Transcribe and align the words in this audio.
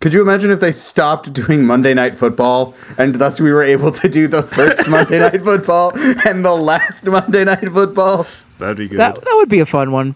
Could 0.00 0.14
you 0.14 0.22
imagine 0.22 0.50
if 0.50 0.60
they 0.60 0.72
stopped 0.72 1.30
doing 1.34 1.62
Monday 1.64 1.92
Night 1.92 2.14
Football 2.14 2.74
and 2.96 3.14
thus 3.16 3.38
we 3.38 3.52
were 3.52 3.62
able 3.62 3.90
to 3.92 4.08
do 4.08 4.26
the 4.28 4.42
first 4.42 4.88
Monday 4.88 5.18
Night 5.18 5.42
Football 5.42 5.92
and 6.26 6.42
the 6.42 6.54
last 6.54 7.04
Monday 7.04 7.44
Night 7.44 7.68
Football? 7.68 8.26
That'd 8.58 8.78
be 8.78 8.88
good. 8.88 8.98
That 8.98 9.14
that 9.16 9.34
would 9.36 9.50
be 9.50 9.60
a 9.60 9.66
fun 9.66 9.92
one. 9.92 10.14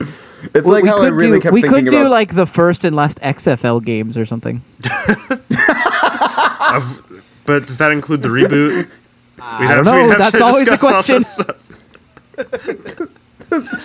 It's 0.54 0.66
We- 0.66 0.72
like 0.72 0.82
we 0.84 0.88
how 0.88 1.02
I 1.02 1.04
could 1.10 1.12
really 1.14 1.36
do, 1.38 1.42
kept 1.42 1.52
we 1.54 1.60
thinking 1.62 1.84
could 1.84 1.90
do 1.90 2.00
about 2.00 2.10
like 2.12 2.34
the 2.34 2.46
first 2.46 2.84
and 2.86 2.96
last 2.96 3.20
XFL 3.20 3.84
games 3.84 4.16
or 4.16 4.24
something. 4.24 4.62
Of- 6.72 7.22
but 7.44 7.66
does 7.66 7.76
that 7.76 7.92
include 7.92 8.22
the 8.22 8.28
reboot? 8.30 8.88
I 9.40 9.74
don't 9.74 9.84
know. 9.84 10.14
That's 10.16 10.40
always 10.40 10.66
the 10.66 10.78
question. 10.78 11.22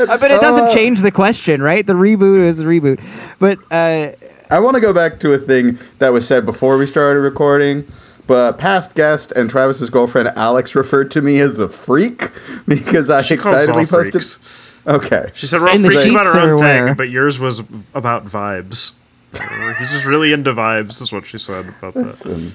I 0.09 0.17
bet 0.17 0.31
it 0.31 0.39
doesn't 0.41 0.63
Uh, 0.63 0.73
change 0.73 1.01
the 1.01 1.11
question, 1.11 1.61
right? 1.61 1.85
The 1.85 1.93
reboot 1.93 2.45
is 2.45 2.57
the 2.59 2.63
reboot. 2.63 3.01
But 3.37 3.59
uh, 3.69 4.13
I 4.49 4.59
want 4.59 4.75
to 4.75 4.81
go 4.81 4.93
back 4.93 5.19
to 5.19 5.33
a 5.33 5.37
thing 5.37 5.77
that 5.99 6.11
was 6.13 6.27
said 6.27 6.45
before 6.45 6.77
we 6.77 6.85
started 6.85 7.19
recording. 7.19 7.85
But 8.27 8.59
past 8.59 8.93
guest 8.93 9.31
and 9.31 9.49
Travis's 9.49 9.89
girlfriend 9.89 10.27
Alex 10.35 10.75
referred 10.75 11.09
to 11.11 11.21
me 11.21 11.39
as 11.39 11.57
a 11.57 11.67
freak 11.67 12.29
because 12.67 13.09
I 13.09 13.23
She 13.23 13.33
excitedly 13.33 13.81
all 13.83 13.87
posted. 13.87 14.11
freaks. 14.13 14.79
Okay, 14.87 15.31
She 15.35 15.45
said 15.47 15.61
we're 15.61 15.69
all 15.69 15.75
In 15.75 15.81
the 15.81 15.89
freaks 15.89 16.09
about 16.09 16.25
sheets 16.25 16.35
our 16.35 16.53
own 16.53 16.61
thing, 16.61 16.93
but 16.95 17.09
yours 17.09 17.37
was 17.39 17.59
about 17.93 18.25
vibes. 18.25 18.93
Uh, 19.33 19.39
He's 19.79 19.91
just 19.91 20.05
really 20.05 20.31
into 20.31 20.53
vibes, 20.53 21.01
is 21.01 21.11
what 21.11 21.25
she 21.25 21.37
said 21.37 21.67
about 21.79 21.93
that. 21.95 22.53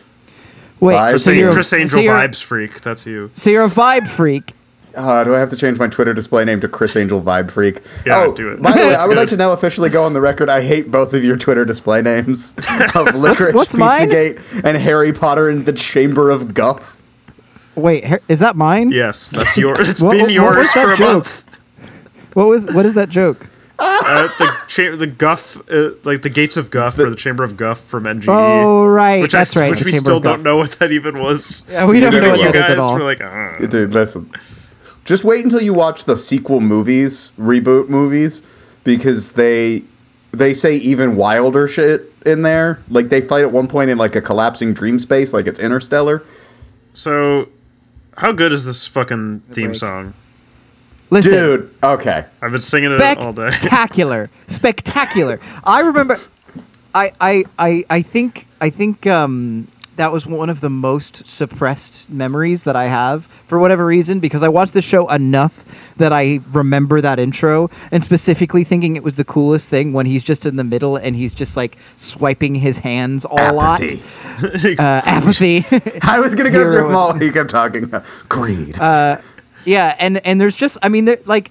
Wait, 0.81 0.95
Vibes. 0.95 1.21
so 1.21 1.31
Chris- 1.31 1.39
you're, 1.39 1.53
Criss 1.53 1.73
Angel 1.73 1.89
so 1.97 2.01
you're, 2.01 2.15
vibes 2.15 2.43
freak. 2.43 2.81
That's 2.81 3.05
you. 3.07 3.31
So 3.35 3.51
you're 3.51 3.65
a 3.65 3.69
vibe 3.71 4.09
freak. 4.09 4.53
Uh, 4.97 5.25
do 5.25 5.35
I 5.35 5.39
have 5.41 5.51
to 5.51 5.57
change 5.57 5.79
my 5.79 5.89
Twitter 5.89 6.15
display 6.15 6.45
name 6.45 6.61
to 6.61 6.69
Criss 6.69 6.97
Angel 6.97 7.21
Vibe 7.21 7.51
Freak? 7.51 7.81
Yeah, 8.07 8.23
oh, 8.25 8.33
do 8.35 8.53
it. 8.53 8.63
By 8.63 8.73
the 8.73 8.79
way, 8.79 8.95
I 8.99 9.07
would 9.07 9.17
like 9.17 9.29
to 9.31 9.37
now 9.37 9.53
officially 9.53 9.91
go 9.91 10.05
on 10.05 10.13
the 10.13 10.21
record. 10.21 10.49
I 10.49 10.63
hate 10.63 10.91
both 10.91 11.15
of 11.15 11.25
your 11.25 11.37
Twitter 11.37 11.65
display 11.65 12.01
names 12.03 12.53
of 12.95 13.15
Licorice 13.15 13.55
what's 13.55 13.75
mine? 13.77 14.09
Pizzagate 14.11 14.65
and 14.65 14.77
Harry 14.77 15.13
Potter 15.13 15.49
and 15.49 15.67
the 15.67 15.73
Chamber 15.73 16.31
of 16.31 16.55
Guff. 16.55 17.01
Wait, 17.75 18.05
is 18.29 18.39
that 18.39 18.55
mine? 18.57 18.93
Yes, 18.93 19.31
that's 19.31 19.57
yours. 19.57 19.89
It's 19.89 20.01
What- 20.01 20.13
been 20.13 20.21
what- 20.21 20.27
what 20.27 20.33
yours 20.33 20.57
was 20.59 20.73
that 20.75 20.85
for 20.87 20.93
a 20.93 20.97
joke? 20.97 21.13
month. 21.13 21.41
What 22.35 22.47
was 22.49 22.73
what 22.73 22.87
is 22.87 22.95
that 22.95 23.09
joke? 23.09 23.47
Uh, 23.77 24.29
the 24.39 24.57
cha- 24.69 24.95
the 24.97 25.07
Guff, 25.07 25.57
uh, 25.71 25.91
like 26.05 26.23
the 26.23 26.31
Gates 26.31 26.57
of 26.57 26.71
Guff, 26.71 26.97
or 26.97 27.11
the 27.11 27.17
Chamber 27.17 27.43
of 27.43 27.57
Guff 27.57 27.81
from 27.81 28.05
NGE. 28.05 28.27
Oh 28.29 28.87
right, 28.87 29.21
which 29.21 29.33
that's 29.33 29.57
I, 29.57 29.63
right. 29.63 29.71
Which 29.73 29.85
we 29.85 29.91
still 29.93 30.21
don't 30.21 30.45
know 30.45 30.57
what 30.57 30.73
that 30.79 30.93
even 30.93 31.19
was. 31.19 31.65
Yeah, 31.69 31.85
we 31.87 31.99
don't 31.99 32.13
know 32.13 32.19
Even 32.19 32.31
what 32.31 32.39
you 32.39 32.45
that 32.45 32.55
is 32.55 32.61
guys 32.63 32.71
at 32.71 32.79
all. 32.79 32.95
were 32.95 33.03
like, 33.03 33.21
uh, 33.21 33.59
Dude, 33.67 33.93
listen. 33.93 34.31
Just 35.05 35.25
wait 35.25 35.45
until 35.45 35.61
you 35.61 35.75
watch 35.75 36.05
the 36.05 36.17
sequel 36.17 36.61
movies, 36.61 37.33
reboot 37.39 37.89
movies, 37.89 38.41
because 38.85 39.33
they 39.33 39.83
they 40.33 40.53
say 40.55 40.77
even 40.77 41.17
wilder 41.17 41.69
shit 41.69 42.03
in 42.25 42.43
there. 42.43 42.81
Like 42.89 43.09
they 43.09 43.21
fight 43.21 43.45
at 43.45 43.53
one 43.53 43.69
point 43.69 43.91
in 43.91 43.99
like 43.99 44.17
a 44.17 44.21
collapsing 44.23 44.75
dream 44.75 44.99
space, 44.99 45.33
like 45.33 45.47
it's 45.47 45.61
interstellar. 45.61 46.23
so, 46.95 47.49
how 48.17 48.33
good 48.33 48.53
is 48.53 48.65
this 48.65 48.87
fucking 48.87 49.41
theme 49.51 49.75
song? 49.75 50.15
Listen, 51.11 51.33
Dude, 51.33 51.75
okay. 51.83 52.25
I've 52.41 52.53
been 52.53 52.61
singing 52.61 52.91
it 52.93 53.19
all 53.19 53.33
day. 53.33 53.51
spectacular, 53.51 54.31
spectacular. 54.49 55.39
I 55.65 55.81
remember. 55.81 56.19
I 56.95 57.13
I 57.21 57.45
I 57.59 57.85
I 57.91 58.03
think 58.03 58.47
I 58.61 58.71
think 58.71 59.07
um, 59.07 59.69
that 59.97 60.13
was 60.13 60.27
one 60.27 60.51
of 60.51 60.61
the 60.61 60.71
most 60.71 61.29
suppressed 61.29 62.11
memories 62.11 62.65
that 62.65 62.77
I 62.77 62.85
have 62.85 63.27
for 63.27 63.59
whatever 63.59 63.87
reason 63.87 64.21
because 64.21 64.43
I 64.43 64.49
watched 64.49 64.75
the 64.75 64.83
show 64.83 65.09
enough 65.09 65.95
that 65.97 66.13
I 66.13 66.41
remember 66.53 67.01
that 67.01 67.19
intro 67.19 67.71
and 67.93 68.03
specifically 68.03 68.65
thinking 68.65 68.97
it 68.97 69.05
was 69.05 69.17
the 69.17 69.25
coolest 69.25 69.71
thing 69.71 69.93
when 69.93 70.07
he's 70.07 70.25
just 70.25 70.47
in 70.47 70.57
the 70.57 70.65
middle 70.65 70.97
and 70.97 71.15
he's 71.15 71.35
just 71.35 71.57
like 71.57 71.79
swiping 71.97 72.57
his 72.57 72.79
hands 72.79 73.25
all 73.25 73.39
Apathy. 73.39 73.97
lot. 73.97 74.79
Uh, 74.79 75.03
apathy. 75.07 75.65
I 76.03 76.19
was 76.19 76.35
gonna 76.35 76.51
go 76.51 76.65
through 76.65 76.89
them 76.89 76.97
all. 76.97 77.13
He 77.15 77.31
kept 77.31 77.51
talking. 77.51 77.93
Greed. 78.29 78.77
Yeah, 78.77 79.97
and 79.99 80.25
and 80.27 80.41
there's 80.41 80.57
just 80.57 80.79
I 80.83 80.89
mean 80.89 81.09
like 81.25 81.51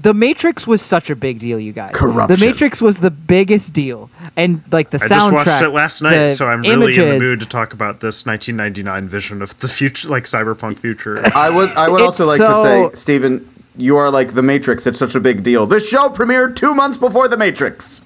the 0.00 0.14
Matrix 0.14 0.66
was 0.66 0.80
such 0.80 1.10
a 1.10 1.16
big 1.16 1.40
deal, 1.40 1.58
you 1.58 1.72
guys. 1.72 1.90
Corruption. 1.92 2.36
The 2.36 2.44
Matrix 2.44 2.80
was 2.80 2.98
the 2.98 3.10
biggest 3.10 3.72
deal, 3.72 4.10
and 4.38 4.62
like 4.72 4.88
the 4.90 4.96
I 4.96 5.06
soundtrack. 5.06 5.08
just 5.08 5.32
watched 5.46 5.62
it 5.62 5.68
last 5.70 6.00
night, 6.02 6.28
so 6.28 6.46
I'm 6.46 6.62
really 6.62 6.96
in 6.96 7.08
the 7.10 7.18
mood 7.18 7.40
to 7.40 7.46
talk 7.46 7.74
about 7.74 8.00
this 8.00 8.24
1999 8.24 9.08
vision 9.08 9.42
of 9.42 9.58
the 9.60 9.68
future, 9.68 10.08
like 10.08 10.24
cyberpunk 10.24 10.78
future. 10.78 11.18
I 11.34 11.54
would 11.54 11.70
I 11.70 11.88
would 11.90 12.00
also 12.00 12.24
like 12.26 12.38
to 12.40 12.54
say, 12.54 12.90
Stephen, 12.94 13.46
you 13.76 13.96
are 13.98 14.10
like 14.10 14.34
the 14.34 14.42
Matrix. 14.42 14.86
It's 14.86 14.98
such 14.98 15.14
a 15.14 15.20
big 15.20 15.42
deal. 15.42 15.66
This 15.66 15.86
show 15.88 16.08
premiered 16.08 16.56
two 16.56 16.74
months 16.74 16.96
before 16.96 17.28
the 17.28 17.36
Matrix. 17.36 18.00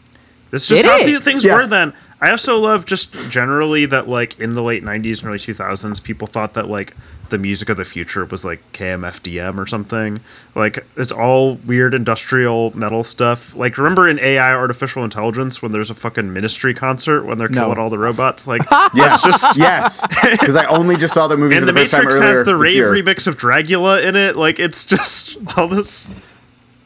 This 0.51 0.63
is 0.71 0.81
just 0.81 0.85
how 0.85 0.99
few 1.05 1.21
things 1.21 1.45
Yes. 1.45 1.55
were 1.55 1.67
then. 1.69 1.93
I 2.21 2.31
also 2.31 2.59
love 2.59 2.85
just 2.87 3.13
generally 3.31 3.85
that 3.87 4.09
like 4.09 4.39
in 4.39 4.55
the 4.55 4.63
late 4.63 4.83
90s 4.85 5.21
and 5.21 5.29
early 5.29 5.39
2000s, 5.39 6.03
people 6.03 6.27
thought 6.29 6.55
that 6.55 6.69
like 6.69 6.95
the 7.33 7.39
music 7.39 7.69
of 7.69 7.77
the 7.77 7.85
future 7.85 8.25
was 8.25 8.45
like 8.45 8.61
KMFDM 8.73 9.59
or 9.59 9.67
something. 9.67 10.21
Like 10.55 10.87
it's 10.97 11.11
all 11.11 11.55
weird 11.67 11.95
industrial 11.95 12.71
metal 12.79 13.03
stuff. 13.03 13.53
Like 13.57 13.77
remember 13.77 14.09
in 14.09 14.21
AI 14.21 14.55
artificial 14.55 15.03
intelligence 15.03 15.61
when 15.61 15.73
there's 15.73 15.91
a 15.91 15.95
fucking 15.95 16.33
ministry 16.33 16.73
concert 16.75 17.25
when 17.25 17.39
they're 17.39 17.49
No. 17.49 17.63
killing 17.63 17.79
all 17.79 17.91
the 17.91 17.99
robots? 17.99 18.47
Like 18.47 18.63
Yes, 18.95 19.45
yes. 19.57 20.07
Because 20.31 20.55
I 20.55 20.67
only 20.67 20.97
just 20.97 21.15
saw 21.15 21.27
the 21.27 21.37
movie 21.37 21.57
and 21.57 21.63
for 21.63 21.67
the 21.67 21.73
the, 21.73 21.81
first 21.81 21.91
time 21.91 22.01
Matrix 22.05 22.17
earlier 22.19 22.37
has 22.39 22.47
the 22.47 22.57
rave 22.57 22.75
year. 22.75 22.93
remix 22.93 23.27
of 23.27 23.37
Dragula 23.37 24.05
in 24.05 24.15
it. 24.15 24.37
Like 24.37 24.61
it's 24.61 24.85
just 24.93 25.37
all 25.59 25.67
this. 25.67 26.07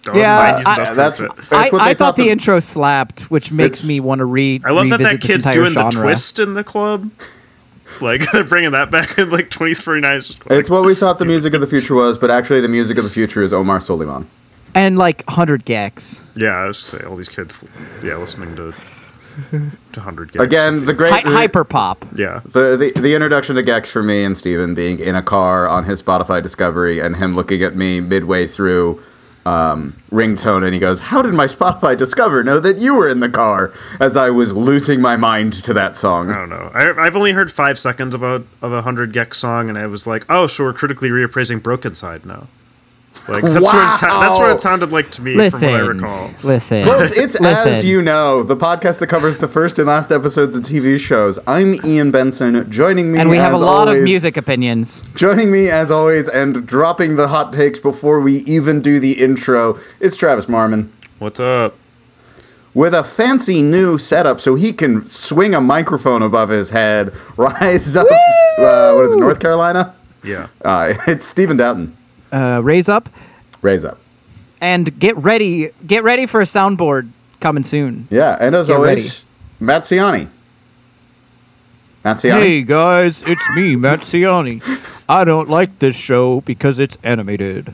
dumb 0.03 0.17
Yeah, 0.17 0.63
I- 0.65 0.75
that's- 0.97 1.19
shit. 1.19 1.37
That's 1.37 1.53
I, 1.53 1.69
what 1.71 1.83
I 1.83 1.89
they 1.89 1.95
thought 1.95 1.99
thought 1.99 2.17
the, 2.17 2.23
the- 2.23 2.31
intro 2.31 2.61
slapped, 2.61 3.31
which 3.31 3.51
makes 3.53 3.85
me 3.85 4.01
want 4.01 4.21
to 4.21 4.25
read. 4.25 4.65
I 4.65 4.71
love 4.71 4.89
that 4.91 5.01
that 5.01 5.21
kid's 5.21 5.45
doing 5.45 5.73
genre. 5.73 5.91
the 5.91 6.01
twist 6.03 6.39
in 6.39 6.55
the 6.55 6.65
club. 6.65 7.11
Like 8.01 8.23
they're 8.33 8.45
bringing 8.55 8.73
that 8.73 8.91
back 8.91 9.19
in 9.19 9.31
like 9.31 9.51
2039. 9.51 10.17
It's 10.19 10.39
like, 10.47 10.59
It's 10.59 10.69
what 10.71 10.85
we 10.85 10.95
thought 10.95 11.19
the 11.19 11.25
music 11.25 11.55
of 11.55 11.61
the 11.61 11.67
future 11.67 11.95
was, 11.95 12.19
but 12.19 12.31
actually 12.31 12.61
the 12.61 12.69
music 12.69 12.99
of 12.99 13.05
the 13.05 13.11
future 13.11 13.43
is 13.43 13.53
Omar 13.53 13.79
Souleyman. 13.79 14.27
and 14.75 14.99
like 14.99 15.25
hundred 15.29 15.65
gecs. 15.65 16.23
yeah, 16.35 16.51
I 16.57 16.67
was 16.67 16.83
gonna 16.91 17.03
say 17.03 17.09
all 17.09 17.17
these 17.17 17.29
kids, 17.29 17.65
yeah, 18.03 18.17
listening 18.17 18.55
to 18.57 18.75
to 19.93 20.01
hundred 20.01 20.35
Again, 20.37 20.87
the 20.87 20.95
great 20.95 21.13
Hi- 21.13 21.21
hyper 21.31 21.63
pop. 21.65 22.05
yeah. 22.15 22.41
the, 22.45 22.77
the 22.77 23.01
the 23.01 23.15
introduction 23.15 23.57
to 23.57 23.63
Gecs 23.63 23.89
for 23.91 24.03
me 24.03 24.25
and 24.25 24.37
Steven 24.37 24.75
being 24.75 24.99
in 24.99 25.15
a 25.15 25.23
car 25.23 25.69
on 25.69 25.85
his 25.85 26.03
Spotify 26.03 26.43
Discovery 26.43 27.01
and 27.01 27.17
him 27.17 27.35
looking 27.35 27.63
at 27.63 27.77
me 27.77 28.01
midway 28.01 28.47
through 28.47 29.03
um, 29.47 29.93
ringtone 30.11 30.65
and 30.65 30.75
he 30.75 30.81
goes, 30.81 31.01
"How 31.01 31.23
did 31.23 31.35
my 31.35 31.47
Spotify 31.47 31.97
Discover 31.97 32.43
know 32.43 32.59
that 32.59 32.79
you 32.79 32.97
were 32.97 33.09
in 33.09 33.21
the 33.21 33.29
car?" 33.29 33.73
As 34.01 34.17
I 34.17 34.31
was 34.31 34.53
losing 34.53 35.01
my 35.01 35.17
mind 35.17 35.53
to 35.65 35.73
that 35.75 35.97
song. 35.97 36.31
I 36.31 36.35
don't 36.35 36.51
know. 36.51 36.71
I, 36.75 36.91
I've 37.07 37.17
only 37.17 37.33
heard 37.33 37.53
five 37.53 37.79
seconds 37.79 38.15
of 38.15 38.23
a 38.23 38.43
of 38.61 38.73
a 38.73 38.83
hundred 38.83 39.13
gecs 39.13 39.37
song, 39.37 39.69
and 39.69 39.79
I 39.79 39.87
was 39.87 40.07
like, 40.07 40.25
oh, 40.29 40.47
so 40.47 40.65
we're 40.65 40.73
critically 40.73 41.11
reappraising 41.11 41.61
Brokencyde 41.61 42.25
now. 42.25 42.49
Like 43.29 43.43
that's 43.43 43.61
what 43.61 43.75
it, 43.75 44.01
that's 44.01 44.37
what 44.39 44.51
it 44.51 44.61
sounded 44.61 44.93
like 44.93 45.11
to 45.13 45.23
me 45.23 45.35
Listen, 45.35 45.69
from 45.69 45.73
what 45.73 45.81
I 45.81 45.87
recall. 45.87 46.31
listen, 46.45 46.85
Folks, 46.85 47.11
it's 47.17 47.41
listen. 47.41 47.73
as 47.73 47.85
you 47.85 48.01
know, 48.01 48.43
the 48.45 48.57
podcast 48.57 49.01
that 49.01 49.09
covers 49.09 49.39
the 49.39 49.49
first 49.49 49.79
and 49.79 49.89
last 49.89 50.13
episodes 50.13 50.55
of 50.55 50.63
TV 50.63 50.99
shows. 51.01 51.39
I'm 51.47 51.75
Ian 51.85 52.13
Benson. 52.13 52.71
Joining 52.71 53.11
me, 53.13 53.19
and 53.19 53.29
we 53.29 53.37
have 53.37 53.53
a 53.53 53.57
lot 53.59 53.89
always- 53.89 53.99
of 53.99 54.05
music 54.05 54.37
opinions. 54.37 55.03
Joining 55.17 55.51
me 55.51 55.69
as 55.69 55.91
always 55.91 56.29
and 56.29 56.67
dropping 56.67 57.17
the 57.17 57.27
hot 57.29 57.53
takes 57.53 57.79
before 57.81 58.21
we 58.21 58.37
even 58.45 58.81
do 58.81 59.01
the 59.01 59.21
intro 59.21 59.79
It's 59.99 60.17
Travis 60.17 60.47
Marmon. 60.47 60.89
What's 61.19 61.41
up? 61.41 61.75
With 62.75 62.93
a 62.95 63.03
fancy 63.03 63.63
new 63.63 63.97
setup 63.97 64.39
so 64.39 64.55
he 64.55 64.71
can 64.73 65.07
swing 65.07 65.55
a 65.55 65.61
microphone 65.63 66.23
above 66.23 66.51
his 66.51 66.69
head, 66.71 67.11
rise 67.39 67.97
up, 67.97 68.07
uh, 68.07 68.93
what 68.93 69.07
is 69.07 69.15
it, 69.15 69.19
North 69.19 69.41
Carolina? 69.41 69.95
Yeah. 70.23 70.49
Uh, 70.63 70.93
it's 71.07 71.25
Stephen 71.25 71.57
Doughton. 71.57 71.96
Uh, 72.33 72.61
raise 72.63 72.89
up 72.89 73.09
Raise 73.63 73.85
up. 73.85 73.99
and 74.61 74.99
get 74.99 75.17
ready. 75.17 75.69
Get 75.87 76.03
ready 76.05 76.27
for 76.27 76.41
a 76.41 76.45
soundboard 76.45 77.09
coming 77.41 77.65
soon. 77.65 78.07
Yeah, 78.11 78.37
and 78.41 78.55
as 78.55 78.67
Get 78.69 78.77
always, 78.77 79.25
Matt 79.61 79.83
Ciani. 79.83 80.29
Matt 82.05 82.19
Ciani? 82.19 82.39
Hey 82.41 82.63
guys, 82.63 83.23
it's 83.27 83.45
me, 83.57 83.77
Matt 83.77 84.01
Ciani. 84.01 84.63
I 85.09 85.25
don't 85.25 85.49
like 85.49 85.79
this 85.81 85.97
show 85.97 86.41
because 86.43 86.79
it's 86.79 86.97
animated. 87.03 87.73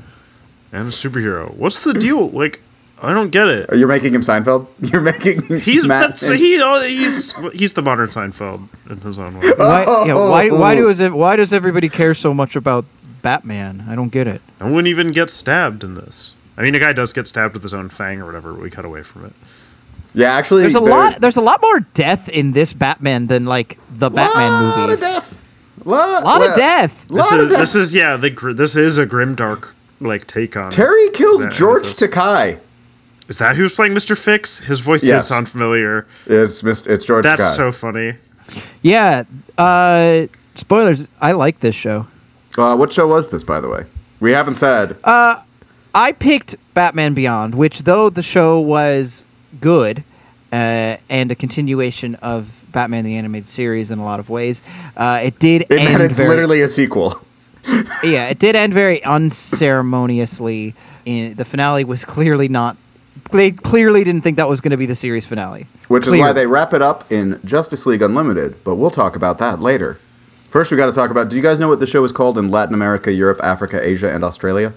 And 0.73 0.89
a 0.89 0.91
superhero. 0.91 1.55
What's 1.55 1.85
the 1.85 1.93
deal? 1.93 2.29
Like, 2.31 2.61
I 3.03 3.13
don't 3.13 3.31
get 3.31 3.49
it. 3.49 3.69
You're 3.75 3.89
making 3.89 4.15
him 4.15 4.23
Seinfeld? 4.23 4.69
You're 4.93 5.03
making 5.03 5.43
He's 5.61 5.85
Matt 5.85 6.11
that's, 6.11 6.23
and- 6.23 6.37
he 6.37 6.61
oh, 6.63 6.81
he's 6.83 7.33
he's 7.53 7.75
the 7.75 7.83
modern 7.83 8.09
Seinfeld 8.09 8.69
in 8.91 8.99
his 9.01 9.19
own 9.19 9.39
way. 9.39 9.51
Why, 9.57 9.83
yeah, 10.07 10.15
why, 10.15 10.49
why, 10.51 10.77
Oh. 10.79 10.95
do, 10.95 11.15
why 11.15 11.37
does 11.37 11.53
everybody 11.53 11.89
care 11.91 12.15
so 12.15 12.33
much 12.33 12.57
about 12.57 12.85
Batman? 13.23 13.85
I 13.89 13.95
don't 13.95 14.11
get 14.13 14.27
it. 14.27 14.43
I 14.61 14.65
wouldn't 14.65 14.89
even 14.89 15.13
get 15.13 15.31
stabbed 15.31 15.83
in 15.85 15.95
this. 15.95 16.35
I 16.57 16.63
mean, 16.63 16.75
a 16.75 16.79
guy 16.79 16.93
does 16.93 17.13
get 17.13 17.27
stabbed 17.27 17.55
with 17.55 17.63
his 17.63 17.73
own 17.73 17.89
fang 17.89 18.21
or 18.21 18.27
whatever. 18.27 18.53
But 18.53 18.63
we 18.63 18.71
cut 18.71 18.85
away 18.85 19.03
from 19.03 19.25
it. 19.25 19.33
Yeah, 20.15 20.33
actually, 20.33 20.63
There's 20.63 20.75
a 20.75 20.81
lot. 20.81 21.21
There's 21.21 21.39
a 21.39 21.41
lot 21.41 21.63
more 21.63 21.81
death 21.81 22.29
in 22.29 22.53
this 22.53 22.73
Batman 22.75 23.29
than 23.29 23.47
like 23.47 23.79
the 23.91 24.11
Batman 24.11 24.51
lot 24.53 24.81
movies. 24.81 25.03
Of 25.03 25.09
death. 25.09 25.39
Lot, 25.87 26.23
A 26.23 26.27
lot 26.27 26.47
of 26.49 26.55
death. 26.55 27.09
This 27.09 27.31
lot 27.31 27.41
of 27.41 27.47
is 27.47 27.51
death. 27.53 27.59
this 27.61 27.75
is 27.75 27.95
yeah. 27.95 28.17
The 28.17 28.29
gr- 28.31 28.53
this 28.53 28.77
is 28.77 28.99
a 28.99 29.07
grimdark 29.07 29.71
like 30.01 30.27
take 30.27 30.57
on. 30.57 30.71
Terry 30.71 31.09
kills 31.11 31.45
That- 31.45 31.53
George 31.55 31.95
Takei. 31.95 32.59
Is 33.29 33.39
that 33.39 33.57
who's 33.57 33.73
playing 33.75 33.95
Mr. 33.95 34.15
Fixx? 34.15 34.63
His 34.65 34.81
voice 34.81 35.03
Yes. 35.03 35.25
did 35.25 35.29
sound 35.29 35.49
familiar. 35.49 36.07
It's 36.27 36.61
Mr. 36.61 36.89
It's 36.89 37.05
George 37.07 37.23
That's 37.23 37.41
Takei. 37.43 37.57
so 37.57 37.73
funny. 37.73 38.17
Yeah. 38.83 39.25
Uh, 39.57 40.27
spoilers. 40.57 41.09
I 41.21 41.33
like 41.33 41.61
this 41.61 41.75
show. 41.75 42.07
Uh, 42.57 42.77
what 42.77 42.93
show 42.93 43.09
was 43.09 43.29
this, 43.29 43.43
by 43.43 43.61
the 43.61 43.69
way? 43.69 43.85
We 44.21 44.33
haven't 44.33 44.57
said. 44.57 44.97
I 45.95 46.13
picked 46.13 46.57
Batman 46.75 47.15
Beyond, 47.15 47.55
which 47.55 47.81
though 47.81 48.09
the 48.09 48.23
show 48.23 48.59
was 48.61 49.23
good 49.61 50.05
uh, 50.53 50.97
and 51.09 51.31
a 51.31 51.35
continuation 51.35 52.15
of 52.17 52.65
Batman 52.73 53.05
the 53.05 53.17
Animated 53.17 53.49
Series 53.49 53.91
in 53.91 53.99
a 53.99 54.05
lot 54.05 54.19
of 54.19 54.31
ways, 54.31 54.63
uh, 54.97 55.21
it 55.23 55.39
did 55.39 55.63
it, 55.63 55.73
end 55.73 56.03
it's 56.03 56.17
very, 56.17 56.31
literally 56.31 56.63
a 56.63 56.69
sequel. 56.69 57.23
yeah, 58.03 58.29
it 58.29 58.39
did 58.39 58.57
end 58.57 58.73
very 58.73 59.03
unceremoniously. 59.05 60.75
In 61.05 61.35
the 61.35 61.45
finale 61.45 61.85
was 61.85 62.05
clearly 62.05 62.49
not. 62.49 62.77
They 63.33 63.51
clearly 63.51 64.05
didn't 64.05 64.23
think 64.23 64.37
that 64.37 64.49
was 64.49 64.61
going 64.61 64.71
to 64.71 64.77
be 64.77 64.87
the 64.87 64.95
series 64.95 65.27
finale. 65.27 65.67
Which 65.89 66.07
is 66.07 66.15
why 66.15 66.33
they 66.33 66.47
wrap 66.47 66.73
it 66.73 66.81
up 66.81 67.11
in 67.11 67.41
Justice 67.45 67.85
League 67.87 68.03
Unlimited, 68.03 68.63
but 68.65 68.77
we'll 68.77 68.91
talk 68.91 69.17
about 69.17 69.39
that 69.39 69.61
later. 69.61 69.99
First, 70.53 70.71
we 70.71 70.77
got 70.77 70.85
to 70.87 70.93
talk 70.93 71.11
about. 71.11 71.31
Do 71.31 71.37
you 71.37 71.41
guys 71.41 71.59
know 71.59 71.69
what 71.69 71.81
the 71.81 71.87
show 71.87 72.05
is 72.05 72.13
called 72.13 72.37
in 72.37 72.51
Latin 72.51 72.75
America, 72.75 73.11
Europe, 73.11 73.41
Africa, 73.43 73.81
Asia, 73.83 74.13
and 74.15 74.23
Australia? 74.23 74.75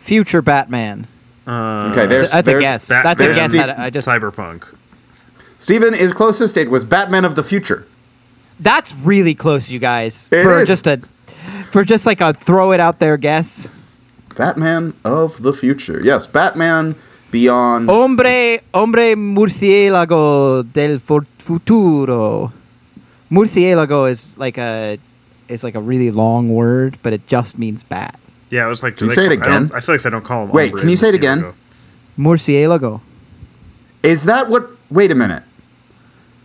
Future 0.00 0.42
Batman. 0.42 1.06
Uh, 1.46 1.88
Okay, 1.90 2.04
there's- 2.06 2.30
That's 2.30 2.48
a 2.48 2.60
guess. 2.60 2.88
Bat- 2.90 3.04
That's 3.04 3.22
a 3.22 3.32
guess. 3.32 3.50
Steve- 3.52 3.62
I, 3.62 3.84
I 3.86 3.90
just 3.90 4.06
Cyberpunk. 4.06 4.64
Stephen 5.58 5.94
is 5.94 6.12
closest. 6.12 6.58
It 6.58 6.70
was 6.70 6.84
Batman 6.84 7.24
of 7.24 7.34
the 7.34 7.42
Future. 7.42 7.86
That's 8.60 8.94
really 8.94 9.34
close, 9.34 9.70
you 9.70 9.78
guys. 9.78 10.28
It 10.30 10.42
for 10.42 10.60
is. 10.60 10.68
just 10.68 10.86
a 10.86 11.00
for 11.70 11.82
just 11.82 12.04
like 12.04 12.20
a 12.20 12.34
throw 12.34 12.72
it 12.72 12.80
out 12.80 12.98
there 12.98 13.16
guess. 13.16 13.68
Batman 14.36 14.92
of 15.02 15.40
the 15.42 15.54
Future. 15.54 15.98
Yes, 16.04 16.26
Batman 16.26 16.94
Beyond. 17.30 17.88
Hombre, 17.88 18.60
hombre 18.74 19.14
murciélago 19.16 20.62
del 20.72 20.98
futuro. 21.00 22.52
Murciélago 23.30 24.10
is 24.10 24.36
like 24.38 24.58
a 24.58 24.98
is 25.48 25.62
like 25.64 25.74
a 25.74 25.80
really 25.80 26.10
long 26.10 26.52
word, 26.54 26.98
but 27.02 27.12
it 27.12 27.26
just 27.26 27.58
means 27.58 27.82
bat. 27.82 28.18
Yeah, 28.50 28.66
it 28.66 28.68
was 28.68 28.82
like. 28.82 28.94
do 28.96 29.06
Can 29.06 29.08
you 29.08 29.14
say 29.14 29.26
it 29.26 29.38
call- 29.40 29.44
I, 29.48 29.54
don't- 29.54 29.64
again? 29.66 29.76
I 29.76 29.80
feel 29.80 29.94
like 29.94 30.02
they 30.02 30.10
don't 30.10 30.24
call 30.24 30.46
them. 30.46 30.54
Wait, 30.54 30.74
can 30.74 30.88
you 30.88 30.96
say 30.96 31.08
it 31.08 31.14
again? 31.14 31.52
murciélago. 32.18 33.00
Murciélago. 33.00 33.00
Is 34.02 34.24
that 34.24 34.48
what? 34.48 34.68
Wait 34.90 35.10
a 35.10 35.14
minute. 35.14 35.42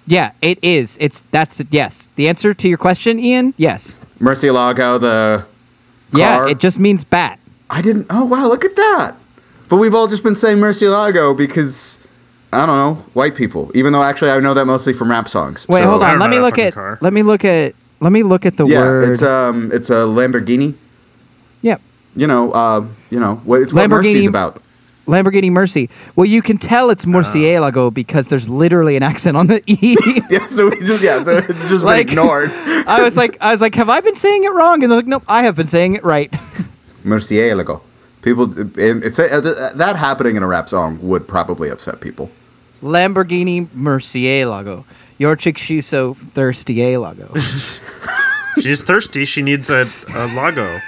Yeah, 0.08 0.34
it 0.42 0.60
is. 0.62 0.98
It's 1.02 1.22
that's 1.32 1.62
yes. 1.72 2.10
The 2.16 2.28
answer 2.30 2.54
to 2.54 2.68
your 2.70 2.78
question, 2.78 3.18
Ian. 3.20 3.54
Yes. 3.58 3.98
Murcielago, 4.20 5.00
the 5.00 5.46
Car. 6.12 6.20
Yeah, 6.20 6.48
it 6.48 6.60
just 6.60 6.80
means 6.80 7.04
bat. 7.04 7.40
I 7.70 7.82
didn't. 7.82 8.06
Oh 8.12 8.26
wow, 8.26 8.48
look 8.48 8.64
at 8.64 8.76
that. 8.76 9.16
But 9.68 9.78
we've 9.78 9.96
all 9.96 10.08
just 10.08 10.22
been 10.24 10.36
saying 10.36 10.60
Murcielago 10.60 11.36
because 11.36 11.98
I 12.56 12.66
don't 12.66 12.78
know 12.78 12.96
white 13.14 13.36
people. 13.36 13.72
Even 13.76 13.94
though 13.94 14.02
actually 14.04 14.32
I 14.32 14.40
know 14.40 14.54
that 14.54 14.66
mostly 14.66 14.94
from 14.94 15.12
rap 15.12 15.28
songs. 15.30 15.66
Wait, 15.68 15.82
So- 15.82 15.90
hold 15.90 16.04
on. 16.04 16.20
Let 16.20 16.30
me 16.30 16.40
look 16.40 16.58
at. 16.58 16.74
car. 16.74 16.98
Let 17.02 17.14
me 17.14 17.22
look 17.24 17.44
at. 17.46 17.76
Let 18.02 18.12
me 18.12 18.24
look 18.24 18.46
at 18.46 18.58
the 18.58 18.66
yeah, 18.68 18.80
word. 18.80 19.10
it's 19.10 19.22
um, 19.22 19.72
it's 19.74 19.90
a 19.90 20.04
Lamborghini. 20.06 20.74
Yep. 21.62 21.82
You 22.16 22.28
know, 22.28 22.52
uh, 22.52 22.86
you 23.10 23.20
know 23.20 23.36
what 23.46 23.62
it's 23.62 23.74
what 23.74 23.90
Lamborghini- 23.90 24.14
Mercy's 24.16 24.28
about. 24.28 24.62
Lamborghini 25.08 25.52
Mercy. 25.52 25.90
Well, 26.16 26.26
you 26.26 26.42
can 26.42 26.58
tell 26.58 26.90
it's 26.90 27.06
Murciélago 27.06 27.94
because 27.94 28.28
there's 28.28 28.50
literally 28.50 28.96
an 28.98 29.04
accent 29.04 29.38
on 29.38 29.48
the 29.48 29.62
e. 29.68 29.96
Yeah, 30.32 30.46
so 30.48 30.70
we 30.70 30.80
just 30.80 31.04
yeah, 31.04 31.22
so 31.24 31.38
it's 31.38 31.70
just 31.70 31.84
Like- 31.86 32.08
been 32.08 32.18
ignored. 32.18 32.52
I 32.88 33.02
was 33.04 33.16
like, 33.16 33.38
I 33.40 33.52
was 33.52 33.62
like, 33.62 33.76
have 33.76 33.90
I 33.90 34.00
been 34.02 34.16
saying 34.16 34.44
it 34.44 34.52
wrong? 34.52 34.82
And 34.84 34.92
they're 34.92 34.98
like, 34.98 35.08
nope, 35.08 35.24
I 35.28 35.44
have 35.44 35.56
been 35.56 35.68
saying 35.68 35.94
it 35.94 36.04
right. 36.04 36.32
Murcielago. 37.04 37.82
People, 38.22 38.52
it's 38.80 39.20
uh, 39.20 39.42
th- 39.42 39.74
that 39.76 39.96
happening 39.96 40.36
in 40.36 40.42
a 40.44 40.48
rap 40.48 40.68
song 40.68 40.98
would 41.08 41.28
probably 41.28 41.70
upset 41.70 42.02
people. 42.02 42.32
Lamborghini 42.82 43.66
Murciélago. 43.68 44.84
Your 45.18 45.36
chick, 45.36 45.58
she's 45.58 45.86
so 45.86 46.14
thirsty, 46.16 46.82
a 46.84 46.98
lago. 46.98 47.34
She's 48.62 48.82
thirsty. 48.82 49.26
She 49.26 49.42
needs 49.42 49.70
a, 49.70 49.90
a 50.14 50.28
lago. 50.34 50.80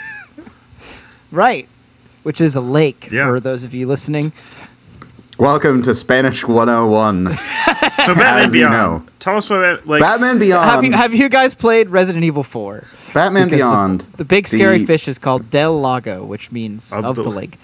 right. 1.31 1.67
Which 2.23 2.39
is 2.41 2.55
a 2.55 2.61
lake 2.61 3.09
Yeah. 3.11 3.25
for 3.27 3.39
those 3.39 3.63
of 3.65 3.73
you 3.73 3.87
listening. 3.87 4.31
Welcome 5.37 5.81
to 5.83 5.93
Spanish 5.95 6.45
101. 6.45 7.29
So 8.05 8.13
Batman 8.15 8.45
As 8.45 8.53
you 8.55 8.61
Beyond. 8.67 8.73
know. 8.73 9.11
Tell 9.19 9.35
us 9.37 9.49
what 9.49 9.85
like. 9.87 10.01
Batman 10.01 10.39
Beyond. 10.39 10.69
have 10.69 10.83
you 10.85 10.91
have 10.93 11.13
you 11.13 11.29
guys 11.29 11.53
played 11.53 11.89
Resident 11.89 12.23
Evil 12.23 12.43
4? 12.43 12.83
Batman 13.13 13.45
Because 13.47 13.59
the- 13.61 13.65
Beyond. 13.65 14.01
The, 14.17 14.25
big 14.25 14.47
scary 14.47 14.77
The- 14.79 14.85
fish 14.85 15.07
is 15.09 15.17
called 15.17 15.49
Del 15.49 15.77
Lago, 15.79 16.23
which 16.23 16.51
means 16.51 16.91
Of 16.93 17.03
of, 17.05 17.15
the 17.17 17.23
the, 17.23 17.29
lake. 17.29 17.57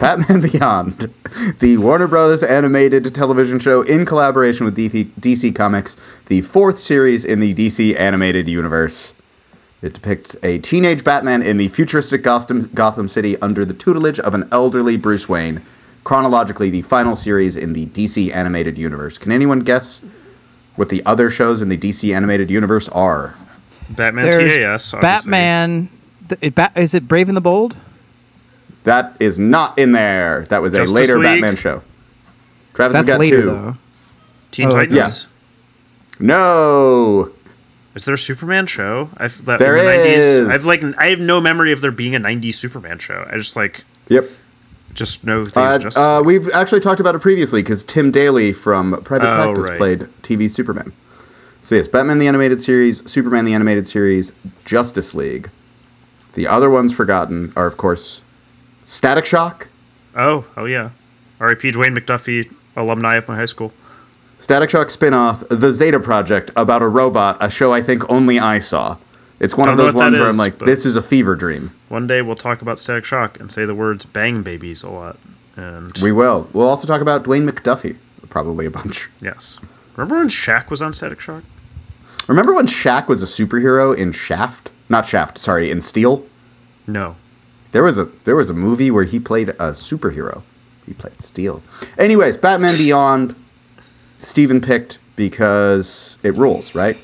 Lake. 0.00 0.18
Batman 0.18 0.40
Beyond, 0.50 1.12
the 1.60 1.76
Warner 1.78 2.06
Brothers 2.06 2.42
animated 2.42 3.14
television 3.14 3.58
show 3.58 3.82
in 3.82 4.06
collaboration 4.06 4.64
with 4.64 4.76
DC, 4.76 5.04
DC 5.20 5.54
Comics, 5.54 5.96
the 6.26 6.42
fourth 6.42 6.78
series 6.78 7.24
in 7.24 7.40
the 7.40 7.54
DC 7.54 7.98
animated 7.98 8.48
universe. 8.48 9.12
It 9.82 9.92
depicts 9.94 10.36
a 10.42 10.58
teenage 10.58 11.04
Batman 11.04 11.42
in 11.42 11.58
the 11.58 11.68
futuristic 11.68 12.22
Gotham, 12.22 12.68
Gotham 12.74 13.08
City 13.08 13.36
under 13.40 13.64
the 13.64 13.74
tutelage 13.74 14.18
of 14.18 14.34
an 14.34 14.48
elderly 14.50 14.96
Bruce 14.96 15.28
Wayne. 15.28 15.62
Chronologically, 16.02 16.70
the 16.70 16.82
final 16.82 17.16
series 17.16 17.56
in 17.56 17.72
the 17.72 17.86
DC 17.86 18.32
animated 18.34 18.78
universe. 18.78 19.18
Can 19.18 19.32
anyone 19.32 19.60
guess 19.60 19.98
what 20.76 20.88
the 20.88 21.04
other 21.04 21.30
shows 21.30 21.60
in 21.60 21.68
the 21.68 21.76
DC 21.76 22.14
animated 22.14 22.50
universe 22.50 22.88
are? 22.90 23.34
Batman 23.90 24.24
There's 24.24 24.56
TAS. 24.56 24.94
obviously. 24.94 25.00
Batman. 25.00 25.88
th- 26.28 26.38
it 26.42 26.54
ba- 26.54 26.72
is 26.76 26.94
it 26.94 27.06
Brave 27.08 27.28
and 27.28 27.36
the 27.36 27.40
Bold? 27.40 27.76
That 28.86 29.16
is 29.20 29.38
not 29.38 29.76
in 29.78 29.92
there. 29.92 30.46
That 30.48 30.62
was 30.62 30.72
a 30.74 30.84
later 30.84 31.14
League? 31.18 31.24
Batman 31.24 31.56
show. 31.56 31.82
Travis 32.72 32.96
has 32.96 33.06
That's 33.06 33.14
got 33.16 33.20
later 33.20 33.40
two. 33.42 33.46
though. 33.46 33.76
Teen 34.52 34.68
Oh, 34.68 34.70
Titans. 34.70 34.96
yeah. 36.20 36.24
No. 36.26 37.30
Is 37.94 38.04
there 38.04 38.14
a 38.14 38.18
Superman 38.18 38.66
show? 38.66 39.10
I've 39.16 39.44
that 39.46 39.58
There 39.58 39.76
in 39.76 39.84
the 39.84 39.90
90s. 40.46 40.50
I've 40.50 40.64
like 40.64 40.82
I 40.98 41.08
have 41.10 41.18
no 41.20 41.40
memory 41.40 41.72
of 41.72 41.80
there 41.80 41.90
being 41.90 42.14
a 42.14 42.20
90s 42.20 42.54
Superman 42.54 42.98
show. 42.98 43.26
I 43.30 43.36
just 43.36 43.56
like 43.56 43.82
Yep. 44.08 44.30
just 44.94 45.24
no. 45.24 45.44
Uh, 45.56 45.80
uh, 45.96 46.22
we've 46.24 46.48
actually 46.52 46.80
talked 46.80 47.00
about 47.00 47.14
it 47.14 47.20
previously 47.20 47.62
because 47.62 47.82
Tim 47.84 48.10
Daly 48.10 48.52
from 48.52 49.02
Private 49.02 49.26
Oh, 49.28 49.52
Practice 49.54 49.68
right. 49.70 49.78
played 49.78 50.00
TV 50.22 50.48
Superman. 50.48 50.92
So 51.62 51.74
yes, 51.74 51.88
Batman 51.88 52.18
the 52.20 52.28
animated 52.28 52.60
series, 52.60 53.02
Superman 53.10 53.44
the 53.46 53.52
animated 53.54 53.88
series, 53.88 54.30
Justice 54.64 55.12
League. 55.12 55.50
The 56.34 56.46
other 56.46 56.70
ones 56.70 56.92
forgotten 56.92 57.52
are 57.56 57.66
of 57.66 57.76
course 57.76 58.20
Static 58.86 59.26
Shock. 59.26 59.68
oh 60.14 60.46
oh 60.56 60.64
yeah. 60.64 60.90
R.I.P. 61.38 61.70
Dwayne 61.72 61.96
McDuffie, 61.96 62.50
alumni 62.76 63.16
of 63.16 63.28
my 63.28 63.36
high 63.36 63.44
school. 63.44 63.72
Static 64.38 64.70
Shock 64.70 64.88
spin-off, 64.88 65.44
The 65.50 65.70
Zeta 65.72 66.00
Project, 66.00 66.50
about 66.56 66.80
a 66.80 66.88
robot, 66.88 67.36
a 67.40 67.50
show 67.50 67.72
I 67.74 67.82
think 67.82 68.08
only 68.10 68.38
I 68.38 68.58
saw. 68.58 68.96
It's 69.38 69.54
one 69.54 69.68
Don't 69.68 69.78
of 69.78 69.84
those 69.84 69.92
ones 69.94 70.18
where 70.18 70.28
I'm 70.28 70.38
like, 70.38 70.58
this 70.58 70.86
is 70.86 70.96
a 70.96 71.02
fever 71.02 71.34
dream. 71.36 71.72
One 71.90 72.06
day 72.06 72.22
we'll 72.22 72.36
talk 72.36 72.62
about 72.62 72.78
Static 72.78 73.04
Shock 73.04 73.38
and 73.38 73.52
say 73.52 73.66
the 73.66 73.74
words 73.74 74.06
"bang 74.06 74.42
babies" 74.42 74.82
a 74.82 74.88
lot. 74.90 75.18
And 75.56 75.92
We 75.98 76.10
will. 76.12 76.48
We'll 76.54 76.68
also 76.68 76.86
talk 76.86 77.02
about 77.02 77.24
Dwayne 77.24 77.46
McDuffie, 77.48 77.96
probably 78.30 78.64
a 78.64 78.70
bunch. 78.70 79.10
yes, 79.20 79.58
remember 79.94 80.16
when 80.18 80.28
Shaq 80.28 80.70
was 80.70 80.80
on 80.80 80.92
Static 80.94 81.20
Shock? 81.20 81.42
Remember 82.28 82.54
when 82.54 82.66
Shaq 82.66 83.08
was 83.08 83.22
a 83.22 83.26
superhero 83.26 83.94
in 83.96 84.12
Shaft? 84.12 84.70
Not 84.88 85.06
Shaft, 85.06 85.36
sorry, 85.38 85.70
in 85.70 85.80
Steel? 85.82 86.24
No. 86.86 87.16
There 87.76 87.82
was 87.82 87.98
a 87.98 88.06
there 88.24 88.36
was 88.36 88.48
a 88.48 88.54
movie 88.54 88.90
where 88.90 89.04
he 89.04 89.20
played 89.20 89.50
a 89.50 89.72
superhero. 89.72 90.40
He 90.86 90.94
played 90.94 91.20
Steel. 91.20 91.62
Anyways, 91.98 92.38
Batman 92.38 92.74
Beyond, 92.78 93.34
Steven 94.16 94.62
picked 94.62 94.98
because 95.14 96.16
it 96.22 96.32
rules, 96.36 96.74
right? 96.74 96.96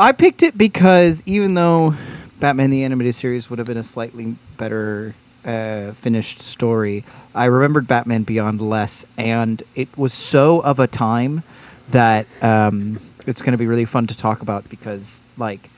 I 0.00 0.10
picked 0.10 0.42
it 0.42 0.58
because 0.58 1.22
even 1.24 1.54
though 1.54 1.94
Batman 2.40 2.70
the 2.70 2.82
Animated 2.82 3.14
Series 3.14 3.48
would 3.48 3.60
have 3.60 3.68
been 3.68 3.76
a 3.76 3.84
slightly 3.84 4.34
better 4.56 5.14
uh, 5.44 5.92
finished 5.92 6.42
story, 6.42 7.04
I 7.32 7.44
remembered 7.44 7.86
Batman 7.86 8.24
Beyond 8.24 8.60
less, 8.60 9.06
and 9.16 9.62
it 9.76 9.96
was 9.96 10.12
so 10.12 10.58
of 10.62 10.80
a 10.80 10.88
time 10.88 11.44
that 11.90 12.26
um, 12.42 12.98
it's 13.24 13.40
going 13.40 13.52
to 13.52 13.56
be 13.56 13.68
really 13.68 13.84
fun 13.84 14.08
to 14.08 14.16
talk 14.16 14.42
about 14.42 14.68
because, 14.68 15.22
like, 15.38 15.70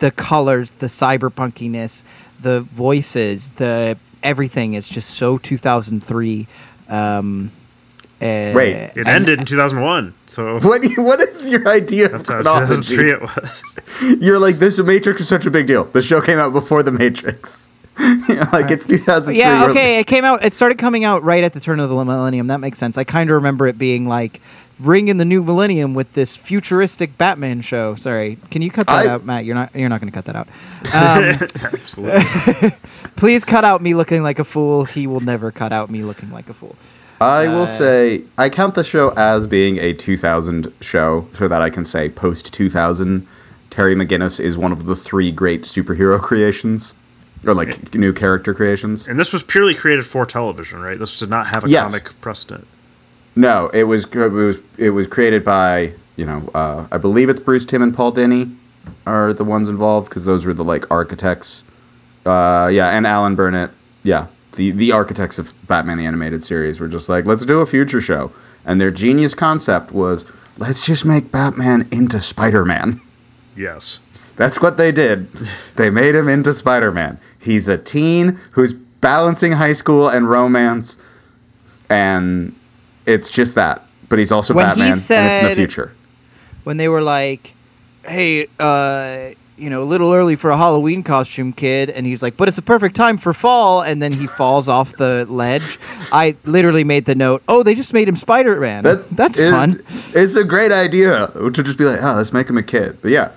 the 0.00 0.10
colors, 0.10 0.70
the 0.72 0.86
cyberpunkiness, 0.86 2.02
the 2.40 2.60
voices, 2.60 3.50
the 3.50 3.96
everything 4.22 4.74
is 4.74 4.88
just 4.88 5.10
so 5.10 5.38
2003. 5.38 6.46
Um, 6.88 7.50
uh, 8.20 8.50
Wait, 8.54 8.72
It 8.74 8.96
and- 8.96 9.08
ended 9.08 9.38
in 9.38 9.44
2001, 9.46 10.12
so 10.26 10.58
What 10.62 10.82
what 10.96 11.20
is 11.20 11.48
your 11.50 11.68
idea 11.68 12.06
of 12.06 12.24
that's 12.24 12.28
how 12.28 12.42
chronology? 12.42 12.96
2003 12.96 13.10
it 13.12 13.20
was. 13.20 14.20
You're 14.22 14.38
like 14.40 14.58
this. 14.58 14.76
The 14.76 14.82
Matrix 14.84 15.20
is 15.20 15.28
such 15.28 15.46
a 15.46 15.50
big 15.50 15.66
deal. 15.68 15.84
The 15.84 16.02
show 16.02 16.20
came 16.20 16.38
out 16.38 16.52
before 16.52 16.82
the 16.82 16.90
Matrix. 16.92 17.68
You're 18.28 18.44
like 18.46 18.70
it's 18.70 18.84
2003. 18.86 19.36
Yeah, 19.38 19.60
We're- 19.60 19.70
okay. 19.70 19.98
It 20.00 20.06
came 20.08 20.24
out. 20.24 20.44
It 20.44 20.52
started 20.52 20.78
coming 20.78 21.04
out 21.04 21.22
right 21.22 21.44
at 21.44 21.52
the 21.52 21.60
turn 21.60 21.78
of 21.80 21.88
the 21.90 21.94
millennium. 21.94 22.48
That 22.48 22.58
makes 22.58 22.78
sense. 22.78 22.98
I 22.98 23.04
kind 23.04 23.30
of 23.30 23.34
remember 23.34 23.66
it 23.68 23.78
being 23.78 24.08
like 24.08 24.40
ring 24.80 25.08
in 25.08 25.16
the 25.18 25.24
new 25.24 25.42
millennium 25.42 25.94
with 25.94 26.14
this 26.14 26.36
futuristic 26.36 27.16
Batman 27.18 27.60
show. 27.60 27.94
Sorry, 27.94 28.38
can 28.50 28.62
you 28.62 28.70
cut 28.70 28.86
that 28.86 29.06
I- 29.06 29.08
out, 29.08 29.24
Matt? 29.24 29.44
You're 29.44 29.54
not. 29.54 29.74
You're 29.74 29.88
not 29.88 30.00
going 30.00 30.10
to 30.12 30.14
cut 30.16 30.24
that 30.26 30.36
out. 30.36 30.48
Um, 30.94 31.72
Absolutely. 31.72 32.70
please 33.16 33.44
cut 33.44 33.64
out 33.64 33.82
me 33.82 33.94
looking 33.94 34.22
like 34.22 34.38
a 34.38 34.44
fool. 34.44 34.84
He 34.84 35.06
will 35.06 35.20
never 35.20 35.50
cut 35.50 35.72
out 35.72 35.90
me 35.90 36.02
looking 36.04 36.30
like 36.30 36.48
a 36.48 36.54
fool. 36.54 36.76
I 37.20 37.48
will 37.48 37.62
Uh, 37.62 37.66
say 37.66 38.22
I 38.38 38.48
count 38.48 38.76
the 38.76 38.84
show 38.84 39.12
as 39.16 39.46
being 39.48 39.78
a 39.78 39.92
2000 39.92 40.72
show, 40.80 41.26
so 41.32 41.48
that 41.48 41.60
I 41.60 41.68
can 41.70 41.84
say 41.84 42.08
post 42.08 42.54
2000. 42.54 43.26
Terry 43.70 43.94
McGinnis 43.96 44.38
is 44.40 44.56
one 44.56 44.70
of 44.72 44.86
the 44.86 44.94
three 44.96 45.30
great 45.32 45.62
superhero 45.62 46.20
creations, 46.28 46.94
or 47.44 47.54
like 47.54 47.92
new 47.94 48.12
character 48.12 48.54
creations. 48.54 49.08
And 49.08 49.18
this 49.18 49.32
was 49.32 49.42
purely 49.42 49.74
created 49.74 50.06
for 50.06 50.24
television, 50.26 50.80
right? 50.80 50.98
This 50.98 51.16
did 51.16 51.28
not 51.28 51.48
have 51.48 51.64
a 51.64 51.68
Yes. 51.68 51.88
comic 51.90 52.20
precedent. 52.20 52.66
No, 53.38 53.68
it 53.68 53.84
was 53.84 54.04
it 54.06 54.32
was 54.32 54.60
it 54.78 54.90
was 54.90 55.06
created 55.06 55.44
by 55.44 55.92
you 56.16 56.26
know 56.26 56.50
uh, 56.54 56.88
I 56.90 56.98
believe 56.98 57.28
it's 57.28 57.38
Bruce 57.38 57.64
Timm 57.64 57.82
and 57.82 57.94
Paul 57.94 58.12
Dini 58.12 58.52
are 59.06 59.32
the 59.32 59.44
ones 59.44 59.68
involved 59.68 60.08
because 60.08 60.24
those 60.24 60.44
were 60.44 60.52
the 60.52 60.64
like 60.64 60.90
architects. 60.90 61.62
Uh, 62.26 62.68
yeah, 62.72 62.88
and 62.88 63.06
Alan 63.06 63.36
Burnett. 63.36 63.70
Yeah, 64.02 64.26
the 64.56 64.72
the 64.72 64.90
architects 64.90 65.38
of 65.38 65.52
Batman 65.68 65.98
the 65.98 66.04
animated 66.04 66.42
series 66.42 66.80
were 66.80 66.88
just 66.88 67.08
like 67.08 67.26
let's 67.26 67.46
do 67.46 67.60
a 67.60 67.66
future 67.66 68.00
show, 68.00 68.32
and 68.66 68.80
their 68.80 68.90
genius 68.90 69.36
concept 69.36 69.92
was 69.92 70.24
let's 70.58 70.84
just 70.84 71.04
make 71.04 71.30
Batman 71.30 71.86
into 71.92 72.20
Spider 72.20 72.64
Man. 72.64 73.00
Yes. 73.56 74.00
That's 74.34 74.60
what 74.60 74.78
they 74.78 74.90
did. 74.90 75.28
They 75.76 75.90
made 75.90 76.16
him 76.16 76.28
into 76.28 76.54
Spider 76.54 76.90
Man. 76.90 77.20
He's 77.38 77.68
a 77.68 77.78
teen 77.78 78.40
who's 78.52 78.72
balancing 78.72 79.52
high 79.52 79.74
school 79.74 80.08
and 80.08 80.28
romance, 80.28 80.98
and 81.88 82.52
it's 83.08 83.28
just 83.28 83.54
that. 83.56 83.82
But 84.08 84.18
he's 84.18 84.32
also 84.32 84.54
When 84.54 84.64
he 84.66 84.70
Batman, 84.70 84.86
and 84.86 84.96
it's 84.96 85.10
in 85.10 85.44
the 85.50 85.54
future. 85.56 85.92
when 86.64 86.76
they 86.76 86.88
were 86.88 87.02
like, 87.02 87.54
"Hey, 88.06 88.46
uh, 88.58 89.34
you 89.58 89.68
know, 89.68 89.82
a 89.82 89.88
little 89.92 90.12
early 90.14 90.36
for 90.36 90.50
a 90.50 90.56
Halloween 90.56 91.02
costume, 91.02 91.52
kid," 91.52 91.90
and 91.90 92.06
he's 92.06 92.22
like, 92.22 92.36
"But 92.36 92.48
it's 92.48 92.56
a 92.58 92.62
perfect 92.62 92.94
time 92.96 93.18
for 93.18 93.34
fall," 93.34 93.82
and 93.82 94.00
then 94.00 94.12
he 94.12 94.26
falls 94.26 94.66
off 94.68 94.96
the 94.96 95.26
ledge. 95.28 95.78
I 96.12 96.36
literally 96.44 96.84
made 96.84 97.04
the 97.04 97.14
note, 97.14 97.42
"Oh, 97.48 97.62
they 97.62 97.74
just 97.74 97.92
made 97.92 98.08
him 98.08 98.16
Spider 98.16 98.58
Man. 98.60 98.84
That's 99.10 99.38
it- 99.38 99.50
fun." 99.50 99.80
It's 100.14 100.36
a 100.36 100.44
great 100.44 100.72
idea 100.72 101.30
to 101.52 101.62
just 101.62 101.76
be 101.76 101.84
like, 101.84 102.00
oh, 102.02 102.14
let's 102.16 102.32
make 102.32 102.48
him 102.48 102.56
a 102.56 102.62
kid. 102.62 102.96
But 103.02 103.10
yeah, 103.10 103.28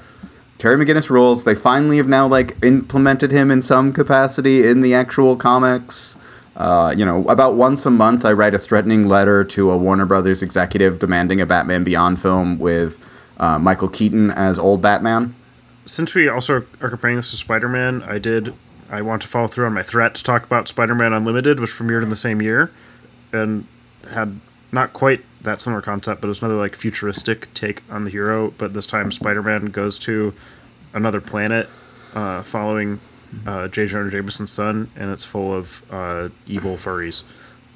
Terry 0.58 0.78
McGinnis 0.78 1.10
rules. 1.10 1.44
They 1.44 1.56
finally 1.56 1.98
have 1.98 2.08
now 2.08 2.28
like 2.28 2.56
implemented 2.64 3.32
him 3.32 3.52
in 3.52 3.62
some 3.62 3.92
capacity 3.92 4.66
in 4.66 4.80
the 4.82 4.94
actual 4.94 5.36
comics. 5.36 6.16
Uh, 6.56 6.94
you 6.96 7.06
know, 7.06 7.28
about 7.28 7.56
once 7.56 7.86
a 7.86 7.92
month, 7.92 8.26
I 8.26 8.34
write 8.34 8.54
a 8.54 8.60
threatening 8.60 9.08
letter 9.08 9.44
to 9.46 9.72
a 9.72 9.78
Warner 9.78 10.06
Brothers 10.06 10.44
executive 10.44 11.00
demanding 11.00 11.40
a 11.40 11.46
Batman 11.46 11.84
Beyond 11.84 12.22
film 12.22 12.60
with 12.60 13.04
uh, 13.40 13.58
Michael 13.58 13.88
Keaton 13.88 14.32
as 14.32 14.60
old 14.60 14.82
Batman. 14.82 15.34
Since 15.86 16.14
we 16.14 16.28
also 16.28 16.64
are 16.82 16.90
comparing 16.90 17.16
this 17.16 17.32
to 17.32 17.38
Spider 17.38 17.70
Man, 17.70 18.04
I 18.04 18.20
did. 18.20 18.54
I 18.90 19.02
want 19.02 19.22
to 19.22 19.28
follow 19.28 19.48
through 19.48 19.66
on 19.66 19.74
my 19.74 19.84
threat 19.84 20.16
to 20.16 20.24
talk 20.24 20.44
about 20.44 20.68
Spider 20.68 20.94
Man 20.94 21.14
Unlimited, 21.14 21.60
which 21.60 21.72
premiered 21.72 22.04
in 22.04 22.10
the 22.10 22.16
same 22.18 22.42
year, 22.42 22.72
and 23.32 23.66
had 24.10 24.40
not 24.74 24.94
quite 24.94 25.22
that 25.42 25.62
similar 25.62 25.82
concept, 25.82 26.22
but 26.22 26.28
it 26.28 26.30
was 26.30 26.42
another 26.42 26.56
like 26.56 26.76
futuristic 26.76 27.52
take 27.54 27.82
on 27.90 28.04
the 28.04 28.10
hero. 28.10 28.52
But 28.58 28.74
this 28.74 28.86
time, 28.86 29.12
Spider 29.12 29.42
Man 29.42 29.68
goes 29.68 29.98
to 30.00 30.34
another 30.94 31.22
planet, 31.22 31.70
uh, 32.14 32.44
following 32.44 33.00
uh, 33.46 33.68
J. 33.68 33.88
Jonah 33.88 34.10
Jameson's 34.12 34.52
son, 34.52 34.90
and 34.98 35.12
it's 35.12 35.24
full 35.26 35.54
of 35.54 35.84
uh, 35.92 36.30
evil 36.48 36.76
furries, 36.78 37.24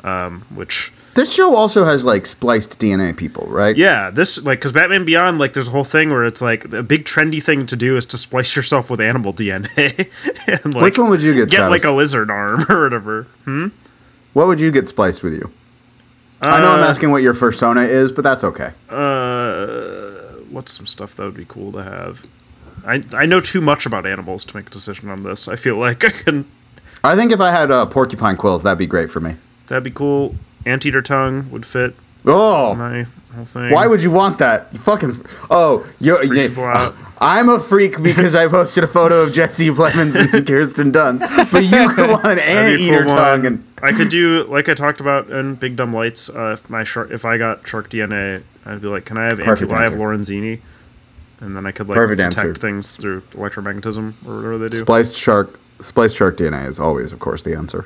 um, 0.03 0.41
which 0.53 0.91
This 1.15 1.33
show 1.33 1.55
also 1.55 1.85
has 1.85 2.03
like 2.05 2.25
spliced 2.25 2.79
DNA 2.79 3.15
people, 3.15 3.47
right? 3.47 3.75
Yeah, 3.77 4.09
this 4.09 4.37
like 4.37 4.59
because 4.59 4.71
Batman 4.73 5.05
Beyond, 5.05 5.39
like, 5.39 5.53
there's 5.53 5.67
a 5.69 5.71
whole 5.71 5.83
thing 5.85 6.09
where 6.09 6.25
it's 6.25 6.41
like 6.41 6.65
a 6.73 6.83
big 6.83 7.05
trendy 7.05 7.41
thing 7.41 7.65
to 7.67 7.75
do 7.75 7.95
is 7.97 8.05
to 8.07 8.17
splice 8.17 8.55
yourself 8.55 8.89
with 8.89 8.99
animal 8.99 9.33
DNA, 9.33 10.09
and 10.63 10.73
like 10.73 10.83
Which 10.83 10.97
one 10.99 11.09
would 11.09 11.21
you 11.21 11.33
get? 11.33 11.49
get 11.49 11.57
Travis? 11.57 11.71
like 11.71 11.83
a 11.85 11.91
lizard 11.95 12.29
arm 12.29 12.65
or 12.69 12.83
whatever. 12.83 13.23
Hmm. 13.45 13.67
What 14.33 14.47
would 14.47 14.59
you 14.59 14.71
get 14.71 14.87
spliced 14.89 15.23
with 15.23 15.33
you? 15.33 15.49
I 16.41 16.59
know 16.59 16.71
I'm 16.73 16.83
Uh, 16.83 16.87
asking 16.87 17.11
what 17.11 17.23
your 17.23 17.33
persona 17.33 17.81
is, 17.81 18.11
but 18.11 18.23
that's 18.25 18.43
okay. 18.43 18.71
Uh, 18.89 20.11
what's 20.51 20.73
some 20.73 20.85
stuff 20.85 21.15
that 21.15 21.23
would 21.23 21.37
be 21.37 21.45
cool 21.47 21.71
to 21.71 21.81
have? 21.81 22.25
I 22.85 23.03
I 23.13 23.25
know 23.25 23.41
too 23.41 23.61
much 23.61 23.85
about 23.85 24.05
animals 24.05 24.45
to 24.45 24.55
make 24.57 24.67
a 24.67 24.69
decision 24.69 25.09
on 25.09 25.23
this. 25.23 25.47
I 25.47 25.55
feel 25.55 25.77
like 25.77 26.03
I 26.05 26.09
can. 26.11 26.45
I 27.03 27.15
think 27.15 27.31
if 27.31 27.39
I 27.41 27.51
had 27.51 27.71
uh, 27.71 27.85
porcupine 27.85 28.35
quills, 28.37 28.63
that'd 28.63 28.77
be 28.79 28.87
great 28.87 29.09
for 29.11 29.19
me. 29.19 29.35
That'd 29.67 29.83
be 29.83 29.91
cool. 29.91 30.35
Anteater 30.65 31.01
tongue 31.01 31.49
would 31.51 31.65
fit 31.65 31.93
Oh, 32.27 32.73
my 32.75 33.05
whole 33.35 33.45
thing. 33.45 33.71
why 33.71 33.85
would 33.85 34.01
you 34.01 34.09
want 34.09 34.39
that? 34.39 34.67
You 34.71 34.79
fucking. 34.79 35.13
Oh, 35.51 35.85
you. 35.99 36.17
Freak 36.17 36.29
you 36.31 36.47
people 36.49 36.63
out. 36.65 36.95
I'm 37.21 37.47
a 37.49 37.59
freak 37.59 38.01
because 38.03 38.35
I 38.35 38.47
posted 38.47 38.83
a 38.83 38.87
photo 38.87 39.21
of 39.21 39.33
Jesse 39.33 39.69
Plemons 39.69 40.15
and 40.15 40.45
Kirsten 40.47 40.91
Dunst, 40.91 41.51
but 41.51 41.63
you 41.63 41.87
could 41.89 42.09
want 42.09 42.25
an 42.25 42.35
That'd 42.37 42.77
be 42.79 42.89
a 42.89 42.93
anteater 42.93 43.05
cool 43.05 43.15
tongue 43.15 43.43
one. 43.43 43.45
and. 43.45 43.63
I 43.83 43.91
could 43.93 44.09
do 44.09 44.43
like 44.45 44.67
I 44.67 44.73
talked 44.73 44.99
about 44.99 45.29
in 45.29 45.55
Big 45.55 45.75
Dumb 45.75 45.93
Lights. 45.93 46.29
Uh, 46.29 46.53
if 46.57 46.69
my 46.69 46.83
shark, 46.83 47.11
if 47.11 47.23
I 47.25 47.37
got 47.37 47.67
shark 47.67 47.89
DNA, 47.91 48.41
I'd 48.65 48.81
be 48.81 48.87
like, 48.87 49.05
can 49.05 49.17
I 49.17 49.25
have 49.25 49.39
anti- 49.39 49.45
Perfect 49.45 49.71
I 49.73 49.83
have. 49.83 49.93
Lorenzini, 49.93 50.59
and 51.41 51.55
then 51.55 51.65
I 51.65 51.71
could 51.71 51.87
like 51.87 51.95
Perfect 51.95 52.17
detect 52.17 52.37
answer. 52.37 52.53
things 52.55 52.95
through 52.95 53.21
electromagnetism 53.31 54.13
or 54.27 54.35
whatever 54.37 54.57
they 54.57 54.67
do. 54.69 54.79
Spliced 54.81 55.15
shark, 55.15 55.59
spliced 55.79 56.15
shark 56.15 56.37
DNA 56.37 56.65
is 56.67 56.79
always, 56.79 57.11
of 57.11 57.19
course, 57.19 57.43
the 57.43 57.55
answer. 57.55 57.85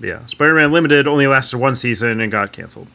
yeah, 0.00 0.24
Spider-Man 0.26 0.72
Limited 0.72 1.06
only 1.06 1.26
lasted 1.26 1.58
one 1.58 1.74
season 1.74 2.20
and 2.20 2.30
got 2.32 2.52
canceled. 2.52 2.88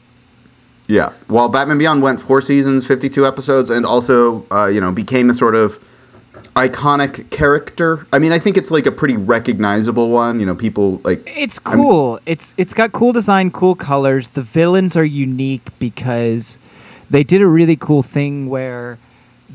Yeah. 0.87 1.13
While 1.27 1.49
Batman 1.49 1.77
Beyond 1.79 2.01
went 2.03 2.21
four 2.21 2.41
seasons, 2.41 2.85
52 2.85 3.25
episodes, 3.25 3.69
and 3.71 3.85
also, 3.85 4.45
uh, 4.51 4.67
you 4.67 4.79
know, 4.79 4.91
became 4.91 5.29
a 5.31 5.33
sort 5.33 5.55
of 5.55 5.79
iconic 6.55 7.29
character. 7.31 8.05
I 8.13 8.19
mean, 8.19 8.31
I 8.31 8.39
think 8.39 8.55
it's 8.57 8.71
like 8.71 8.85
a 8.85 8.91
pretty 8.91 9.17
recognizable 9.17 10.09
one. 10.09 10.39
You 10.39 10.45
know, 10.45 10.55
people 10.55 11.01
like. 11.03 11.21
It's 11.25 11.59
cool. 11.59 12.19
it's 12.25 12.53
it's 12.57 12.73
got 12.73 12.91
cool 12.91 13.13
design, 13.13 13.51
cool 13.51 13.75
colors. 13.75 14.29
The 14.29 14.41
villains 14.43 14.95
are 14.95 15.03
unique 15.05 15.67
because 15.79 16.57
they 17.09 17.23
did 17.23 17.41
a 17.41 17.47
really 17.47 17.75
cool 17.75 18.03
thing 18.03 18.47
where 18.47 18.97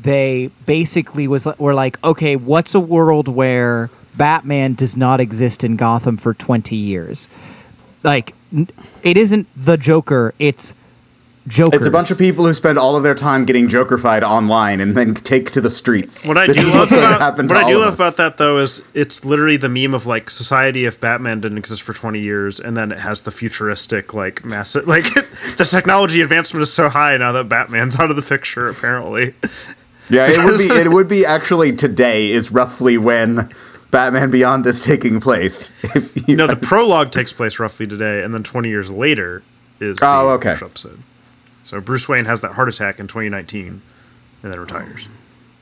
they 0.01 0.49
basically 0.65 1.27
was 1.27 1.47
were 1.57 1.73
like, 1.73 2.03
okay, 2.03 2.35
what's 2.35 2.73
a 2.73 2.79
world 2.79 3.27
where 3.27 3.89
Batman 4.15 4.73
does 4.73 4.97
not 4.97 5.19
exist 5.19 5.63
in 5.63 5.75
Gotham 5.75 6.17
for 6.17 6.33
20 6.33 6.75
years? 6.75 7.27
Like 8.03 8.33
it 9.03 9.17
isn't 9.17 9.47
the 9.55 9.77
Joker, 9.77 10.33
it's 10.39 10.73
Joker. 11.47 11.75
It's 11.75 11.87
a 11.87 11.91
bunch 11.91 12.11
of 12.11 12.19
people 12.19 12.45
who 12.45 12.53
spend 12.53 12.77
all 12.77 12.95
of 12.95 13.01
their 13.01 13.15
time 13.15 13.45
getting 13.45 13.67
Jokerfied 13.67 14.21
online 14.21 14.79
and 14.79 14.95
then 14.95 15.15
take 15.15 15.49
to 15.51 15.61
the 15.61 15.71
streets. 15.71 16.27
What 16.27 16.37
I 16.37 16.45
do 16.45 16.61
love 16.67 16.91
about 16.91 17.35
what 17.35 17.51
I 17.51 17.67
do 17.67 17.79
love 17.79 17.95
about 17.95 18.17
that 18.17 18.37
though 18.37 18.59
is 18.59 18.81
it's 18.93 19.25
literally 19.25 19.57
the 19.57 19.69
meme 19.69 19.95
of 19.95 20.05
like 20.05 20.29
society 20.29 20.85
if 20.85 20.99
Batman 20.99 21.41
didn't 21.41 21.57
exist 21.57 21.81
for 21.81 21.93
twenty 21.93 22.19
years, 22.19 22.59
and 22.59 22.77
then 22.77 22.91
it 22.91 22.99
has 22.99 23.21
the 23.21 23.31
futuristic 23.31 24.13
like 24.13 24.45
massive 24.45 24.87
like 24.87 25.05
the 25.57 25.67
technology 25.67 26.21
advancement 26.21 26.61
is 26.61 26.71
so 26.71 26.89
high 26.89 27.17
now 27.17 27.31
that 27.31 27.49
Batman's 27.49 27.99
out 27.99 28.11
of 28.11 28.15
the 28.15 28.21
picture 28.21 28.69
apparently. 28.69 29.33
Yeah, 30.09 30.27
it 30.29 30.43
would 30.43 30.57
be. 30.57 30.69
It 30.71 30.89
would 30.91 31.07
be 31.07 31.25
actually 31.25 31.75
today 31.75 32.31
is 32.31 32.51
roughly 32.51 32.97
when 32.97 33.49
Batman 33.91 34.31
Beyond 34.31 34.65
is 34.65 34.81
taking 34.81 35.19
place. 35.21 35.71
You, 36.27 36.35
No, 36.35 36.47
the 36.47 36.55
prologue 36.55 37.11
takes 37.11 37.33
place 37.33 37.59
roughly 37.59 37.87
today, 37.87 38.23
and 38.23 38.33
then 38.33 38.43
20 38.43 38.69
years 38.69 38.91
later 38.91 39.41
is 39.79 39.97
the 39.99 40.07
Oh, 40.07 40.29
okay. 40.31 40.51
first 40.55 40.63
episode. 40.63 40.99
So 41.63 41.79
Bruce 41.81 42.07
Wayne 42.07 42.25
has 42.25 42.41
that 42.41 42.53
heart 42.53 42.69
attack 42.69 42.99
in 42.99 43.07
2019, 43.07 43.81
and 44.43 44.53
then 44.53 44.59
retires. 44.59 45.07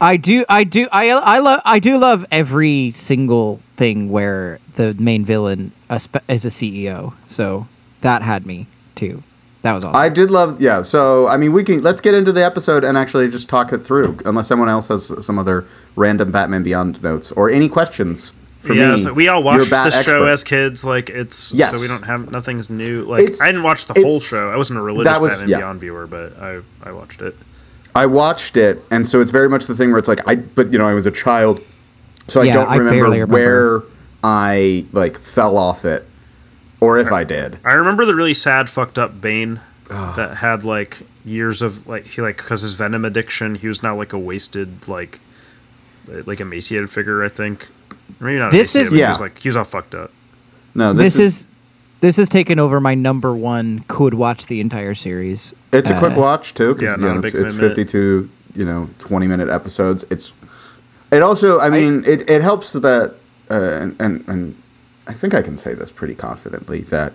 I 0.01 0.17
do, 0.17 0.46
I 0.48 0.63
do, 0.63 0.88
I, 0.91 1.10
I 1.10 1.39
love, 1.39 1.62
I 1.65 1.79
do 1.79 1.98
love 1.98 2.25
every 2.31 2.91
single 2.91 3.58
thing 3.75 4.10
where 4.10 4.60
the 4.75 4.96
main 4.98 5.25
villain 5.25 5.72
uh, 5.89 6.00
is 6.29 6.46
a 6.46 6.50
CEO. 6.50 7.13
So 7.27 7.67
that 8.01 8.22
had 8.22 8.46
me 8.46 8.67
too. 8.96 9.24
That 9.62 9.74
was 9.74 9.84
awesome. 9.84 9.96
I 10.00 10.08
did 10.10 10.32
love. 10.32 10.62
Yeah. 10.62 10.82
So 10.84 11.28
I 11.28 11.38
mean, 11.38 11.51
we 11.54 11.63
can 11.63 11.82
let's 11.82 12.01
get 12.01 12.13
into 12.13 12.32
the 12.32 12.44
episode 12.44 12.84
and 12.84 12.98
actually 12.98 13.30
just 13.30 13.50
talk 13.50 13.74
it 13.74 13.80
through. 13.80 14.18
Unless 14.25 14.48
someone 14.48 14.70
else 14.70 14.88
has 14.88 15.12
some 15.25 15.38
other 15.38 15.66
random 15.96 16.32
Batman 16.32 16.63
Beyond 16.63 17.04
notes 17.04 17.32
or 17.34 17.50
any 17.50 17.68
questions 17.68 18.32
for 18.60 18.74
yeah, 18.74 18.96
me. 18.96 19.01
so 19.01 19.13
we 19.13 19.28
all 19.28 19.44
watched 19.44 19.70
Bat 19.70 19.92
this 19.92 20.06
show 20.06 20.25
as 20.25 20.44
kids. 20.44 20.84
Like 20.86 21.10
it's 21.10 21.51
Yes. 21.51 21.74
so 21.75 21.82
we 21.82 21.88
don't 21.88 22.04
have 22.04 22.32
nothing's 22.32 22.70
new. 22.70 23.04
Like 23.04 23.24
It's- 23.24 23.42
I 23.42 23.48
didn't 23.48 23.63
watch 23.63 23.86
the 23.86 23.94
whole 24.01 24.20
show. 24.22 24.50
I 24.50 24.56
wasn't 24.58 24.80
a 24.80 24.82
religious 24.82 25.12
that 25.12 25.22
was- 25.22 25.32
Batman 25.32 25.50
yeah. 25.50 25.58
Beyond 25.58 25.80
viewer, 25.82 26.08
but 26.08 26.39
I 26.42 26.60
I 26.84 26.92
watched 26.94 27.22
it. 27.22 27.36
I 27.96 28.06
watched 28.06 28.56
it, 28.56 28.82
and 28.92 29.10
so 29.10 29.20
it's 29.20 29.32
very 29.32 29.50
much 29.50 29.66
the 29.66 29.75
thing 29.75 29.89
where 29.89 30.00
it's 30.00 30.08
like 30.08 30.22
I, 30.28 30.36
but 30.36 30.72
you 30.72 30.78
know, 30.78 30.88
I 30.88 30.94
was 30.94 31.06
a 31.06 31.12
child, 31.12 31.60
so 32.28 32.39
I 32.39 32.50
don't 32.51 32.68
I 32.70 32.75
remember, 32.78 32.92
barely 33.01 33.20
remember. 33.22 33.34
where 33.34 33.84
I 34.24 34.86
like 34.94 35.18
fell 35.20 35.58
off 35.58 35.86
it, 35.86 36.06
or 36.80 36.98
if 36.98 37.12
I 37.12 37.24
did. 37.24 37.58
I 37.66 37.72
remember 37.74 38.06
the 38.06 38.16
really 38.16 38.34
sad, 38.34 38.70
fucked 38.70 38.98
up 38.98 39.20
Bane 39.22 39.60
that 39.90 40.38
had 40.38 40.64
like 40.64 41.02
years 41.26 41.62
of 41.62 41.88
like 41.88 42.06
he 42.06 42.22
like 42.22 42.38
because 42.38 42.62
his 42.62 42.74
venom 42.74 43.06
addiction, 43.06 43.56
he 43.56 43.68
was 43.68 43.82
now 43.84 43.96
like 43.96 44.14
a 44.14 44.20
wasted 44.20 44.88
like 44.88 45.20
like 46.26 46.40
emaciated 46.40 46.90
figure. 46.92 47.24
I 47.24 47.30
think 47.30 47.68
maybe 48.20 48.40
not. 48.40 48.52
This 48.52 48.74
emaciated, 48.76 48.82
is- 48.86 48.90
but 48.90 48.96
he 48.96 49.02
Yeah. 49.02 49.10
was 49.12 49.20
like 49.20 49.38
he 49.40 49.50
was 49.50 49.56
all 49.56 49.64
fucked 49.64 49.96
up. 49.96 50.12
No, 50.76 50.94
this, 50.94 51.18
is, 51.18 51.48
this 52.00 52.18
has 52.18 52.30
taken 52.30 52.60
over 52.60 52.80
my 52.80 52.94
number 52.94 53.34
one. 53.34 53.84
Could 53.88 54.14
watch 54.14 54.46
the 54.46 54.62
entire 54.62 54.94
series. 54.94 55.54
It's 55.74 55.90
a 55.90 55.98
quick 55.98 56.16
Uh, 56.16 56.22
watch 56.22 56.54
too, 56.54 56.76
because 56.76 56.90
Yeah, 57.00 57.08
you 57.08 57.14
know, 57.16 57.20
it's, 57.28 57.36
it's 57.36 57.56
fifty-two, 57.56 58.30
you 58.56 58.66
know, 58.66 58.88
twenty-minute 59.00 59.50
episodes. 59.50 60.06
It's 60.12 60.32
it 61.12 61.24
also, 61.24 61.60
I 61.60 61.70
mean, 61.70 62.04
it, 62.06 62.30
it 62.30 62.44
helps 62.44 62.74
that, 62.74 63.16
uh, 63.50 63.54
and, 63.54 63.96
and 64.00 64.24
and 64.28 64.56
I 65.10 65.13
think 65.13 65.34
I 65.34 65.42
can 65.42 65.58
say 65.58 65.74
this 65.74 65.89
pretty 65.89 66.13
confidently 66.13 66.82
that 66.82 67.13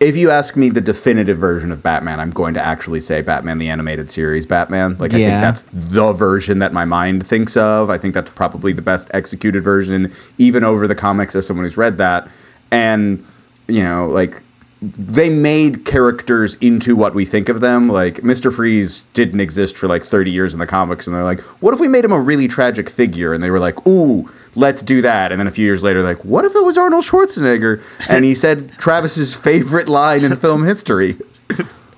if 0.00 0.18
you 0.18 0.30
ask 0.30 0.54
me 0.54 0.68
the 0.68 0.82
definitive 0.82 1.38
version 1.38 1.72
of 1.72 1.82
Batman, 1.82 2.20
I'm 2.20 2.30
going 2.30 2.52
to 2.54 2.60
actually 2.60 3.00
say 3.00 3.22
Batman 3.22 3.56
the 3.56 3.70
animated 3.70 4.10
series 4.10 4.44
Batman. 4.44 4.98
Like 4.98 5.14
I 5.14 5.16
think 5.16 5.28
that's 5.28 5.62
the 5.72 6.12
version 6.12 6.58
that 6.58 6.74
my 6.74 6.84
mind 6.84 7.26
thinks 7.26 7.56
of. 7.56 7.88
I 7.88 7.96
think 7.96 8.12
that's 8.12 8.28
probably 8.30 8.74
the 8.74 8.82
best 8.82 9.10
executed 9.14 9.62
version, 9.62 10.12
even 10.36 10.62
over 10.62 10.86
the 10.86 10.94
comics 10.94 11.34
as 11.34 11.46
someone 11.46 11.64
who's 11.64 11.78
read 11.78 11.96
that. 11.96 12.28
And 12.70 13.24
you 13.66 13.82
know, 13.82 14.08
like 14.08 14.42
they 14.82 15.30
made 15.30 15.86
characters 15.86 16.54
into 16.56 16.96
what 16.96 17.14
we 17.14 17.24
think 17.24 17.48
of 17.48 17.62
them. 17.62 17.88
Like 17.88 18.16
Mr. 18.16 18.52
Freeze 18.52 19.04
didn't 19.14 19.40
exist 19.40 19.78
for 19.78 19.86
like 19.86 20.02
30 20.02 20.30
years 20.30 20.52
in 20.52 20.60
the 20.60 20.66
comics, 20.66 21.06
and 21.06 21.16
they're 21.16 21.24
like, 21.24 21.40
what 21.62 21.72
if 21.72 21.80
we 21.80 21.88
made 21.88 22.04
him 22.04 22.12
a 22.12 22.20
really 22.20 22.46
tragic 22.46 22.90
figure? 22.90 23.32
And 23.32 23.42
they 23.42 23.50
were 23.50 23.60
like, 23.60 23.86
ooh, 23.86 24.28
let's 24.54 24.82
do 24.82 25.02
that. 25.02 25.32
And 25.32 25.40
then 25.40 25.46
a 25.46 25.50
few 25.50 25.64
years 25.64 25.82
later, 25.82 26.02
like, 26.02 26.24
what 26.24 26.44
if 26.44 26.54
it 26.54 26.64
was 26.64 26.76
Arnold 26.78 27.04
Schwarzenegger? 27.04 27.82
And 28.08 28.24
he 28.24 28.34
said 28.34 28.72
Travis's 28.78 29.34
favorite 29.34 29.88
line 29.88 30.24
in 30.24 30.34
film 30.36 30.64
history: 30.64 31.16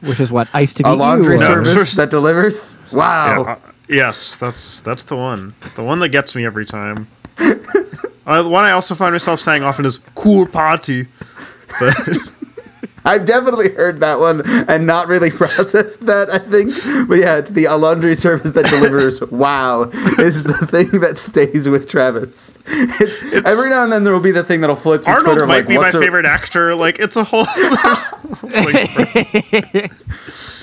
Which 0.01 0.21
is 0.21 0.31
what 0.33 0.49
Ice 0.55 0.73
to 0.75 0.83
Be 0.83 0.89
"A 0.89 0.93
laundry 0.93 1.37
You. 1.37 1.43
or- 1.43 1.65
service 1.65 1.95
that 1.97 2.11
delivers." 2.11 2.79
Wow. 2.93 3.43
Yeah, 3.45 3.51
uh, 3.53 3.59
yes, 3.89 4.37
that's 4.37 4.81
that's 4.81 5.03
the 5.05 5.17
one. 5.17 5.55
The 5.75 5.83
one 5.83 6.01
that 6.01 6.09
gets 6.11 6.35
me 6.35 6.45
every 6.45 6.67
time. 6.67 7.07
uh, 7.39 8.43
the 8.43 8.49
one 8.49 8.65
I 8.65 8.73
also 8.73 8.95
find 8.95 9.13
myself 9.13 9.41
saying 9.41 9.63
often 9.63 9.85
is 9.85 9.99
"cool 10.15 10.47
party," 10.47 11.07
but 11.81 11.95
I've 13.07 13.25
definitely 13.25 13.71
heard 13.73 14.01
that 14.01 14.19
one 14.19 14.43
and 14.69 14.87
not 14.87 15.07
really 15.09 15.31
processed 15.43 16.01
that, 16.07 16.29
I 16.29 16.39
think. 16.39 16.75
But 17.09 17.19
yeah, 17.19 17.37
it's 17.37 17.51
the 17.51 17.67
a 17.67 17.77
laundry 17.77 18.17
service 18.17 18.51
that 18.53 18.67
delivers 18.67 19.21
wow 19.31 19.85
is 20.19 20.43
the 20.43 20.55
thing 20.67 21.01
that 21.01 21.17
stays 21.19 21.69
with 21.69 21.89
Travis. 21.89 22.59
It's, 22.67 23.23
every 23.47 23.71
now 23.71 23.85
and 23.85 23.93
then 23.93 24.05
there 24.05 24.13
will 24.13 24.21
be 24.21 24.33
the 24.33 24.45
thing 24.45 24.61
that'll 24.61 24.77
flip 24.77 25.05
through 25.05 25.13
Arnold 25.13 25.35
Twitter. 25.35 25.47
might 25.47 25.59
like, 25.59 25.69
be 25.69 25.79
my 25.79 25.89
a- 25.89 25.93
favorite 25.93 26.27
actor. 26.27 26.75
Like 26.75 26.99
it's 26.99 27.17
a 27.17 27.25
whole. 27.25 27.47
like, 28.43 28.91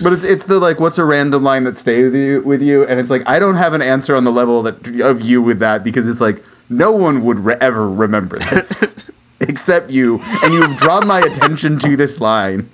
But 0.02 0.12
it's 0.12 0.24
it's 0.24 0.44
the 0.46 0.60
like 0.60 0.80
what's 0.80 0.98
a 0.98 1.06
random 1.06 1.44
line 1.44 1.64
that 1.64 1.78
stays 1.78 2.06
with 2.12 2.16
you 2.16 2.42
with 2.42 2.62
you, 2.62 2.86
and 2.86 3.00
it's 3.00 3.10
like 3.10 3.22
I 3.28 3.40
don't 3.40 3.56
have 3.56 3.74
an 3.74 3.82
answer 3.82 4.16
on 4.16 4.24
the 4.26 4.32
level 4.32 4.64
that 4.64 4.88
of 5.02 5.22
you 5.22 5.42
with 5.42 5.60
that 5.60 5.84
because 5.84 6.08
it's 6.10 6.20
like 6.20 6.44
no 6.70 6.92
one 6.92 7.24
would 7.24 7.40
re- 7.40 7.56
ever 7.62 7.90
remember 7.90 8.40
this 8.40 9.10
except 9.50 9.90
you, 9.92 10.20
and 10.44 10.54
you've 10.54 10.78
drawn 10.78 11.08
my 11.08 11.20
attention 11.20 11.78
to 11.80 11.96
this 11.98 12.20
line, 12.20 12.70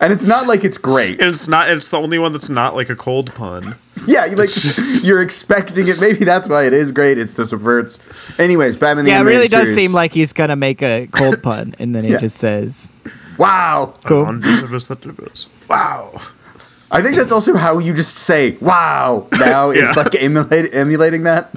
and 0.00 0.12
it's 0.12 0.24
not 0.24 0.46
like 0.46 0.64
it's 0.64 0.78
great. 0.78 1.20
it's 1.20 1.48
not. 1.48 1.68
It's 1.70 1.88
the 1.88 1.98
only 1.98 2.18
one 2.18 2.32
that's 2.32 2.48
not 2.48 2.74
like 2.74 2.90
a 2.90 2.96
cold 2.96 3.34
pun. 3.34 3.74
Yeah, 4.06 4.26
you 4.26 4.36
like 4.36 4.50
you're 5.02 5.20
expecting 5.20 5.88
it. 5.88 6.00
Maybe 6.00 6.24
that's 6.24 6.48
why 6.48 6.64
it 6.66 6.72
is 6.72 6.92
great. 6.92 7.18
It's 7.18 7.34
the 7.34 7.46
subverts. 7.46 7.98
Anyways, 8.38 8.76
Batman. 8.76 9.04
the 9.04 9.10
Yeah, 9.10 9.20
it 9.20 9.24
really 9.24 9.48
does 9.48 9.64
Series. 9.68 9.74
seem 9.74 9.92
like 9.92 10.12
he's 10.12 10.32
gonna 10.32 10.56
make 10.56 10.82
a 10.82 11.08
cold 11.12 11.42
pun, 11.42 11.74
and 11.78 11.94
then 11.94 12.04
he 12.04 12.10
Yeah. 12.12 12.18
just 12.18 12.36
says, 12.36 12.90
wow. 13.38 13.92
"Cool." 14.04 14.24
On 14.26 14.42
service 14.42 14.86
that 14.86 15.00
delivers. 15.00 15.48
Wow. 15.68 16.20
I 16.90 17.02
think 17.02 17.16
that's 17.16 17.32
also 17.32 17.54
how 17.54 17.78
you 17.78 17.92
just 17.92 18.16
say 18.16 18.56
"wow." 18.60 19.26
Now 19.32 19.70
Yeah. 19.72 19.88
it's 19.88 19.96
like 19.96 20.14
emulate, 20.22 20.72
emulating 20.74 21.24
that. 21.24 21.50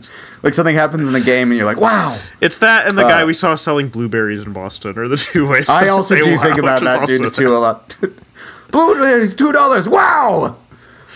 Like 0.44 0.54
something 0.56 0.76
happens 0.76 1.08
in 1.08 1.14
a 1.16 1.22
game 1.22 1.52
and 1.52 1.58
you're 1.58 1.68
like 1.68 1.78
"wow." 1.78 2.18
It's 2.42 2.58
that 2.60 2.88
and 2.88 2.98
the 2.98 3.04
guy 3.04 3.22
Uh, 3.22 3.28
we 3.28 3.34
saw 3.34 3.56
selling 3.56 3.90
blueberries 3.90 4.42
in 4.42 4.54
Boston 4.54 4.98
are 4.98 5.08
the 5.08 5.18
two 5.18 5.48
ways. 5.48 5.70
I 5.70 5.90
also 5.90 6.16
do 6.16 6.32
wow, 6.32 6.42
think 6.42 6.58
about 6.58 6.82
that 6.82 7.08
dude 7.08 7.34
too 7.34 7.56
a 7.56 7.60
lot. 7.60 7.96
Blueberries, 8.72 9.36
two 9.36 9.52
dollars. 9.52 9.88
Wow. 9.88 10.56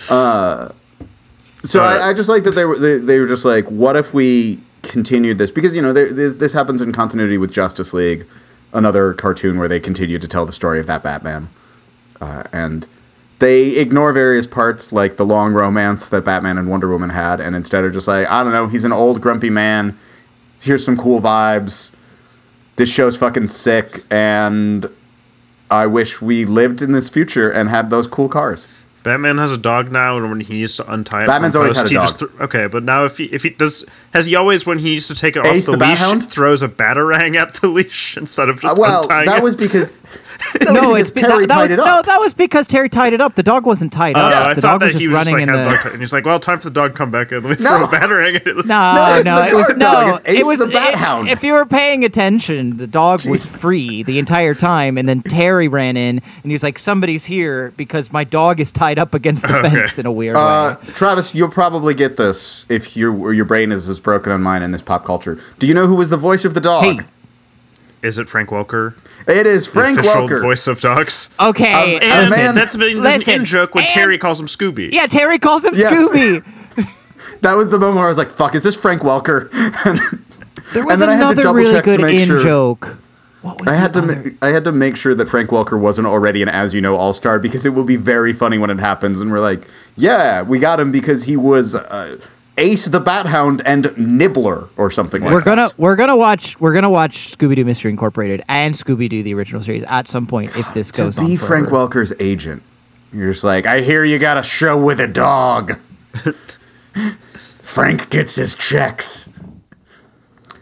Uh, 0.10 0.70
so 1.66 1.82
Uh, 1.82 1.88
I, 1.88 2.10
I 2.10 2.14
just 2.14 2.30
like 2.30 2.44
that 2.44 2.52
they 2.52 2.66
were 2.66 2.78
they, 2.78 2.98
they 2.98 3.20
were 3.20 3.28
just 3.28 3.46
like, 3.46 3.66
what 3.72 3.96
if 3.96 4.14
we 4.14 4.60
continued 4.84 5.38
this? 5.40 5.50
Because 5.52 5.76
you 5.76 5.82
know 5.82 5.94
this 5.94 6.54
happens 6.54 6.82
in 6.82 6.92
continuity 6.92 7.38
with 7.38 7.52
Justice 7.52 7.94
League, 7.94 8.26
another 8.74 9.14
cartoon 9.14 9.58
where 9.58 9.68
they 9.68 9.80
continue 9.80 10.20
to 10.20 10.28
tell 10.28 10.46
the 10.46 10.54
story 10.54 10.80
of 10.80 10.86
that 10.86 11.02
Batman, 11.02 11.48
uh, 12.22 12.44
and 12.54 12.86
they 13.40 13.78
ignore 13.78 14.14
various 14.14 14.48
parts 14.48 14.92
like 14.92 15.18
the 15.18 15.26
long 15.26 15.54
romance 15.54 16.08
that 16.10 16.24
Batman 16.24 16.58
and 16.58 16.70
Wonder 16.70 16.90
Woman 16.90 17.10
had, 17.10 17.40
and 17.42 17.56
instead 17.56 17.84
are 17.84 17.92
just 17.92 18.08
like, 18.08 18.30
I 18.30 18.44
don't 18.44 18.54
know, 18.54 18.68
he's 18.68 18.86
an 18.86 18.94
old 18.94 19.22
grumpy 19.22 19.50
man. 19.50 19.98
Here's 20.62 20.84
some 20.86 20.96
cool 20.98 21.22
vibes. 21.22 21.92
This 22.78 22.90
show's 22.90 23.16
fucking 23.18 23.48
sick, 23.48 24.04
and 24.10 24.88
I 25.70 25.86
wish 25.88 26.22
we 26.22 26.46
lived 26.46 26.82
in 26.82 26.92
this 26.92 27.10
future 27.10 27.50
and 27.50 27.70
had 27.70 27.90
those 27.90 28.08
cool 28.08 28.30
cars. 28.30 28.68
Batman 29.04 29.38
has 29.38 29.52
a 29.52 29.58
dog 29.58 29.92
now, 29.92 30.18
and 30.18 30.30
when 30.32 30.40
he 30.40 30.54
needs 30.56 30.78
to 30.78 30.92
untie 30.92 31.26
it, 31.26 31.28
Batman's 31.28 31.56
always 31.56 31.76
post, 31.76 31.92
had 31.94 32.02
a 32.04 32.08
dog. 32.08 32.18
thr- 32.18 32.44
okay, 32.44 32.68
but 32.68 32.82
now 32.82 33.06
if 33.06 33.18
he 33.18 33.26
if 33.26 33.44
he 33.44 33.52
does, 33.52 33.86
has 34.14 34.26
he 34.26 34.36
always 34.36 34.66
when 34.66 34.80
he 34.80 34.92
needs 34.92 35.08
to 35.10 35.14
take 35.16 35.36
it 35.36 35.46
Ace 35.46 35.70
off 35.70 35.78
the, 35.78 35.86
the 35.86 35.86
leash, 35.86 36.26
throws 36.26 36.64
a 36.64 36.68
batarang 36.68 37.36
at 37.40 37.54
the 37.56 37.68
leash 37.68 38.18
instead 38.18 38.50
of 38.50 38.58
Uh, 38.58 38.62
just 38.62 38.78
well, 38.80 39.04
untying 39.04 39.28
that 39.28 39.38
it? 39.38 39.44
was 39.44 39.56
because 39.56 40.02
No, 40.66 40.96
it's 40.96 41.12
Terry 41.12 41.42
that, 41.46 41.50
that 41.50 41.54
tied 41.56 41.62
was, 41.64 41.72
it 41.72 41.78
no, 41.78 42.02
that 42.02 42.20
was 42.20 42.34
because 42.34 42.66
Terry 42.66 42.90
tied 42.90 43.14
it 43.14 43.22
up. 43.22 43.36
The 43.36 43.44
dog 43.44 43.66
wasn't 43.68 43.94
tied 43.94 44.16
Oh, 44.18 44.20
up. 44.22 44.48
I 44.48 44.54
the 44.56 44.62
thought 44.62 44.68
dog 44.72 44.80
that 44.80 44.86
was 44.88 44.94
just 44.94 45.02
he 45.02 45.08
was 45.08 45.18
just 45.18 45.32
like 45.32 45.42
in 45.44 45.50
had 45.50 45.84
the. 45.86 45.92
and 45.92 46.00
he's 46.00 46.12
like, 46.12 46.26
"Well, 46.26 46.40
time 46.40 46.58
for 46.60 46.70
the 46.70 46.74
dog 46.74 46.92
to 46.94 46.98
come 46.98 47.12
back 47.12 47.32
in. 47.32 47.44
Let 47.44 47.50
me 47.52 47.56
throw 47.56 47.78
No. 47.80 47.84
a 47.86 47.88
batarang 47.88 48.36
at 48.36 48.48
it." 48.48 48.56
Let's- 48.56 48.68
No, 48.68 49.22
No, 49.24 49.36
no, 49.36 49.44
it 49.44 49.54
was 49.54 49.70
no. 49.78 49.78
dog. 49.78 50.22
It's 50.26 50.30
Ace 50.30 50.40
it 50.40 50.46
was 50.46 50.60
the 50.60 50.68
Bat 50.68 50.96
Hound. 50.96 51.30
If 51.30 51.44
you 51.44 51.54
were 51.54 51.66
paying 51.68 52.04
attention, 52.04 52.78
the 52.78 52.88
dog 52.88 53.26
was 53.28 53.46
free 53.46 54.02
the 54.04 54.18
entire 54.18 54.56
time, 54.56 54.98
and 54.98 55.08
then 55.08 55.22
Terry 55.22 55.68
ran 55.68 55.98
in 55.98 56.22
and 56.42 56.52
he's 56.52 56.64
like, 56.64 56.80
"Somebody's 56.80 57.26
here 57.26 57.72
because 57.78 58.12
my 58.12 58.24
dog 58.24 58.60
is 58.60 58.72
tied 58.72 58.98
up 58.98 59.14
against 59.14 59.44
the 59.44 59.56
Okay. 59.60 59.70
fence 59.70 60.00
in 60.00 60.06
a 60.08 60.12
weird 60.12 60.36
Uh, 60.36 60.78
way." 60.82 60.94
Travis, 60.94 61.36
you'll 61.36 61.50
probably 61.50 61.94
get 61.94 62.18
this 62.18 62.66
if 62.70 62.98
your 62.98 63.34
your 63.34 63.46
brain 63.46 63.72
is 63.72 63.88
as 63.88 64.00
broken 64.00 64.32
on 64.32 64.42
mine 64.42 64.64
in 64.64 64.72
this 64.72 64.82
pop 64.82 65.06
culture. 65.06 65.38
Do 65.60 65.68
you 65.68 65.76
know 65.76 65.86
who 65.86 65.96
was 65.96 66.10
the 66.10 66.18
voice 66.18 66.44
of 66.44 66.56
the 66.56 66.62
dog? 66.62 66.84
Hey, 66.84 67.00
Is 68.02 68.18
it 68.18 68.30
Frank 68.30 68.50
Welker? 68.50 68.94
It 69.28 69.48
is 69.48 69.66
The 69.66 69.72
Frank 69.72 70.00
official 70.00 70.28
Welker. 70.28 70.42
voice 70.42 70.68
of 70.68 70.80
dogs. 70.82 71.30
okay, 71.40 71.74
Um, 71.74 72.00
And 72.04 72.30
man- 72.30 72.56
that's 72.56 72.76
been 72.76 73.00
that's 73.00 73.16
an 73.16 73.20
listen, 73.20 73.34
in 73.42 73.46
joke 73.46 73.74
when 73.76 73.84
and- 73.86 73.94
Terry 73.94 74.18
calls 74.18 74.40
him 74.40 74.48
Scooby. 74.48 74.92
Yeah, 74.94 75.08
Terry 75.08 75.40
calls 75.40 75.66
him 75.66 75.74
Yes. 75.76 75.92
Scooby. 75.94 76.44
That 77.42 77.58
was 77.58 77.70
the 77.70 77.78
moment 77.78 77.98
where 77.98 78.06
I 78.06 78.10
was 78.10 78.18
like, 78.18 78.32
"Fuck, 78.32 78.56
is 78.56 78.64
this 78.64 78.76
Frank 78.76 79.02
Welker?" 79.04 79.50
There 80.74 80.84
was 80.86 81.00
then 81.00 81.10
I 81.10 81.16
had 81.16 81.36
to 81.36 81.42
another 81.42 81.54
really 81.56 81.82
good 81.82 82.02
make 82.02 82.20
in 82.22 82.28
sure- 82.28 82.40
joke. 82.40 82.98
What 83.42 83.60
was 83.60 83.68
I 83.70 83.72
the 83.74 83.78
had 83.78 83.94
to 83.94 84.02
ma- 84.02 84.30
I 84.42 84.48
had 84.48 84.64
to 84.64 84.72
make 84.72 84.98
sure 84.98 85.14
that 85.14 85.30
Frank 85.30 85.52
Welker 85.52 85.78
wasn't 85.80 86.08
already 86.08 86.42
an 86.42 86.50
as 86.50 86.74
you 86.74 86.82
know 86.82 86.96
all 86.96 87.14
star 87.14 87.38
because 87.38 87.64
it 87.66 87.70
will 87.76 87.84
be 87.84 87.98
very 87.98 88.34
funny 88.34 88.58
when 88.58 88.72
it 88.72 88.80
happens 88.80 89.22
and 89.22 89.32
we're 89.32 89.40
like, 89.42 89.68
yeah, 89.96 90.42
we 90.42 90.58
got 90.58 90.80
him 90.80 90.92
because 90.92 91.26
he 91.26 91.38
was 91.38 91.76
uh, 91.76 92.18
Ace 92.58 92.86
the 92.86 93.00
Bat 93.02 93.26
Hound 93.28 93.62
and 93.66 93.92
Nibbler 93.98 94.70
or 94.78 94.90
something 94.90 95.22
like 95.22 95.32
we're 95.32 95.40
that. 95.42 95.46
gonna 95.46 95.70
we're 95.78 95.96
gonna 95.98 96.16
watch 96.16 96.60
we're 96.60 96.74
gonna 96.74 96.90
watch 96.90 97.38
Scooby 97.38 97.56
Doo 97.56 97.66
Mystery 97.66 97.92
Incorporated 97.92 98.44
and 98.48 98.74
Scooby 98.74 99.10
Doo 99.10 99.24
the 99.24 99.34
original 99.34 99.62
series 99.62 99.84
at 99.84 100.08
some 100.08 100.26
point 100.26 100.56
if 100.56 100.74
this 100.74 100.90
to 100.92 101.04
goes 101.04 101.18
on. 101.20 101.26
be 101.26 101.36
Frank. 101.36 101.70
Welker's 101.70 102.14
agent. 102.20 102.64
You're 103.12 103.32
just 103.32 103.44
like, 103.44 103.66
I 103.66 103.82
hear 103.82 104.04
you 104.04 104.20
got 104.20 104.38
a 104.38 104.44
show 104.44 104.78
with 104.82 105.00
a 105.00 105.08
dog. 105.08 105.78
Frank 107.62 108.10
gets 108.10 108.36
his 108.36 108.56
checks. 108.56 109.30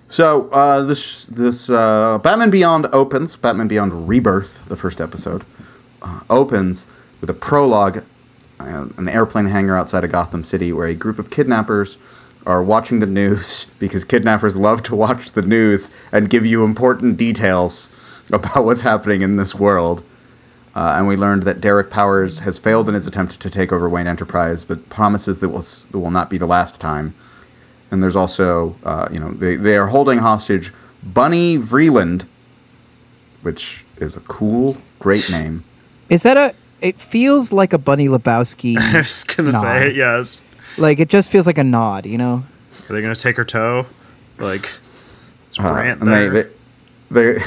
So 0.07 0.49
uh, 0.49 0.83
this 0.83 1.25
this 1.25 1.69
uh, 1.69 2.17
Batman 2.19 2.49
Beyond 2.51 2.87
opens. 2.93 3.35
Batman 3.35 3.67
Beyond 3.67 4.07
Rebirth, 4.07 4.67
the 4.67 4.75
first 4.75 5.01
episode, 5.01 5.43
uh, 6.01 6.21
opens 6.29 6.85
with 7.21 7.29
a 7.29 7.33
prologue, 7.33 8.03
an 8.63 9.09
airplane 9.09 9.45
hangar 9.45 9.75
outside 9.75 10.03
of 10.03 10.11
Gotham 10.11 10.43
City, 10.43 10.71
where 10.73 10.87
a 10.87 10.93
group 10.93 11.19
of 11.19 11.29
kidnappers 11.29 11.97
are 12.45 12.63
watching 12.63 12.99
the 12.99 13.05
news 13.05 13.65
because 13.79 14.03
kidnappers 14.03 14.55
love 14.55 14.83
to 14.83 14.95
watch 14.95 15.31
the 15.31 15.41
news 15.41 15.91
and 16.11 16.29
give 16.29 16.45
you 16.45 16.63
important 16.63 17.17
details 17.17 17.89
about 18.31 18.65
what's 18.65 18.81
happening 18.81 19.21
in 19.21 19.35
this 19.35 19.53
world. 19.55 20.03
Uh, 20.75 20.95
and 20.97 21.07
we 21.07 21.15
learned 21.15 21.43
that 21.43 21.61
Derek 21.61 21.91
Powers 21.91 22.39
has 22.39 22.57
failed 22.57 22.87
in 22.87 22.95
his 22.95 23.05
attempt 23.05 23.39
to 23.39 23.49
take 23.49 23.71
over 23.71 23.87
Wayne 23.87 24.07
Enterprise, 24.07 24.63
but 24.63 24.89
promises 24.89 25.39
that 25.39 25.49
will, 25.49 25.63
will 25.91 26.09
not 26.09 26.31
be 26.31 26.39
the 26.39 26.47
last 26.47 26.81
time. 26.81 27.13
And 27.91 28.01
there's 28.01 28.15
also, 28.15 28.75
uh, 28.83 29.07
you 29.11 29.19
know, 29.19 29.29
they, 29.31 29.55
they 29.55 29.77
are 29.77 29.87
holding 29.87 30.17
hostage 30.17 30.71
Bunny 31.03 31.59
Vreeland, 31.59 32.25
which 33.43 33.85
is 33.97 34.17
a 34.17 34.21
cool, 34.21 34.77
great 34.99 35.29
name. 35.29 35.63
Is 36.09 36.23
that 36.23 36.37
a? 36.37 36.55
It 36.83 36.97
feels 36.97 37.51
like 37.51 37.73
a 37.73 37.77
Bunny 37.77 38.07
Lebowski. 38.07 38.77
I 38.79 38.97
was 38.97 39.23
gonna 39.23 39.51
nod. 39.51 39.61
say 39.61 39.87
it. 39.89 39.95
Yes. 39.95 40.39
Like 40.77 40.99
it 40.99 41.09
just 41.09 41.29
feels 41.31 41.47
like 41.47 41.57
a 41.57 41.63
nod, 41.63 42.05
you 42.05 42.17
know. 42.17 42.43
Are 42.89 42.93
they 42.93 43.01
gonna 43.01 43.15
take 43.15 43.37
her 43.37 43.45
toe? 43.45 43.85
Like, 44.37 44.69
is 45.51 45.59
Uh, 45.59 45.71
Brandt 45.71 46.01
and 46.01 46.11
they, 46.13 46.27
there? 46.29 46.49
they, 47.09 47.33
they, 47.33 47.41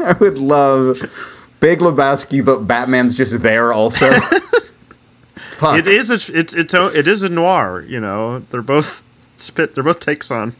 I 0.04 0.12
would 0.12 0.38
love 0.38 0.98
Big 1.60 1.80
Lebowski, 1.80 2.44
but 2.44 2.66
Batman's 2.66 3.14
just 3.16 3.42
there 3.42 3.72
also. 3.72 4.10
Fuck. 5.58 5.78
It 5.78 5.86
is 5.86 6.10
a 6.10 6.38
it's 6.38 6.54
it's 6.54 6.72
a, 6.74 6.86
it 6.98 7.06
is 7.08 7.22
a 7.22 7.28
noir. 7.28 7.84
You 7.86 8.00
know, 8.00 8.38
they're 8.38 8.62
both 8.62 9.02
spit. 9.36 9.74
They're 9.74 9.84
both 9.84 10.00
takes 10.00 10.30
on 10.30 10.54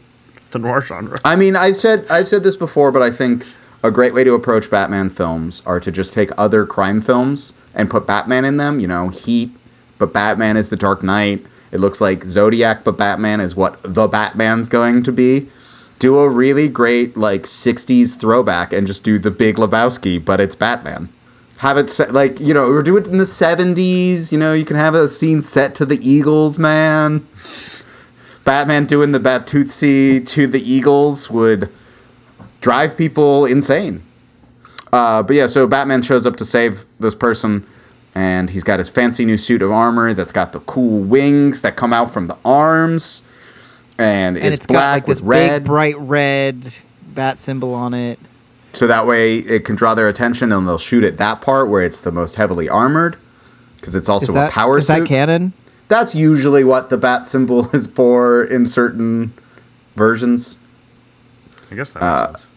the 0.51 0.59
noir 0.59 0.81
genre. 0.83 1.19
I 1.25 1.35
mean, 1.35 1.55
I've 1.55 1.75
said 1.75 2.05
I've 2.09 2.27
said 2.27 2.43
this 2.43 2.55
before, 2.55 2.91
but 2.91 3.01
I 3.01 3.09
think 3.09 3.45
a 3.83 3.89
great 3.89 4.13
way 4.13 4.23
to 4.23 4.33
approach 4.35 4.69
Batman 4.69 5.09
films 5.09 5.63
are 5.65 5.79
to 5.79 5.91
just 5.91 6.13
take 6.13 6.29
other 6.37 6.65
crime 6.67 7.01
films 7.01 7.53
and 7.73 7.89
put 7.89 8.07
Batman 8.07 8.45
in 8.45 8.57
them. 8.57 8.79
You 8.79 8.87
know, 8.87 9.09
Heat, 9.09 9.51
but 9.97 10.13
Batman 10.13 10.57
is 10.57 10.69
the 10.69 10.75
Dark 10.77 11.03
Knight. 11.03 11.45
It 11.71 11.79
looks 11.79 12.01
like 12.01 12.23
Zodiac, 12.25 12.83
but 12.83 12.97
Batman 12.97 13.39
is 13.39 13.55
what 13.55 13.79
the 13.83 14.07
Batman's 14.07 14.67
going 14.67 15.03
to 15.03 15.11
be. 15.11 15.49
Do 15.99 16.19
a 16.19 16.27
really 16.29 16.67
great 16.67 17.15
like 17.15 17.43
'60s 17.43 18.19
throwback 18.19 18.73
and 18.73 18.87
just 18.87 19.03
do 19.03 19.19
the 19.19 19.31
Big 19.31 19.55
Lebowski, 19.57 20.23
but 20.23 20.39
it's 20.39 20.55
Batman. 20.55 21.09
have 21.57 21.77
it 21.77 21.89
set 21.91 22.11
like 22.11 22.39
you 22.39 22.53
know 22.55 22.65
or 22.71 22.81
do 22.81 22.97
it 22.97 23.07
in 23.07 23.19
the 23.19 23.23
70s 23.23 24.31
you 24.31 24.37
know 24.37 24.51
you 24.51 24.65
can 24.65 24.75
have 24.77 24.95
a 24.95 25.07
scene 25.07 25.43
set 25.43 25.75
to 25.75 25.85
the 25.85 25.99
eagles 26.01 26.57
man 26.57 27.23
batman 28.43 28.85
doing 28.87 29.11
the 29.11 29.19
batusi 29.19 30.25
to 30.27 30.47
the 30.47 30.59
eagles 30.59 31.29
would 31.29 31.69
drive 32.61 32.97
people 32.97 33.45
insane 33.45 34.01
uh, 34.93 35.21
but 35.23 35.35
yeah 35.35 35.47
so 35.47 35.67
batman 35.67 36.01
shows 36.01 36.25
up 36.25 36.35
to 36.35 36.45
save 36.45 36.85
this 36.99 37.15
person 37.15 37.65
and 38.13 38.49
he's 38.49 38.63
got 38.63 38.77
his 38.79 38.89
fancy 38.89 39.23
new 39.25 39.37
suit 39.37 39.61
of 39.61 39.71
armor 39.71 40.13
that's 40.13 40.31
got 40.31 40.51
the 40.51 40.59
cool 40.61 40.99
wings 41.01 41.61
that 41.61 41.75
come 41.75 41.93
out 41.93 42.11
from 42.11 42.27
the 42.27 42.37
arms 42.43 43.23
and, 43.97 44.35
and 44.37 44.47
it's, 44.47 44.55
it's 44.57 44.65
got 44.65 44.73
black 44.73 44.93
like 44.97 45.05
this 45.05 45.21
with 45.21 45.27
red 45.27 45.63
big 45.63 45.67
bright 45.67 45.97
red 45.97 46.73
bat 47.13 47.37
symbol 47.37 47.73
on 47.73 47.93
it. 47.93 48.17
so 48.73 48.87
that 48.87 49.05
way 49.05 49.37
it 49.37 49.63
can 49.65 49.75
draw 49.75 49.93
their 49.93 50.07
attention 50.09 50.51
and 50.51 50.67
they'll 50.67 50.77
shoot 50.77 51.03
at 51.03 51.17
that 51.17 51.41
part 51.41 51.69
where 51.69 51.83
it's 51.83 51.99
the 51.99 52.11
most 52.11 52.35
heavily 52.35 52.67
armored 52.69 53.15
because 53.75 53.95
it's 53.95 54.09
also 54.09 54.31
that, 54.33 54.49
a 54.49 54.53
power 54.53 54.77
is 54.77 54.87
suit. 54.87 54.99
that 54.99 55.07
canon? 55.07 55.53
That's 55.87 56.13
usually 56.15 56.63
what 56.63 56.89
the 56.89 56.97
bat 56.97 57.27
symbol 57.27 57.69
is 57.75 57.85
for 57.87 58.43
in 58.43 58.65
certain 58.67 59.33
versions. 59.95 60.55
I 61.71 61.75
guess 61.75 61.89
that 61.91 61.99
makes 61.99 62.03
Uh, 62.03 62.27
sense. 62.27 62.47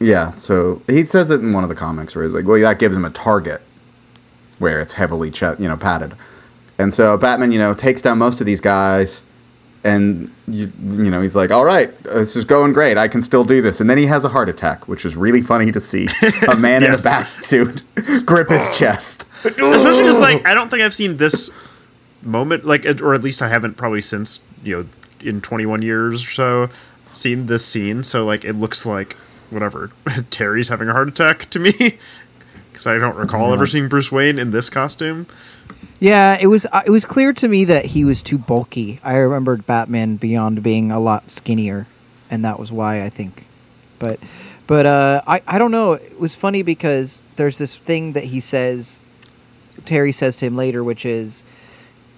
Yeah, 0.00 0.32
so 0.34 0.80
he 0.86 1.04
says 1.04 1.30
it 1.30 1.40
in 1.40 1.52
one 1.52 1.64
of 1.64 1.68
the 1.68 1.74
comics 1.74 2.14
where 2.14 2.24
he's 2.24 2.32
like, 2.34 2.46
"Well, 2.46 2.60
that 2.60 2.78
gives 2.78 2.94
him 2.94 3.04
a 3.04 3.10
target 3.10 3.60
where 4.58 4.80
it's 4.80 4.92
heavily, 4.94 5.30
ch- 5.30 5.42
you 5.58 5.68
know, 5.68 5.76
padded." 5.76 6.12
And 6.78 6.94
so 6.94 7.16
Batman, 7.16 7.50
you 7.50 7.58
know, 7.58 7.74
takes 7.74 8.00
down 8.00 8.18
most 8.18 8.40
of 8.40 8.46
these 8.46 8.60
guys, 8.60 9.22
and 9.82 10.30
you, 10.46 10.70
you 10.82 11.10
know, 11.10 11.20
he's 11.20 11.34
like, 11.34 11.50
"All 11.50 11.64
right, 11.64 11.92
this 12.04 12.36
is 12.36 12.44
going 12.44 12.72
great. 12.72 12.96
I 12.96 13.08
can 13.08 13.22
still 13.22 13.42
do 13.42 13.60
this." 13.60 13.80
And 13.80 13.90
then 13.90 13.98
he 13.98 14.06
has 14.06 14.24
a 14.24 14.28
heart 14.28 14.48
attack, 14.48 14.86
which 14.86 15.04
is 15.04 15.16
really 15.16 15.42
funny 15.42 15.72
to 15.72 15.80
see 15.80 16.08
a 16.46 16.56
man 16.58 16.84
in 16.84 16.90
a 16.90 16.92
Yes. 16.92 17.02
bat 17.02 17.26
suit 17.42 17.82
grip 18.24 18.48
his 18.50 18.66
oh. 18.68 18.72
chest. 18.74 19.24
Especially 19.44 20.02
because 20.02 20.20
like 20.20 20.42
oh. 20.44 20.50
I 20.50 20.54
don't 20.54 20.68
think 20.68 20.82
I've 20.82 20.94
seen 20.94 21.16
this 21.16 21.50
moment 22.22 22.64
like, 22.64 22.84
or 23.00 23.14
at 23.14 23.22
least 23.22 23.42
I 23.42 23.48
haven't 23.48 23.76
probably 23.76 24.02
since 24.02 24.40
you 24.62 24.76
know 24.76 24.88
in 25.28 25.40
21 25.40 25.82
years 25.82 26.24
or 26.24 26.30
so 26.30 26.68
seen 27.12 27.46
this 27.46 27.64
scene. 27.66 28.04
So 28.04 28.24
like 28.24 28.44
it 28.44 28.52
looks 28.54 28.86
like 28.86 29.16
whatever 29.50 29.90
Terry's 30.30 30.68
having 30.68 30.88
a 30.88 30.92
heart 30.92 31.08
attack 31.08 31.46
to 31.50 31.58
me 31.58 31.72
because 32.78 32.86
I 32.86 32.98
don't 32.98 33.16
recall 33.16 33.52
ever 33.52 33.66
seeing 33.66 33.88
Bruce 33.88 34.12
Wayne 34.12 34.38
in 34.38 34.50
this 34.50 34.70
costume. 34.70 35.26
Yeah, 36.00 36.38
it 36.40 36.46
was. 36.46 36.64
Uh, 36.66 36.82
it 36.86 36.90
was 36.90 37.04
clear 37.04 37.32
to 37.32 37.48
me 37.48 37.64
that 37.64 37.86
he 37.86 38.04
was 38.04 38.22
too 38.22 38.38
bulky. 38.38 39.00
I 39.02 39.16
remembered 39.16 39.66
Batman 39.66 40.16
Beyond 40.16 40.62
being 40.62 40.92
a 40.92 41.00
lot 41.00 41.30
skinnier, 41.30 41.86
and 42.30 42.44
that 42.44 42.58
was 42.58 42.70
why 42.70 43.02
I 43.02 43.08
think. 43.08 43.46
But, 43.98 44.20
but 44.68 44.86
uh, 44.86 45.22
I 45.26 45.42
I 45.46 45.58
don't 45.58 45.72
know. 45.72 45.94
It 45.94 46.20
was 46.20 46.36
funny 46.36 46.62
because 46.62 47.20
there's 47.34 47.58
this 47.58 47.76
thing 47.76 48.12
that 48.12 48.24
he 48.24 48.38
says. 48.38 49.00
Terry 49.84 50.12
says 50.12 50.36
to 50.36 50.46
him 50.46 50.56
later, 50.56 50.84
which 50.84 51.04
is 51.04 51.42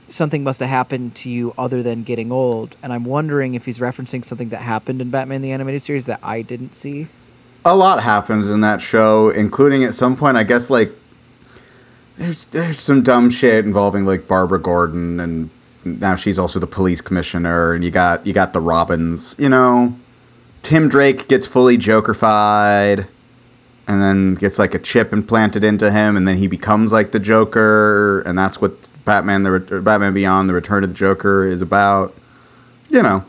something 0.09 0.43
must 0.43 0.61
have 0.61 0.69
happened 0.69 1.15
to 1.15 1.31
you 1.31 1.55
other 1.57 1.83
than 1.83 2.03
getting 2.03 2.31
old, 2.31 2.77
and 2.83 2.93
I'm 2.93 3.05
wondering 3.05 3.55
if 3.55 3.65
he's 3.65 3.79
referencing 3.79 4.25
something 4.25 4.51
that 4.51 4.63
happened 4.63 5.01
in 5.01 5.11
Batman 5.11 5.41
the 5.41 5.53
Animated 5.53 5.83
Series 5.83 6.07
that 6.07 6.21
I 6.23 6.43
didn't 6.43 6.75
see. 6.75 7.07
A 7.65 7.77
lot 7.77 8.03
happens 8.03 8.49
in 8.49 8.61
that 8.63 8.81
show, 8.81 9.31
including 9.31 9.85
at 9.85 9.95
some 9.95 10.17
point, 10.17 10.37
I 10.37 10.45
guess, 10.45 10.71
like 10.71 10.91
there's 12.17 12.45
there's 12.47 12.81
some 12.81 13.03
dumb 13.03 13.31
shit 13.31 13.65
involving 13.65 14.05
like 14.05 14.29
Barbara 14.29 14.61
Gordon, 14.61 15.21
and 15.21 15.51
now 15.85 16.17
she's 16.17 16.39
also 16.39 16.59
the 16.59 16.67
police 16.67 17.01
commissioner, 17.01 17.73
and 17.73 17.85
you 17.85 17.91
got 17.91 18.27
you 18.27 18.33
got 18.33 18.53
the 18.53 18.61
Robins, 18.61 19.35
you 19.39 19.49
know. 19.49 19.97
Tim 20.63 20.91
Drake 20.91 21.27
gets 21.27 21.47
fully 21.47 21.79
Jokerfied, 21.79 23.07
and 23.89 24.03
then 24.03 24.35
gets 24.35 24.59
like 24.59 24.75
a 24.75 24.79
chip 24.79 25.13
implanted 25.13 25.65
into 25.65 25.91
him, 25.91 26.17
and 26.17 26.29
then 26.29 26.37
he 26.37 26.47
becomes 26.47 26.93
like 26.93 27.13
the 27.13 27.19
Joker, 27.19 28.21
and 28.23 28.39
that's 28.39 28.61
what 28.61 28.73
Batman 29.05 29.43
the 29.43 29.53
Re- 29.53 29.81
Batman 29.81 30.13
Beyond 30.13 30.49
the 30.49 30.55
Return 30.55 30.85
of 30.85 30.91
the 30.91 30.95
Joker 30.95 31.45
is 31.45 31.63
about. 31.63 32.15
You 32.91 33.03
know, 33.03 33.25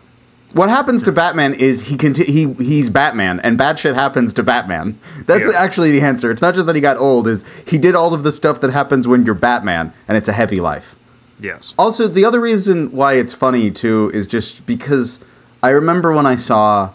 what 0.53 0.69
happens 0.69 1.03
to 1.03 1.11
Batman 1.11 1.53
is 1.53 1.83
he 1.87 1.97
conti- 1.97 2.25
he 2.31 2.53
he's 2.53 2.89
Batman, 2.89 3.39
and 3.41 3.57
bad 3.57 3.79
shit 3.79 3.95
happens 3.95 4.33
to 4.33 4.43
Batman. 4.43 4.97
That's 5.25 5.51
Yeah. 5.53 5.59
actually 5.59 5.91
the 5.91 6.01
answer. 6.01 6.31
It's 6.31 6.41
not 6.41 6.53
just 6.53 6.67
that 6.67 6.75
he 6.75 6.81
got 6.81 6.97
old; 6.97 7.27
is 7.27 7.43
he 7.65 7.77
did 7.77 7.95
all 7.95 8.13
of 8.13 8.23
the 8.23 8.31
stuff 8.31 8.59
that 8.61 8.71
happens 8.71 9.07
when 9.07 9.25
you're 9.25 9.35
Batman, 9.35 9.93
and 10.07 10.17
it's 10.17 10.27
a 10.27 10.33
heavy 10.33 10.59
life. 10.61 10.95
Yes. 11.39 11.73
Also, 11.77 12.07
the 12.07 12.23
other 12.25 12.39
reason 12.39 12.91
why 12.91 13.13
it's 13.13 13.33
funny 13.33 13.71
too 13.71 14.11
is 14.13 14.27
just 14.27 14.65
because 14.65 15.19
I 15.63 15.69
remember 15.69 16.13
when 16.13 16.25
I 16.25 16.35
saw 16.35 16.89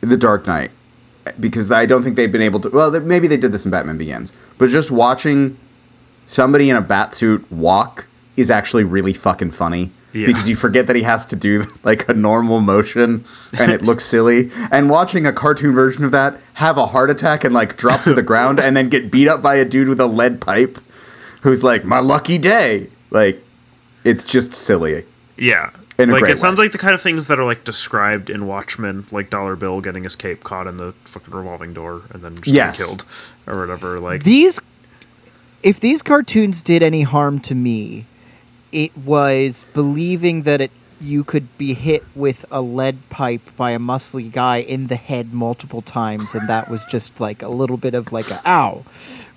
The 0.00 0.16
Dark 0.16 0.46
Knight, 0.46 0.70
because 1.40 1.70
I 1.72 1.86
don't 1.86 2.02
think 2.02 2.16
they've 2.16 2.30
been 2.30 2.42
able 2.42 2.60
to. 2.60 2.68
Well, 2.68 2.90
maybe 3.00 3.26
they 3.26 3.36
did 3.36 3.52
this 3.52 3.64
in 3.64 3.70
Batman 3.70 3.98
Begins, 3.98 4.32
but 4.58 4.68
just 4.70 4.90
watching 4.90 5.56
somebody 6.26 6.70
in 6.70 6.76
a 6.76 6.80
bat 6.80 7.14
suit 7.14 7.44
walk 7.50 8.06
is 8.36 8.50
actually 8.50 8.84
really 8.84 9.12
fucking 9.12 9.50
funny. 9.50 9.90
Yeah. 10.12 10.26
Because 10.26 10.48
you 10.48 10.56
forget 10.56 10.86
that 10.86 10.96
he 10.96 11.02
has 11.02 11.26
to 11.26 11.36
do 11.36 11.64
like 11.84 12.08
a 12.08 12.14
normal 12.14 12.60
motion 12.60 13.24
and 13.58 13.70
it 13.70 13.82
looks 13.82 14.04
silly. 14.04 14.50
And 14.70 14.88
watching 14.88 15.26
a 15.26 15.32
cartoon 15.32 15.74
version 15.74 16.02
of 16.04 16.12
that 16.12 16.38
have 16.54 16.78
a 16.78 16.86
heart 16.86 17.10
attack 17.10 17.44
and 17.44 17.52
like 17.52 17.76
drop 17.76 18.04
to 18.04 18.14
the 18.14 18.22
ground 18.30 18.58
and 18.58 18.76
then 18.76 18.88
get 18.88 19.10
beat 19.10 19.28
up 19.28 19.42
by 19.42 19.56
a 19.56 19.64
dude 19.66 19.88
with 19.88 20.00
a 20.00 20.06
lead 20.06 20.40
pipe 20.40 20.78
who's 21.42 21.62
like, 21.62 21.84
my 21.84 22.00
lucky 22.00 22.38
day. 22.38 22.86
Like, 23.10 23.38
it's 24.04 24.24
just 24.24 24.54
silly. 24.54 25.04
Yeah. 25.36 25.70
In 25.98 26.10
like 26.10 26.20
great 26.20 26.32
it 26.34 26.38
sounds 26.38 26.58
like 26.58 26.72
the 26.72 26.78
kind 26.78 26.94
of 26.94 27.02
things 27.02 27.26
that 27.26 27.38
are 27.38 27.44
like 27.44 27.64
described 27.64 28.30
in 28.30 28.46
Watchmen, 28.46 29.04
like 29.10 29.30
Dollar 29.30 29.56
Bill 29.56 29.80
getting 29.80 30.04
his 30.04 30.14
cape 30.16 30.42
caught 30.44 30.66
in 30.66 30.76
the 30.78 30.92
fucking 30.92 31.34
revolving 31.34 31.74
door 31.74 32.02
and 32.12 32.22
then 32.22 32.34
just 32.36 32.46
Yes. 32.46 32.78
killed 32.78 33.04
or 33.46 33.58
whatever. 33.60 33.98
Like 34.00 34.22
these 34.22 34.60
if 35.62 35.80
these 35.80 36.00
cartoons 36.02 36.62
did 36.62 36.82
any 36.84 37.02
harm 37.02 37.40
to 37.40 37.54
me 37.54 38.04
it 38.72 38.96
was 38.96 39.64
believing 39.74 40.42
that 40.42 40.60
it 40.60 40.70
you 41.00 41.22
could 41.22 41.56
be 41.58 41.74
hit 41.74 42.02
with 42.16 42.44
a 42.50 42.60
lead 42.60 42.96
pipe 43.08 43.40
by 43.56 43.70
a 43.70 43.78
muscly 43.78 44.30
guy 44.32 44.56
in 44.56 44.88
the 44.88 44.96
head 44.96 45.32
multiple 45.32 45.80
times 45.80 46.34
and 46.34 46.48
that 46.48 46.68
was 46.68 46.84
just 46.86 47.20
like 47.20 47.40
a 47.40 47.48
little 47.48 47.76
bit 47.76 47.94
of 47.94 48.12
like 48.12 48.30
a 48.32 48.40
ow. 48.44 48.82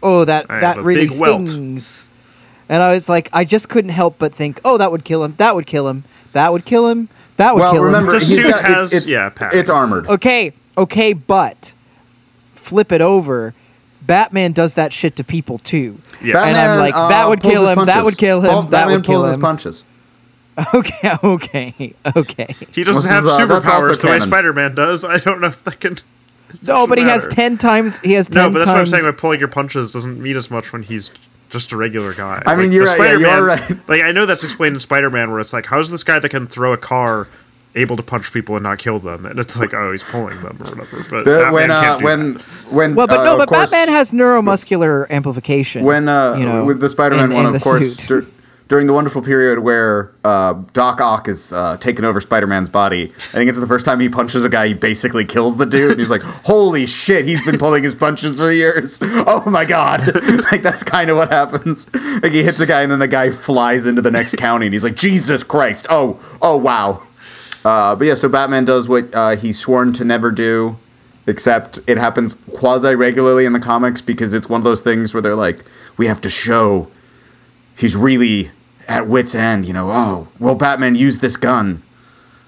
Oh 0.01 0.25
that 0.25 0.49
I 0.49 0.59
that 0.59 0.77
really 0.77 1.07
big 1.07 1.19
welt. 1.21 1.47
stings. 1.49 2.03
And 2.67 2.81
i 2.81 2.91
was 2.93 3.07
like 3.09 3.29
i 3.33 3.43
just 3.45 3.69
couldn't 3.69 3.91
help 3.91 4.17
but 4.17 4.33
think 4.33 4.59
oh 4.65 4.77
that 4.79 4.91
would 4.91 5.03
kill 5.05 5.23
him. 5.23 5.35
That 5.37 5.53
would 5.55 5.67
kill 5.67 5.87
him. 5.87 6.03
That 6.33 6.51
would 6.51 6.65
kill 6.65 6.87
him. 6.87 7.09
That 7.37 7.53
would 7.53 7.59
well, 7.61 7.73
kill 7.73 7.83
remember, 7.83 8.13
him 8.13 8.19
The 8.19 8.25
he's 8.25 8.35
suit 8.41 8.51
got, 8.51 8.61
has- 8.61 8.85
it's, 8.93 9.03
it's, 9.03 9.11
yeah, 9.11 9.29
padding. 9.29 9.59
it's 9.59 9.69
armored. 9.69 10.07
okay 10.07 10.53
okay 10.77 11.13
but 11.13 11.73
flip 12.55 12.91
it 12.91 13.01
over 13.01 13.53
batman 14.11 14.51
does 14.51 14.73
that 14.75 14.91
shit 14.93 15.15
to 15.15 15.23
people 15.23 15.57
too 15.57 15.97
yeah. 16.23 16.43
And 16.45 16.55
I'm 16.55 16.77
like, 16.79 16.93
that 16.93 17.27
would 17.29 17.41
pulls 17.41 17.53
kill 17.53 17.65
his 17.67 17.77
him, 17.79 17.85
that 17.87 18.03
would 18.05 18.17
kill 18.17 18.41
him, 18.41 18.49
Paul- 18.51 18.61
that 18.63 18.71
Batman 18.71 18.97
would 18.97 19.05
kill 19.05 19.15
pulls 19.21 19.27
his 19.29 19.35
him. 19.37 19.41
punches. 19.41 19.83
Okay, 20.75 21.11
okay, 21.23 21.93
okay. 22.15 22.55
he 22.73 22.83
doesn't 22.83 23.01
This 23.01 23.09
have 23.09 23.23
is, 23.23 23.27
uh, 23.31 23.39
superpowers 23.39 24.01
the 24.01 24.07
way. 24.09 24.19
Spider 24.19 24.53
Man 24.53 24.75
does. 24.75 25.03
I 25.03 25.17
don't 25.17 25.41
know 25.41 25.47
if 25.47 25.63
that 25.63 25.79
can 25.79 25.97
No, 26.67 26.85
but 26.85 26.97
he 26.99 27.05
has 27.05 27.25
ten 27.27 27.57
times. 27.57 27.99
He 28.01 28.13
has 28.13 28.27
ten 28.29 28.43
No, 28.43 28.49
but 28.51 28.59
that's 28.59 28.67
what 28.69 28.77
I'm 28.77 28.85
saying. 28.85 29.05
By 29.05 29.11
pulling 29.11 29.39
your 29.39 29.47
punches 29.47 29.89
doesn't 29.91 30.21
mean 30.21 30.35
as 30.37 30.51
much 30.51 30.71
when 30.73 30.83
he's 30.83 31.09
just 31.49 31.71
a 31.71 31.77
regular 31.77 32.13
guy. 32.13 32.43
I 32.45 32.55
mean, 32.55 32.67
Like, 32.67 32.75
you're 32.75 32.85
the 32.85 32.91
right, 32.91 32.99
yeah, 32.99 33.11
you 33.13 33.19
Spider-Man- 33.25 33.39
are 33.39 33.45
right. 33.45 33.89
Like 33.89 34.01
I 34.03 34.11
know 34.11 34.25
that's 34.27 34.43
explained 34.43 34.75
in 34.75 34.79
Spider-Man, 34.81 35.31
where 35.31 35.39
it's 35.39 35.53
like, 35.53 35.65
how's 35.65 35.89
this 35.89 36.03
guy 36.03 36.19
that 36.19 36.29
can 36.29 36.45
throw 36.47 36.73
a 36.73 36.77
car 36.77 37.27
able 37.75 37.95
to 37.97 38.03
punch 38.03 38.31
people 38.33 38.55
and 38.55 38.63
not 38.63 38.79
kill 38.79 38.99
them? 38.99 39.25
And 39.25 39.39
it's 39.39 39.57
like, 39.57 39.73
oh, 39.73 39.91
he's 39.91 40.03
pulling 40.03 40.41
them 40.41 40.57
or 40.59 40.65
whatever. 40.65 41.05
But 41.09 41.25
The- 41.25 41.31
Batman 41.31 41.53
when 41.53 41.71
uh, 41.71 41.81
can't 41.81 41.99
do 41.99 42.05
when 42.05 42.33
that. 42.35 42.43
when 42.71 42.95
well, 42.95 43.07
but 43.07 43.19
uh, 43.19 43.23
no, 43.23 43.37
but 43.37 43.47
course, 43.49 43.71
Batman 43.71 43.95
has 43.95 44.11
neuromuscular 44.11 45.09
amplification. 45.09 45.83
when 45.83 46.07
uh, 46.09 46.35
you 46.37 46.45
know, 46.45 46.65
with 46.65 46.79
the 46.79 46.89
Spider-Man 46.89 47.31
in- 47.31 47.37
one, 47.37 47.45
in 47.47 47.55
of 47.55 47.61
course, 47.61 48.07
dur- 48.07 48.25
during 48.67 48.87
the 48.87 48.93
wonderful 48.93 49.21
period 49.21 49.59
where 49.59 50.13
uh, 50.23 50.53
Doc 50.71 51.01
Ock 51.01 51.27
is 51.27 51.51
uh, 51.51 51.75
taking 51.81 52.05
over 52.05 52.21
Spider-Man's 52.21 52.69
body, 52.69 53.03
I 53.03 53.09
think 53.33 53.49
it's 53.49 53.59
the 53.59 53.67
first 53.67 53.85
time 53.85 53.99
he 53.99 54.07
punches 54.07 54.45
a 54.45 54.49
guy, 54.49 54.67
he 54.69 54.73
basically 54.73 55.25
kills 55.25 55.57
the 55.57 55.65
dude. 55.65 55.91
And 55.91 55.99
he's 55.99 56.09
like, 56.09 56.21
"Holy 56.45 56.85
shit, 56.85 57.25
he's 57.25 57.43
been 57.45 57.57
pulling 57.57 57.83
his 57.83 57.95
punches 57.95 58.37
for 58.39 58.49
years! 58.51 58.99
Oh 59.33 59.43
my 59.49 59.65
god!" 59.65 59.99
like 60.51 60.61
that's 60.61 60.83
kind 60.85 61.09
of 61.09 61.17
what 61.17 61.29
happens. 61.31 61.93
Like 61.93 62.31
he 62.31 62.43
hits 62.43 62.59
a 62.61 62.65
guy, 62.65 62.81
and 62.81 62.91
then 62.91 62.99
the 62.99 63.07
guy 63.09 63.29
flies 63.31 63.85
into 63.85 64.01
the 64.01 64.11
next 64.11 64.37
county, 64.37 64.67
and 64.67 64.73
he's 64.73 64.83
like, 64.85 64.95
"Jesus 64.95 65.43
Christ! 65.43 65.85
Oh, 65.89 66.19
oh 66.41 66.55
wow!" 66.55 67.03
Uh, 67.63 67.95
but 67.95 68.05
yeah, 68.05 68.13
so 68.15 68.27
Batman 68.27 68.65
does 68.65 68.89
what 68.89 69.13
uh, 69.13 69.35
he's 69.35 69.59
sworn 69.59 69.93
to 69.93 70.03
never 70.03 70.31
do, 70.31 70.77
except 71.27 71.79
it 71.87 71.97
happens 71.97 72.35
quasi 72.35 72.95
regularly 72.95 73.45
in 73.45 73.53
the 73.53 73.59
comics 73.59 74.01
because 74.01 74.33
it's 74.33 74.49
one 74.49 74.59
of 74.59 74.65
those 74.65 74.81
things 74.81 75.13
where 75.13 75.21
they're 75.21 75.35
like, 75.35 75.63
we 75.97 76.07
have 76.07 76.21
to 76.21 76.29
show 76.29 76.89
he's 77.77 77.95
really 77.95 78.49
at 78.87 79.07
wit's 79.07 79.35
end. 79.35 79.65
You 79.65 79.73
know, 79.73 79.91
oh, 79.91 80.27
well, 80.39 80.55
Batman 80.55 80.95
used 80.95 81.21
this 81.21 81.37
gun. 81.37 81.81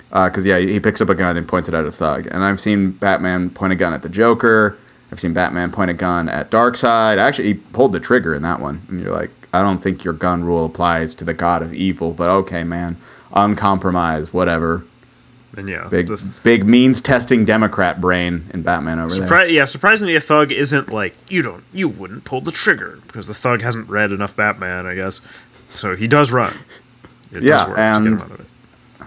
Because, 0.09 0.45
yeah, 0.45 0.59
he 0.59 0.79
picks 0.79 1.01
up 1.01 1.09
a 1.09 1.15
gun 1.15 1.37
and 1.37 1.47
points 1.47 1.67
it 1.67 1.73
at 1.73 1.85
a 1.85 1.91
thug. 1.91 2.27
And 2.27 2.43
I've 2.43 2.59
seen 2.59 2.91
Batman 2.91 3.49
point 3.49 3.73
a 3.73 3.75
gun 3.75 3.93
at 3.93 4.03
the 4.03 4.09
Joker. 4.09 4.77
I've 5.11 5.19
seen 5.19 5.33
Batman 5.33 5.71
point 5.71 5.89
a 5.89 5.95
gun 5.95 6.29
at 6.29 6.51
Darkseid. 6.51 7.17
Actually, 7.17 7.47
he 7.47 7.53
pulled 7.55 7.93
the 7.93 7.99
trigger 7.99 8.35
in 8.35 8.43
that 8.43 8.59
one. 8.59 8.83
And 8.89 9.01
you're 9.01 9.11
like, 9.11 9.31
I 9.51 9.63
don't 9.63 9.79
think 9.79 10.03
your 10.03 10.13
gun 10.13 10.43
rule 10.43 10.65
applies 10.65 11.15
to 11.15 11.25
the 11.25 11.33
god 11.33 11.63
of 11.63 11.73
evil, 11.73 12.13
but 12.13 12.29
okay, 12.29 12.63
man. 12.63 12.97
Uncompromised, 13.33 14.33
whatever. 14.33 14.83
And 15.55 15.69
yeah, 15.69 15.87
Big, 15.89 16.07
the- 16.07 16.23
big 16.43 16.65
means 16.65 16.99
testing 16.99 17.45
Democrat 17.45 18.01
brain 18.01 18.45
in 18.53 18.63
Batman 18.63 18.97
over 18.99 19.13
there. 19.13 19.47
Yeah, 19.47 19.65
surprisingly, 19.65 20.15
a 20.15 20.21
thug 20.21 20.51
isn't 20.51 20.89
like 20.91 21.15
you 21.29 21.43
don't, 21.43 21.63
you 21.71 21.87
wouldn't 21.87 22.23
pull 22.25 22.41
the 22.41 22.51
trigger 22.51 22.97
because 23.05 23.27
the 23.27 23.35
thug 23.35 23.61
hasn't 23.61 23.87
read 23.87 24.11
enough 24.11 24.35
Batman, 24.35 24.87
I 24.87 24.95
guess. 24.95 25.21
So 25.71 25.95
he 25.95 26.07
does 26.07 26.31
run. 26.31 26.53
It 27.31 27.43
Yeah, 27.43 27.65
does 27.65 27.67
work 27.67 27.75
to 27.77 27.81
get 27.81 27.95
and- 27.95 28.07
him 28.07 28.13
out 28.19 28.31
of 28.31 28.39
it. 28.39 28.45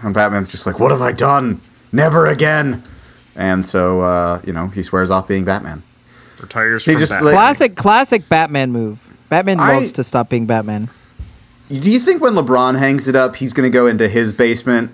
And 0.03 0.13
Batman's 0.13 0.47
just 0.47 0.65
like, 0.65 0.79
"What 0.79 0.91
have 0.91 1.01
I 1.01 1.11
done? 1.11 1.59
Never 1.91 2.27
again." 2.27 2.83
And 3.35 3.65
so, 3.65 4.01
uh, 4.01 4.39
you 4.45 4.53
know, 4.53 4.67
he 4.67 4.83
swears 4.83 5.09
off 5.09 5.27
being 5.27 5.43
Batman. 5.43 5.81
retires 6.39 6.85
He 6.85 6.91
from 6.93 6.99
just, 6.99 7.11
Batman. 7.11 7.33
Classic, 7.33 7.75
classic 7.75 8.29
Batman 8.29 8.71
move. 8.71 8.99
Batman 9.29 9.59
I- 9.59 9.73
loves 9.79 9.91
to 9.93 10.03
stop 10.03 10.29
being 10.29 10.45
Batman. 10.45 10.87
Do 11.69 11.75
you 11.89 11.99
think 11.99 12.21
when 12.21 12.33
LeBron 12.35 12.77
hangs 12.77 13.07
it 13.07 13.15
up, 13.15 13.35
he's 13.37 13.53
going 13.53 13.69
to 13.69 13.73
go 13.75 13.87
into 13.87 14.07
his 14.07 14.31
basement 14.33 14.91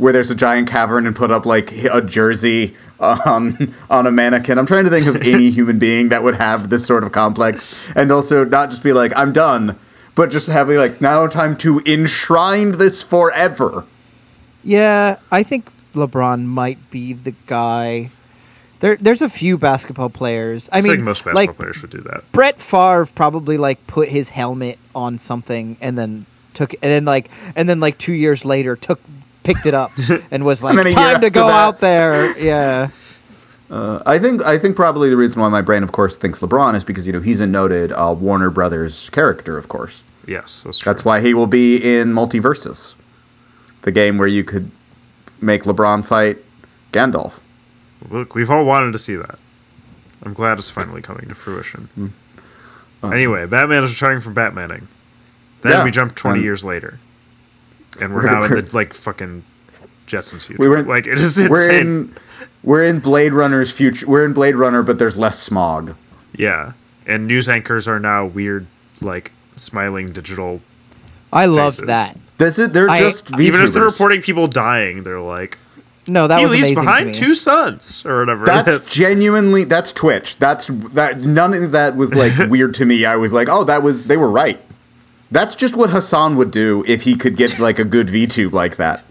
where 0.00 0.12
there's 0.12 0.30
a 0.30 0.34
giant 0.34 0.68
cavern 0.68 1.06
and 1.06 1.14
put 1.14 1.30
up 1.30 1.46
like 1.46 1.72
a 1.84 2.00
jersey 2.00 2.74
on 2.98 3.20
um, 3.26 3.74
on 3.90 4.06
a 4.06 4.10
mannequin? 4.10 4.58
I'm 4.58 4.66
trying 4.66 4.84
to 4.84 4.90
think 4.90 5.06
of 5.06 5.16
any 5.16 5.50
human 5.58 5.78
being 5.78 6.08
that 6.08 6.22
would 6.22 6.36
have 6.36 6.70
this 6.70 6.86
sort 6.86 7.04
of 7.04 7.12
complex, 7.12 7.74
and 7.94 8.10
also 8.10 8.44
not 8.44 8.70
just 8.70 8.82
be 8.82 8.92
like, 8.92 9.12
"I'm 9.16 9.32
done," 9.32 9.76
but 10.14 10.30
just 10.30 10.48
having 10.48 10.76
like, 10.76 11.00
"Now 11.00 11.26
time 11.26 11.56
to 11.58 11.80
enshrine 11.86 12.72
this 12.72 13.02
forever." 13.02 13.84
Yeah, 14.62 15.18
I 15.30 15.42
think 15.42 15.66
LeBron 15.94 16.44
might 16.44 16.90
be 16.90 17.12
the 17.12 17.34
guy. 17.46 18.10
There, 18.80 18.96
there's 18.96 19.22
a 19.22 19.28
few 19.28 19.58
basketball 19.58 20.08
players. 20.08 20.70
I, 20.72 20.78
I 20.78 20.80
mean, 20.80 20.92
think 20.92 21.04
most 21.04 21.24
basketball 21.24 21.34
like 21.34 21.56
players 21.56 21.82
would 21.82 21.90
do 21.90 22.00
that. 22.02 22.30
Brett 22.32 22.58
Favre 22.58 23.06
probably 23.14 23.58
like 23.58 23.86
put 23.86 24.08
his 24.08 24.30
helmet 24.30 24.78
on 24.94 25.18
something 25.18 25.76
and 25.80 25.98
then 25.98 26.26
took 26.54 26.72
and 26.74 26.82
then 26.82 27.04
like 27.04 27.30
and 27.56 27.68
then 27.68 27.80
like 27.80 27.98
two 27.98 28.12
years 28.12 28.44
later 28.44 28.76
took 28.76 29.00
picked 29.42 29.66
it 29.66 29.74
up 29.74 29.92
and 30.30 30.44
was 30.44 30.62
like 30.62 30.76
then 30.76 30.86
a 30.86 30.90
year 30.90 31.12
time 31.12 31.20
to 31.22 31.30
go 31.30 31.46
that- 31.46 31.52
out 31.52 31.78
there. 31.80 32.38
Yeah, 32.38 32.88
Uh, 33.70 34.02
I 34.06 34.18
think 34.18 34.44
I 34.44 34.58
think 34.58 34.74
probably 34.76 35.10
the 35.10 35.16
reason 35.16 35.40
why 35.40 35.48
my 35.48 35.60
brain, 35.62 35.82
of 35.82 35.92
course, 35.92 36.16
thinks 36.16 36.40
LeBron 36.40 36.74
is 36.74 36.84
because 36.84 37.06
you 37.06 37.12
know 37.12 37.20
he's 37.20 37.40
a 37.40 37.46
noted 37.46 37.92
uh, 37.92 38.14
Warner 38.18 38.50
Brothers 38.50 39.08
character, 39.10 39.56
of 39.56 39.68
course. 39.68 40.02
Yes, 40.26 40.64
that's 40.64 40.78
true. 40.78 40.90
That's 40.92 41.04
why 41.04 41.20
he 41.20 41.34
will 41.34 41.46
be 41.46 41.76
in 41.76 42.08
MultiVersus, 42.12 42.94
the 43.82 43.90
game 43.92 44.18
where 44.18 44.28
you 44.28 44.44
could 44.44 44.70
make 45.40 45.62
LeBron 45.64 46.04
fight 46.04 46.38
Gandalf. 46.92 47.38
Look, 48.10 48.34
we've 48.34 48.50
all 48.50 48.64
wanted 48.64 48.92
to 48.92 48.98
see 48.98 49.16
that. 49.16 49.38
I'm 50.24 50.34
glad 50.34 50.58
it's 50.58 50.70
finally 50.70 51.00
coming 51.02 51.26
to 51.28 51.34
fruition. 51.34 52.12
Uh, 53.02 53.08
Anyway, 53.08 53.46
Batman 53.46 53.84
is 53.84 53.90
retiring 53.92 54.20
from 54.20 54.34
Batmaning. 54.34 54.84
Then 55.62 55.72
Yeah, 55.72 55.84
we 55.84 55.90
jump 55.90 56.14
20 56.14 56.38
and- 56.38 56.44
years 56.44 56.64
later. 56.64 56.98
And 58.00 58.14
we're 58.14 58.22
We're- 58.22 58.30
now 58.32 58.42
in 58.44 58.50
we're- 58.50 58.62
the, 58.62 58.76
like, 58.76 58.94
fucking 58.94 59.42
Jetsons 60.06 60.44
future. 60.46 60.60
We 60.60 60.68
were 60.68 60.78
in- 60.78 60.86
like, 60.86 61.06
it 61.06 61.18
is 61.18 61.38
insane. 61.38 61.50
We're 61.50 61.70
in 61.70 62.14
we're 62.62 62.84
in 62.84 63.00
Blade 63.00 63.32
Runner's 63.32 63.72
future. 63.72 64.06
We're 64.06 64.24
in 64.24 64.32
Blade 64.34 64.54
Runner, 64.54 64.82
but 64.82 64.98
there's 64.98 65.16
less 65.16 65.38
smog. 65.38 65.94
Yeah. 66.36 66.72
And 67.06 67.26
news 67.26 67.48
anchors 67.48 67.88
are 67.88 67.98
now 67.98 68.26
weird, 68.26 68.66
like, 69.00 69.32
smiling 69.56 70.12
digital. 70.12 70.60
I 71.32 71.46
loved 71.46 71.76
Faces. 71.76 71.86
that. 71.86 72.18
This 72.38 72.58
is 72.58 72.70
they're 72.70 72.88
I- 72.90 72.98
just 72.98 73.38
Even 73.40 73.62
if 73.62 73.72
they're 73.72 73.84
reporting 73.84 74.20
people 74.22 74.46
dying, 74.46 75.02
they're 75.04 75.20
like, 75.20 75.58
No, 76.06 76.26
that 76.26 76.38
he 76.38 76.44
was 76.44 76.52
leaves 76.52 76.66
amazing 76.68 76.84
behind 76.84 77.14
to 77.14 77.20
me. 77.20 77.26
two 77.28 77.34
sons, 77.34 78.02
or 78.06 78.20
whatever. 78.20 78.44
That's 78.46 78.78
genuinely 78.92 79.64
that's 79.64 79.92
Twitch. 79.92 80.36
That's 80.38 80.66
that. 80.92 81.18
None 81.20 81.54
of 81.54 81.72
that 81.72 81.96
was 81.96 82.14
like 82.14 82.32
weird 82.50 82.74
to 82.74 82.84
me. 82.84 83.04
I 83.04 83.16
was 83.16 83.32
like, 83.32 83.48
oh, 83.50 83.64
that 83.64 83.82
was 83.82 84.06
they 84.06 84.16
were 84.16 84.30
right. 84.30 84.58
That's 85.30 85.54
just 85.54 85.76
what 85.76 85.90
Hasan 85.90 86.36
would 86.36 86.50
do 86.50 86.84
if 86.88 87.02
he 87.02 87.16
could 87.16 87.36
get 87.36 87.58
like 87.58 87.78
a 87.78 87.84
good 87.84 88.08
VTube 88.08 88.52
like 88.52 88.76
that. 88.76 89.04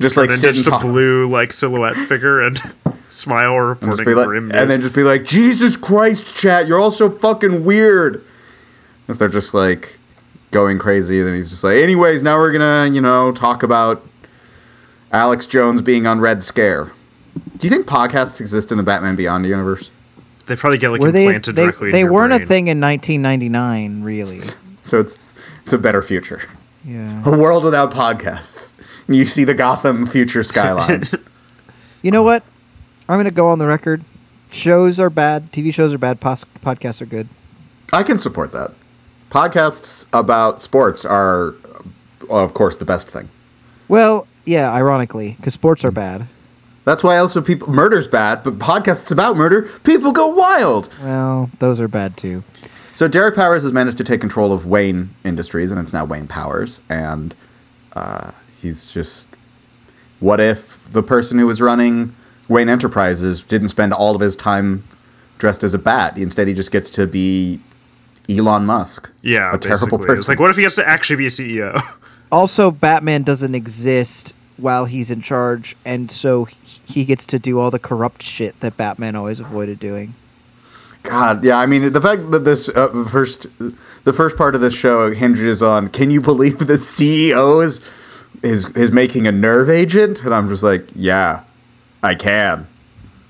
Just 0.00 0.16
like 0.16 0.24
and 0.24 0.32
then 0.32 0.38
sit 0.38 0.56
and 0.56 0.64
just 0.64 0.68
a 0.68 0.78
blue, 0.78 1.28
like, 1.28 1.52
silhouette 1.52 1.94
figure 2.08 2.40
and 2.40 2.58
smile 3.08 3.56
and, 3.58 3.68
reporting 3.68 3.96
just 3.96 4.06
be 4.06 4.14
like- 4.14 4.26
grim 4.26 4.50
and 4.52 4.70
then 4.70 4.80
just 4.80 4.94
be 4.94 5.02
like, 5.02 5.24
Jesus 5.24 5.76
Christ, 5.76 6.34
chat, 6.34 6.66
you're 6.66 6.78
all 6.78 6.90
so 6.90 7.10
fucking 7.10 7.64
weird. 7.64 8.24
As 9.08 9.18
they're 9.18 9.28
just 9.28 9.52
like 9.54 9.96
going 10.52 10.78
crazy, 10.78 11.18
and 11.18 11.28
then 11.28 11.34
he's 11.34 11.50
just 11.50 11.64
like, 11.64 11.76
anyways, 11.76 12.22
now 12.22 12.36
we're 12.38 12.52
gonna, 12.52 12.88
you 12.94 13.00
know, 13.00 13.32
talk 13.32 13.62
about 13.62 14.02
Alex 15.12 15.46
Jones 15.46 15.82
being 15.82 16.06
on 16.06 16.20
Red 16.20 16.42
Scare. 16.42 16.92
Do 17.58 17.66
you 17.66 17.70
think 17.70 17.86
podcasts 17.86 18.40
exist 18.40 18.70
in 18.70 18.78
the 18.78 18.82
Batman 18.84 19.16
Beyond 19.16 19.44
universe? 19.46 19.90
They 20.46 20.56
probably 20.56 20.78
get, 20.78 20.88
like, 20.90 21.00
Were 21.00 21.12
they? 21.12 21.26
implanted 21.26 21.54
They, 21.56 21.62
directly 21.64 21.90
they 21.90 22.00
in 22.00 22.06
your 22.06 22.12
weren't 22.12 22.32
a 22.32 22.46
thing 22.46 22.68
in 22.68 22.80
1999, 22.80 24.02
really. 24.02 24.40
So 24.90 24.98
it's 25.00 25.16
it's 25.62 25.72
a 25.72 25.78
better 25.78 26.02
future. 26.02 26.42
Yeah. 26.84 27.22
A 27.24 27.30
world 27.30 27.62
without 27.62 27.92
podcasts. 27.92 28.72
And 29.06 29.14
you 29.16 29.24
see 29.24 29.44
the 29.44 29.54
Gotham 29.54 30.06
future 30.06 30.42
skyline. 30.42 31.04
You 32.02 32.10
know 32.10 32.22
what? 32.22 32.42
I'm 33.10 33.18
gonna 33.18 33.30
go 33.30 33.48
on 33.48 33.58
the 33.58 33.66
record. 33.66 34.02
Shows 34.50 34.98
are 34.98 35.10
bad. 35.10 35.52
TV 35.52 35.72
shows 35.74 35.92
are 35.92 35.98
bad. 35.98 36.18
Pos- 36.18 36.46
podcasts 36.64 37.02
are 37.02 37.06
good. 37.06 37.28
I 37.92 38.02
can 38.02 38.18
support 38.18 38.52
that. 38.52 38.70
Podcasts 39.28 40.06
about 40.14 40.62
sports 40.62 41.04
are, 41.04 41.52
of 42.30 42.54
course, 42.54 42.78
the 42.78 42.86
best 42.86 43.10
thing. 43.10 43.28
Well, 43.86 44.26
yeah. 44.46 44.72
Ironically, 44.72 45.34
because 45.36 45.52
sports 45.52 45.84
are 45.84 45.90
bad. 45.90 46.24
That's 46.86 47.04
why 47.04 47.18
also 47.18 47.42
people 47.42 47.68
murder's 47.68 48.08
bad, 48.08 48.42
but 48.42 48.54
podcasts 48.54 49.12
about 49.12 49.36
murder, 49.36 49.68
people 49.84 50.12
go 50.12 50.28
wild. 50.28 50.88
Well, 51.02 51.50
those 51.58 51.78
are 51.80 51.88
bad 51.88 52.16
too. 52.16 52.44
So 53.00 53.08
Derek 53.08 53.34
Powers 53.34 53.62
has 53.62 53.72
managed 53.72 53.96
to 53.96 54.04
take 54.04 54.20
control 54.20 54.52
of 54.52 54.66
Wayne 54.66 55.08
Industries, 55.24 55.70
and 55.70 55.80
it's 55.80 55.94
now 55.94 56.04
Wayne 56.04 56.26
Powers. 56.26 56.82
And 56.90 57.34
uh, 57.94 58.32
he's 58.60 58.84
just, 58.84 59.26
what 60.18 60.38
if 60.38 60.84
the 60.92 61.02
person 61.02 61.38
who 61.38 61.46
was 61.46 61.62
running 61.62 62.14
Wayne 62.46 62.68
Enterprises 62.68 63.42
didn't 63.42 63.68
spend 63.68 63.94
all 63.94 64.14
of 64.14 64.20
his 64.20 64.36
time 64.36 64.84
dressed 65.38 65.64
as 65.64 65.72
a 65.72 65.78
bat? 65.78 66.18
Instead, 66.18 66.46
he 66.46 66.52
just 66.52 66.70
gets 66.70 66.90
to 66.90 67.06
be 67.06 67.60
Elon 68.28 68.66
Musk. 68.66 69.10
Yeah, 69.22 69.54
a 69.54 69.56
terrible 69.56 69.86
basically. 69.86 70.06
person. 70.06 70.18
It's 70.18 70.28
like, 70.28 70.38
what 70.38 70.50
if 70.50 70.58
he 70.58 70.64
has 70.64 70.74
to 70.74 70.86
actually 70.86 71.16
be 71.16 71.26
a 71.26 71.30
CEO? 71.30 71.80
Also, 72.30 72.70
Batman 72.70 73.22
doesn't 73.24 73.56
exist 73.56 74.34
while 74.56 74.84
he's 74.84 75.10
in 75.10 75.20
charge, 75.20 75.74
and 75.84 76.12
so 76.12 76.44
he 76.44 77.04
gets 77.04 77.26
to 77.26 77.40
do 77.40 77.58
all 77.58 77.72
the 77.72 77.78
corrupt 77.80 78.22
shit 78.22 78.60
that 78.60 78.76
Batman 78.76 79.16
always 79.16 79.40
avoided 79.40 79.80
doing. 79.80 80.14
God, 81.02 81.42
yeah. 81.44 81.58
I 81.58 81.66
mean, 81.66 81.92
the 81.92 82.00
fact 82.00 82.30
that 82.30 82.40
this 82.40 82.68
uh, 82.68 83.06
first, 83.10 83.46
the 84.04 84.12
first 84.12 84.36
part 84.36 84.54
of 84.54 84.60
this 84.60 84.74
show 84.74 85.12
hinges 85.12 85.62
on, 85.62 85.88
can 85.88 86.10
you 86.10 86.20
believe 86.20 86.58
the 86.58 86.74
CEO 86.74 87.64
is 87.64 87.80
is 88.42 88.66
is 88.76 88.92
making 88.92 89.26
a 89.26 89.32
nerve 89.32 89.70
agent? 89.70 90.24
And 90.24 90.34
I'm 90.34 90.48
just 90.48 90.62
like, 90.62 90.84
yeah, 90.94 91.42
I 92.02 92.14
can. 92.14 92.66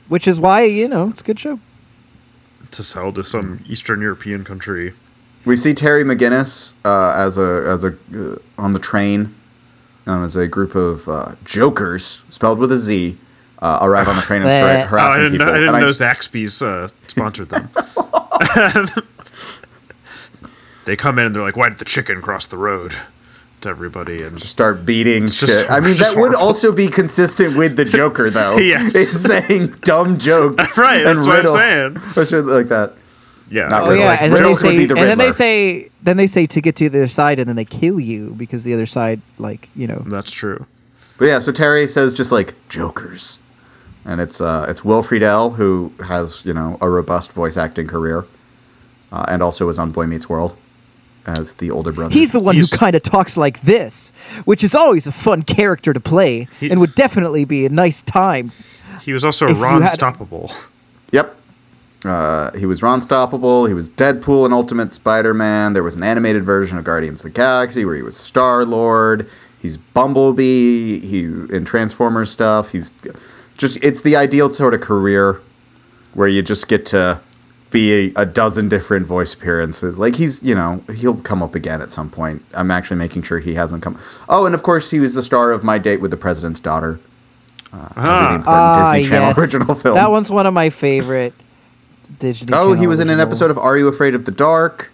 Which 0.08 0.26
is 0.26 0.40
why 0.40 0.64
you 0.64 0.88
know 0.88 1.08
it's 1.08 1.20
a 1.20 1.24
good 1.24 1.38
show. 1.38 1.60
to 2.72 2.82
sell 2.82 3.12
to 3.12 3.22
some 3.24 3.60
Eastern 3.68 4.00
European 4.00 4.44
country. 4.44 4.92
We 5.44 5.56
see 5.56 5.72
Terry 5.72 6.04
McGinnis 6.04 6.72
uh, 6.84 7.14
as 7.16 7.38
a 7.38 7.64
as 7.68 7.84
a 7.84 7.94
uh, 8.14 8.36
on 8.58 8.72
the 8.72 8.78
train, 8.78 9.34
um, 10.06 10.24
as 10.24 10.36
a 10.36 10.46
group 10.48 10.74
of 10.74 11.08
uh, 11.08 11.32
jokers 11.44 12.22
spelled 12.30 12.58
with 12.58 12.72
a 12.72 12.78
Z 12.78 13.16
uh, 13.60 13.78
arrive 13.82 14.08
on 14.08 14.16
the 14.16 14.22
train 14.22 14.42
and 14.42 14.50
start 14.50 14.90
Bleh. 14.90 14.92
Oh, 14.92 15.10
I 15.10 15.16
didn't, 15.18 15.32
know, 15.32 15.38
people. 15.44 15.52
I 15.54 15.58
didn't 15.58 15.74
And 15.74 15.82
know 15.84 15.90
Zaxby's 15.90 16.62
uh, 16.62 16.88
sponsored 17.08 17.48
them. 17.50 17.68
they 20.84 20.96
come 20.96 21.18
in 21.18 21.26
and 21.26 21.34
they're 21.34 21.42
like, 21.42 21.56
"Why 21.56 21.68
did 21.68 21.78
the 21.78 21.84
chicken 21.84 22.22
cross 22.22 22.46
the 22.46 22.56
road?" 22.56 22.94
To 23.62 23.68
everybody, 23.68 24.22
and 24.22 24.38
just 24.38 24.50
start 24.50 24.86
beating 24.86 25.24
It's 25.24 25.38
just 25.38 25.52
shit. 25.60 25.70
I 25.70 25.80
mean, 25.80 25.94
just 25.94 26.10
that 26.14 26.18
would 26.20 26.32
horrible. 26.32 26.46
also 26.46 26.72
be 26.72 26.88
consistent 26.88 27.58
with 27.58 27.76
the 27.76 27.84
Joker, 27.84 28.30
though. 28.30 28.56
Yes. 28.70 28.94
It's 28.94 29.10
saying 29.20 29.72
dumb 29.82 30.18
jokes. 30.18 30.78
right, 30.78 31.04
and 31.04 31.18
that's 31.18 31.26
what 31.26 31.36
I'm 31.36 31.42
riddle. 31.44 31.56
saying. 31.56 31.96
Or 32.16 32.24
shit 32.24 32.44
like 32.46 32.68
that. 32.68 32.94
Yeah, 33.50 33.68
Not 33.68 33.82
Oh 33.82 33.88
really. 33.90 34.00
yeah, 34.00 34.16
and 34.18 34.32
then 34.32 34.42
they 34.44 34.48
Joker 34.48 34.48
would 34.48 34.56
say, 34.58 34.76
be 34.78 34.86
the 34.86 34.94
and 34.96 35.04
then 35.10 35.18
they 35.18 35.30
say, 35.30 35.90
then 36.02 36.16
they 36.16 36.26
say 36.26 36.46
to 36.46 36.60
get 36.62 36.74
to 36.76 36.88
the 36.88 37.00
other 37.00 37.08
side, 37.08 37.38
and 37.38 37.46
then 37.48 37.56
they 37.56 37.66
kill 37.66 38.00
you 38.00 38.34
because 38.38 38.64
the 38.64 38.72
other 38.72 38.86
side, 38.86 39.20
like 39.38 39.68
you 39.76 39.86
know, 39.86 39.98
that's 40.06 40.30
true. 40.32 40.64
But 41.18 41.26
yeah, 41.26 41.38
so 41.40 41.52
Terry 41.52 41.86
says 41.86 42.14
just 42.14 42.32
like 42.32 42.54
jokers, 42.70 43.40
and 44.04 44.20
it's 44.20 44.40
uh, 44.40 44.66
it's 44.68 44.84
Will 44.84 45.02
Friedle 45.02 45.54
who 45.56 45.92
has 46.06 46.44
you 46.44 46.52
know 46.52 46.78
a 46.80 46.88
robust 46.88 47.32
voice 47.32 47.56
acting 47.56 47.86
career, 47.86 48.24
uh, 49.12 49.24
and 49.28 49.42
also 49.42 49.68
is 49.68 49.78
on 49.78 49.92
Boy 49.92 50.06
Meets 50.06 50.28
World 50.28 50.56
as 51.26 51.54
the 51.54 51.70
older 51.70 51.92
brother. 51.92 52.12
he's 52.14 52.32
the 52.32 52.40
one 52.40 52.54
He's- 52.54 52.70
who 52.70 52.76
kind 52.78 52.96
of 52.96 53.02
talks 53.02 53.36
like 53.36 53.60
this, 53.62 54.10
which 54.46 54.64
is 54.64 54.74
always 54.74 55.06
a 55.06 55.12
fun 55.12 55.42
character 55.42 55.92
to 55.92 56.00
play, 56.00 56.48
and 56.60 56.80
would 56.80 56.94
definitely 56.94 57.44
be 57.44 57.66
a 57.66 57.68
nice 57.68 58.00
time. 58.02 58.52
He 59.02 59.12
was 59.12 59.24
also 59.24 59.46
If 59.46 59.56
you 59.58 59.62
Ron 59.64 59.82
had- 59.82 59.98
Stoppable. 59.98 60.50
Yep. 61.12 61.36
Uh, 62.04 62.50
he 62.52 62.64
was 62.64 62.82
Ron 62.82 63.02
Stoppable. 63.02 63.68
He 63.68 63.74
was 63.74 63.88
Deadpool 63.90 64.46
and 64.46 64.54
Ultimate 64.54 64.92
Spider-Man. 64.94 65.74
There 65.74 65.82
was 65.82 65.96
an 65.96 66.02
animated 66.02 66.44
version 66.44 66.78
of 66.78 66.84
Guardians 66.84 67.20
of 67.22 67.32
the 67.32 67.36
Galaxy 67.36 67.84
where 67.84 67.94
he 67.96 68.00
was 68.02 68.16
Star 68.16 68.64
Lord. 68.64 69.28
He's 69.60 69.76
Bumblebee. 69.76 71.00
He 71.00 71.24
in 71.24 71.66
Transformers 71.66 72.30
stuff. 72.30 72.72
He's 72.72 72.90
just 73.60 73.76
it's 73.84 74.00
the 74.00 74.16
ideal 74.16 74.52
sort 74.52 74.72
of 74.74 74.80
career 74.80 75.40
where 76.14 76.26
you 76.26 76.42
just 76.42 76.66
get 76.66 76.86
to 76.86 77.20
be 77.70 78.12
a, 78.16 78.22
a 78.22 78.26
dozen 78.26 78.68
different 78.68 79.06
voice 79.06 79.32
appearances. 79.34 79.96
Like 79.98 80.16
he's, 80.16 80.42
you 80.42 80.56
know, 80.56 80.82
he'll 80.92 81.18
come 81.18 81.40
up 81.42 81.54
again 81.54 81.80
at 81.80 81.92
some 81.92 82.10
point. 82.10 82.42
I'm 82.54 82.70
actually 82.72 82.96
making 82.96 83.22
sure 83.22 83.38
he 83.38 83.54
hasn't 83.54 83.82
come. 83.84 83.96
Oh, 84.28 84.46
and 84.46 84.54
of 84.56 84.62
course, 84.64 84.90
he 84.90 84.98
was 84.98 85.14
the 85.14 85.22
star 85.22 85.52
of 85.52 85.62
My 85.62 85.78
Date 85.78 86.00
with 86.00 86.10
the 86.10 86.16
President's 86.16 86.58
Daughter. 86.58 86.98
Uh, 87.72 87.76
a 87.76 87.80
really 87.80 88.08
Ah. 88.08 88.34
important 88.34 88.46
Ah, 88.48 88.92
Disney 88.94 89.08
Channel 89.10 89.28
yes. 89.28 89.38
original 89.44 89.74
film. 89.76 89.94
That 89.94 90.10
one's 90.10 90.32
one 90.32 90.46
of 90.46 90.54
my 90.54 90.70
favorite. 90.70 91.34
Disney 92.18 92.48
oh, 92.52 92.70
he 92.70 92.74
Channel 92.74 92.88
was 92.88 92.98
in 92.98 93.10
an 93.10 93.20
episode 93.20 93.52
of 93.52 93.58
Are 93.58 93.78
You 93.78 93.86
Afraid 93.86 94.16
of 94.16 94.24
the 94.24 94.32
Dark? 94.32 94.90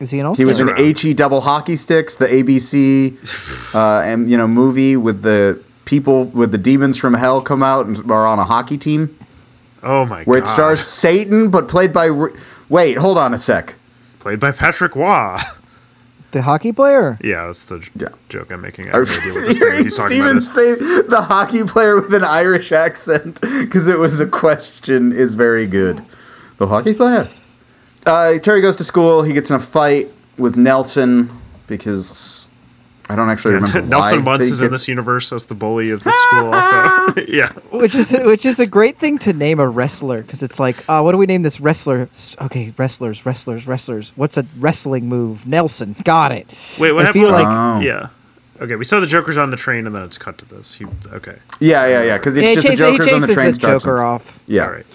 Is 0.00 0.10
he 0.10 0.18
an 0.18 0.26
all 0.26 0.34
He 0.34 0.44
was 0.44 0.60
in 0.60 0.68
Around. 0.68 0.98
HE 0.98 1.14
Double 1.14 1.40
Hockey 1.40 1.76
Sticks, 1.76 2.16
the 2.16 2.26
ABC, 2.26 3.74
uh, 3.74 4.02
and 4.02 4.28
you 4.28 4.36
know 4.36 4.46
movie 4.48 4.96
with 4.96 5.22
the 5.22 5.58
people 5.84 6.24
with 6.26 6.52
the 6.52 6.58
demons 6.58 6.98
from 6.98 7.14
hell 7.14 7.40
come 7.40 7.62
out 7.62 7.86
and 7.86 8.10
are 8.10 8.26
on 8.26 8.38
a 8.38 8.44
hockey 8.44 8.78
team 8.78 9.14
Oh 9.82 10.04
my 10.06 10.22
where 10.24 10.40
god. 10.40 10.48
it 10.48 10.52
stars 10.52 10.80
Satan, 10.80 11.50
but 11.50 11.66
played 11.68 11.92
by. 11.92 12.10
Wait, 12.68 12.96
hold 12.98 13.18
on 13.18 13.34
a 13.34 13.38
sec. 13.38 13.74
Played 14.20 14.38
by 14.38 14.52
Patrick 14.52 14.94
Waugh. 14.94 15.40
the 16.30 16.42
hockey 16.42 16.70
player. 16.72 17.18
yeah, 17.20 17.46
that's 17.46 17.64
the 17.64 17.84
Yeah. 17.96 18.08
joke 18.28 18.52
I'm 18.52 18.60
making. 18.60 18.88
I 18.88 18.92
Are 18.92 19.04
have 19.04 19.08
no 19.08 19.14
idea 19.24 19.34
what 19.34 19.46
this 19.48 19.58
thing 19.58 19.82
he's 19.84 19.96
talking 19.96 20.20
about 20.20 20.40
Steven 20.42 20.78
say 20.80 21.02
the 21.08 21.22
hockey 21.22 21.64
player 21.64 22.00
with 22.00 22.14
an 22.14 22.22
Irish 22.22 22.70
accent 22.70 23.40
because 23.60 23.88
it 23.88 23.98
was 23.98 24.20
a 24.20 24.26
question 24.26 25.10
is 25.12 25.34
very 25.34 25.66
good. 25.66 26.00
The 26.58 26.68
hockey 26.68 26.94
player. 26.94 27.28
Uh, 28.06 28.38
Terry 28.38 28.60
goes 28.60 28.76
to 28.76 28.84
school. 28.84 29.24
He 29.24 29.32
gets 29.32 29.50
in 29.50 29.56
a 29.56 29.60
fight 29.60 30.08
with 30.38 30.56
Nelson 30.56 31.28
because 31.66 32.46
I 33.12 33.16
don't 33.16 33.28
actually 33.28 33.54
remember 33.54 33.82
Nelson 33.82 34.18
why 34.18 34.22
Muntz 34.22 34.46
they 34.48 34.52
is 34.52 34.60
in 34.60 34.72
this 34.72 34.88
universe 34.88 35.32
as 35.32 35.44
the 35.44 35.54
bully 35.54 35.90
of 35.90 36.02
the 36.02 36.10
school. 36.12 36.52
Also, 36.54 37.20
yeah. 37.28 37.52
which 37.70 37.94
is 37.94 38.10
which 38.24 38.46
is 38.46 38.58
a 38.60 38.66
great 38.66 38.96
thing 38.96 39.18
to 39.18 39.32
name 39.32 39.60
a 39.60 39.68
wrestler 39.68 40.22
because 40.22 40.42
it's 40.42 40.58
like, 40.58 40.82
uh, 40.88 41.00
what 41.02 41.12
do 41.12 41.18
we 41.18 41.26
name 41.26 41.42
this 41.42 41.60
wrestler? 41.60 42.08
Okay, 42.40 42.72
wrestlers, 42.78 43.26
wrestlers, 43.26 43.66
wrestlers. 43.66 44.12
What's 44.16 44.36
a 44.36 44.46
wrestling 44.58 45.08
move? 45.08 45.46
Nelson, 45.46 45.94
got 46.04 46.32
it. 46.32 46.48
Wait, 46.78 46.92
what 46.92 47.02
I 47.02 47.06
happened? 47.06 47.22
feel 47.22 47.32
like- 47.32 47.46
Oh. 47.46 47.80
yeah. 47.80 48.08
Okay, 48.60 48.76
we 48.76 48.84
saw 48.84 49.00
the 49.00 49.06
Joker's 49.08 49.36
on 49.36 49.50
the 49.50 49.56
train, 49.56 49.86
and 49.86 49.94
then 49.94 50.02
it's 50.04 50.18
cut 50.18 50.38
to 50.38 50.44
this. 50.44 50.74
He, 50.76 50.84
okay. 51.12 51.36
Yeah, 51.58 51.84
yeah, 51.86 52.02
yeah. 52.04 52.16
Because 52.18 52.36
it's 52.36 52.46
Yeah, 52.46 52.54
just 52.54 52.62
the 52.66 52.70
chases, 52.76 52.86
he 52.86 52.92
Joker's 52.98 53.12
on 53.12 53.20
the 53.20 53.26
chases 53.26 53.34
train. 53.34 53.52
the 53.52 53.58
Joker 53.58 53.96
him. 53.98 54.04
off, 54.04 54.38
Yeah. 54.46 54.64
All 54.66 54.70
right. 54.72 54.86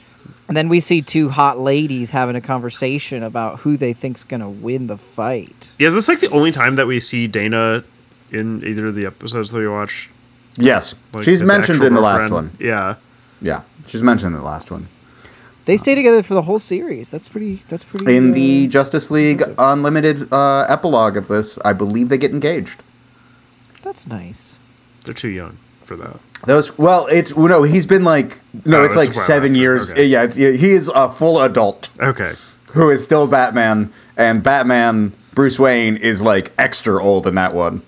and 0.47 0.55
then 0.55 0.69
we 0.69 0.79
see 0.79 1.01
two 1.01 1.27
hot 1.29 1.59
ladies 1.59 2.11
having 2.11 2.37
a 2.37 2.41
conversation 2.41 3.23
about 3.23 3.59
who 3.59 3.75
they 3.75 3.91
think's 3.91 4.23
gonna 4.23 4.49
win 4.49 4.87
the 4.87 4.95
fight. 4.97 5.73
Yeah, 5.77 5.89
is 5.89 5.93
this 5.95 6.07
like 6.07 6.21
the 6.21 6.29
only 6.29 6.53
time 6.53 6.75
that 6.75 6.87
we 6.87 7.01
see 7.01 7.27
Dana 7.27 7.83
in 8.31 8.63
either 8.65 8.87
of 8.87 8.95
the 8.95 9.05
episodes 9.05 9.51
that 9.51 9.59
we 9.59 9.67
watch? 9.67 10.09
Yes, 10.57 10.95
Like, 11.13 11.23
she's 11.23 11.43
mentioned 11.43 11.83
in 11.83 11.93
the 11.93 12.01
last 12.01 12.29
girlfriend? 12.29 12.51
one. 12.59 12.67
Yeah. 12.67 12.95
Yeah, 13.41 13.61
she's 13.87 14.01
mentioned 14.01 14.33
in 14.33 14.39
the 14.39 14.45
last 14.45 14.71
one. 14.71 14.87
They 15.65 15.77
stay 15.77 15.93
together 15.95 16.23
for 16.23 16.33
the 16.33 16.41
whole 16.43 16.57
series. 16.59 17.11
That's 17.11 17.29
pretty. 17.29 17.61
That's 17.69 17.83
pretty. 17.83 18.15
In 18.15 18.31
uh, 18.31 18.33
the 18.33 18.67
Justice 18.67 19.11
League 19.11 19.41
impressive. 19.41 19.59
Unlimited 19.59 20.33
uh, 20.33 20.61
epilogue 20.69 21.17
of 21.17 21.27
this, 21.27 21.59
I 21.63 21.73
believe 21.73 22.09
they 22.09 22.17
get 22.17 22.31
engaged. 22.31 22.81
that's 23.83 24.07
nice. 24.07 24.57
They're 25.05 25.13
too 25.13 25.27
young 25.29 25.57
for 25.83 25.95
that. 25.97 26.17
Those 26.45 26.75
well, 26.77 27.05
it's 27.11 27.35
no, 27.35 27.63
he's 27.63 27.85
been 27.85 28.03
like 28.03 28.39
no, 28.65 28.79
Oh, 28.81 28.83
it's 28.85 28.95
it's 28.95 29.05
like 29.07 29.15
well 29.15 29.25
seven 29.25 29.51
after, 29.51 29.59
years. 29.61 29.91
okay. 29.91 30.05
Yeah, 30.05 30.23
it's, 30.23 30.35
he 30.35 30.71
is 30.71 30.87
a 30.93 31.09
full 31.09 31.39
adult 31.41 31.89
Okay. 31.99 32.33
who 32.67 32.89
is 32.89 33.03
still 33.03 33.27
Batman, 33.27 33.91
and 34.15 34.41
Batman 34.41 35.13
Bruce 35.35 35.59
Wayne 35.59 35.97
is 35.97 36.21
like 36.21 36.51
extra 36.57 37.01
old 37.03 37.27
in 37.27 37.35
that 37.35 37.53
one. 37.53 37.81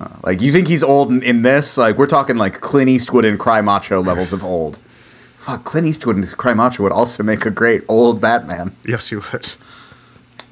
Uh, 0.00 0.08
like 0.22 0.40
you 0.40 0.50
think 0.52 0.66
he's 0.68 0.82
old 0.82 1.10
in, 1.10 1.22
in 1.22 1.42
this? 1.42 1.76
Like 1.76 1.96
we're 1.98 2.06
talking 2.06 2.36
like 2.36 2.60
Clint 2.60 2.88
Eastwood 2.88 3.24
and 3.24 3.38
Cry 3.38 3.60
Macho 3.60 4.00
levels 4.00 4.32
of 4.32 4.42
old. 4.42 4.78
Fuck, 5.38 5.64
Clint 5.64 5.86
Eastwood 5.86 6.16
and 6.16 6.28
Cry 6.28 6.54
Macho 6.54 6.82
would 6.82 6.92
also 6.92 7.22
make 7.22 7.44
a 7.44 7.50
great 7.50 7.82
old 7.88 8.20
Batman. 8.20 8.72
Yes, 8.84 9.10
you 9.12 9.22
would. 9.32 9.54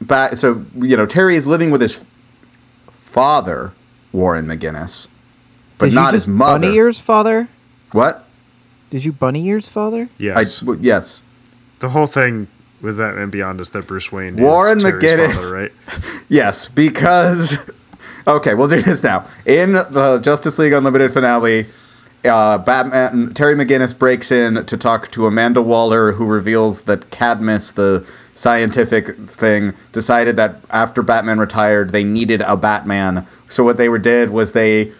Bat, 0.00 0.38
so 0.38 0.64
you 0.76 0.96
know 0.96 1.06
Terry 1.06 1.34
is 1.34 1.46
living 1.46 1.70
with 1.70 1.80
his 1.80 2.04
father, 2.90 3.72
Warren 4.12 4.46
McGinnis, 4.46 5.08
but 5.78 5.86
Did 5.86 5.94
not 5.94 6.14
his 6.14 6.28
mother. 6.28 6.60
Bunny 6.66 6.76
ears 6.76 7.00
father. 7.00 7.48
What? 7.92 8.24
Did 8.90 9.04
you 9.04 9.12
bunny 9.12 9.44
ears 9.46 9.68
father? 9.68 10.08
Yes. 10.18 10.62
I, 10.62 10.64
w- 10.64 10.80
yes. 10.82 11.20
the 11.80 11.90
whole 11.90 12.06
thing 12.06 12.46
with 12.80 12.96
Batman 12.98 13.28
Beyond 13.30 13.60
is 13.60 13.70
that 13.70 13.86
Bruce 13.86 14.10
Wayne 14.12 14.36
Warren 14.36 14.78
is 14.78 14.84
Terry's 14.84 15.02
McGinnis. 15.02 15.34
father, 15.50 15.56
right? 15.56 15.72
Yes, 16.28 16.68
because 16.68 17.58
okay, 18.28 18.54
we'll 18.54 18.68
do 18.68 18.80
this 18.80 19.02
now. 19.02 19.26
In 19.46 19.72
the 19.72 20.20
Justice 20.22 20.58
League 20.58 20.72
Unlimited 20.72 21.12
finale, 21.12 21.66
uh, 22.24 22.58
Batman 22.58 23.32
Terry 23.34 23.54
McGinnis 23.54 23.96
breaks 23.96 24.30
in 24.30 24.64
to 24.66 24.76
talk 24.76 25.10
to 25.12 25.26
Amanda 25.26 25.62
Waller, 25.62 26.12
who 26.12 26.26
reveals 26.26 26.82
that 26.82 27.10
Cadmus, 27.10 27.72
the 27.72 28.06
scientific 28.34 29.16
thing, 29.16 29.72
decided 29.92 30.36
that 30.36 30.56
after 30.70 31.02
Batman 31.02 31.38
retired, 31.38 31.90
they 31.90 32.04
needed 32.04 32.40
a 32.42 32.56
Batman. 32.56 33.26
So 33.48 33.64
what 33.64 33.78
they 33.78 33.88
were 33.88 33.98
did 33.98 34.30
was 34.30 34.52
they 34.52 34.92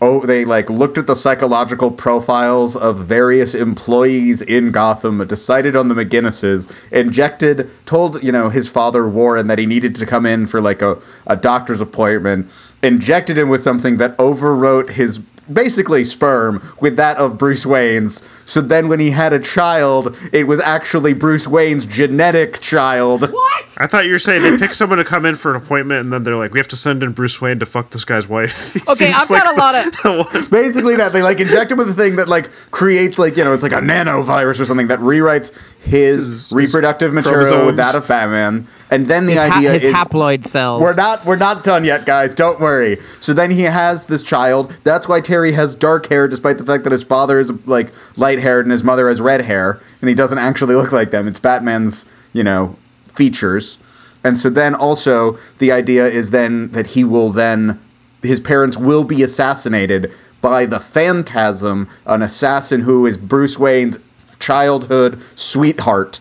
oh 0.00 0.24
they 0.24 0.44
like 0.44 0.70
looked 0.70 0.96
at 0.96 1.06
the 1.08 1.16
psychological 1.16 1.90
profiles 1.90 2.76
of 2.76 3.04
various 3.04 3.54
employees 3.54 4.42
in 4.42 4.70
Gotham, 4.70 5.26
decided 5.26 5.74
on 5.74 5.88
the 5.88 5.94
McGinnises, 5.94 6.70
injected, 6.92 7.70
told 7.86 8.22
you 8.22 8.30
know 8.30 8.50
his 8.50 8.68
father 8.68 9.08
Warren 9.08 9.48
that 9.48 9.58
he 9.58 9.66
needed 9.66 9.96
to 9.96 10.06
come 10.06 10.26
in 10.26 10.46
for 10.46 10.60
like 10.60 10.82
a, 10.82 10.98
a 11.26 11.36
doctor's 11.36 11.80
appointment, 11.80 12.48
injected 12.82 13.36
him 13.38 13.48
with 13.48 13.60
something 13.60 13.96
that 13.96 14.16
overwrote 14.18 14.90
his 14.90 15.18
basically 15.50 16.04
sperm 16.04 16.62
with 16.78 16.96
that 16.96 17.16
of 17.16 17.38
Bruce 17.38 17.64
Wayne's. 17.64 18.22
So 18.44 18.60
then 18.60 18.86
when 18.88 19.00
he 19.00 19.10
had 19.12 19.32
a 19.32 19.38
child, 19.38 20.14
it 20.30 20.44
was 20.44 20.60
actually 20.60 21.14
Bruce 21.14 21.48
Wayne's 21.48 21.86
genetic 21.86 22.60
child. 22.60 23.22
What? 23.32 23.64
I 23.78 23.86
thought 23.86 24.04
you 24.04 24.12
were 24.12 24.18
saying 24.18 24.42
they 24.42 24.58
pick 24.58 24.74
someone 24.74 24.98
to 24.98 25.04
come 25.04 25.24
in 25.24 25.36
for 25.36 25.54
an 25.54 25.56
appointment, 25.62 26.00
and 26.00 26.12
then 26.12 26.22
they're 26.24 26.36
like, 26.36 26.52
"We 26.52 26.58
have 26.58 26.68
to 26.68 26.76
send 26.76 27.02
in 27.02 27.12
Bruce 27.12 27.40
Wayne 27.40 27.58
to 27.60 27.66
fuck 27.66 27.90
this 27.90 28.04
guy's 28.04 28.28
wife." 28.28 28.74
He 28.74 28.80
Okay, 28.90 29.10
I've 29.12 29.30
like 29.30 29.44
got 29.44 29.54
a 29.54 29.58
lot 29.58 30.24
of. 30.34 30.50
Basically, 30.50 30.96
that 30.96 31.12
they 31.14 31.22
like 31.22 31.40
inject 31.40 31.72
him 31.72 31.78
with 31.78 31.88
a 31.88 31.94
thing 31.94 32.16
that 32.16 32.28
like 32.28 32.50
creates 32.70 33.18
like 33.18 33.36
you 33.36 33.44
know 33.44 33.54
it's 33.54 33.62
like 33.62 33.72
a 33.72 33.76
nanovirus 33.76 34.60
or 34.60 34.64
something 34.66 34.88
that 34.88 34.98
rewrites 34.98 35.50
his, 35.82 36.26
His- 36.26 36.52
reproductive 36.52 37.14
his 37.14 37.24
material 37.26 37.64
with 37.64 37.76
that 37.76 37.92
chromosomes. 37.92 38.02
of 38.04 38.08
Batman, 38.08 38.66
and 38.90 39.06
then 39.06 39.26
the 39.26 39.32
his, 39.32 39.42
ha- 39.42 39.58
idea 39.58 39.72
his 39.72 39.84
is 39.84 39.94
haploid 39.94 40.44
cells. 40.44 40.80
we're 40.80 40.94
not 40.94 41.24
we're 41.24 41.36
not 41.36 41.64
done 41.64 41.84
yet, 41.84 42.06
guys. 42.06 42.34
Don't 42.34 42.60
worry. 42.60 42.98
So 43.20 43.32
then 43.32 43.50
he 43.50 43.62
has 43.62 44.06
this 44.06 44.22
child. 44.22 44.74
That's 44.84 45.08
why 45.08 45.20
Terry 45.20 45.52
has 45.52 45.74
dark 45.74 46.06
hair, 46.06 46.28
despite 46.28 46.58
the 46.58 46.64
fact 46.64 46.84
that 46.84 46.92
his 46.92 47.02
father 47.02 47.38
is 47.38 47.66
like 47.66 47.92
light 48.16 48.38
haired 48.38 48.64
and 48.64 48.72
his 48.72 48.84
mother 48.84 49.08
has 49.08 49.20
red 49.20 49.42
hair, 49.42 49.80
and 50.00 50.08
he 50.08 50.14
doesn't 50.14 50.38
actually 50.38 50.74
look 50.74 50.92
like 50.92 51.10
them. 51.10 51.28
It's 51.28 51.40
Batman's 51.40 52.06
you 52.32 52.44
know 52.44 52.76
features. 53.14 53.78
And 54.24 54.36
so 54.36 54.50
then 54.50 54.74
also 54.74 55.38
the 55.58 55.70
idea 55.72 56.06
is 56.06 56.30
then 56.30 56.68
that 56.72 56.88
he 56.88 57.04
will 57.04 57.30
then 57.30 57.80
his 58.22 58.40
parents 58.40 58.76
will 58.76 59.04
be 59.04 59.22
assassinated 59.22 60.12
by 60.40 60.66
the 60.66 60.80
Phantasm, 60.80 61.88
an 62.06 62.22
assassin 62.22 62.82
who 62.82 63.06
is 63.06 63.16
Bruce 63.16 63.58
Wayne's 63.58 63.98
childhood 64.38 65.20
sweetheart 65.34 66.20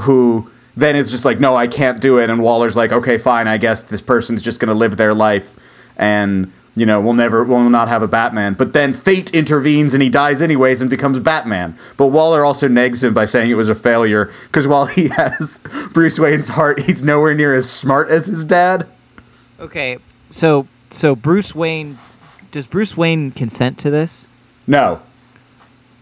who 0.00 0.50
then 0.76 0.96
is 0.96 1.10
just 1.10 1.24
like, 1.24 1.38
no, 1.40 1.54
I 1.54 1.66
can't 1.66 2.00
do 2.00 2.18
it. 2.18 2.30
And 2.30 2.42
Waller's 2.42 2.76
like, 2.76 2.92
okay, 2.92 3.18
fine, 3.18 3.46
I 3.48 3.58
guess 3.58 3.82
this 3.82 4.00
person's 4.00 4.40
just 4.42 4.60
going 4.60 4.68
to 4.68 4.74
live 4.74 4.96
their 4.96 5.14
life, 5.14 5.58
and 5.96 6.50
you 6.74 6.86
know, 6.86 7.02
we'll 7.02 7.12
never, 7.12 7.44
we'll 7.44 7.68
not 7.68 7.88
have 7.88 8.02
a 8.02 8.08
Batman. 8.08 8.54
But 8.54 8.72
then 8.72 8.94
fate 8.94 9.34
intervenes, 9.34 9.92
and 9.92 10.02
he 10.02 10.08
dies 10.08 10.40
anyways 10.40 10.80
and 10.80 10.88
becomes 10.88 11.18
Batman. 11.18 11.76
But 11.98 12.06
Waller 12.06 12.46
also 12.46 12.66
negs 12.66 13.04
him 13.04 13.12
by 13.12 13.26
saying 13.26 13.50
it 13.50 13.54
was 13.54 13.68
a 13.68 13.74
failure 13.74 14.32
because 14.44 14.66
while 14.66 14.86
he 14.86 15.08
has 15.16 15.60
Bruce 15.92 16.18
Wayne's 16.18 16.48
heart, 16.48 16.80
he's 16.80 17.02
nowhere 17.02 17.34
near 17.34 17.54
as 17.54 17.70
smart 17.70 18.08
as 18.08 18.26
his 18.26 18.42
dad. 18.46 18.86
Okay, 19.60 19.98
so 20.30 20.66
so 20.88 21.14
Bruce 21.14 21.54
Wayne, 21.54 21.98
does 22.52 22.66
Bruce 22.66 22.96
Wayne 22.96 23.32
consent 23.32 23.76
to 23.80 23.90
this? 23.90 24.26
No, 24.66 25.00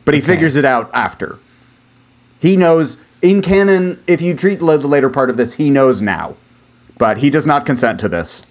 but 0.05 0.15
he 0.15 0.21
Okay. 0.21 0.35
figures 0.35 0.55
it 0.55 0.65
out 0.65 0.89
after. 0.95 1.39
He 2.41 2.57
knows 2.57 2.97
in 3.23 3.43
canon. 3.43 3.99
If 4.07 4.21
you 4.23 4.35
treat 4.35 4.59
the 4.61 4.65
later 4.87 5.11
part 5.11 5.31
of 5.31 5.37
this, 5.37 5.55
he 5.55 5.71
knows 5.71 6.01
now, 6.01 6.35
but 6.99 7.19
he 7.19 7.31
does 7.31 7.47
not 7.47 7.67
consent 7.67 8.01
to 8.01 8.09
this. 8.09 8.43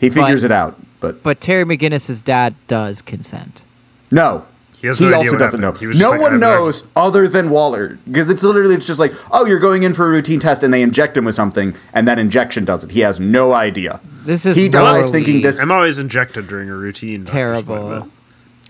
He 0.00 0.10
figures 0.10 0.42
But- 0.42 0.46
it 0.50 0.52
out, 0.52 0.76
but 1.00 1.22
But 1.22 1.40
Terry 1.40 1.64
McGinnis's 1.64 2.20
dad 2.22 2.54
does 2.68 3.02
consent. 3.02 3.62
no. 4.10 4.44
He 4.76 4.88
has 4.88 4.98
He 4.98 5.04
no 5.04 5.08
idea 5.18 5.30
also 5.30 5.38
doesn't 5.38 5.62
happened. 5.62 5.82
know. 5.82 5.92
He 5.94 5.98
No 5.98 6.10
one 6.10 6.34
"I'm 6.34 6.40
knows 6.40 6.82
other 6.94 7.26
than 7.26 7.48
Waller 7.48 7.96
because 8.06 8.28
it's 8.28 8.42
literally 8.42 8.74
it's 8.74 8.84
just 8.84 9.00
like, 9.00 9.14
oh, 9.32 9.46
you're 9.46 9.58
going 9.58 9.82
in 9.82 9.94
for 9.94 10.04
a 10.04 10.10
routine 10.10 10.40
test, 10.40 10.62
and 10.62 10.74
they 10.74 10.82
inject 10.82 11.16
him 11.16 11.24
with 11.24 11.34
something, 11.34 11.72
and 11.94 12.06
that 12.06 12.18
injection 12.18 12.66
does 12.66 12.84
it. 12.84 12.90
He 12.90 13.00
has 13.00 13.18
no 13.18 13.54
idea. 13.54 13.98
This 14.26 14.44
is 14.44 14.58
He 14.58 14.68
dies 14.68 15.08
thinking 15.08 15.40
this- 15.40 15.58
I'm 15.58 15.70
always 15.70 15.98
injected 15.98 16.48
during 16.48 16.68
a 16.68 16.74
routine. 16.76 17.20
doctor's 17.24 17.32
terrible. 17.32 18.08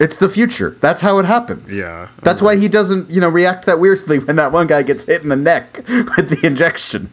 Appointment. 0.05 0.13
It's 0.13 0.19
the 0.19 0.29
future. 0.29 0.71
That's 0.81 1.01
how 1.01 1.19
it 1.19 1.25
happens. 1.25 1.77
Yeah. 1.77 2.09
That's 2.23 2.43
why 2.43 2.57
he 2.57 2.69
doesn't, 2.69 3.11
you 3.11 3.21
know, 3.21 3.29
react 3.29 3.67
that 3.67 3.79
weirdly 3.81 4.19
when 4.19 4.37
that 4.37 4.53
one 4.53 4.67
guy 4.67 4.83
gets 4.83 5.05
hit 5.05 5.23
in 5.23 5.29
the 5.29 5.37
neck 5.37 5.77
with 5.89 6.29
the 6.29 6.47
injection. 6.47 7.11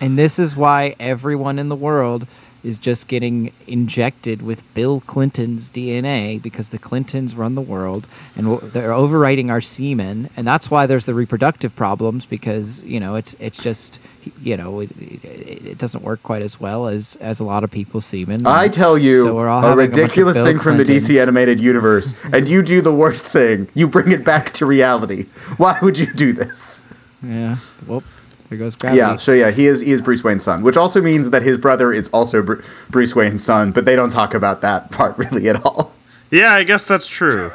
And 0.00 0.18
this 0.18 0.38
is 0.38 0.56
why 0.56 0.96
everyone 0.98 1.58
in 1.58 1.68
the 1.68 1.76
world 1.76 2.26
is 2.64 2.78
just 2.78 3.08
getting 3.08 3.52
injected 3.66 4.42
with 4.42 4.62
Bill 4.74 5.00
Clinton's 5.00 5.70
DNA 5.70 6.40
because 6.40 6.70
the 6.70 6.78
Clintons 6.78 7.34
run 7.34 7.54
the 7.54 7.60
world 7.60 8.06
and 8.36 8.46
w- 8.46 8.70
they're 8.70 8.90
overwriting 8.90 9.50
our 9.50 9.60
semen, 9.60 10.28
and 10.36 10.46
that's 10.46 10.70
why 10.70 10.86
there's 10.86 11.06
the 11.06 11.14
reproductive 11.14 11.74
problems 11.76 12.26
because 12.26 12.84
you 12.84 13.00
know 13.00 13.14
it's 13.14 13.34
it's 13.34 13.62
just 13.62 13.98
you 14.42 14.56
know 14.56 14.80
it, 14.80 14.90
it, 15.00 15.66
it 15.66 15.78
doesn't 15.78 16.02
work 16.02 16.22
quite 16.22 16.42
as 16.42 16.60
well 16.60 16.86
as 16.88 17.16
as 17.16 17.40
a 17.40 17.44
lot 17.44 17.64
of 17.64 17.70
people's 17.70 18.06
semen. 18.06 18.46
I 18.46 18.68
tell 18.68 18.98
you 18.98 19.22
so 19.22 19.38
a 19.38 19.60
having 19.60 19.62
bunch 19.62 19.90
of 19.90 19.96
ridiculous 19.96 20.36
Bill 20.36 20.46
thing 20.46 20.58
from 20.58 20.76
the 20.76 20.84
DC 20.84 21.20
animated 21.20 21.60
universe, 21.60 22.14
and 22.32 22.46
you 22.48 22.62
do 22.62 22.80
the 22.80 22.94
worst 22.94 23.26
thing. 23.26 23.68
You 23.74 23.88
bring 23.88 24.12
it 24.12 24.24
back 24.24 24.52
to 24.54 24.66
reality. 24.66 25.24
Why 25.56 25.78
would 25.82 25.98
you 25.98 26.12
do 26.12 26.32
this? 26.32 26.84
Yeah. 27.22 27.56
Well, 27.86 28.02
there 28.50 28.58
goes 28.58 28.74
gravity. 28.74 28.98
Yeah, 28.98 29.16
so 29.16 29.32
yeah, 29.32 29.50
he 29.50 29.66
is 29.66 29.80
he 29.80 29.92
is 29.92 30.02
Bruce 30.02 30.22
Wayne's 30.22 30.44
son, 30.44 30.62
which 30.62 30.76
also 30.76 31.00
means 31.00 31.30
that 31.30 31.42
his 31.42 31.56
brother 31.56 31.92
is 31.92 32.08
also 32.10 32.42
Bru- 32.42 32.62
Bruce 32.90 33.14
Wayne's 33.16 33.42
son, 33.42 33.72
but 33.72 33.86
they 33.86 33.96
don't 33.96 34.10
talk 34.10 34.34
about 34.34 34.60
that 34.60 34.90
part 34.92 35.16
really 35.16 35.48
at 35.48 35.64
all. 35.64 35.92
Yeah, 36.30 36.52
I 36.52 36.64
guess 36.64 36.84
that's 36.84 37.06
true. 37.06 37.50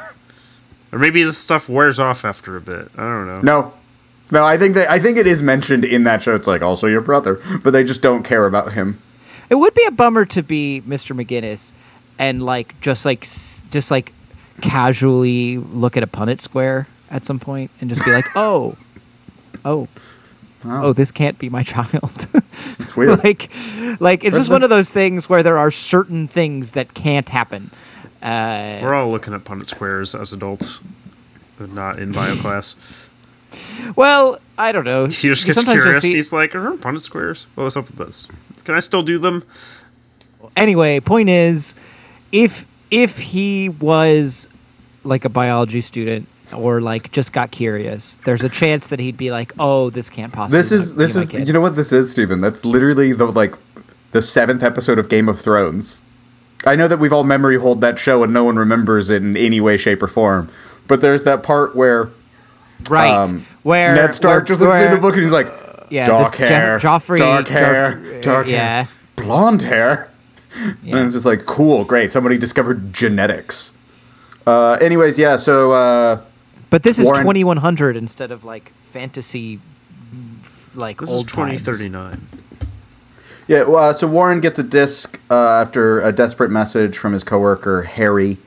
or 0.92 0.98
maybe 0.98 1.22
this 1.22 1.38
stuff 1.38 1.68
wears 1.68 2.00
off 2.00 2.24
after 2.24 2.56
a 2.56 2.60
bit. 2.60 2.88
I 2.98 3.02
don't 3.02 3.26
know. 3.26 3.40
No. 3.42 3.72
No, 4.32 4.44
I 4.44 4.58
think 4.58 4.74
that 4.74 4.90
I 4.90 4.98
think 4.98 5.18
it 5.18 5.26
is 5.28 5.40
mentioned 5.40 5.84
in 5.84 6.02
that 6.04 6.20
show. 6.22 6.34
It's 6.34 6.48
like 6.48 6.60
also 6.60 6.88
your 6.88 7.00
brother, 7.00 7.40
but 7.62 7.70
they 7.70 7.84
just 7.84 8.02
don't 8.02 8.24
care 8.24 8.44
about 8.46 8.72
him. 8.72 8.98
It 9.48 9.54
would 9.54 9.72
be 9.74 9.84
a 9.84 9.92
bummer 9.92 10.24
to 10.26 10.42
be 10.42 10.82
Mr. 10.84 11.14
McGinnis 11.14 11.72
and 12.18 12.42
like 12.42 12.80
just 12.80 13.04
like 13.04 13.20
just 13.20 13.90
like 13.92 14.12
casually 14.62 15.58
look 15.58 15.96
at 15.96 16.02
a 16.02 16.06
Punnett 16.08 16.40
square 16.40 16.88
at 17.10 17.24
some 17.24 17.38
point 17.38 17.70
and 17.80 17.88
just 17.88 18.04
be 18.04 18.10
like, 18.10 18.24
"Oh. 18.34 18.76
Oh. 19.64 19.86
Oh, 20.70 20.92
this 20.92 21.10
can't 21.12 21.38
be 21.38 21.48
my 21.48 21.62
child." 21.74 22.26
It's 22.78 22.96
weird. 22.96 23.22
like 23.24 23.50
like 24.00 24.24
it's 24.24 24.34
But 24.34 24.38
just 24.40 24.48
the- 24.48 24.54
one 24.54 24.62
of 24.62 24.70
those 24.70 24.90
things 24.92 25.28
where 25.28 25.42
there 25.42 25.58
are 25.58 25.70
certain 25.70 26.28
things 26.28 26.72
that 26.72 26.94
can't 26.94 27.28
happen. 27.28 27.70
Uh, 28.22 28.78
We're 28.82 28.94
all 28.94 29.10
looking 29.10 29.34
at 29.34 29.42
Punnett 29.44 29.68
Squares 29.68 30.14
as 30.14 30.32
adults, 30.32 30.80
but 31.58 31.70
not 31.70 31.98
in 31.98 32.12
bio 32.12 32.34
class. 32.42 32.74
well, 33.94 34.38
I 34.58 34.72
don't 34.72 34.84
know. 34.84 35.06
He 35.06 35.28
just 35.28 35.44
gets 35.44 35.56
Sometimes 35.56 35.82
curious. 35.82 36.02
see- 36.02 36.14
He's 36.14 36.32
like, 36.32 36.54
"Are 36.54 36.72
Punnett 36.72 37.02
Squares? 37.02 37.46
What 37.54 37.64
was 37.64 37.76
up 37.76 37.86
with 37.86 37.96
this? 37.96 38.26
Can 38.64 38.74
I 38.74 38.80
still 38.80 39.02
do 39.02 39.18
them?" 39.18 39.44
anyway, 40.56 41.00
point 41.00 41.28
is, 41.28 41.74
if 42.32 42.66
if 42.90 43.18
he 43.18 43.68
was 43.68 44.48
like 45.04 45.24
a 45.24 45.28
biology 45.28 45.80
student 45.80 46.28
or 46.54 46.80
like 46.80 47.10
just 47.12 47.32
got 47.32 47.50
curious, 47.50 48.16
there's 48.24 48.44
a 48.44 48.48
chance 48.48 48.88
that 48.88 49.00
he'd 49.00 49.16
be 49.16 49.30
like, 49.30 49.52
"Oh, 49.58 49.90
this 49.90 50.08
can't 50.10 50.32
possibly." 50.32 50.58
This 50.58 50.72
is 50.72 50.94
this 50.94 51.16
is 51.16 51.28
kid." 51.28 51.46
you 51.46 51.52
know 51.52 51.60
what 51.60 51.76
this 51.76 51.92
is, 51.92 52.10
Stephen? 52.10 52.40
That's 52.40 52.64
literally 52.64 53.12
the 53.12 53.26
like 53.26 53.54
the 54.12 54.22
seventh 54.22 54.62
episode 54.62 54.98
of 54.98 55.08
Game 55.08 55.28
of 55.28 55.40
Thrones. 55.40 56.00
I 56.64 56.74
know 56.76 56.88
that 56.88 56.98
we've 56.98 57.12
all 57.12 57.24
memory 57.24 57.58
hold 57.58 57.80
that 57.82 57.98
show 57.98 58.22
and 58.22 58.32
no 58.32 58.44
one 58.44 58.56
remembers 58.56 59.10
it 59.10 59.22
in 59.22 59.36
any 59.36 59.60
way, 59.60 59.76
shape, 59.76 60.02
or 60.02 60.08
form. 60.08 60.50
But 60.88 61.00
there's 61.00 61.24
that 61.24 61.42
part 61.42 61.76
where 61.76 62.08
right 62.90 63.10
um, 63.12 63.44
where 63.62 63.94
Ned 63.94 64.14
Stark 64.14 64.40
where- 64.40 64.44
just 64.46 64.60
looks 64.60 64.72
where- 64.74 64.86
through 64.88 64.96
the 64.96 65.02
book 65.02 65.14
and 65.14 65.22
he's 65.22 65.32
like, 65.32 65.48
Yeah, 65.90 66.06
dark 66.06 66.32
this 66.32 66.48
Jo- 66.48 66.54
hair, 66.54 66.78
Joffrey, 66.78 67.18
dark 67.18 67.48
hair, 67.48 67.92
Joff- 67.96 68.22
dark 68.22 68.46
yeah, 68.46 68.82
hair, 68.84 68.88
blonde 69.16 69.62
hair. 69.62 70.10
yeah. 70.82 70.96
And 70.96 71.04
it's 71.04 71.14
just 71.14 71.26
like, 71.26 71.44
cool, 71.44 71.84
great. 71.84 72.10
Somebody 72.12 72.38
discovered 72.38 72.92
genetics. 72.94 73.72
Uh, 74.46 74.78
anyways, 74.80 75.18
yeah. 75.18 75.36
So 75.36 75.72
uh, 75.72 76.20
But 76.70 76.82
this 76.82 76.98
is 76.98 77.08
2100 77.08 77.96
instead 77.96 78.30
of 78.30 78.44
like 78.44 78.70
fantasy, 78.92 79.60
like 80.74 80.98
This 80.98 81.10
old 81.10 81.26
is 81.26 81.32
twenty 81.32 81.58
times. 81.58 81.62
Yeah, 83.48 83.62
well, 83.62 83.76
uh, 83.90 83.92
so 83.92 84.08
Warren 84.08 84.40
gets 84.40 84.58
a 84.58 84.64
disc 84.64 85.20
uh, 85.30 85.62
after 85.62 86.00
a 86.00 86.10
desperate 86.10 86.50
message 86.50 86.98
from 86.98 87.12
his 87.12 87.22
coworker 87.22 87.82
Harry. 87.82 88.38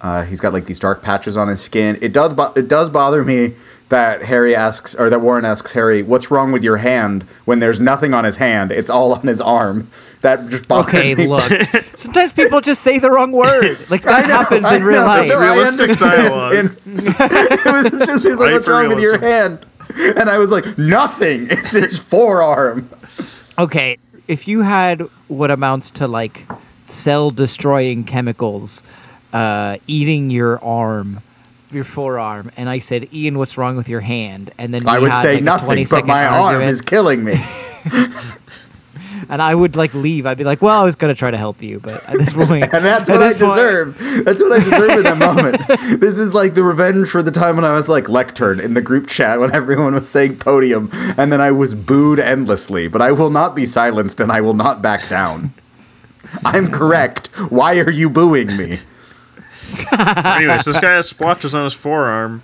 Uh, 0.00 0.24
he's 0.24 0.40
got 0.40 0.52
like 0.54 0.64
these 0.64 0.78
dark 0.78 1.02
patches 1.02 1.36
on 1.36 1.48
his 1.48 1.60
skin. 1.60 1.98
It 2.00 2.12
does 2.14 2.32
bo- 2.34 2.52
it 2.56 2.68
does 2.68 2.88
bother 2.88 3.22
me 3.22 3.54
that 3.88 4.22
Harry 4.22 4.54
asks 4.56 4.94
or 4.94 5.08
that 5.10 5.20
Warren 5.20 5.44
asks 5.44 5.72
Harry, 5.74 6.02
"What's 6.02 6.30
wrong 6.30 6.52
with 6.52 6.62
your 6.64 6.78
hand?" 6.78 7.22
When 7.44 7.60
there's 7.60 7.78
nothing 7.80 8.14
on 8.14 8.24
his 8.24 8.36
hand, 8.36 8.72
it's 8.72 8.90
all 8.90 9.12
on 9.14 9.26
his 9.26 9.40
arm. 9.40 9.88
That 10.22 10.48
just 10.48 10.66
bothered 10.66 10.94
Okay, 10.94 11.14
me. 11.14 11.26
look. 11.26 11.50
Sometimes 11.94 12.32
people 12.32 12.60
just 12.60 12.82
say 12.82 12.98
the 12.98 13.10
wrong 13.10 13.32
word. 13.32 13.78
Like 13.90 14.02
that 14.02 14.26
know, 14.26 14.34
happens 14.34 14.64
I 14.64 14.76
in 14.76 14.84
real 14.84 15.02
life. 15.02 15.28
no, 15.28 15.38
I 15.38 15.52
Realistic 15.54 15.98
dialogue. 15.98 16.54
And 16.54 16.70
it 16.86 17.92
was 17.92 18.00
just 18.06 18.24
he's 18.26 18.36
like, 18.38 18.52
"What's 18.52 18.66
wrong 18.66 18.88
with 18.88 18.98
your 19.00 19.18
hand?" 19.18 19.64
And 19.98 20.28
I 20.28 20.38
was 20.38 20.50
like, 20.50 20.76
"Nothing. 20.78 21.46
It's 21.50 21.72
his 21.72 21.98
forearm." 21.98 22.88
Okay, 23.58 23.98
if 24.26 24.48
you 24.48 24.62
had 24.62 25.02
what 25.28 25.50
amounts 25.50 25.90
to 25.92 26.08
like 26.08 26.44
cell 26.86 27.30
destroying 27.30 28.02
chemicals 28.04 28.82
uh, 29.32 29.76
eating 29.86 30.30
your 30.30 30.58
arm, 30.64 31.20
your 31.72 31.84
forearm, 31.84 32.50
and 32.56 32.68
I 32.68 32.78
said, 32.78 33.12
Ian, 33.12 33.38
what's 33.38 33.58
wrong 33.58 33.76
with 33.76 33.88
your 33.88 34.00
hand? 34.00 34.50
And 34.58 34.72
then 34.72 34.86
I 34.88 34.98
would 34.98 35.10
had, 35.10 35.22
say 35.22 35.34
like, 35.34 35.44
nothing, 35.44 35.86
but 35.90 36.06
my 36.06 36.26
arm 36.26 36.62
is 36.62 36.80
killing 36.80 37.24
me. 37.24 37.34
and 39.28 39.42
I 39.42 39.54
would 39.54 39.76
like 39.76 39.94
leave. 39.94 40.26
I'd 40.26 40.38
be 40.38 40.44
like, 40.44 40.62
well, 40.62 40.80
I 40.80 40.84
was 40.84 40.94
gonna 40.94 41.14
try 41.14 41.30
to 41.30 41.36
help 41.36 41.62
you, 41.62 41.80
but 41.80 42.04
at 42.08 42.18
this 42.18 42.32
point, 42.32 42.64
And 42.72 42.84
that's 42.84 43.08
at 43.08 43.12
what 43.14 43.22
I 43.22 43.28
point- 43.30 43.38
deserve. 43.38 43.98
That's 44.24 44.40
what 44.42 44.52
I 44.52 44.58
deserve 44.64 44.90
in 44.98 45.02
that 45.04 45.18
moment. 45.18 45.56
This 46.00 46.18
is 46.18 46.34
like 46.34 46.54
the 46.54 46.62
revenge 46.62 47.08
for 47.08 47.22
the 47.22 47.30
time 47.30 47.56
when 47.56 47.64
I 47.64 47.72
was 47.72 47.88
like 47.88 48.08
lectern 48.08 48.60
in 48.60 48.74
the 48.74 48.82
group 48.82 49.06
chat 49.06 49.40
when 49.40 49.54
everyone 49.54 49.94
was 49.94 50.08
saying 50.08 50.38
podium, 50.38 50.90
and 50.92 51.32
then 51.32 51.40
I 51.40 51.50
was 51.52 51.74
booed 51.74 52.18
endlessly. 52.18 52.88
But 52.88 53.02
I 53.02 53.12
will 53.12 53.30
not 53.30 53.54
be 53.54 53.66
silenced, 53.66 54.20
and 54.20 54.30
I 54.30 54.40
will 54.40 54.54
not 54.54 54.82
back 54.82 55.08
down. 55.08 55.50
I'm 56.44 56.70
correct. 56.70 57.28
Why 57.50 57.78
are 57.78 57.90
you 57.90 58.10
booing 58.10 58.56
me? 58.56 58.80
Anyways, 59.92 60.64
this 60.64 60.78
guy 60.80 60.92
has 60.92 61.08
splotches 61.08 61.54
on 61.54 61.64
his 61.64 61.72
forearm. 61.74 62.42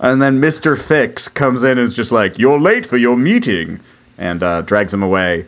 And 0.00 0.22
then 0.22 0.40
Mr. 0.40 0.76
Fixx 0.76 1.32
comes 1.32 1.64
in 1.64 1.72
and 1.72 1.80
is 1.80 1.92
just 1.92 2.12
like, 2.12 2.38
"You're 2.38 2.60
late 2.60 2.86
for 2.86 2.96
your 2.96 3.16
meeting," 3.16 3.80
and 4.16 4.42
uh, 4.42 4.62
drags 4.62 4.94
him 4.94 5.02
away. 5.02 5.46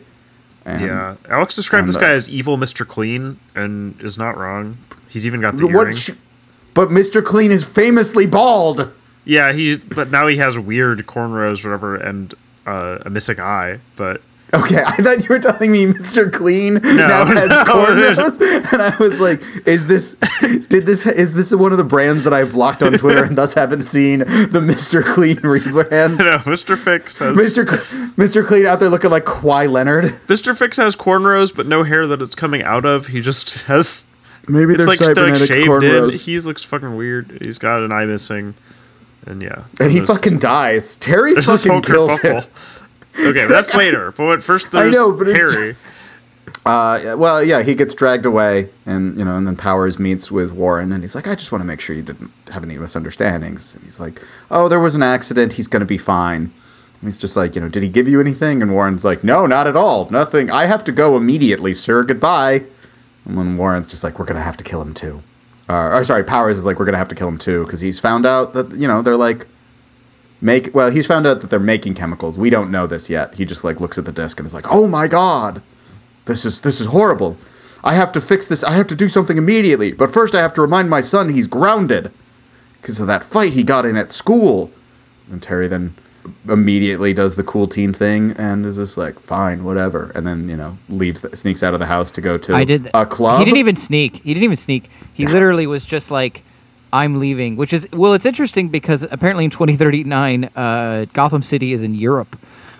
And 0.65 0.81
yeah, 0.81 1.15
Alex 1.29 1.55
described 1.55 1.87
this 1.87 1.95
uh, 1.95 2.01
guy 2.01 2.09
as 2.11 2.29
evil 2.29 2.57
Mister 2.57 2.83
Clean, 2.83 3.37
and 3.55 3.99
is 4.01 4.17
not 4.17 4.35
wrong. 4.37 4.77
He's 5.09 5.25
even 5.25 5.39
got 5.41 5.55
the 5.57 5.67
What? 5.67 5.97
sh- 5.97 6.11
but 6.73 6.89
Mr. 6.89 7.23
Clean 7.23 7.51
is 7.51 7.63
famously 7.63 8.25
bald. 8.25 8.91
yeah, 9.25 9.53
he. 9.53 9.77
But 9.77 10.11
now 10.11 10.27
he 10.27 10.35
has 10.37 10.59
weird 10.59 10.99
cornrows, 11.07 11.63
whatever, 11.63 11.95
and 11.95 12.33
uh, 12.65 12.99
a 13.05 13.09
missing 13.09 13.39
eye. 13.39 13.79
But 13.95 14.21
Okay, 14.53 14.83
I 14.85 14.97
thought 14.97 15.19
you 15.23 15.29
were 15.29 15.39
telling 15.39 15.71
me 15.71 15.85
Mr. 15.85 16.31
Clean 16.31 16.73
no, 16.73 16.81
now 17.07 17.23
has 17.25 17.49
no. 17.49 17.63
cornrows, 17.63 18.71
and 18.73 18.81
I 18.81 18.95
was 18.97 19.19
like, 19.21 19.41
"Is 19.65 19.87
this? 19.87 20.15
Did 20.67 20.85
this? 20.85 21.05
Is 21.05 21.33
this 21.33 21.53
one 21.53 21.71
of 21.71 21.77
the 21.77 21.85
brands 21.85 22.25
that 22.25 22.33
I've 22.33 22.51
blocked 22.51 22.83
on 22.83 22.91
Twitter 22.93 23.23
and 23.23 23.37
thus 23.37 23.53
haven't 23.53 23.83
seen 23.83 24.19
the 24.19 24.59
Mr. 24.61 25.05
Clean 25.05 25.37
rebrand?" 25.37 26.17
no, 26.17 26.41
Mister 26.49 26.75
Fixx 26.75 27.19
has 27.19 27.37
Mr. 27.37 27.65
Cl- 27.65 28.09
Mr. 28.15 28.45
Clean 28.45 28.65
out 28.65 28.81
there 28.81 28.89
looking 28.89 29.09
like 29.09 29.23
Kawhi 29.23 29.71
Leonard. 29.71 30.19
Mister 30.27 30.53
Fixx 30.53 30.75
has 30.75 30.97
cornrows, 30.97 31.55
but 31.55 31.65
no 31.65 31.83
hair 31.83 32.05
that 32.07 32.21
it's 32.21 32.35
coming 32.35 32.61
out 32.61 32.83
of. 32.85 33.07
He 33.07 33.21
just 33.21 33.63
has. 33.63 34.03
Maybe 34.49 34.73
It's 34.73 34.79
they're 34.79 34.87
like 34.87 34.95
still 34.97 35.07
like 35.09 35.15
cybernetic 35.15 35.47
shaved 35.47 35.69
cornrows. 35.69 36.11
in. 36.13 36.19
He 36.19 36.39
looks 36.41 36.63
fucking 36.65 36.95
weird. 36.97 37.39
He's 37.41 37.57
got 37.57 37.83
an 37.83 37.91
eye 37.93 38.05
missing, 38.05 38.55
and 39.27 39.41
yeah. 39.41 39.63
and 39.79 39.91
he 39.91 40.01
fucking 40.01 40.39
dies. 40.39 40.97
Terry 40.97 41.35
fucking 41.35 41.83
kills 41.83 42.19
him. 42.19 42.43
Okay, 43.19 43.45
that's 43.47 43.73
later. 43.83 44.11
But 44.11 44.43
first, 44.43 44.73
I 44.73 44.83
there's 44.83 44.95
know, 44.95 45.11
but 45.11 45.27
Harry. 45.27 45.71
just- 45.71 45.91
Uh, 46.65 47.15
well, 47.17 47.43
yeah, 47.43 47.63
he 47.63 47.73
gets 47.75 47.93
dragged 47.93 48.25
away, 48.25 48.67
and 48.85 49.15
you 49.17 49.23
know, 49.25 49.35
and 49.35 49.47
then 49.47 49.55
Powers 49.55 49.97
meets 49.99 50.31
with 50.31 50.51
Warren, 50.51 50.91
and 50.91 51.01
he's 51.03 51.15
like, 51.15 51.27
"I 51.27 51.35
just 51.35 51.51
want 51.51 51.61
to 51.63 51.67
make 51.67 51.79
sure 51.81 51.95
you 51.95 52.01
didn't 52.03 52.29
have 52.51 52.63
any 52.63 52.77
misunderstandings." 52.77 53.73
And 53.73 53.83
he's 53.83 53.99
like, 53.99 54.21
"Oh, 54.49 54.67
there 54.67 54.79
was 54.79 54.93
an 54.95 55.01
accident. 55.03 55.53
He's 55.53 55.67
gonna 55.67 55.85
be 55.85 55.97
fine." 55.97 56.51
And 57.01 57.09
he's 57.09 57.17
just 57.17 57.35
like, 57.35 57.55
"You 57.55 57.61
know, 57.61 57.69
did 57.69 57.81
he 57.83 57.89
give 57.89 58.07
you 58.07 58.19
anything?" 58.19 58.61
And 58.61 58.71
Warren's 58.73 59.03
like, 59.03 59.23
"No, 59.23 59.45
not 59.47 59.65
at 59.67 59.75
all. 59.75 60.07
Nothing. 60.11 60.51
I 60.51 60.65
have 60.65 60.83
to 60.85 60.91
go 60.91 61.15
immediately, 61.17 61.73
sir. 61.73 62.03
Goodbye." 62.03 62.63
And 63.25 63.37
then 63.37 63.55
Warren's 63.57 63.87
just 63.87 64.03
like, 64.03 64.19
"We're 64.19 64.25
gonna 64.25 64.41
have 64.41 64.57
to 64.57 64.63
kill 64.63 64.81
him 64.81 64.93
too." 64.93 65.21
Uh, 65.69 65.89
or 65.95 66.03
sorry, 66.03 66.23
Powers 66.23 66.57
is 66.57 66.65
like, 66.65 66.79
"We're 66.79 66.85
gonna 66.85 66.97
have 66.97 67.07
to 67.09 67.15
kill 67.15 67.27
him 67.29 67.37
too," 67.37 67.63
because 67.65 67.79
he's 67.81 67.99
found 67.99 68.25
out 68.25 68.53
that 68.53 68.71
you 68.71 68.87
know 68.87 69.01
they're 69.01 69.15
like 69.17 69.47
make 70.41 70.73
well 70.73 70.89
he's 70.89 71.07
found 71.07 71.27
out 71.27 71.41
that 71.41 71.49
they're 71.49 71.59
making 71.59 71.93
chemicals. 71.93 72.37
We 72.37 72.49
don't 72.49 72.71
know 72.71 72.87
this 72.87 73.09
yet. 73.09 73.35
He 73.35 73.45
just 73.45 73.63
like 73.63 73.79
looks 73.79 73.97
at 73.97 74.05
the 74.05 74.11
disc 74.11 74.39
and 74.39 74.47
is 74.47 74.53
like 74.53 74.65
oh 74.69 74.87
my 74.87 75.07
god 75.07 75.61
this 76.25 76.45
is 76.45 76.61
this 76.61 76.79
is 76.79 76.87
horrible. 76.87 77.37
I 77.83 77.93
have 77.93 78.11
to 78.13 78.21
fix 78.21 78.47
this. 78.47 78.63
I 78.63 78.73
have 78.73 78.87
to 78.87 78.95
do 78.95 79.09
something 79.09 79.37
immediately. 79.37 79.91
But 79.91 80.13
first 80.13 80.35
i 80.35 80.41
have 80.41 80.53
to 80.55 80.61
remind 80.61 80.89
my 80.89 81.01
son 81.01 81.29
he's 81.29 81.47
grounded. 81.47 82.11
Because 82.79 82.99
of 82.99 83.07
that 83.07 83.23
fight 83.23 83.53
he 83.53 83.63
got 83.63 83.85
in 83.85 83.95
at 83.95 84.11
school. 84.11 84.71
And 85.31 85.41
terry 85.41 85.67
then 85.67 85.93
immediately 86.47 87.13
does 87.13 87.35
the 87.35 87.43
cool 87.43 87.65
teen 87.65 87.93
thing 87.93 88.31
and 88.37 88.63
is 88.63 88.75
just 88.75 88.97
like 88.97 89.19
fine 89.19 89.63
whatever. 89.63 90.11
And 90.13 90.25
then 90.27 90.47
you 90.49 90.57
know 90.57 90.77
leaves 90.89 91.21
the, 91.21 91.35
sneaks 91.35 91.63
out 91.63 91.73
of 91.73 91.79
the 91.79 91.87
house 91.87 92.11
to 92.11 92.21
go 92.21 92.37
to 92.37 92.55
I 92.55 92.63
did 92.63 92.89
a 92.93 93.05
club 93.05 93.39
He 93.39 93.45
didn't 93.45 93.57
even 93.57 93.75
sneak. 93.75 94.17
He 94.17 94.33
didn't 94.33 94.43
even 94.43 94.55
sneak. 94.57 94.89
He 95.13 95.27
literally 95.27 95.67
was 95.67 95.83
just 95.85 96.09
like, 96.09 96.43
"I'm 96.93 97.19
leaving," 97.19 97.55
which 97.57 97.73
is 97.73 97.87
well, 97.93 98.13
it's 98.13 98.25
interesting 98.25 98.69
because 98.69 99.03
apparently 99.03 99.45
in 99.45 99.51
2039, 99.51 100.49
uh, 100.55 101.05
Gotham 101.13 101.43
City 101.43 101.73
is 101.73 101.83
in 101.83 101.93
Europe, 101.95 102.37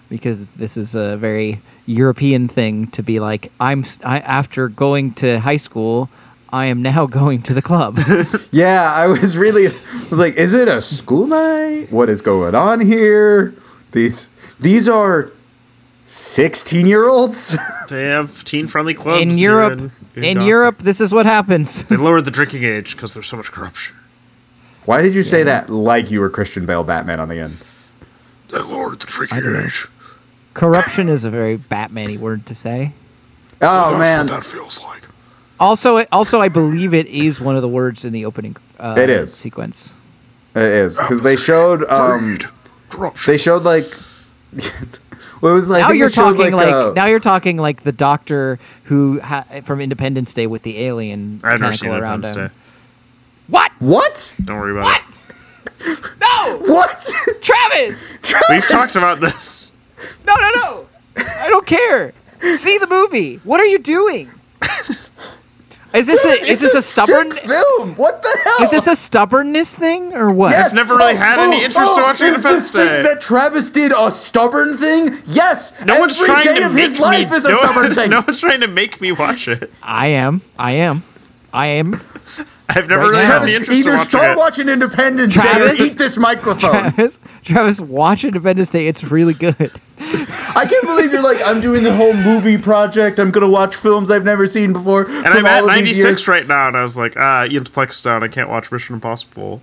because 0.09 0.45
this 0.57 0.77
is 0.77 0.95
a 0.95 1.17
very 1.17 1.59
European 1.85 2.47
thing 2.47 2.87
to 2.87 3.01
be 3.03 3.19
like 3.19 3.51
I'm 3.59 3.81
s- 3.81 3.99
I, 4.03 4.19
after 4.19 4.67
going 4.69 5.13
to 5.15 5.39
high 5.39 5.57
school, 5.57 6.09
I 6.53 6.65
am 6.67 6.81
now 6.81 7.05
going 7.21 7.41
to 7.43 7.53
the 7.53 7.61
club. 7.61 7.99
Yeah, 8.53 8.91
I 8.93 9.07
was 9.07 9.37
really 9.37 9.67
I 9.67 9.73
was 10.09 10.19
like, 10.19 10.35
is 10.35 10.53
it 10.53 10.67
a 10.67 10.81
school 10.81 11.25
night? 11.25 11.87
What 11.89 12.09
is 12.09 12.21
going 12.21 12.53
on 12.53 12.81
here? 12.81 13.53
These 13.93 14.29
these 14.59 14.89
are 14.89 15.31
sixteen 16.07 16.85
year 16.85 17.07
olds. 17.07 17.57
They 17.89 18.05
have 18.05 18.43
teen 18.45 18.67
friendly 18.67 18.93
clubs 18.93 19.21
in 19.21 19.31
Europe, 19.37 19.79
in, 20.15 20.23
in 20.23 20.35
Gotham. 20.35 20.47
Europe, 20.47 20.77
this 20.79 21.01
is 21.01 21.13
what 21.13 21.25
happens. 21.25 21.83
They 21.83 21.97
lowered 21.97 22.23
the 22.23 22.31
drinking 22.31 22.63
age 22.63 22.95
because 22.95 23.13
there's 23.13 23.27
so 23.27 23.35
much 23.37 23.51
corruption. 23.51 23.95
Why 24.85 25.01
did 25.01 25.13
you 25.15 25.23
say 25.23 25.43
that 25.43 25.69
like 25.69 26.09
you 26.11 26.19
were 26.21 26.29
Christian 26.29 26.65
Bale 26.65 26.83
Batman 26.83 27.19
on 27.19 27.29
the 27.29 27.39
end? 27.39 27.57
They 28.51 28.59
lowered 28.59 28.99
the 28.99 29.07
drinking 29.07 29.43
age. 29.65 29.87
Corruption 30.53 31.07
is 31.07 31.23
a 31.23 31.29
very 31.29 31.55
Batman-y 31.55 32.17
word 32.17 32.45
to 32.47 32.55
say. 32.55 32.93
Oh 33.61 33.97
man, 33.99 34.27
that 34.27 34.43
feels 34.43 34.81
like. 34.81 35.03
Also, 35.59 36.03
also, 36.11 36.41
I 36.41 36.49
believe 36.49 36.93
it 36.93 37.05
is 37.07 37.39
one 37.39 37.55
of 37.55 37.61
the 37.61 37.67
words 37.69 38.03
in 38.03 38.11
the 38.13 38.25
opening. 38.25 38.55
Uh, 38.79 38.95
It 38.97 39.09
is. 39.09 39.31
sequence. 39.33 39.93
it 40.55 40.61
is 40.63 40.97
because 40.97 41.23
they 41.23 41.35
showed 41.35 41.83
um 41.87 42.39
corruption. 42.89 43.31
they 43.31 43.37
showed 43.37 43.61
like 43.63 43.85
what 45.39 45.53
was 45.53 45.69
like 45.69 45.81
now 45.81 45.89
think 45.89 45.99
you're 45.99 46.09
they 46.09 46.13
showed, 46.15 46.37
talking 46.37 46.53
like, 46.53 46.73
uh, 46.73 46.93
now 46.93 47.05
you're 47.05 47.19
talking 47.19 47.57
like 47.57 47.83
the 47.83 47.91
doctor 47.91 48.59
who 48.85 49.19
ha- 49.21 49.45
from 49.63 49.79
Independence 49.79 50.33
Day 50.33 50.47
with 50.47 50.63
the 50.63 50.79
alien 50.79 51.39
I've 51.43 51.59
never 51.61 51.73
seen 51.73 51.89
tentacle 51.89 52.03
around 52.03 52.25
Independence 52.25 52.37
him. 52.37 52.47
Day. 52.47 52.53
What? 53.47 53.71
what 53.79 54.33
Don't 54.43 54.57
worry 54.57 54.71
about 54.71 54.99
it. 54.99 55.07
No, 56.21 56.59
what 56.59 57.11
Travis! 57.41 57.99
We've 58.51 58.67
talked 58.67 58.95
about 58.95 59.19
this. 59.19 59.71
No, 60.27 60.35
no, 60.35 60.49
no! 60.55 60.85
I 61.17 61.49
don't 61.49 61.65
care. 61.65 62.13
See 62.55 62.77
the 62.77 62.87
movie. 62.87 63.37
What 63.37 63.59
are 63.59 63.65
you 63.65 63.79
doing? 63.79 64.29
Is 65.93 66.07
this 66.07 66.23
a 66.23 66.49
is 66.49 66.61
this 66.61 66.73
a 66.73 66.81
stubborn 66.81 67.31
film? 67.31 67.95
What 67.95 68.21
the 68.23 68.39
hell? 68.45 68.63
is 68.63 68.71
this 68.71 68.87
a 68.87 68.95
stubbornness 68.95 69.75
thing 69.75 70.13
or 70.13 70.31
what? 70.31 70.51
Yes. 70.51 70.69
I've 70.69 70.75
never 70.75 70.95
really 70.95 71.13
oh, 71.13 71.17
had 71.17 71.39
any 71.39 71.57
oh, 71.57 71.65
interest 71.65 71.91
in 71.91 71.99
oh, 71.99 72.03
watching 72.03 72.27
is 72.27 72.35
Independence 72.35 72.71
this 72.71 72.81
thing 72.81 72.87
Day. 72.87 73.01
That 73.01 73.19
Travis 73.19 73.71
did 73.71 73.91
a 73.91 74.09
stubborn 74.09 74.77
thing? 74.77 75.17
Yes. 75.25 75.73
No 75.83 75.99
one's 75.99 76.17
trying 76.17 76.55
to 76.55 76.69
make 76.69 76.83
his 76.83 76.97
life 76.97 77.31
me. 77.31 77.37
is 77.37 77.45
a 77.45 77.55
stubborn 77.57 77.93
thing. 77.95 78.09
no 78.09 78.21
one's 78.21 78.39
trying 78.39 78.61
to 78.61 78.67
make 78.67 79.01
me 79.01 79.11
watch 79.11 79.49
it. 79.49 79.69
I 79.83 80.07
am. 80.07 80.41
I 80.57 80.73
am. 80.73 81.03
I 81.53 81.67
am. 81.67 81.99
I've 82.75 82.87
never 82.87 83.03
Right 83.03 83.09
really 83.11 83.21
now. 83.23 83.27
had 83.27 83.29
Travis, 83.29 83.49
the 83.49 83.55
interest 83.55 83.79
either 83.79 83.91
watching 83.95 84.09
start 84.09 84.31
it. 84.31 84.37
watching 84.37 84.69
Independence 84.69 85.33
Day 85.35 85.61
or 85.61 85.73
eat 85.73 85.97
this 85.97 86.17
microphone. 86.17 86.71
Travis, 86.71 87.19
Travis, 87.43 87.79
watch 87.81 88.23
Independence 88.23 88.69
Day. 88.69 88.87
It's 88.87 89.03
really 89.03 89.33
good. 89.33 89.71
I 89.99 90.65
can't 90.69 90.85
believe 90.87 91.11
you're 91.13 91.23
like, 91.23 91.41
I'm 91.45 91.61
doing 91.61 91.83
the 91.83 91.95
whole 91.95 92.13
movie 92.13 92.57
project. 92.57 93.19
I'm 93.19 93.31
gonna 93.31 93.49
watch 93.49 93.75
films 93.75 94.09
I've 94.11 94.23
never 94.25 94.45
seen 94.47 94.73
before. 94.73 95.05
and 95.09 95.27
I'm 95.27 95.45
at 95.45 95.63
all 95.63 95.69
of 95.69 95.75
these 95.75 95.97
96 96.03 96.27
right 96.27 96.47
now, 96.47 96.67
and 96.67 96.75
I 96.77 96.81
was 96.81 96.97
like, 96.97 97.13
ah, 97.17 97.45
Ian's 97.45 97.69
Plex 97.69 98.01
down. 98.03 98.23
I 98.23 98.27
can't 98.27 98.49
watch 98.49 98.71
Mission 98.71 98.95
Impossible. 98.95 99.61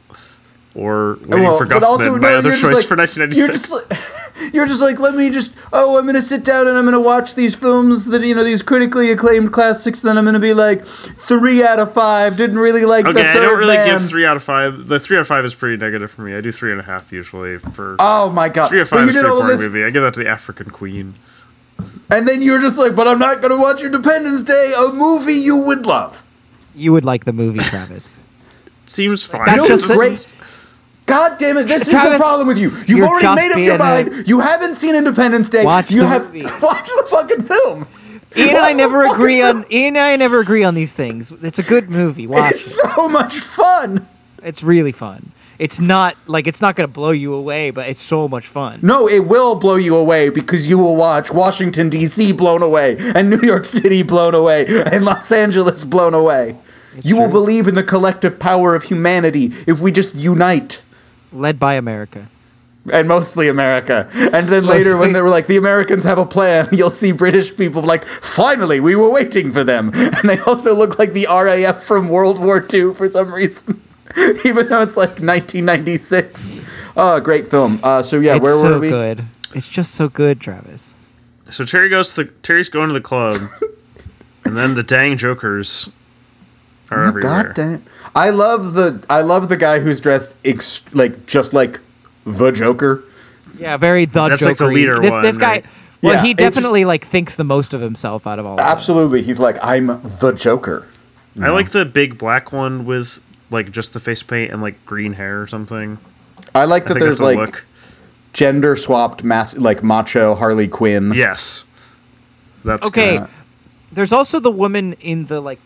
Or 0.78 1.14
uh, 1.14 1.16
Waiting 1.26 1.42
Well, 1.44 1.58
for 1.58 1.66
but 1.66 1.82
Guffman, 1.82 1.86
also, 1.86 2.12
my 2.18 2.28
no, 2.30 2.38
other 2.38 2.52
choice 2.52 2.74
like- 2.74 2.86
for 2.86 2.94
You're 2.94 3.48
1996. 3.48 3.52
just 3.52 3.90
like, 3.90 4.54
you're 4.54 4.66
just 4.66 4.80
like, 4.80 5.00
let 5.00 5.14
me 5.16 5.30
just. 5.30 5.52
Oh, 5.72 5.98
I'm 5.98 6.06
gonna 6.06 6.22
sit 6.22 6.44
down 6.44 6.68
and 6.68 6.78
I'm 6.78 6.84
gonna 6.84 7.00
watch 7.00 7.34
these 7.34 7.56
films 7.56 8.04
that 8.06 8.22
you 8.22 8.34
know 8.36 8.44
these 8.44 8.62
critically 8.62 9.10
acclaimed 9.10 9.52
classics. 9.52 10.00
Then 10.02 10.16
I'm 10.16 10.24
gonna 10.24 10.38
be 10.38 10.54
like, 10.54 10.84
three 10.84 11.64
out 11.64 11.80
of 11.80 11.92
five. 11.92 12.36
Didn't 12.36 12.58
really 12.60 12.84
like 12.84 13.04
okay, 13.04 13.20
the 13.24 13.28
I 13.28 13.34
don't 13.34 13.58
really 13.58 13.74
man. 13.74 13.98
give 13.98 14.08
three 14.08 14.24
out 14.24 14.36
of 14.36 14.44
five. 14.44 14.86
The 14.86 15.00
three 15.00 15.16
out 15.16 15.22
of 15.22 15.26
five 15.26 15.44
is 15.44 15.56
pretty 15.56 15.76
negative 15.76 16.12
for 16.12 16.22
me. 16.22 16.36
I 16.36 16.40
do 16.40 16.52
three 16.52 16.70
and 16.70 16.80
a 16.80 16.84
half 16.84 17.10
usually 17.10 17.58
for 17.58 17.96
Oh 17.98 18.30
my 18.30 18.48
god! 18.48 18.68
three 18.68 18.78
out 18.78 18.82
of 18.82 18.88
five 18.90 19.00
you 19.00 19.08
is 19.08 19.14
did 19.16 19.20
pretty 19.22 19.32
all 19.32 19.40
boring 19.42 19.56
this, 19.56 19.66
movie. 19.66 19.82
I 19.84 19.90
give 19.90 20.02
that 20.02 20.14
to 20.14 20.20
the 20.22 20.28
African 20.28 20.70
Queen. 20.70 21.14
and 22.10 22.28
then 22.28 22.40
you're 22.40 22.60
just 22.60 22.78
like, 22.78 22.94
but 22.94 23.08
I'm 23.08 23.18
not 23.18 23.42
gonna 23.42 23.58
watch 23.58 23.82
Independence 23.82 24.44
Day, 24.44 24.72
a 24.78 24.92
movie 24.92 25.32
you 25.34 25.56
would 25.58 25.84
love. 25.84 26.22
You 26.76 26.92
would 26.92 27.04
like 27.04 27.24
the 27.24 27.32
movie, 27.32 27.58
Travis. 27.58 28.20
Seems 28.86 29.24
fine. 29.24 29.46
That's 29.46 29.56
You 29.56 29.62
know 29.62 29.68
just 29.68 29.88
what's 29.88 30.22
the- 30.22 30.28
great. 30.28 30.37
God 31.08 31.38
damn 31.38 31.56
it! 31.56 31.66
This 31.66 31.88
is 31.88 31.92
the 31.94 32.14
problem 32.18 32.46
with 32.46 32.58
you. 32.58 32.70
You've 32.86 33.08
already 33.08 33.26
made 33.34 33.50
up 33.50 33.56
your 33.58 33.66
being 33.66 33.70
a- 33.70 33.78
mind. 33.78 34.28
You 34.28 34.40
haven't 34.40 34.76
seen 34.76 34.94
Independence 34.94 35.48
Day. 35.48 35.64
Watch 35.64 35.90
you 35.90 36.02
the 36.02 36.06
have 36.08 36.26
movie. 36.26 36.42
watch 36.62 36.86
the 36.86 37.06
fucking 37.10 37.42
film. 37.42 37.86
Ian 38.36 38.48
and 38.50 38.58
I 38.58 38.72
never 38.74 39.02
agree 39.04 39.40
film. 39.40 39.58
on 39.64 39.72
Ian 39.72 39.96
and 39.96 40.04
I 40.04 40.16
never 40.16 40.38
agree 40.40 40.62
on 40.62 40.74
these 40.74 40.92
things. 40.92 41.32
It's 41.32 41.58
a 41.58 41.62
good 41.62 41.88
movie. 41.88 42.26
Watch 42.26 42.52
It's 42.56 42.66
it. 42.78 42.90
so 42.94 43.08
much 43.08 43.38
fun. 43.38 44.06
It's 44.44 44.62
really 44.62 44.92
fun. 44.92 45.30
It's 45.58 45.80
not 45.80 46.14
like 46.28 46.46
it's 46.46 46.60
not 46.60 46.76
gonna 46.76 46.86
blow 46.88 47.10
you 47.10 47.32
away, 47.34 47.70
but 47.70 47.88
it's 47.88 48.02
so 48.02 48.28
much 48.28 48.46
fun. 48.46 48.78
No, 48.82 49.08
it 49.08 49.26
will 49.26 49.56
blow 49.56 49.74
you 49.76 49.96
away 49.96 50.28
because 50.28 50.68
you 50.68 50.78
will 50.78 50.94
watch 50.94 51.32
Washington 51.32 51.88
D.C. 51.88 52.32
blown 52.32 52.62
away 52.62 52.96
and 52.98 53.30
New 53.30 53.40
York 53.42 53.64
City 53.64 54.02
blown 54.02 54.34
away 54.34 54.66
and 54.68 55.04
Los 55.04 55.32
Angeles 55.32 55.82
blown 55.82 56.12
away. 56.14 56.54
you 57.02 57.16
will 57.16 57.30
believe 57.30 57.66
in 57.66 57.74
the 57.76 57.82
collective 57.82 58.38
power 58.38 58.74
of 58.76 58.84
humanity 58.84 59.46
if 59.66 59.80
we 59.80 59.90
just 59.90 60.14
unite. 60.14 60.82
Led 61.32 61.58
by 61.60 61.74
America. 61.74 62.26
And 62.90 63.06
mostly 63.06 63.48
America. 63.48 64.08
And 64.14 64.48
then 64.48 64.64
later, 64.64 64.96
when 64.96 65.12
they 65.12 65.20
were 65.20 65.28
like, 65.28 65.46
the 65.46 65.58
Americans 65.58 66.04
have 66.04 66.16
a 66.16 66.24
plan, 66.24 66.68
you'll 66.72 66.88
see 66.90 67.12
British 67.12 67.54
people 67.54 67.82
like, 67.82 68.04
finally, 68.06 68.80
we 68.80 68.96
were 68.96 69.10
waiting 69.10 69.52
for 69.52 69.62
them. 69.62 69.90
And 69.94 70.28
they 70.30 70.38
also 70.40 70.74
look 70.74 70.98
like 70.98 71.12
the 71.12 71.26
RAF 71.28 71.82
from 71.82 72.08
World 72.08 72.38
War 72.38 72.64
II 72.72 72.94
for 72.94 73.10
some 73.10 73.34
reason, 73.34 73.82
even 74.44 74.68
though 74.68 74.80
it's 74.82 74.96
like 74.96 75.20
1996. 75.20 76.64
Oh, 76.96 77.20
great 77.20 77.46
film. 77.48 77.78
Uh, 77.82 78.02
so, 78.02 78.18
yeah, 78.20 78.36
it's 78.36 78.42
where 78.42 78.56
so 78.60 78.72
were 78.74 78.78
we? 78.80 78.88
good. 78.88 79.24
It's 79.54 79.68
just 79.68 79.94
so 79.94 80.08
good, 80.08 80.40
Travis. 80.40 80.94
So 81.50 81.64
Terry 81.64 81.88
goes 81.88 82.14
to 82.14 82.24
the 82.24 82.30
Terry's 82.42 82.68
going 82.68 82.88
to 82.88 82.94
the 82.94 83.00
club, 83.00 83.40
and 84.44 84.56
then 84.56 84.74
the 84.74 84.82
dang 84.82 85.16
jokers 85.16 85.88
are 86.90 87.04
Oh, 87.04 87.08
everywhere. 87.08 87.44
God 87.44 87.54
damn. 87.54 87.82
I 88.18 88.30
love 88.30 88.74
the 88.74 89.04
I 89.08 89.20
love 89.22 89.48
the 89.48 89.56
guy 89.56 89.78
who's 89.78 90.00
dressed 90.00 90.34
ex- 90.44 90.82
like 90.94 91.26
just 91.26 91.52
like 91.52 91.78
the 92.24 92.50
Joker. 92.50 93.04
Yeah, 93.56 93.76
very 93.76 94.04
the 94.04 94.28
That's 94.28 94.42
like 94.42 94.56
the 94.58 94.64
Joker-y. 94.64 94.74
leader 94.74 94.98
This 95.00 95.10
one, 95.12 95.22
this 95.22 95.38
guy. 95.38 95.46
right? 95.48 95.66
Well, 96.02 96.14
Yeah, 96.14 96.22
he 96.22 96.30
it's- 96.30 96.52
definitely 96.54 96.84
like 96.84 97.04
thinks 97.04 97.34
the 97.36 97.44
most 97.44 97.74
of 97.74 97.80
himself 97.80 98.26
out 98.26 98.38
of 98.38 98.46
all. 98.46 98.52
Of 98.52 98.58
them. 98.58 98.66
Absolutely, 98.66 99.22
he's 99.22 99.38
like 99.38 99.56
I'm 99.62 99.86
the 100.20 100.32
Joker. 100.36 100.86
I 101.40 101.50
like 101.50 101.70
the 101.70 101.84
big 101.84 102.18
black 102.18 102.52
one 102.52 102.84
with 102.84 103.20
like 103.50 103.70
just 103.70 103.92
the 103.92 104.00
face 104.00 104.22
paint 104.24 104.50
and 104.52 104.60
like 104.60 104.84
green 104.84 105.12
hair 105.12 105.40
or 105.40 105.46
something. 105.46 105.98
I 106.54 106.64
like 106.64 106.82
I 106.82 106.86
that 106.88 106.94
think 106.94 107.00
there's 107.04 107.18
that's 107.18 107.20
a 107.20 107.24
like 107.24 107.38
look. 107.38 107.64
gender 108.32 108.74
swapped 108.74 109.22
mass 109.22 109.56
like 109.56 109.82
macho 109.84 110.34
Harley 110.34 110.66
Quinn. 110.66 111.12
Yes, 111.14 111.64
that's 112.64 112.84
Okay. 112.88 113.18
good. 113.18 113.28
There's 113.92 114.12
also 114.12 114.40
the 114.40 114.50
woman 114.50 114.94
in 115.00 115.26
the 115.26 115.40
like, 115.40 115.60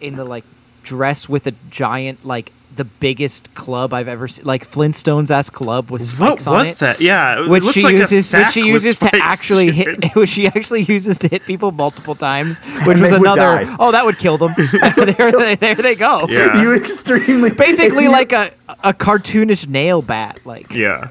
in 0.00 0.16
the 0.16 0.24
like 0.24 0.44
dress 0.84 1.28
with 1.28 1.46
a 1.46 1.52
giant 1.70 2.24
like 2.24 2.52
the 2.76 2.84
biggest 2.84 3.54
club 3.54 3.92
I've 3.92 4.08
ever 4.08 4.26
seen, 4.28 4.44
like 4.44 4.68
Flintstones 4.68 5.30
ass 5.30 5.50
club 5.50 5.90
with 5.90 6.02
What 6.18 6.40
spikes 6.40 6.46
on 6.46 6.54
was 6.54 6.76
that? 6.78 7.00
Yeah, 7.00 7.44
it 7.44 7.48
Which 7.48 7.64
she 7.64 7.82
like 7.82 7.94
uses, 7.94 8.32
which 8.32 8.48
she 8.48 8.62
uses 8.66 8.98
to 9.00 9.14
actually 9.14 9.70
hit, 9.70 10.04
which 10.14 10.30
she 10.30 10.46
actually 10.46 10.82
uses 10.82 11.18
to 11.18 11.28
hit 11.28 11.42
people 11.42 11.72
multiple 11.72 12.14
times, 12.14 12.60
which 12.86 12.96
And 12.96 13.00
was 13.00 13.12
another. 13.12 13.74
Oh, 13.78 13.92
that 13.92 14.04
would 14.04 14.18
kill 14.18 14.38
them. 14.38 14.52
there, 14.96 15.32
they, 15.32 15.54
there 15.54 15.74
they 15.74 15.94
go. 15.94 16.26
Yeah. 16.28 16.60
You 16.60 16.74
extremely 16.74 17.50
Basically, 17.50 18.08
like 18.08 18.32
a 18.32 18.50
a 18.82 18.92
cartoonish 18.92 19.68
nail 19.68 20.02
bat. 20.02 20.40
Like 20.44 20.72
Yeah. 20.72 21.08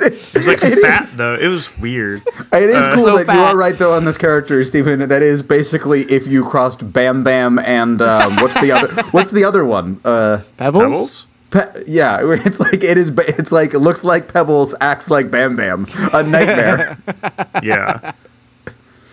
It 0.00 0.34
was 0.34 0.46
like 0.46 0.62
It 0.62 0.78
fat 0.80 1.02
is- 1.02 1.16
though. 1.16 1.34
It 1.34 1.48
was 1.48 1.76
weird. 1.78 2.22
It 2.52 2.62
is 2.70 2.76
Uh, 2.86 2.94
cool 2.94 3.04
So 3.04 3.24
that 3.24 3.34
you 3.34 3.40
are 3.40 3.56
right 3.56 3.76
though 3.76 3.94
on 3.94 4.04
this 4.04 4.18
character, 4.18 4.62
Stephen. 4.64 5.08
That 5.08 5.22
is 5.22 5.42
basically 5.42 6.02
if 6.04 6.26
you 6.26 6.44
crossed 6.44 6.92
Bam 6.92 7.24
Bam 7.24 7.58
and 7.58 8.00
um, 8.02 8.36
what's 8.36 8.58
the 8.60 8.72
other 8.72 8.88
what's 9.12 9.30
the 9.30 9.44
other 9.44 9.64
one? 9.64 10.00
Uh, 10.04 10.40
pebbles. 10.58 10.82
Pebbles? 10.82 11.26
Pe- 11.50 11.84
yeah, 11.86 12.18
it's 12.44 12.60
like 12.60 12.82
it 12.84 12.98
is. 12.98 13.10
It's 13.16 13.52
like 13.52 13.72
it 13.74 13.78
looks 13.78 14.02
like 14.04 14.32
Pebbles, 14.32 14.74
acts 14.80 15.08
like 15.10 15.30
Bam 15.30 15.56
Bam. 15.56 15.86
A 16.12 16.22
nightmare. 16.22 16.98
Yeah. 17.62 18.12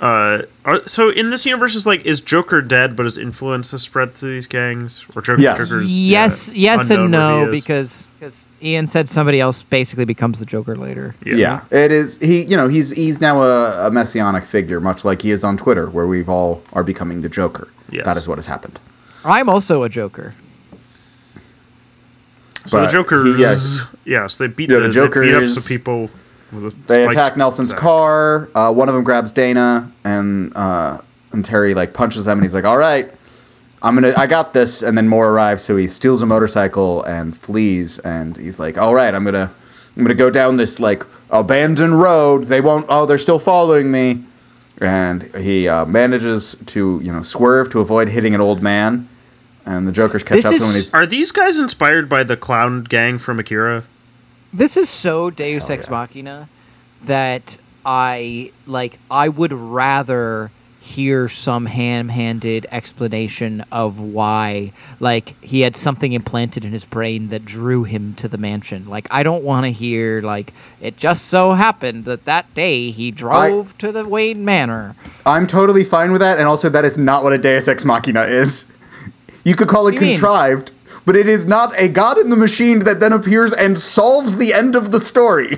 Uh, 0.02 0.41
are, 0.66 0.86
so 0.88 1.10
in 1.10 1.30
this 1.30 1.46
universe, 1.46 1.76
is 1.76 1.86
like 1.88 2.06
is 2.06 2.20
Joker 2.20 2.62
dead, 2.62 2.96
but 2.98 3.06
his 3.06 3.18
influence 3.18 3.72
has 3.72 3.84
spread 3.84 4.16
to 4.18 4.26
these 4.26 4.48
gangs, 4.48 5.06
or 5.16 5.22
Joker, 5.22 5.41
Yes. 5.41 5.58
Joker's 5.70 5.98
Yes, 5.98 6.54
yeah, 6.54 6.74
yes, 6.76 6.89
and 6.89 7.10
no, 7.12 7.48
because 7.50 8.10
because 8.20 8.48
Ian 8.62 8.88
said 8.88 9.08
somebody 9.08 9.39
else 9.39 9.64
basically 9.64 10.04
becomes 10.06 10.39
the 10.39 10.46
Joker 10.46 10.76
later. 10.76 11.16
yeah. 11.24 11.36
yeah. 11.36 11.62
it 11.72 11.91
is. 11.91 12.20
He, 12.20 12.44
you 12.44 12.58
know, 12.58 12.68
he's 12.68 12.89
he's 12.89 13.22
now 13.22 13.41
a, 13.44 13.88
a 13.88 13.91
messianic 13.91 14.44
figure, 14.44 14.82
much 14.82 15.06
like 15.06 15.22
he 15.22 15.32
is 15.32 15.44
on 15.44 15.56
Twitter, 15.58 15.89
where 15.89 16.08
we've 16.08 16.28
all 16.28 16.62
are 16.74 16.84
becoming 16.84 17.22
the 17.22 17.30
Joker. 17.30 17.70
Yes. 17.89 18.04
That 18.06 18.18
is 18.18 18.28
what 18.28 18.38
has 18.39 18.48
happened. 18.48 18.80
I'm 19.24 19.48
also 19.50 19.84
a 19.84 19.89
Joker. 19.89 20.34
So 22.66 22.78
the 22.78 22.84
But 22.86 22.91
Jokers, 22.91 23.36
he- 23.36 23.41
yeah, 23.41 23.56
yes, 24.24 24.38
they 24.38 24.48
beat 24.48 24.70
Yeah, 24.70 24.80
the, 24.80 24.88
the 24.88 24.88
they 24.88 24.94
beat 24.94 25.34
up 25.36 25.41
Jokers- 25.44 25.54
some 25.64 25.68
people. 25.68 26.10
With 26.54 26.74
a 26.74 26.78
They 26.88 27.06
attack 27.06 27.36
Nelson's 27.38 27.70
attack. 27.72 27.82
car. 27.82 28.49
Uh, 28.56 28.72
one 28.74 28.88
of 28.89 28.95
them 28.95 29.04
grabs 29.04 29.32
Dana, 29.32 29.91
and 30.04 30.56
uh, 30.56 30.99
and 31.32 31.43
Terry 31.43 31.74
like 31.74 31.93
punches 31.93 32.26
them, 32.26 32.38
and 32.38 32.43
he's 32.45 32.54
like, 32.54 32.66
"All 32.66 32.78
right, 32.78 33.10
I'm 33.82 33.95
gonna, 33.95 34.14
I 34.18 34.28
got 34.28 34.54
this." 34.54 34.82
And 34.84 34.97
then 34.97 35.08
Moore 35.08 35.30
arrives, 35.30 35.64
so 35.64 35.76
he 35.76 35.88
steals 35.88 36.22
a 36.22 36.26
motorcycle 36.26 37.04
and 37.04 37.36
flees. 37.36 37.99
And 37.99 38.38
he's 38.38 38.60
like, 38.60 38.78
"All 38.78 38.93
right, 38.93 39.14
I'm 39.14 39.24
gonna 39.26 39.51
I'm 39.97 40.04
gonna 40.04 40.14
go 40.16 40.30
down 40.30 40.58
this 40.58 40.80
like 40.80 41.04
abandoned 41.32 41.99
road. 41.99 42.45
They 42.45 42.62
won't. 42.62 42.86
Oh, 42.89 43.06
they're 43.06 43.18
still 43.18 43.39
following 43.39 43.91
me. 43.91 44.24
And 44.82 45.24
he 45.36 45.68
uh, 45.68 45.86
manages 45.86 46.56
to 46.68 46.99
you 47.04 47.12
know 47.12 47.22
swerve 47.24 47.70
to 47.72 47.80
avoid 47.80 48.10
hitting 48.10 48.36
an 48.36 48.41
old 48.41 48.62
man. 48.62 49.08
And 49.66 49.88
the 49.88 49.93
Joker's 49.93 50.24
catch 50.24 50.36
This 50.38 50.45
up 50.45 50.51
to 50.51 50.56
is- 50.58 50.62
him. 50.62 50.68
And 50.68 50.76
he's, 50.76 50.93
Are 50.93 51.06
these 51.06 51.32
guys 51.32 51.58
inspired 51.58 52.10
by 52.10 52.24
the 52.26 52.36
clown 52.36 52.84
gang 52.84 53.18
from 53.18 53.39
Akira? 53.39 53.84
This 54.54 54.78
is 54.78 54.88
so 54.88 55.32
Deus 55.32 55.68
Hell 55.68 55.78
Ex 55.78 55.88
yeah. 55.88 55.91
Machina 55.91 56.49
that 57.06 57.58
I 57.84 58.51
like. 58.68 58.99
I 59.10 59.28
would 59.28 59.51
rather 59.51 60.51
hear 60.80 61.28
some 61.30 61.66
ham-handed 61.66 62.68
explanation 62.70 63.64
of 63.72 63.99
why, 63.99 64.74
like, 64.99 65.41
he 65.41 65.62
had 65.62 65.78
something 65.78 66.12
implanted 66.12 66.66
in 66.66 66.72
his 66.72 66.84
brain 66.84 67.30
that 67.30 67.45
drew 67.45 67.86
him 67.86 68.14
to 68.14 68.28
the 68.28 68.38
mansion. 68.38 68.88
Like, 68.88 69.08
I 69.10 69.24
don't 69.24 69.43
want 69.43 69.64
to 69.64 69.72
hear 69.72 70.22
like 70.22 70.54
it 70.82 70.97
just 70.97 71.26
so 71.26 71.54
happened 71.54 72.06
that 72.06 72.26
that 72.26 72.54
day 72.54 72.91
he 72.91 73.10
drove 73.10 73.76
to 73.80 73.91
the 73.91 74.06
Wayne 74.06 74.45
Manor. 74.45 74.95
I'm 75.26 75.47
totally 75.47 75.84
fine 75.84 76.12
with 76.12 76.22
that. 76.22 76.38
And 76.38 76.47
also, 76.47 76.70
that 76.70 76.86
is 76.86 76.97
not 76.97 77.24
what 77.24 77.34
a 77.34 77.38
Deus 77.39 77.68
Ex 77.68 77.86
Machina 77.86 78.22
is. 78.22 78.68
You 79.43 79.56
could 79.56 79.68
call 79.68 79.88
it 79.88 79.93
you 79.93 79.99
contrived, 79.99 80.72
but 81.06 81.16
it 81.16 81.28
is 81.28 81.45
not 81.45 81.74
a 81.80 81.88
god 81.89 82.18
in 82.18 82.30
the 82.30 82.36
machine 82.38 82.80
that 82.80 82.99
then 82.99 83.14
appears 83.14 83.54
and 83.54 83.78
solves 83.78 84.38
the 84.38 84.54
end 84.54 84.76
of 84.76 84.91
the 84.91 84.99
story. 84.99 85.56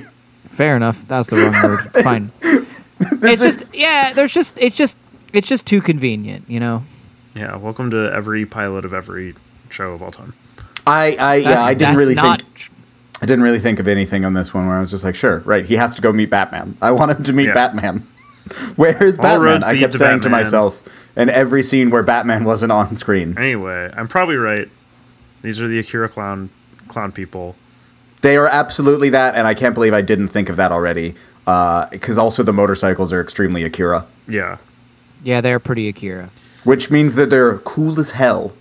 Fair 0.49 0.75
enough. 0.75 1.05
That's 1.07 1.29
the 1.29 1.37
wrong 1.37 1.53
word. 1.63 1.79
Fine. 2.03 2.31
it's 2.41 3.41
is- 3.41 3.55
just 3.55 3.75
yeah. 3.75 4.13
There's 4.13 4.33
just 4.33 4.57
it's 4.57 4.75
just 4.75 4.97
it's 5.33 5.47
just 5.47 5.65
too 5.65 5.81
convenient, 5.81 6.49
you 6.49 6.59
know. 6.59 6.83
Yeah, 7.35 7.57
welcome 7.57 7.91
to 7.91 8.11
every 8.13 8.45
pilot 8.45 8.85
of 8.85 8.93
every 8.93 9.33
show 9.69 9.91
of 9.91 10.01
all 10.01 10.11
time. 10.11 10.33
I, 10.87 11.15
I 11.19 11.35
yeah, 11.35 11.43
That's- 11.49 11.65
I 11.65 11.73
didn't 11.73 11.97
really 11.97 12.15
not 12.15 12.41
think 12.41 12.71
I 13.21 13.25
didn't 13.25 13.43
really 13.43 13.59
think 13.59 13.79
of 13.79 13.87
anything 13.87 14.25
on 14.25 14.33
this 14.33 14.53
one 14.53 14.67
where 14.67 14.75
I 14.77 14.79
was 14.81 14.91
just 14.91 15.03
like, 15.03 15.15
sure, 15.15 15.39
right, 15.39 15.65
he 15.65 15.75
has 15.75 15.95
to 15.95 16.01
go 16.01 16.11
meet 16.11 16.29
Batman. 16.29 16.77
I 16.81 16.91
want 16.91 17.11
him 17.11 17.23
to 17.23 17.33
meet 17.33 17.47
Yeah. 17.47 17.53
Batman. 17.53 17.99
Where 18.75 19.01
is 19.03 19.17
Batman? 19.17 19.63
I 19.63 19.77
kept 19.77 19.93
to 19.93 19.97
saying 19.97 20.19
to 20.21 20.29
myself 20.29 20.83
in 21.17 21.29
every 21.29 21.63
scene 21.63 21.89
where 21.89 22.03
Batman 22.03 22.43
wasn't 22.43 22.71
on 22.71 22.95
screen. 22.95 23.35
Anyway, 23.37 23.89
I'm 23.95 24.07
probably 24.07 24.35
right. 24.35 24.67
These 25.45 25.61
are 25.61 25.67
the 25.67 25.79
Akira 25.79 26.09
clown 26.09 26.49
clown 26.87 27.11
people. 27.11 27.55
They 28.21 28.35
are 28.37 28.47
absolutely 28.47 29.09
that, 29.11 29.35
and 29.35 29.45
I 29.47 29.53
can't 29.53 29.73
believe 29.75 29.93
I 29.93 30.01
didn't 30.01 30.29
think 30.29 30.49
of 30.49 30.55
that 30.57 30.71
already. 30.71 31.13
Because 31.45 32.17
also 32.17 32.41
the 32.41 32.53
motorcycles 32.53 33.13
are 33.13 33.21
extremely 33.21 33.63
Akira, 33.63 34.05
Yeah. 34.27 34.57
Yeah, 35.23 35.41
they're 35.41 35.59
pretty 35.59 35.87
Akira. 35.87 36.29
which 36.63 36.89
means 36.89 37.13
that 37.15 37.29
they're 37.29 37.57
cool 37.59 37.99
as 37.99 38.11
hell. 38.11 38.53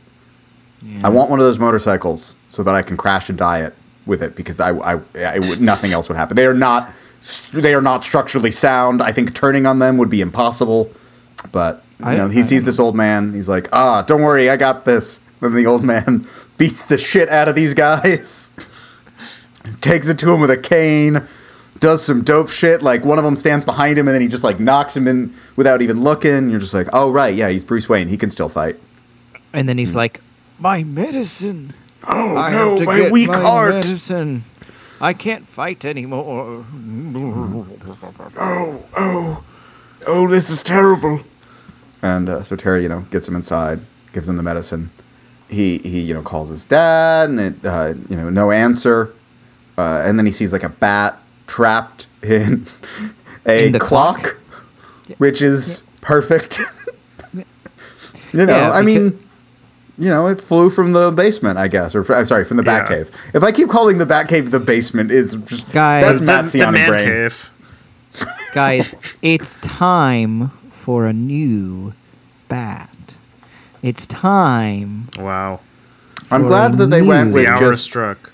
Yeah. 0.82 1.00
I 1.04 1.08
want 1.08 1.30
one 1.30 1.40
of 1.40 1.46
those 1.46 1.58
motorcycles 1.58 2.36
so 2.48 2.62
that 2.62 2.74
I 2.74 2.82
can 2.82 2.96
crash 2.98 3.30
and 3.30 3.38
die 3.38 3.60
it 3.62 3.74
with 4.04 4.22
it 4.22 4.36
because 4.36 4.60
I, 4.60 4.70
I, 4.70 5.00
I 5.18 5.38
would, 5.38 5.60
nothing 5.62 5.92
else 5.92 6.08
would 6.10 6.16
happen. 6.18 6.36
They 6.36 6.44
are 6.46 6.52
not 6.54 6.90
they 7.54 7.72
are 7.72 7.80
not 7.80 8.04
structurally 8.04 8.50
sound. 8.52 9.02
I 9.02 9.12
think 9.12 9.34
turning 9.34 9.64
on 9.64 9.78
them 9.78 9.96
would 9.96 10.10
be 10.10 10.20
impossible. 10.20 10.90
But 11.52 11.82
you 12.00 12.06
I- 12.06 12.16
know, 12.16 12.28
he 12.28 12.40
I- 12.40 12.42
sees 12.42 12.64
this 12.64 12.78
old 12.78 12.94
man. 12.94 13.32
He's 13.32 13.48
like, 13.48 13.68
"Ah, 13.72 14.02
don't 14.02 14.20
worry, 14.22 14.50
I 14.50 14.56
got 14.58 14.84
this." 14.84 15.20
Then 15.40 15.54
the 15.54 15.64
old 15.66 15.82
man 15.92 16.26
beats 16.56 16.84
the 16.84 16.98
shit 16.98 17.28
out 17.28 17.48
of 17.48 17.54
these 17.54 17.74
guys, 17.74 18.50
takes 19.80 20.08
it 20.08 20.18
to 20.20 20.32
him 20.32 20.40
with 20.40 20.50
a 20.50 20.56
cane, 20.56 21.22
does 21.80 22.04
some 22.04 22.22
dope 22.22 22.50
shit. 22.50 22.82
Like 22.82 23.04
one 23.04 23.18
of 23.18 23.24
them 23.24 23.36
stands 23.36 23.64
behind 23.64 23.98
him, 23.98 24.08
and 24.08 24.14
then 24.14 24.22
he 24.22 24.28
just 24.28 24.44
like 24.44 24.60
knocks 24.60 24.96
him 24.96 25.06
in 25.08 25.34
without 25.56 25.82
even 25.82 26.02
looking. 26.02 26.50
You're 26.50 26.60
just 26.60 26.74
like, 26.74 26.88
"Oh 26.92 27.10
right, 27.10 27.34
yeah, 27.34 27.48
he's 27.48 27.64
Bruce 27.64 27.88
Wayne. 27.88 28.08
He 28.08 28.16
can 28.16 28.30
still 28.30 28.48
fight." 28.48 28.76
And 29.52 29.68
then 29.68 29.78
he's 29.78 29.94
like, 29.94 30.20
"My 30.58 30.82
medicine. 30.82 31.74
Oh 32.06 32.36
I 32.36 32.50
have 32.50 32.78
to 32.78 32.84
get 32.86 33.12
my 33.12 33.70
medicine. 33.70 34.44
I 35.00 35.12
can't 35.12 35.46
fight 35.46 35.84
anymore." 35.84 36.64
oh, 38.36 38.86
oh, 38.96 39.44
oh, 40.06 40.28
this 40.28 40.50
is 40.50 40.62
terrible. 40.62 41.20
And 42.02 42.28
uh, 42.28 42.42
so 42.42 42.54
Terry, 42.56 42.82
you 42.82 42.88
know, 42.88 43.00
gets 43.10 43.28
him 43.28 43.34
inside, 43.34 43.80
gives 44.12 44.28
him 44.28 44.36
the 44.36 44.42
medicine. 44.42 44.90
He 45.48 45.78
he, 45.78 46.00
you 46.00 46.14
know, 46.14 46.22
calls 46.22 46.48
his 46.48 46.64
dad, 46.64 47.28
and 47.30 47.40
it, 47.40 47.64
uh, 47.64 47.94
you 48.08 48.16
know, 48.16 48.30
no 48.30 48.50
answer. 48.50 49.10
Uh, 49.76 50.02
and 50.04 50.18
then 50.18 50.26
he 50.26 50.32
sees 50.32 50.52
like 50.52 50.62
a 50.62 50.68
bat 50.68 51.18
trapped 51.46 52.06
in 52.22 52.66
a 53.46 53.66
In 53.66 53.72
the 53.72 53.78
clock, 53.80 54.22
clock? 54.22 54.36
which 55.18 55.42
is 55.42 55.82
perfect. 56.00 56.58
you 57.34 57.44
know, 58.46 58.56
Yeah, 58.56 58.70
I 58.72 58.82
mean. 58.82 59.18
You 59.96 60.08
know, 60.08 60.26
it 60.26 60.40
flew 60.40 60.70
from 60.70 60.92
the 60.92 61.12
basement, 61.12 61.56
I 61.56 61.68
guess, 61.68 61.94
or 61.94 62.02
fr- 62.02 62.14
uh, 62.14 62.24
sorry, 62.24 62.44
from 62.44 62.56
the 62.56 62.64
Yeah. 62.64 62.84
Batcave. 62.84 63.10
If 63.32 63.44
I 63.44 63.52
keep 63.52 63.68
calling 63.68 63.98
the 63.98 64.04
Batcave 64.04 64.50
the 64.50 64.58
basement, 64.58 65.12
is 65.12 65.36
just 65.44 65.70
Guys. 65.70 66.26
that's 66.26 66.50
The, 66.50 66.58
Matt 66.58 66.72
the 66.74 66.80
Ciani 66.82 66.86
brain. 66.88 67.06
cave. 67.06 67.50
Guys, 68.54 68.96
it's 69.22 69.54
time 69.56 70.48
for 70.72 71.06
a 71.06 71.12
new 71.12 71.92
bat. 72.48 72.90
It's 73.84 74.06
time. 74.06 75.08
Wow. 75.18 75.60
I'm 76.30 76.44
glad 76.46 76.78
that 76.78 76.86
they 76.86 77.02
went 77.02 77.34
with 77.34 77.44
The 77.44 77.50
hour 77.50 77.58
just 77.58 77.84
struck. 77.84 78.32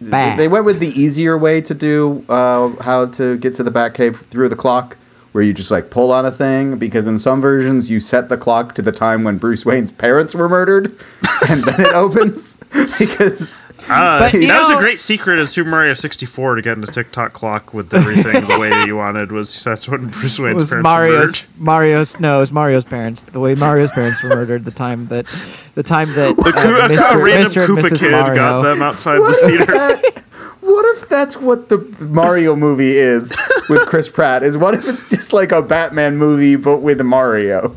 bat. 0.00 0.36
They 0.36 0.48
went 0.48 0.64
with 0.64 0.80
the 0.80 0.88
easier 0.88 1.38
way 1.38 1.60
to 1.60 1.74
do 1.74 2.24
uh, 2.28 2.70
how 2.82 3.06
to 3.06 3.38
get 3.38 3.54
to 3.54 3.62
the 3.62 3.70
Batcave 3.70 4.16
through 4.16 4.48
the 4.48 4.56
clock, 4.56 4.96
where 5.34 5.42
you 5.42 5.52
just 5.52 5.70
like 5.72 5.90
pull 5.90 6.12
on 6.12 6.24
a 6.24 6.30
thing. 6.30 6.78
Because 6.78 7.08
in 7.08 7.18
some 7.18 7.40
versions, 7.40 7.90
you 7.90 7.98
set 7.98 8.28
the 8.28 8.36
clock 8.36 8.74
to 8.76 8.82
the 8.82 8.92
time 8.92 9.24
when 9.24 9.36
Bruce 9.36 9.66
Wayne's 9.66 9.90
parents 9.90 10.32
were 10.32 10.48
murdered, 10.48 10.86
and 11.48 11.62
then 11.64 11.80
it 11.86 11.92
opens. 11.94 12.56
because 12.98 13.66
Uh, 13.88 14.20
But, 14.20 14.32
that 14.32 14.34
you 14.40 14.46
was 14.48 14.70
a 14.70 14.78
great 14.78 15.00
secret 15.00 15.38
in 15.40 15.46
Super 15.48 15.68
Mario 15.68 15.92
64 15.94 16.54
to 16.54 16.62
get 16.62 16.78
into 16.78 16.90
Tick 16.90 17.10
Tock 17.10 17.32
Clock 17.32 17.74
with 17.74 17.92
everything 17.92 18.46
the 18.46 18.58
way 18.58 18.70
that 18.70 18.86
you 18.86 18.96
wanted 18.96 19.32
was 19.32 19.62
that's 19.64 19.88
when 19.88 20.06
Bruce 20.08 20.38
It 20.38 20.42
Wayne's 20.42 20.60
was 20.62 20.70
parents 20.70 20.84
Mario's 20.84 21.42
were 21.58 21.64
Mario's 21.64 22.20
no, 22.20 22.36
it 22.36 22.40
was 22.40 22.52
Mario's 22.52 22.84
parents. 22.84 23.24
The 23.24 23.40
way 23.40 23.54
Mario's 23.56 23.90
parents 23.90 24.22
were 24.22 24.28
murdered. 24.30 24.64
The 24.64 24.70
time 24.70 25.06
that 25.08 25.26
the 25.74 25.82
time 25.82 26.12
that 26.14 26.36
The 26.36 26.42
uh, 26.42 26.52
Koo- 26.52 26.94
a 26.94 26.96
Mr. 26.96 27.24
random 27.24 27.50
Mr. 27.52 27.64
and 27.64 27.78
Koopa 27.78 27.88
Mrs. 27.90 27.98
kid 28.00 28.10
Mario. 28.12 28.34
got 28.36 28.62
them 28.62 28.82
outside 28.82 29.16
the 29.16 29.20
what 29.22 29.52
if, 29.52 29.66
theater. 29.68 30.20
that, 30.64 30.70
what 30.72 30.96
if 30.96 31.08
that's 31.08 31.36
what 31.36 31.68
the 31.68 31.78
Mario 32.00 32.56
movie 32.56 32.92
is 32.96 33.36
with 33.68 33.86
Chris 33.86 34.08
Pratt? 34.08 34.42
Is 34.42 34.56
what 34.56 34.74
if 34.74 34.88
it's 34.88 35.08
just 35.08 35.32
like 35.32 35.52
a 35.52 35.62
Batman 35.62 36.16
movie 36.16 36.56
but 36.56 36.78
with 36.78 37.00
Mario? 37.02 37.76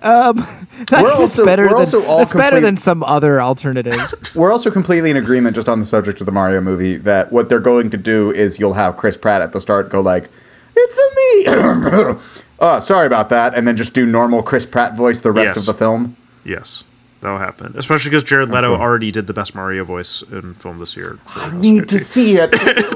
Um, 0.00 0.36
that's, 0.86 1.02
We're 1.02 1.12
also- 1.12 1.44
better 1.44 1.64
we're 1.64 1.68
than, 1.70 1.78
also 1.78 2.04
all 2.06 2.18
that's 2.18 2.32
better 2.32 2.60
than 2.60 2.76
some 2.76 3.02
other 3.02 3.40
alternatives. 3.40 4.32
We're 4.34 4.52
also 4.52 4.70
completely 4.70 5.10
in 5.10 5.16
agreement 5.16 5.56
just 5.56 5.68
on 5.68 5.80
the 5.80 5.86
subject 5.86 6.20
of 6.20 6.26
the 6.26 6.32
Mario 6.32 6.60
movie 6.60 6.96
that 6.98 7.32
what 7.32 7.48
they're 7.48 7.58
going 7.58 7.90
to 7.90 7.96
do 7.96 8.30
is 8.30 8.60
you'll 8.60 8.74
have 8.74 8.96
Chris 8.96 9.16
Pratt 9.16 9.42
at 9.42 9.52
the 9.52 9.60
start 9.60 9.88
go 9.90 10.00
like, 10.00 10.28
"It's 10.76 10.98
a 10.98 11.02
me." 11.16 12.20
oh, 12.60 12.80
sorry 12.80 13.06
about 13.08 13.28
that, 13.30 13.54
and 13.56 13.66
then 13.66 13.76
just 13.76 13.92
do 13.94 14.06
normal 14.06 14.42
Chris 14.44 14.66
Pratt 14.66 14.96
voice 14.96 15.20
the 15.22 15.32
rest 15.32 15.48
Yes. 15.48 15.56
of 15.58 15.66
the 15.66 15.74
film. 15.74 16.14
Yes, 16.44 16.84
that'll 17.20 17.38
happen. 17.38 17.74
Especially 17.76 18.10
because 18.10 18.24
Jared 18.24 18.48
Leto 18.50 18.72
Okay. 18.74 18.82
already 18.82 19.10
did 19.10 19.26
the 19.26 19.32
best 19.34 19.54
Mario 19.54 19.84
voice 19.84 20.22
in 20.22 20.54
film 20.54 20.78
this 20.78 20.96
year. 20.96 21.18
I 21.26 21.30
House 21.30 21.46
of 21.52 21.54
need 21.54 21.88
to 21.88 21.98
see 21.98 22.36
it. 22.36 22.48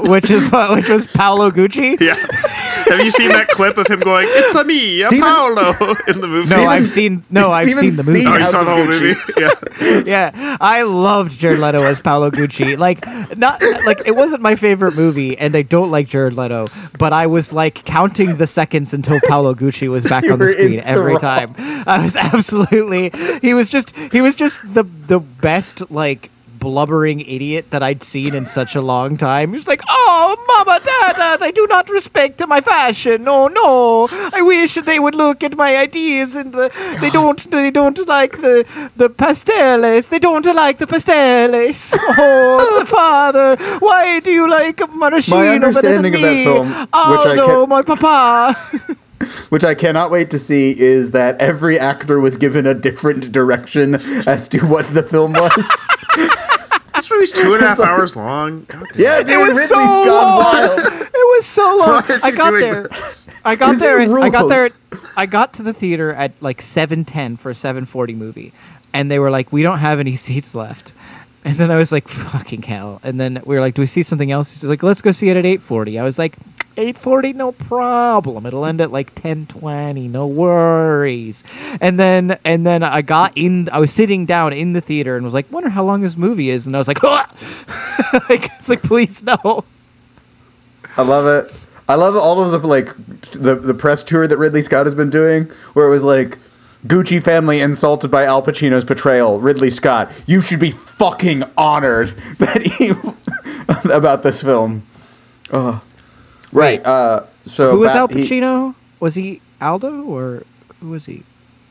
which 0.09 0.31
is 0.31 0.51
what 0.51 0.73
which 0.75 0.89
was 0.89 1.07
Paolo 1.07 1.51
Gucci. 1.51 2.01
Yeah. 2.01 2.15
Have 2.87 2.99
you 3.01 3.11
seen 3.11 3.29
that 3.29 3.49
clip 3.49 3.79
of 3.79 3.87
him 3.87 4.01
going, 4.01 4.27
"It's 4.31 4.55
a 4.55 4.65
me, 4.65 5.03
a 5.03 5.07
Steven- 5.07 5.23
Paolo" 5.25 5.73
in 6.09 6.21
the 6.21 6.27
movie? 6.29 6.49
No, 6.51 6.57
Steven- 6.57 6.69
I've 6.69 6.89
seen 6.89 7.25
no, 7.31 7.51
I've 7.51 7.65
Steven 7.65 7.81
seen 7.93 7.97
the 7.97 8.03
movie. 8.05 8.21
seen 8.21 8.29
Oh, 8.29 8.37
you 8.37 8.47
saw 8.47 8.65
the 8.65 8.71
whole 8.71 8.87
Gucci. 8.87 9.17
movie? 9.37 9.41
Yeah. 9.41 10.03
yeah, 10.33 10.57
I 10.61 10.83
loved 10.83 11.39
Jared 11.39 11.61
Leto 11.61 11.83
as 11.85 12.01
Paolo 12.01 12.31
Gucci. 12.31 12.77
Like, 12.77 13.07
not 13.39 13.63
like 13.87 14.03
it 14.07 14.17
wasn't 14.17 14.43
my 14.43 14.57
favorite 14.57 14.95
movie, 14.97 15.39
and 15.39 15.57
I 15.57 15.63
don't 15.63 15.91
like 15.91 16.09
Jared 16.09 16.35
Leto, 16.35 16.67
but 16.99 17.13
I 17.13 17.27
was 17.27 17.53
like 17.53 17.85
counting 17.85 18.37
the 18.37 18.47
seconds 18.47 18.93
until 18.93 19.21
Paolo 19.29 19.55
Gucci 19.55 19.89
was 19.89 20.05
back 20.05 20.29
on 20.31 20.39
the 20.41 20.49
screen 20.49 20.81
every 20.81 21.13
enthralled. 21.15 21.21
time. 21.21 21.55
I 21.87 22.03
was 22.03 22.17
absolutely. 22.57 23.11
He 23.41 23.55
was 23.55 23.71
just. 23.71 23.95
He 24.13 24.21
was 24.21 24.37
just 24.37 24.61
the 24.75 24.85
the 24.85 25.19
best 25.19 25.91
like 25.91 26.31
blubbering 26.63 27.19
idiot 27.21 27.71
that 27.71 27.83
I'd 27.83 28.05
seen 28.05 28.37
in 28.37 28.47
such 28.47 28.77
a 28.77 28.81
long 28.81 29.17
time. 29.17 29.51
He 29.51 29.57
was 29.57 29.67
like, 29.67 29.83
"Oh, 29.89 30.37
mama, 30.51 30.79
dada, 30.85 31.37
they 31.41 31.51
do 31.51 31.67
not 31.69 31.91
respect 31.91 32.47
my 32.47 32.61
fashion. 32.61 33.25
No, 33.25 33.49
no. 33.49 34.07
I 34.33 34.43
wish 34.43 34.75
they 34.75 34.99
would 35.01 35.17
look 35.17 35.43
at 35.43 35.57
my 35.57 35.77
ideas 35.77 36.37
and 36.37 36.53
the, 36.53 36.71
they 37.01 37.11
don't. 37.11 37.51
They 37.51 37.71
don't 37.71 38.07
like 38.07 38.41
the 38.41 38.65
the 38.97 39.09
pasteles. 39.11 40.09
They 40.09 40.21
don't 40.21 40.47
like 40.47 40.79
the 40.79 40.87
pasteles. 40.87 41.81
Oh, 42.25 42.85
father, 42.87 43.57
why 43.81 44.21
do 44.21 44.31
you 44.31 44.49
like 44.49 44.81
maraschino 44.95 45.39
better 45.41 45.49
than 45.49 45.65
understanding 45.65 46.15
of 46.15 46.21
that 46.21 46.45
film, 46.45 46.69
which 46.69 46.89
I 46.93 47.39
Aldo, 47.41 47.67
my 47.67 47.83
papa. 47.83 48.97
Which 49.51 49.65
I 49.65 49.75
cannot 49.75 50.11
wait 50.11 50.31
to 50.31 50.39
see 50.39 50.79
is 50.79 51.11
that 51.13 51.41
every 51.41 51.79
actor 51.79 52.21
was 52.21 52.37
given 52.37 52.67
a 52.67 52.75
different 52.75 53.33
direction 53.33 53.95
as 54.27 54.49
to 54.49 54.61
what 54.67 54.87
the 54.87 55.03
film 55.03 55.33
was. 55.33 55.89
This 56.95 57.11
movie's 57.11 57.33
two 57.33 57.55
and 57.55 57.65
a 57.65 57.69
half 57.69 57.81
hours 57.81 58.15
long. 58.15 58.65
God 58.67 58.85
damn. 58.93 59.03
yeah, 59.03 59.23
dude, 59.23 59.31
It 59.31 59.39
was 59.39 59.57
Ridley's 59.57 59.69
so 59.71 59.75
gone 59.75 60.05
long. 60.07 60.39
wild. 60.39 60.79
It 61.03 61.13
was 61.15 61.47
so 61.47 61.63
long. 61.79 61.89
Why 62.03 62.07
is 62.15 62.23
I 62.23 62.31
got 62.31 62.51
there. 62.53 62.83
this? 62.89 63.29
I 63.45 63.57
got 63.57 63.79
there. 63.81 64.01
it 64.01 64.11
I 64.11 64.29
got 64.29 64.49
there. 64.49 64.69
rules? 64.93 65.03
I 65.17 65.27
got 65.27 65.55
to 65.55 65.63
the 65.63 65.73
theater 65.73 66.13
at 66.13 66.33
like 66.43 66.61
seven 66.63 67.05
ten 67.05 67.37
for 67.39 67.51
a 67.51 67.55
seven 67.57 67.87
forty 67.87 68.15
movie, 68.15 68.53
and 68.93 69.11
they 69.11 69.19
were 69.19 69.31
like, 69.31 69.53
"We 69.53 69.63
don't 69.63 69.79
have 69.79 69.99
any 70.01 70.15
seats 70.27 70.55
left." 70.55 70.93
And 71.45 71.57
then 71.57 71.71
I 71.73 71.77
was 71.77 71.91
like, 71.91 72.07
"Fucking 72.09 72.63
hell!" 72.63 73.01
And 73.03 73.19
then 73.19 73.41
we 73.47 73.57
were 73.57 73.61
like, 73.63 73.75
"Do 73.75 73.83
we 73.83 73.87
see 73.87 74.03
something 74.05 74.31
else?" 74.31 74.53
He's 74.53 74.63
like, 74.63 74.83
"Let's 74.83 75.01
go 75.03 75.11
see 75.13 75.29
it 75.31 75.37
at 75.37 75.45
8:40." 75.47 75.99
I 76.01 76.05
was 76.05 76.19
like, 76.21 76.35
"8:40, 76.77 77.35
no 77.35 77.53
problem. 77.53 78.47
It'll 78.47 78.65
end 78.65 78.81
at 78.81 78.91
like 78.91 79.15
10:20, 79.15 80.09
no 80.09 80.27
worries." 80.27 81.45
And 81.81 81.99
then 81.99 82.39
and 82.45 82.67
then 82.67 82.83
I 82.83 83.03
got 83.03 83.33
in. 83.37 83.69
I 83.71 83.79
was 83.79 83.93
sitting 83.93 84.27
down 84.27 84.53
in 84.53 84.73
the 84.73 84.81
theater 84.81 85.17
and 85.17 85.25
was 85.25 85.35
like, 85.35 85.51
"Wonder 85.51 85.71
how 85.71 85.85
long 85.85 86.01
this 86.01 86.17
movie 86.17 86.51
is." 86.51 86.67
And 86.67 86.75
I 86.75 86.79
was 86.79 86.89
like, 86.89 87.03
like 88.29 88.51
it's 88.59 88.69
like, 88.69 88.83
please 88.83 89.23
no. 89.23 89.65
I 90.97 91.03
love 91.03 91.27
it. 91.27 91.53
I 91.89 91.95
love 91.95 92.17
all 92.17 92.43
of 92.43 92.51
the 92.51 92.67
like 92.67 92.95
the 93.33 93.55
the 93.57 93.75
press 93.75 94.03
tour 94.03 94.27
that 94.27 94.37
Ridley 94.37 94.63
Scott 94.63 94.87
has 94.87 94.95
been 94.95 95.11
doing, 95.11 95.45
where 95.75 95.87
it 95.87 95.91
was 95.91 96.05
like 96.05 96.39
Gucci 96.87 97.23
family 97.23 97.61
insulted 97.61 98.11
by 98.11 98.25
Al 98.25 98.43
Pacino's 98.43 98.85
portrayal. 98.85 99.41
Ridley 99.41 99.71
Scott, 99.71 100.11
you 100.27 100.41
should 100.41 100.61
be 100.61 100.71
fucking 100.71 101.45
honored 101.57 102.09
that 102.39 102.63
he 102.63 102.93
about 103.93 104.23
this 104.23 104.43
film. 104.43 104.83
Oh, 105.53 105.83
right. 106.53 106.85
Uh, 106.85 107.25
so 107.45 107.73
Who 107.73 107.79
was 107.81 107.89
Bat- 107.93 107.97
Al 107.97 108.09
he- 108.09 108.15
Pacino? 108.25 108.75
was 109.01 109.15
he 109.17 109.41
Aldo 109.61 110.05
or 110.05 110.43
who 110.81 110.91
was 110.91 111.07
he? 111.07 111.23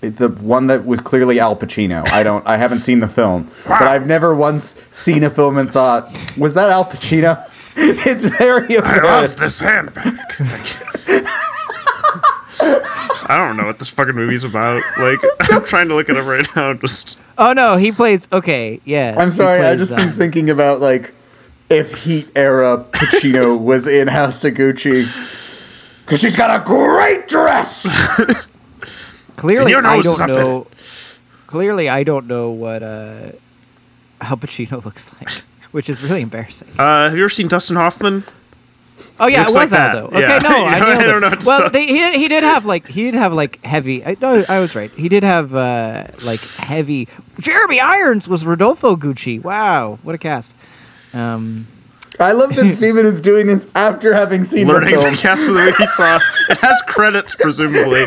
the 0.01 0.29
one 0.29 0.65
that 0.65 0.83
was 0.85 0.99
clearly 0.99 1.39
Al 1.39 1.55
Pacino. 1.55 2.07
I 2.11 2.23
don't. 2.23 2.45
I 2.47 2.57
haven't 2.57 2.79
seen 2.81 2.99
the 3.01 3.07
film, 3.07 3.49
but 3.67 3.83
I've 3.83 4.07
never 4.07 4.33
once 4.35 4.75
seen 4.89 5.23
a 5.23 5.29
film 5.29 5.57
and 5.59 5.69
thought, 5.71 6.11
was 6.37 6.55
that 6.55 6.69
Al 6.69 6.85
Pacino? 6.85 7.47
It's 7.77 8.25
very 8.25 8.77
I 8.79 8.97
love 8.97 8.97
apparent. 9.23 9.37
this 9.37 9.59
handbag. 9.59 10.19
I 13.33 13.37
don't 13.47 13.55
know 13.57 13.65
what 13.65 13.79
this 13.79 13.89
fucking 13.89 14.15
movie's 14.15 14.43
about. 14.43 14.81
Like, 14.97 15.19
I'm 15.51 15.63
trying 15.63 15.87
to 15.87 15.95
look 15.95 16.09
it 16.09 16.17
up 16.17 16.25
right 16.25 16.45
now. 16.55 16.73
Just 16.73 17.17
Oh 17.37 17.53
no, 17.53 17.77
he 17.77 17.91
plays. 17.91 18.27
Okay, 18.31 18.81
yeah. 18.85 19.15
I'm 19.17 19.29
he 19.29 19.31
sorry. 19.31 19.59
I 19.61 19.75
plays, 19.75 19.79
just 19.89 19.93
uh, 19.93 19.97
been 19.97 20.09
thinking 20.11 20.49
about 20.49 20.79
like 20.81 21.13
if 21.71 22.03
Heat 22.03 22.27
era 22.35 22.83
Pacino 22.91 23.57
was 23.61 23.87
in 23.87 24.07
House 24.07 24.43
of 24.43 24.53
Gucci. 24.53 25.05
Because 26.05 26.19
she's 26.19 26.35
got 26.35 26.59
a 26.59 26.63
great 26.63 27.27
dress. 27.27 27.83
Clearly, 29.37 29.73
I 29.73 30.01
don't 30.01 30.21
up 30.21 30.27
know. 30.29 30.67
Clearly, 31.47 31.89
I 31.89 32.03
don't 32.03 32.27
know 32.27 32.51
what 32.51 32.83
uh, 32.83 33.31
Al 34.21 34.37
Pacino 34.37 34.83
looks 34.85 35.09
like, 35.19 35.29
which 35.71 35.89
is 35.89 36.03
really 36.03 36.21
embarrassing. 36.21 36.67
uh, 36.77 37.05
have 37.09 37.15
you 37.17 37.23
ever 37.23 37.29
seen 37.29 37.47
Dustin 37.47 37.75
Hoffman? 37.75 38.23
Oh 39.19 39.27
yeah, 39.27 39.41
Looks 39.41 39.51
it 39.53 39.57
was 39.57 39.71
like 39.71 39.79
that. 39.79 39.95
Aldo. 39.95 40.07
Okay, 40.17 40.19
Yeah. 40.19 40.37
no, 40.39 40.65
I, 40.65 40.79
I 40.79 41.03
don't 41.03 41.21
know 41.21 41.31
Well, 41.45 41.69
they, 41.69 41.85
he 41.85 42.11
he 42.13 42.27
did 42.27 42.43
have 42.43 42.65
like 42.65 42.87
he 42.87 43.03
did 43.03 43.13
have 43.15 43.33
like 43.33 43.63
heavy. 43.63 44.03
I, 44.05 44.15
no, 44.19 44.43
I 44.47 44.59
was 44.59 44.75
right. 44.75 44.89
He 44.91 45.09
did 45.09 45.23
have 45.23 45.53
uh, 45.53 46.07
like 46.23 46.39
heavy. 46.41 47.07
Jeremy 47.39 47.79
Irons 47.79 48.27
was 48.27 48.45
Rodolfo 48.45 48.95
Gucci. 48.95 49.43
Wow, 49.43 49.99
what 50.03 50.15
a 50.15 50.17
cast. 50.17 50.55
Um, 51.13 51.67
I 52.19 52.33
love 52.33 52.55
that 52.55 52.71
Steven 52.73 53.05
is 53.05 53.21
doing 53.21 53.47
this 53.47 53.67
after 53.75 54.13
having 54.13 54.43
seen 54.43 54.67
the 54.67 54.73
Learning 54.73 54.89
film. 54.89 55.13
the 55.13 55.19
cast 55.19 55.41
of 55.47 55.53
the 55.55 55.61
movie 55.61 55.71
he 55.77 55.85
saw. 55.87 56.19
It 56.49 56.57
has 56.59 56.81
credits, 56.87 57.35
presumably. 57.35 58.05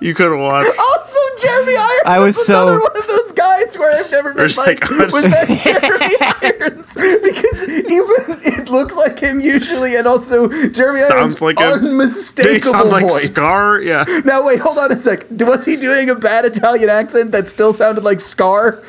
You 0.00 0.14
could 0.14 0.30
have 0.30 0.40
watched. 0.40 0.70
Also, 0.78 1.18
Jeremy 1.40 1.74
Irons 1.76 2.02
I 2.06 2.18
was 2.18 2.36
is 2.36 2.46
so- 2.46 2.54
another 2.62 2.78
one 2.80 2.96
of 2.98 3.06
those 3.06 3.32
guys 3.32 3.78
where 3.78 3.98
I've 4.04 4.10
never 4.10 4.34
been 4.34 4.48
like, 4.56 4.90
like- 4.90 5.12
was 5.12 5.24
that 5.24 5.48
Jeremy 5.62 6.60
Irons? 6.60 6.94
Because 6.94 7.62
even 7.68 8.54
it 8.54 8.68
looks 8.68 8.96
like 8.96 9.18
him 9.18 9.40
usually, 9.40 9.96
and 9.96 10.06
also 10.06 10.48
Jeremy 10.48 11.00
Irons' 11.00 11.08
Sounds 11.08 11.42
like 11.42 11.58
him. 11.58 11.82
They 11.82 11.88
unmistakable 11.88 12.72
sound 12.72 12.90
like 12.90 13.08
voice. 13.08 13.32
Scar. 13.32 13.80
Yeah. 13.82 14.04
Now 14.24 14.44
wait, 14.44 14.58
hold 14.58 14.78
on 14.78 14.92
a 14.92 14.98
sec. 14.98 15.24
Was 15.30 15.64
he 15.64 15.76
doing 15.76 16.10
a 16.10 16.14
bad 16.14 16.44
Italian 16.44 16.88
accent 16.90 17.32
that 17.32 17.48
still 17.48 17.72
sounded 17.72 18.04
like 18.04 18.20
Scar? 18.20 18.82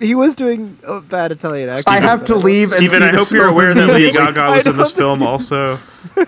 He 0.00 0.14
was 0.14 0.34
doing 0.34 0.78
a 0.86 1.00
bad 1.00 1.32
Italian 1.32 1.68
accent. 1.68 1.88
I 1.88 2.00
have 2.00 2.24
to 2.24 2.36
leave 2.36 2.72
and 2.72 2.78
Steven, 2.78 3.00
see 3.00 3.04
I 3.04 3.10
this 3.12 3.28
hope 3.30 3.36
you're 3.36 3.48
aware 3.48 3.74
that 3.74 3.86
Lady 3.88 4.06
immediately. 4.08 4.32
Gaga 4.32 4.50
was 4.54 4.66
in 4.66 4.76
this 4.76 4.90
film 4.92 5.22
also. 5.22 5.78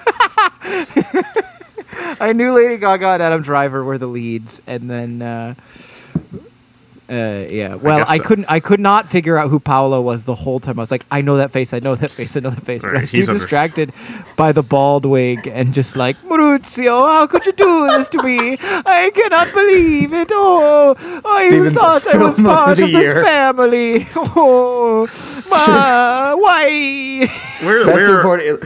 I 2.21 2.33
knew 2.35 2.53
Lady 2.53 2.77
Gaga 2.77 3.09
and 3.09 3.23
Adam 3.23 3.43
Driver 3.43 3.85
were 3.85 3.99
the 3.99 4.07
leads, 4.07 4.61
and 4.67 4.89
then 4.91 5.23
uh, 5.23 5.55
uh, 7.09 7.47
yeah. 7.51 7.75
Well, 7.77 7.99
guess 7.99 8.11
I, 8.11 8.19
couldn't. 8.19 8.47
I 8.49 8.61
could 8.61 8.81
not 8.81 9.09
figure 9.09 9.37
out 9.39 9.49
who 9.51 9.61
Paolo 9.61 10.01
was 10.03 10.25
the 10.25 10.35
whole 10.35 10.59
time. 10.61 10.79
I 10.79 10.83
was 10.83 10.91
like, 10.91 11.05
I 11.11 11.21
know 11.21 11.37
that 11.37 11.53
face. 11.53 11.73
I 11.73 11.79
know 11.79 11.95
that 11.95 12.11
face. 12.19 12.37
I 12.37 12.41
know 12.41 12.51
that 12.51 12.63
face. 12.65 12.83
But 12.83 12.97
I 12.97 13.01
was 13.01 13.11
too 13.11 13.21
under- 13.23 13.35
distracted 13.35 13.93
by 14.37 14.53
the 14.53 14.63
bald 14.63 15.05
wig 15.07 15.47
and 15.47 15.73
just 15.73 15.97
like 15.97 16.17
Maurizio, 16.23 17.07
how 17.07 17.27
could 17.27 17.47
you 17.47 17.53
do 17.53 17.87
this 17.89 18.09
to 18.11 18.23
me? 18.23 18.57
I 18.61 19.11
cannot 19.15 19.53
believe 19.53 20.13
it. 20.13 20.29
Oh, 20.33 20.95
I 21.25 21.49
Steven's 21.49 21.79
thought 21.79 22.07
I 22.07 22.19
was 22.19 22.37
film 22.37 22.47
of 22.47 22.55
part 22.55 22.77
the 22.79 22.85
of 22.85 22.91
this 22.93 23.23
family. 23.23 24.07
Oh, 24.39 25.07
ma, 25.49 26.35
why? 26.37 27.29
Where? 27.63 27.85
Best 27.87 27.97
where? 27.97 28.17
supporting, 28.19 28.59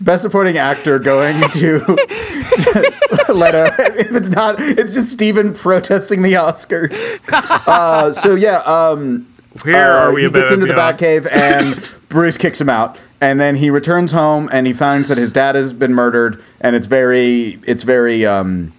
best 0.00 0.22
supporting 0.22 0.56
actor 0.56 0.98
going 0.98 1.36
to 1.50 1.78
Leto. 3.28 3.66
If 3.78 4.12
it's 4.12 4.30
not, 4.30 4.56
it's 4.60 4.92
just 4.92 5.10
Steven 5.10 5.52
protesting 5.52 6.22
the 6.22 6.34
Oscars. 6.34 6.92
Uh, 7.32 7.87
so 8.12 8.34
yeah, 8.34 8.58
um, 8.58 9.26
Where 9.62 9.98
uh, 9.98 10.06
are 10.06 10.12
we 10.12 10.24
he 10.24 10.30
gets 10.30 10.50
into 10.50 10.66
the? 10.66 10.74
Batcave 10.74 11.30
and 11.30 11.94
Bruce 12.08 12.36
kicks 12.36 12.60
him 12.60 12.68
out, 12.68 12.98
and 13.20 13.40
then 13.40 13.56
he 13.56 13.70
returns 13.70 14.12
home 14.12 14.48
and 14.52 14.66
he 14.66 14.72
finds 14.72 15.08
that 15.08 15.18
his 15.18 15.32
dad 15.32 15.54
has 15.54 15.72
been 15.72 15.94
murdered, 15.94 16.42
and 16.60 16.76
it's 16.76 16.86
very, 16.86 17.58
it's 17.66 17.82
very 17.82 18.24
um, 18.24 18.72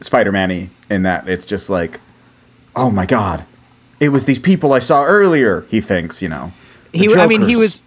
Spider-Man-y 0.00 0.68
in 0.90 1.02
that 1.02 1.28
it's 1.28 1.44
just 1.44 1.68
like, 1.68 2.00
oh 2.76 2.90
my 2.90 3.06
god, 3.06 3.44
it 4.00 4.10
was 4.10 4.24
these 4.24 4.38
people 4.38 4.72
I 4.72 4.78
saw 4.78 5.04
earlier. 5.04 5.62
He 5.62 5.80
thinks, 5.80 6.22
you 6.22 6.28
know. 6.28 6.52
the 6.92 6.98
He, 6.98 7.14
I 7.14 7.26
mean, 7.26 7.42
he 7.42 7.56
was. 7.56 7.82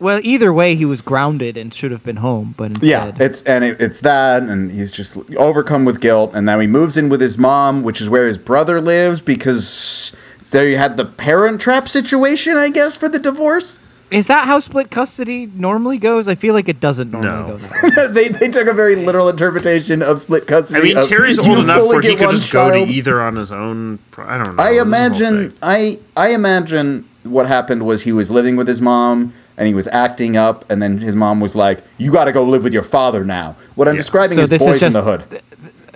Well, 0.00 0.20
either 0.22 0.52
way, 0.52 0.74
he 0.76 0.84
was 0.86 1.02
grounded 1.02 1.56
and 1.56 1.72
should 1.74 1.90
have 1.90 2.02
been 2.04 2.16
home, 2.16 2.54
but 2.56 2.70
instead, 2.72 2.88
Yeah, 2.88 3.12
it's 3.24 3.42
and 3.42 3.62
it, 3.64 3.80
it's 3.80 4.00
that, 4.00 4.42
and 4.42 4.70
he's 4.72 4.90
just 4.90 5.18
overcome 5.36 5.84
with 5.84 6.00
guilt, 6.00 6.32
and 6.34 6.46
now 6.46 6.58
he 6.58 6.66
moves 6.66 6.96
in 6.96 7.08
with 7.10 7.20
his 7.20 7.36
mom, 7.36 7.82
which 7.82 8.00
is 8.00 8.08
where 8.08 8.26
his 8.26 8.38
brother 8.38 8.80
lives, 8.80 9.20
because 9.20 10.12
there 10.52 10.66
you 10.66 10.78
had 10.78 10.96
the 10.96 11.04
parent 11.04 11.60
trap 11.60 11.86
situation, 11.86 12.56
I 12.56 12.70
guess, 12.70 12.96
for 12.96 13.08
the 13.08 13.18
divorce. 13.18 13.78
Is 14.10 14.26
that 14.26 14.46
how 14.46 14.58
split 14.58 14.90
custody 14.90 15.46
normally 15.54 15.96
goes? 15.98 16.28
I 16.28 16.34
feel 16.34 16.52
like 16.54 16.68
it 16.68 16.80
doesn't 16.80 17.12
normally 17.12 17.30
No. 17.30 17.46
go 17.46 17.56
that 17.58 17.96
way. 17.96 18.08
they 18.12 18.28
they 18.28 18.48
took 18.48 18.66
a 18.66 18.72
very 18.74 18.96
literal 18.96 19.28
interpretation 19.28 20.02
of 20.02 20.18
split 20.18 20.48
custody. 20.48 20.80
I 20.80 20.82
mean, 20.82 20.96
of, 20.96 21.08
Terry's 21.08 21.38
old 21.38 21.58
enough 21.58 21.76
fully 21.78 21.88
where 21.96 22.02
he 22.02 22.16
could 22.16 22.26
one 22.26 22.34
just 22.34 22.52
go 22.52 22.84
to 22.86 22.92
either 22.92 23.20
on 23.20 23.36
his 23.36 23.52
own. 23.52 24.00
I 24.18 24.36
don't 24.36 24.56
know. 24.56 24.62
I 24.62 24.80
imagine. 24.80 25.52
I 25.62 26.00
I 26.16 26.30
imagine 26.30 27.04
what 27.22 27.46
happened 27.46 27.86
was 27.86 28.02
he 28.02 28.12
was 28.12 28.32
living 28.32 28.56
with 28.56 28.66
his 28.66 28.82
mom 28.82 29.32
and 29.60 29.68
he 29.68 29.74
was 29.74 29.86
acting 29.88 30.36
up, 30.38 30.68
and 30.70 30.82
then 30.82 30.96
his 30.98 31.14
mom 31.14 31.38
was 31.38 31.54
like, 31.54 31.82
"You 31.98 32.10
got 32.10 32.24
to 32.24 32.32
go 32.32 32.42
live 32.42 32.64
with 32.64 32.72
your 32.72 32.82
father 32.82 33.24
now." 33.24 33.54
What 33.76 33.86
I'm 33.86 33.94
Yeah. 33.94 33.98
describing 34.00 34.36
So 34.36 34.42
is 34.44 34.48
this 34.48 34.62
is 34.62 34.66
Boys 34.68 34.82
in 34.82 34.92
the 34.94 35.02
Hood. 35.02 35.22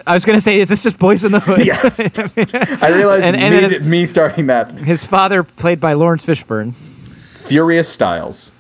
I 0.07 0.13
was 0.13 0.27
gonna 0.27 0.41
say, 0.43 0.61
is 0.61 0.69
this 0.69 0.83
just 0.83 0.99
Boys 0.99 1.25
in 1.25 1.33
the 1.33 1.41
Hood? 1.41 1.65
Yes, 1.65 1.99
I 2.19 2.91
realized 2.91 3.25
And- 3.25 3.37
and 3.37 3.55
me, 3.55 3.65
it 3.65 3.73
is- 3.73 3.81
me 3.81 4.05
starting 4.05 4.49
that 4.49 4.71
His 4.73 5.03
father, 5.03 5.43
played 5.43 5.81
by 5.81 5.95
Laurence 5.95 6.25
Fishburne. 6.27 6.75
Furious 6.75 7.89
Styles. 7.89 8.53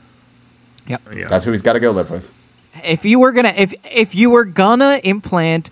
Yep. 0.86 1.02
Oh, 1.07 1.12
yeah. 1.14 1.28
That's 1.28 1.44
who 1.44 1.50
he's 1.52 1.61
got 1.62 1.74
to 1.74 1.80
go 1.80 1.90
live 1.90 2.11
with. 2.11 2.30
If 2.82 3.05
you 3.05 3.18
were 3.20 3.30
gonna, 3.32 3.52
if 3.57 3.74
if 3.90 4.14
you 4.14 4.30
were 4.30 4.44
gonna 4.46 5.00
implant 5.05 5.68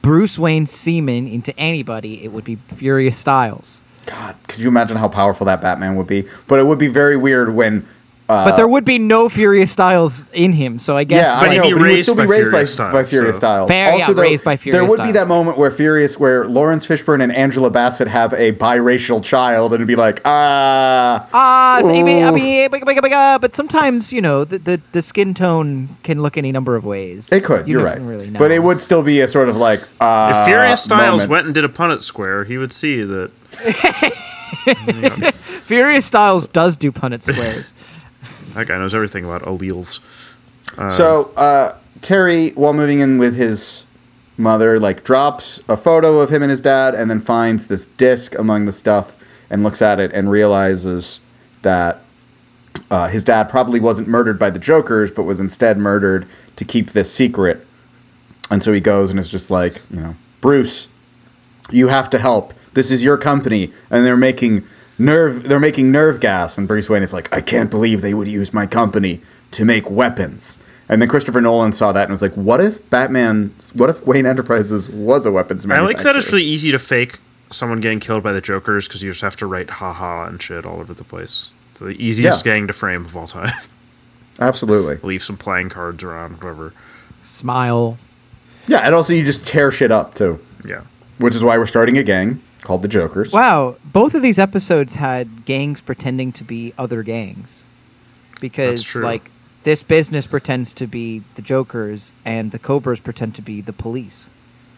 Bruce 0.00 0.38
Wayne's 0.38 0.70
semen 0.70 1.26
into 1.26 1.52
anybody, 1.58 2.22
it 2.24 2.30
would 2.32 2.44
be 2.44 2.54
Furious 2.54 3.18
Styles. 3.18 3.82
God, 4.06 4.36
could 4.46 4.60
you 4.60 4.68
imagine 4.68 4.96
how 4.96 5.08
powerful 5.08 5.44
that 5.46 5.60
Batman 5.60 5.96
would 5.96 6.06
be? 6.06 6.24
But 6.46 6.60
it 6.60 6.66
would 6.66 6.78
be 6.78 6.86
very 6.88 7.16
weird 7.16 7.52
when. 7.54 7.84
Uh, 8.28 8.44
but 8.44 8.56
there 8.56 8.66
would 8.66 8.84
be 8.84 8.98
no 8.98 9.28
Furious 9.28 9.70
Styles 9.70 10.28
in 10.30 10.52
him, 10.52 10.80
so 10.80 10.96
I 10.96 11.04
guess. 11.04 11.24
yeah, 11.24 11.38
But 11.40 11.48
I 11.50 11.52
he'd 11.52 11.58
know, 11.58 11.64
be 11.68 11.72
but 11.74 11.88
he 11.90 11.94
would 11.96 12.02
still 12.02 12.14
be 12.16 12.26
raised 12.26 12.50
by, 12.50 12.64
Furious 12.64 12.70
by 12.76 12.90
Styles, 12.90 13.10
Furious 13.10 13.36
so- 13.36 13.38
Styles. 13.40 13.68
Fair, 13.68 13.86
yeah, 13.86 13.92
also, 13.92 14.14
though, 14.14 14.22
raised 14.22 14.42
by 14.42 14.56
there 14.56 14.58
Furious 14.58 14.90
would 14.90 15.02
be 15.04 15.12
that 15.12 15.28
moment 15.28 15.58
where 15.58 15.70
Furious, 15.70 16.18
where 16.18 16.44
Laurence 16.46 16.86
Fishburne 16.88 17.22
and 17.22 17.30
Angela 17.32 17.70
Bassett 17.70 18.08
have 18.08 18.32
a 18.32 18.50
biracial 18.52 19.22
child, 19.22 19.72
and 19.72 19.76
it'd 19.78 19.86
be 19.86 19.94
like, 19.94 20.20
ah, 20.24 21.28
Ah, 21.32 21.78
so 21.82 21.88
I 21.90 22.02
mean, 22.02 22.24
I 22.24 22.30
mean, 22.32 22.68
big, 22.70 22.84
big, 22.84 23.00
big, 23.00 23.12
uh, 23.12 23.38
but 23.38 23.54
sometimes 23.54 24.12
you 24.12 24.20
know 24.20 24.44
the, 24.44 24.58
the 24.58 24.80
the 24.90 25.02
skin 25.02 25.32
tone 25.32 25.90
can 26.02 26.20
look 26.20 26.36
any 26.36 26.50
number 26.50 26.74
of 26.74 26.84
ways. 26.84 27.30
it 27.32 27.44
could. 27.44 27.68
You 27.68 27.74
You're 27.78 27.84
right, 27.86 28.00
Really 28.00 28.28
know. 28.30 28.38
but 28.40 28.50
it 28.50 28.60
would 28.62 28.80
still 28.82 29.04
be 29.04 29.20
a 29.20 29.28
sort 29.28 29.48
of 29.48 29.56
like 29.56 29.82
uh, 30.00 30.38
If 30.40 30.46
Furious 30.48 30.82
Styles 30.82 31.22
moment. 31.22 31.30
went 31.30 31.46
and 31.46 31.54
did 31.54 31.64
a 31.64 31.68
Punnett 31.68 32.02
Square, 32.02 32.44
he 32.44 32.58
would 32.58 32.72
see 32.72 33.02
that. 33.02 33.30
Furious 35.64 36.06
Styles 36.06 36.48
does 36.48 36.76
do 36.76 36.90
Punnett 36.92 37.22
squares. 37.22 37.72
That 38.56 38.66
guy 38.68 38.78
knows 38.78 38.94
everything 38.94 39.24
about 39.24 39.42
alleles. 39.42 40.00
so 40.96 41.30
uh, 41.36 41.76
Terry, 42.00 42.50
while 42.50 42.72
moving 42.72 43.00
in 43.00 43.18
with 43.18 43.36
his 43.36 43.86
mother, 44.38 44.80
like 44.80 45.04
drops 45.04 45.60
a 45.68 45.76
photo 45.76 46.20
of 46.20 46.30
him 46.30 46.42
and 46.42 46.50
his 46.50 46.60
dad, 46.60 46.94
and 46.94 47.10
then 47.10 47.20
finds 47.20 47.66
this 47.66 47.86
disc 47.86 48.34
among 48.38 48.66
the 48.66 48.72
stuff, 48.72 49.22
and 49.50 49.62
looks 49.62 49.80
at 49.82 50.00
it 50.00 50.12
and 50.12 50.30
realizes 50.30 51.20
that 51.62 52.00
uh, 52.90 53.08
his 53.08 53.24
dad 53.24 53.48
probably 53.48 53.80
wasn't 53.80 54.08
murdered 54.08 54.38
by 54.38 54.50
the 54.50 54.58
Jokers, 54.58 55.10
but 55.10 55.24
was 55.24 55.40
instead 55.40 55.78
murdered 55.78 56.26
to 56.56 56.64
keep 56.64 56.90
this 56.90 57.12
secret. 57.12 57.66
And 58.50 58.62
so 58.62 58.72
he 58.72 58.80
goes 58.80 59.10
and 59.10 59.18
is 59.18 59.28
just 59.28 59.50
like, 59.50 59.82
you 59.90 60.00
know, 60.00 60.14
Bruce, 60.40 60.88
you 61.70 61.88
have 61.88 62.08
to 62.10 62.18
help. 62.18 62.54
This 62.74 62.90
is 62.90 63.02
your 63.02 63.16
company, 63.16 63.72
and 63.90 64.04
they're 64.04 64.16
making 64.16 64.64
nerve. 64.98 65.44
They're 65.48 65.60
making 65.60 65.90
nerve 65.92 66.20
gas, 66.20 66.58
and 66.58 66.66
Bruce 66.68 66.88
Wayne 66.90 67.02
is 67.02 67.12
like, 67.12 67.32
I 67.32 67.40
can't 67.40 67.70
believe 67.70 68.00
they 68.02 68.14
would 68.14 68.28
use 68.28 68.52
my 68.54 68.66
company 68.66 69.20
to 69.52 69.64
make 69.64 69.90
weapons. 69.90 70.58
And 70.88 71.02
then 71.02 71.08
Christopher 71.08 71.40
Nolan 71.40 71.72
saw 71.72 71.92
that 71.92 72.02
and 72.04 72.10
was 72.12 72.22
like, 72.22 72.34
What 72.34 72.60
if 72.60 72.88
Batman? 72.90 73.52
What 73.74 73.90
if 73.90 74.06
Wayne 74.06 74.24
Enterprises 74.26 74.88
was 74.88 75.26
a 75.26 75.32
weapons 75.32 75.66
manufacturer?" 75.66 75.90
I 75.90 75.94
like 75.94 76.04
that 76.04 76.16
it's 76.16 76.32
really 76.32 76.44
easy 76.44 76.70
to 76.70 76.78
fake 76.78 77.18
someone 77.50 77.80
getting 77.80 78.00
killed 78.00 78.22
by 78.22 78.32
the 78.32 78.40
Jokers 78.40 78.86
because 78.86 79.02
you 79.02 79.10
just 79.10 79.22
have 79.22 79.36
to 79.36 79.46
write 79.46 79.68
haha 79.70 80.26
and 80.26 80.40
shit 80.40 80.64
all 80.64 80.78
over 80.80 80.94
the 80.94 81.04
place. 81.04 81.48
It's 81.72 81.80
the 81.80 81.88
easiest 81.90 82.44
Yeah. 82.46 82.52
gang 82.52 82.66
to 82.68 82.72
frame 82.72 83.04
of 83.04 83.16
all 83.16 83.26
time. 83.26 83.52
Absolutely. 84.40 84.96
Leave 85.02 85.22
some 85.22 85.36
playing 85.36 85.70
cards 85.70 86.02
around, 86.02 86.42
whatever. 86.42 86.72
Smile. 87.24 87.98
Yeah, 88.68 88.78
and 88.78 88.94
also 88.94 89.12
you 89.12 89.24
just 89.24 89.46
tear 89.46 89.70
shit 89.70 89.90
up 89.90 90.14
too, 90.14 90.38
Yeah. 90.64 90.82
which 91.18 91.34
is 91.34 91.42
why 91.42 91.56
we're 91.58 91.66
starting 91.66 91.96
a 91.98 92.02
gang 92.02 92.40
called 92.66 92.82
the 92.82 92.88
Jokers. 92.88 93.32
Wow, 93.32 93.76
both 93.84 94.14
of 94.14 94.22
these 94.22 94.38
episodes 94.38 94.96
had 94.96 95.44
gangs 95.46 95.80
pretending 95.80 96.32
to 96.32 96.44
be 96.44 96.74
other 96.76 97.02
gangs. 97.02 97.62
Because 98.40 98.82
true. 98.82 99.02
like 99.02 99.30
this 99.62 99.82
business 99.82 100.26
pretends 100.26 100.74
to 100.74 100.86
be 100.86 101.20
the 101.36 101.42
Jokers 101.42 102.12
and 102.24 102.50
the 102.50 102.58
Cobras 102.58 103.00
pretend 103.00 103.34
to 103.36 103.42
be 103.42 103.60
the 103.60 103.72
police. 103.72 104.28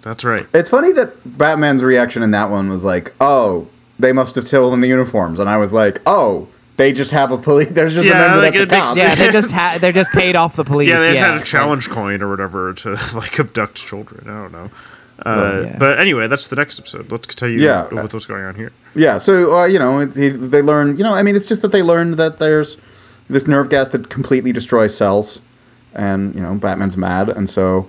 That's 0.03 0.22
right. 0.22 0.47
It's 0.55 0.70
funny 0.70 0.93
that 0.93 1.11
Batman's 1.24 1.82
reaction 1.82 2.22
in 2.22 2.30
that 2.30 2.51
one 2.51 2.68
was 2.68 2.84
like, 2.84 3.12
"Oh, 3.20 3.68
they 3.99 4.12
must 4.12 4.36
have 4.36 4.47
stolen 4.47 4.80
the 4.80 4.86
uniforms," 4.86 5.41
and 5.41 5.49
I 5.49 5.57
was 5.57 5.72
like, 5.72 6.01
"Oh, 6.07 6.49
they 6.76 6.93
just 6.93 7.11
have 7.11 7.32
a 7.32 7.39
police. 7.39 7.68
There's 7.70 7.95
just 7.95 8.07
a 8.07 8.12
member 8.12 8.39
like, 8.39 8.55
that's 8.55 8.72
a 8.72 8.95
cop." 8.95 8.97
Yeah, 8.97 9.14
they 9.14 9.30
just 9.30 9.51
ha- 9.51 9.78
they're 9.80 9.93
just 9.93 10.11
paid 10.12 10.36
off 10.36 10.55
the 10.57 10.64
police. 10.72 10.91
yeah, 10.91 11.01
they 11.01 11.14
yeah, 11.14 11.32
had 11.32 11.41
a 11.43 11.45
challenge 11.45 11.89
coin 11.89 12.22
or 12.22 12.28
whatever 12.28 12.74
to 12.74 12.91
like 13.14 13.41
abduct 13.41 13.74
children. 13.74 14.28
I 14.28 14.43
don't 14.43 14.53
know. 14.53 14.70
Uh, 15.26 15.62
yeah. 15.64 15.76
But 15.78 15.98
anyway, 15.98 16.28
that's 16.28 16.46
the 16.48 16.56
next 16.56 16.78
episode. 16.78 17.10
Let's 17.10 17.34
tell 17.34 17.48
you 17.48 17.58
Yeah. 17.58 17.88
with 17.92 18.12
what's 18.14 18.26
going 18.26 18.44
on 18.44 18.54
here. 18.54 18.70
Yeah, 18.94 19.18
so 19.18 19.58
uh, 19.58 19.66
you 19.66 19.78
know, 19.78 20.00
it, 20.00 20.14
he, 20.14 20.28
they 20.28 20.62
learn. 20.62 20.96
You 20.96 21.02
know, 21.04 21.12
I 21.14 21.22
mean, 21.22 21.34
it's 21.36 21.46
just 21.46 21.62
that 21.62 21.72
they 21.72 21.82
learned 21.82 22.14
that 22.14 22.38
there's 22.38 22.76
this 23.28 23.46
nerve 23.46 23.68
gas 23.68 23.88
that 23.90 24.08
completely 24.08 24.52
destroys 24.52 24.96
cells, 24.96 25.40
and 25.94 26.34
you 26.34 26.40
know, 26.40 26.54
Batman's 26.54 26.96
mad, 26.96 27.28
and 27.28 27.48
so 27.50 27.88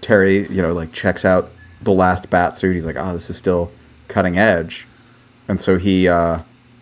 Terry, 0.00 0.46
you 0.48 0.62
know, 0.62 0.72
like 0.72 0.92
checks 0.92 1.24
out 1.24 1.50
the 1.82 1.92
last 1.92 2.30
bat 2.30 2.56
suit. 2.56 2.74
He's 2.74 2.86
like, 2.86 2.96
"Oh, 2.98 3.12
this 3.12 3.28
is 3.30 3.36
still 3.36 3.70
cutting 4.08 4.38
edge," 4.38 4.86
and 5.48 5.60
so 5.60 5.76
he, 5.78 6.08
uh, 6.08 6.38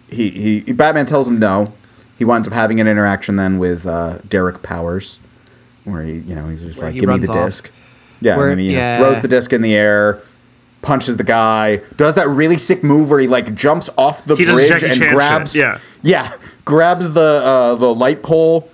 he, 0.09 0.31
he, 0.61 0.73
Batman 0.73 1.07
tells 1.07 1.27
him 1.29 1.39
no. 1.39 1.73
He 2.19 2.25
winds 2.25 2.47
up 2.47 2.55
having 2.55 2.81
an 2.81 2.87
interaction 2.87 3.37
then 3.37 3.59
with 3.59 3.87
uh, 3.87 4.19
Derek 4.29 4.63
Powers, 4.63 5.19
where 5.85 6.03
he, 6.03 6.19
you 6.19 6.35
know, 6.35 6.49
he's 6.49 6.63
just 6.63 6.79
Where 6.79 6.87
like, 6.89 6.95
he 6.95 7.01
"Give 7.01 7.09
me 7.09 7.19
the 7.19 7.29
off. 7.29 7.47
disc." 7.47 7.71
Yeah, 8.21 8.37
Where- 8.37 8.49
and 8.51 8.59
then 8.59 8.67
he 8.67 8.73
yeah. 8.75 8.99
throws 8.99 9.21
the 9.21 9.29
disc 9.29 9.53
in 9.53 9.63
the 9.63 9.75
air, 9.75 10.21
punches 10.83 11.17
the 11.17 11.25
guy, 11.25 11.81
does 11.97 12.15
that 12.17 12.29
really 12.29 12.59
sick 12.59 12.83
move 12.85 13.11
where 13.11 13.19
he 13.21 13.27
like 13.29 13.55
jumps 13.55 13.89
off 13.99 14.25
the 14.25 14.37
He 14.37 14.45
bridge 14.45 14.71
and 14.71 14.81
Chan 14.81 14.95
shit, 14.95 15.11
grabs, 15.11 15.55
yeah. 15.57 15.79
yeah, 16.03 16.33
grabs 16.65 17.13
the 17.13 17.21
uh, 17.45 17.75
the 17.77 17.95
light 17.95 18.23
pole, 18.23 18.69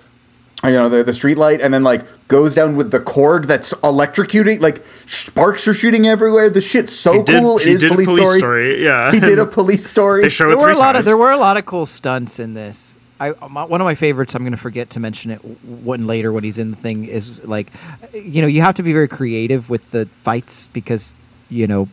you 0.64 0.70
know, 0.70 0.88
the 0.88 1.04
the 1.04 1.14
street 1.14 1.36
light, 1.38 1.60
and 1.60 1.72
then 1.72 1.82
like 1.84 2.02
goes 2.28 2.56
down 2.56 2.74
with 2.74 2.90
the 2.90 2.98
cord 2.98 3.44
that's 3.44 3.72
electrocuting, 3.84 4.60
like 4.60 4.78
sparks 5.06 5.68
are 5.68 5.74
shooting 5.74 6.08
everywhere. 6.08 6.50
The 6.50 6.60
shit's 6.60 6.92
so 6.92 7.12
He 7.12 7.22
did, 7.22 7.40
cool. 7.40 7.58
It 7.58 7.66
he 7.66 7.70
is 7.72 7.80
did 7.82 7.92
police, 7.92 8.08
a 8.08 8.10
police 8.10 8.26
story. 8.26 8.38
story. 8.40 8.84
Yeah. 8.84 9.12
He 9.12 9.20
did 9.20 9.38
a 9.38 9.46
police 9.58 9.86
story. 9.86 10.22
they 10.22 10.28
show 10.28 10.46
There 10.48 10.54
it 10.54 10.56
were 10.58 10.64
three 10.64 10.72
a 10.74 10.78
lot 10.78 10.92
times. 10.94 10.98
of 11.00 11.04
there 11.04 11.16
were 11.16 11.30
a 11.30 11.36
lot 11.36 11.56
of 11.56 11.66
cool 11.66 11.86
stunts 11.86 12.40
in 12.40 12.54
this. 12.54 12.95
I 13.20 13.32
my, 13.48 13.64
one 13.64 13.80
of 13.80 13.84
my 13.84 13.94
favorites. 13.94 14.34
I'm 14.34 14.42
going 14.42 14.52
to 14.52 14.58
forget 14.58 14.90
to 14.90 15.00
mention 15.00 15.30
it 15.30 15.38
when 15.38 16.06
later 16.06 16.32
when 16.32 16.44
he's 16.44 16.58
in 16.58 16.70
the 16.70 16.76
thing 16.76 17.04
is 17.04 17.44
like, 17.46 17.68
you 18.12 18.40
know, 18.42 18.48
you 18.48 18.60
have 18.62 18.74
to 18.76 18.82
be 18.82 18.92
very 18.92 19.08
creative 19.08 19.70
with 19.70 19.90
the 19.90 20.06
fights 20.06 20.66
because 20.68 21.14
you 21.48 21.66
know 21.66 21.88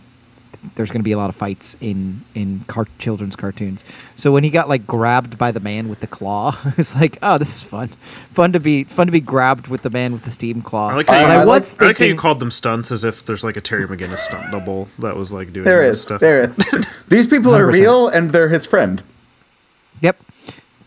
there's 0.75 0.89
going 0.91 1.01
to 1.01 1.03
be 1.03 1.11
a 1.11 1.17
lot 1.17 1.29
of 1.29 1.35
fights 1.35 1.75
in 1.81 2.21
in 2.35 2.61
car- 2.67 2.87
children's 2.97 3.35
cartoons. 3.35 3.83
So 4.15 4.31
when 4.31 4.43
he 4.43 4.49
got 4.49 4.67
like 4.69 4.85
grabbed 4.87 5.37
by 5.37 5.51
the 5.51 5.59
man 5.59 5.89
with 5.89 5.99
the 6.01 6.07
claw, 6.07 6.57
it's 6.77 6.95
like, 6.95 7.17
oh, 7.21 7.37
this 7.37 7.55
is 7.55 7.61
fun, 7.63 7.87
fun 7.87 8.51
to 8.53 8.59
be 8.59 8.83
fun 8.83 9.07
to 9.07 9.11
be 9.11 9.19
grabbed 9.21 9.67
with 9.67 9.81
the 9.81 9.89
man 9.89 10.11
with 10.13 10.23
the 10.23 10.31
steam 10.31 10.61
claw. 10.61 10.89
I 10.89 10.95
like 10.95 11.07
how, 11.07 11.13
I- 11.15 11.19
you, 11.21 11.27
But 11.27 11.31
I 11.37 11.41
I 11.41 11.45
was 11.45 11.75
I 11.79 11.85
like 11.87 11.97
how 11.99 12.05
you 12.05 12.15
called 12.15 12.39
them 12.39 12.51
stunts 12.51 12.91
as 12.91 13.03
if 13.03 13.23
there's 13.25 13.43
like 13.43 13.57
a 13.57 13.61
Terry 13.61 13.87
McGinnis 13.87 14.19
stunt 14.19 14.51
double 14.51 14.87
that 14.99 15.15
was 15.15 15.31
like 15.31 15.51
doing 15.53 15.65
there 15.65 15.85
this 15.85 15.97
is, 15.97 16.01
stuff. 16.03 16.19
there 16.21 16.43
is. 16.43 16.55
These 17.07 17.27
people 17.27 17.53
are 17.55 17.67
100%. 17.67 17.73
real, 17.73 18.07
and 18.09 18.31
they're 18.31 18.49
his 18.49 18.65
friend. 18.65 19.01
Yep. 20.01 20.17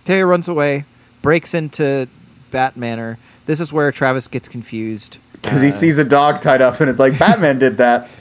Terry 0.06 0.24
runs 0.24 0.48
away, 0.48 0.84
breaks 1.20 1.52
into 1.52 2.08
Bat 2.50 2.76
Manor. 2.78 3.18
This 3.44 3.60
is 3.60 3.72
where 3.72 3.92
Travis 3.92 4.26
gets 4.28 4.48
confused. 4.48 5.18
Because 5.32 5.60
he 5.60 5.68
Uh, 5.68 5.72
sees 5.72 5.98
a 5.98 6.04
dog 6.04 6.40
tied 6.40 6.62
up, 6.62 6.80
and 6.80 6.88
it's 6.88 6.98
like 6.98 7.18
Batman 7.18 7.58
did 7.58 7.76
that. 7.76 8.08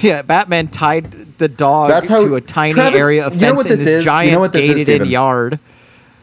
Yeah, 0.00 0.22
Batman 0.22 0.68
tied 0.68 1.04
the 1.38 1.46
dog 1.46 1.90
That's 1.90 2.08
how- 2.08 2.26
to 2.26 2.34
a 2.36 2.40
tiny 2.40 2.72
Travis- 2.72 2.98
area 2.98 3.24
of 3.26 3.34
you 3.34 3.40
know 3.40 3.46
fence 3.48 3.56
what 3.58 3.66
in 3.66 3.70
this 3.72 3.80
this 3.80 3.88
is? 3.88 4.04
You 4.04 4.10
giant 4.10 4.32
know 4.32 4.40
what 4.40 4.52
this 4.52 4.68
is, 4.68 4.76
gated-in 4.84 5.08
yard. 5.08 5.58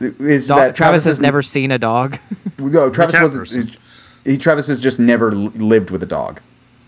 Is 0.02 0.47
Dog, 0.47 0.58
that 0.58 0.76
Travis 0.76 1.06
has 1.06 1.16
is- 1.16 1.22
never 1.22 1.41
seen 1.43 1.72
a 1.72 1.78
dog. 1.78 2.18
No, 2.58 2.89
Travis 2.89 3.16
wasn't. 3.22 3.78
He, 4.26 4.38
Travis 4.38 4.68
has 4.68 4.80
just 4.80 4.99
never 4.99 5.32
lived 5.32 5.89
with 5.91 6.02
a 6.04 6.08
dog. 6.08 6.41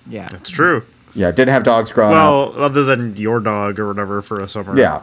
yeah. 0.10 0.28
That's 0.32 0.50
true. 0.50 0.84
Yeah, 1.14 1.30
didn't 1.32 1.54
have 1.54 1.64
dogs 1.64 1.92
growing 1.92 2.16
up. 2.16 2.56
Well, 2.56 2.64
other 2.66 2.84
than 2.84 3.16
your 3.16 3.40
dog 3.40 3.80
or 3.80 3.88
whatever 3.88 4.22
for 4.24 4.40
a 4.42 4.48
summer. 4.48 4.76
Yeah, 4.78 5.02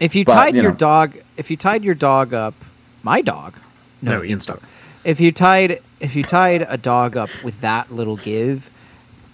If 0.00 0.14
you 0.16 0.24
But, 0.24 0.32
tied 0.34 0.56
you 0.56 0.62
your 0.62 0.72
dog, 0.72 1.12
if 1.36 1.50
you 1.50 1.56
tied 1.56 1.84
your 1.84 1.94
dog 1.94 2.32
up, 2.34 2.54
my 3.02 3.20
dog. 3.20 3.58
No, 4.02 4.22
Ian's 4.22 4.46
dog. 4.46 4.60
If 5.04 5.20
you 5.20 5.32
tied 5.32 5.80
if 6.00 6.14
you 6.16 6.22
tied 6.22 6.66
a 6.68 6.76
dog 6.76 7.16
up 7.16 7.30
with 7.42 7.60
that 7.60 7.90
little 7.90 8.16
give 8.16 8.70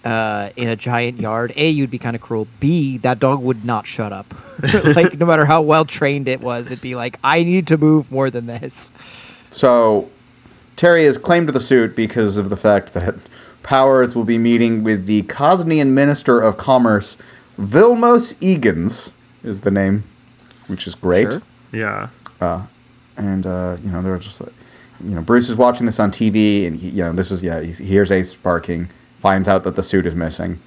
uh, 0.05 0.51
in 0.57 0.69
a 0.69 0.77
giant 0.77 1.19
yard, 1.19 1.53
a 1.57 1.69
you'd 1.69 1.91
be 1.91 1.99
kind 1.99 2.15
of 2.15 2.23
cruel. 2.23 2.47
B 2.61 2.99
that 2.99 3.19
dog 3.19 3.43
would 3.43 3.65
not 3.65 3.87
shut 3.87 4.13
up. 4.13 4.27
like 4.95 5.19
no 5.19 5.27
matter 5.27 5.47
how 5.47 5.63
well 5.63 5.85
trained 5.85 6.29
it 6.29 6.41
was, 6.41 6.71
it'd 6.71 6.83
be 6.83 6.95
like 6.95 7.19
I 7.25 7.43
need 7.43 7.67
to 7.69 7.79
move 7.79 8.11
more 8.11 8.31
than 8.31 8.47
this. 8.47 8.93
So 9.51 10.11
Terry 10.77 11.05
has 11.05 11.19
claimed 11.19 11.49
the 11.49 11.61
suit 11.61 11.97
because 11.97 12.37
of 12.37 12.51
the 12.51 12.57
fact 12.57 12.95
that 12.95 13.15
Powers 13.63 14.15
will 14.15 14.25
be 14.25 14.39
meeting 14.39 14.83
with 14.83 15.07
the 15.07 15.23
Kasnian 15.23 15.89
Minister 15.89 16.41
of 16.41 16.57
Commerce, 16.57 17.17
Vilmos 17.59 18.37
Egan's 18.41 19.13
is 19.45 19.61
the 19.61 19.71
name, 19.71 20.03
which 20.67 20.87
is 20.87 20.95
great. 20.95 21.31
Sure. 21.31 21.43
Yeah. 21.73 22.09
Uh, 22.41 22.67
and 23.17 23.47
uh, 23.47 23.77
you 23.83 23.91
know 23.91 24.03
they're 24.03 24.19
just 24.19 24.41
like, 24.41 24.53
you 25.05 25.15
know, 25.15 25.23
Bruce 25.23 25.49
is 25.49 25.57
watching 25.57 25.87
this 25.87 25.99
on 26.01 26.11
TV, 26.11 26.67
and 26.67 26.77
he, 26.77 26.91
you 26.91 27.03
know, 27.03 27.13
this 27.13 27.31
is 27.31 27.43
yeah, 27.43 27.61
he 27.61 27.73
hears 27.85 28.11
Ace 28.11 28.35
barking, 28.35 28.87
finds 29.19 29.49
out 29.49 29.65
that 29.65 29.77
the 29.77 29.83
suit 29.83 30.07
is 30.07 30.15
missing, 30.15 30.59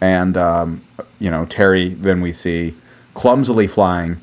and 0.00 0.36
um, 0.36 0.82
you 1.18 1.30
know, 1.30 1.46
Terry 1.46 1.88
then 1.90 2.20
we 2.20 2.32
see 2.32 2.74
clumsily 3.14 3.66
flying, 3.66 4.18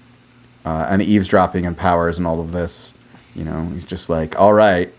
uh, 0.65 0.87
and 0.89 1.01
eavesdropping 1.01 1.65
and 1.65 1.77
powers 1.77 2.17
and 2.17 2.25
all 2.27 2.41
of 2.41 2.51
this. 2.51 2.93
You 3.35 3.43
know, 3.45 3.65
he's 3.73 3.85
just 3.85 4.09
like, 4.09 4.39
all 4.39 4.53
right, 4.53 4.89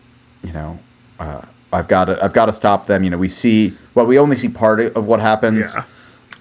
you 0.43 0.53
know, 0.53 0.79
uh, 1.19 1.43
I've 1.73 1.89
got 1.89 2.07
to, 2.07 2.25
I've 2.25 2.33
got 2.33 2.47
to 2.47 2.53
stop 2.53 2.87
them. 2.87 3.05
You 3.05 3.11
know, 3.11 3.19
we 3.19 3.29
see, 3.29 3.75
well, 3.95 4.07
we 4.07 4.19
only 4.19 4.37
see 4.37 4.49
part 4.49 4.81
of 4.81 5.07
what 5.07 5.21
happens 5.21 5.75
Yeah. 5.75 5.85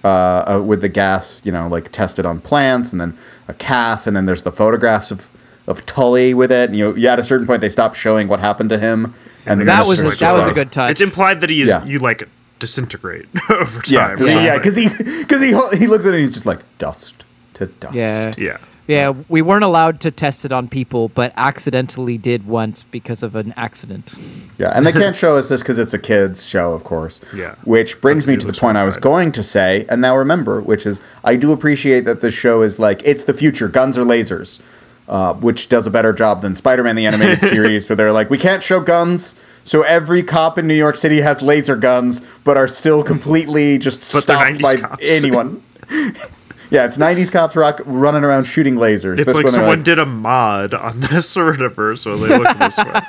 Uh, 0.04 0.08
uh, 0.56 0.62
with 0.64 0.80
the 0.80 0.88
gas, 0.88 1.40
you 1.44 1.52
know, 1.52 1.68
like 1.68 1.90
tested 1.92 2.24
on 2.26 2.40
plants, 2.40 2.92
and 2.92 3.00
then 3.00 3.16
a 3.48 3.54
calf, 3.54 4.06
and 4.06 4.16
then 4.16 4.26
there's 4.26 4.42
the 4.42 4.52
photographs 4.52 5.10
of, 5.10 5.28
of 5.66 5.84
Tully 5.86 6.34
with 6.34 6.50
it. 6.52 6.70
And, 6.70 6.78
you 6.78 6.84
know, 6.90 6.96
yeah, 6.96 7.12
at 7.14 7.18
a 7.18 7.24
certain 7.24 7.46
point 7.46 7.60
they 7.60 7.68
stop 7.68 7.94
showing 7.94 8.28
what 8.28 8.40
happened 8.40 8.70
to 8.70 8.78
him, 8.78 9.14
and 9.46 9.60
the 9.60 9.64
then 9.64 9.76
That 9.78 9.86
was 9.86 10.00
a, 10.04 10.10
that 10.18 10.34
was 10.36 10.46
a 10.46 10.52
good 10.52 10.72
touch. 10.72 10.90
It's 10.92 11.00
implied 11.00 11.40
that 11.42 11.50
he 11.50 11.62
is 11.62 11.68
Yeah. 11.68 11.84
you 11.84 11.98
like 11.98 12.28
disintegrate 12.58 13.26
over 13.50 13.80
Yeah, 13.86 14.08
time. 14.08 14.18
cause 14.18 14.28
yeah, 14.28 14.56
because 14.58 14.76
he 14.76 14.88
because 15.22 15.40
he 15.40 15.48
he 15.78 15.86
looks 15.86 16.04
at 16.06 16.10
it 16.12 16.16
and 16.16 16.20
he's 16.20 16.30
just 16.30 16.46
like 16.46 16.60
dust 16.78 17.24
to 17.54 17.66
dust. 17.66 17.94
Yeah. 17.94 18.32
yeah. 18.38 18.58
Yeah, 18.90 19.14
we 19.28 19.40
weren't 19.42 19.64
allowed 19.64 20.00
to 20.00 20.10
test 20.10 20.44
it 20.44 20.52
on 20.52 20.68
people, 20.68 21.08
but 21.08 21.32
accidentally 21.36 22.18
did 22.18 22.46
once 22.46 22.82
because 22.82 23.22
of 23.22 23.36
an 23.36 23.54
accident. 23.56 24.14
Yeah, 24.58 24.72
and 24.74 24.84
they 24.86 24.92
can't 24.92 25.16
show 25.16 25.36
us 25.36 25.48
this 25.48 25.62
because 25.62 25.78
it's 25.78 25.94
a 25.94 25.98
kids 25.98 26.44
show, 26.46 26.72
of 26.74 26.84
course. 26.84 27.20
Yeah. 27.34 27.54
Which 27.64 28.00
brings 28.00 28.26
me 28.26 28.36
to 28.36 28.46
the 28.46 28.52
point 28.52 28.76
I 28.76 28.84
was 28.84 28.96
going 28.96 29.32
to 29.32 29.42
say, 29.42 29.86
and 29.88 30.00
now 30.00 30.16
remember, 30.16 30.60
which 30.60 30.84
is 30.86 31.00
I 31.24 31.36
do 31.36 31.52
appreciate 31.52 32.00
that 32.06 32.20
this 32.20 32.34
show 32.34 32.62
is 32.62 32.78
like 32.78 33.00
it's 33.04 33.24
the 33.24 33.34
future, 33.34 33.68
guns 33.68 33.96
or 33.96 34.04
lasers, 34.04 34.60
uh, 35.08 35.34
which 35.34 35.68
does 35.68 35.86
a 35.86 35.90
better 35.90 36.12
job 36.12 36.42
than 36.42 36.54
Spider-Man 36.54 36.96
the 36.96 37.06
animated 37.06 37.40
series, 37.52 37.88
where 37.88 37.96
they're 37.96 38.12
like, 38.12 38.28
we 38.30 38.38
can't 38.38 38.62
show 38.62 38.80
guns, 38.80 39.34
so 39.64 39.82
every 39.82 40.22
cop 40.22 40.58
in 40.58 40.66
New 40.66 40.74
York 40.74 40.96
City 40.96 41.20
has 41.20 41.42
laser 41.42 41.76
guns, 41.76 42.20
but 42.44 42.56
are 42.56 42.68
still 42.68 43.02
completely 43.02 43.78
just 43.78 44.00
But 44.12 44.22
stopped 44.22 44.60
by 44.60 44.76
cops. 44.76 45.04
anyone. 45.04 45.62
yeah, 46.70 46.86
it's 46.86 46.96
'90s 46.96 47.30
cops 47.30 47.56
rock 47.56 47.80
running 47.84 48.24
around 48.24 48.44
shooting 48.44 48.76
lasers. 48.76 49.18
It's 49.18 49.26
This 49.26 49.34
like 49.34 49.44
one 49.44 49.52
they're 49.52 49.60
someone 49.62 49.82
did 49.82 49.98
a 49.98 50.06
mod 50.06 50.72
on 50.74 51.00
this 51.10 51.36
or 51.36 51.46
whatever, 51.46 51.96
so 51.96 52.16
they 52.16 52.36
look 52.36 52.56
this 52.58 52.78
way. 52.78 53.00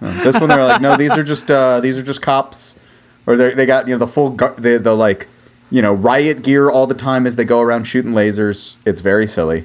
This 0.22 0.38
one 0.38 0.48
they're 0.48 0.64
like, 0.64 0.80
no, 0.80 0.96
these 0.96 1.12
are 1.12 1.24
just 1.24 1.50
uh, 1.50 1.80
these 1.80 1.98
are 1.98 2.02
just 2.02 2.22
cops, 2.22 2.78
or 3.26 3.36
they 3.36 3.54
they 3.54 3.66
got 3.66 3.88
you 3.88 3.94
know 3.94 3.98
the 3.98 4.06
full 4.06 4.30
gu- 4.30 4.54
the 4.56 4.78
the 4.78 4.94
like 4.94 5.26
you 5.70 5.82
know 5.82 5.92
riot 5.94 6.42
gear 6.42 6.70
all 6.70 6.86
the 6.86 6.94
time 6.94 7.26
as 7.26 7.36
they 7.36 7.44
go 7.44 7.60
around 7.60 7.84
shooting 7.84 8.12
lasers. 8.12 8.76
It's 8.86 9.00
very 9.00 9.26
silly. 9.26 9.64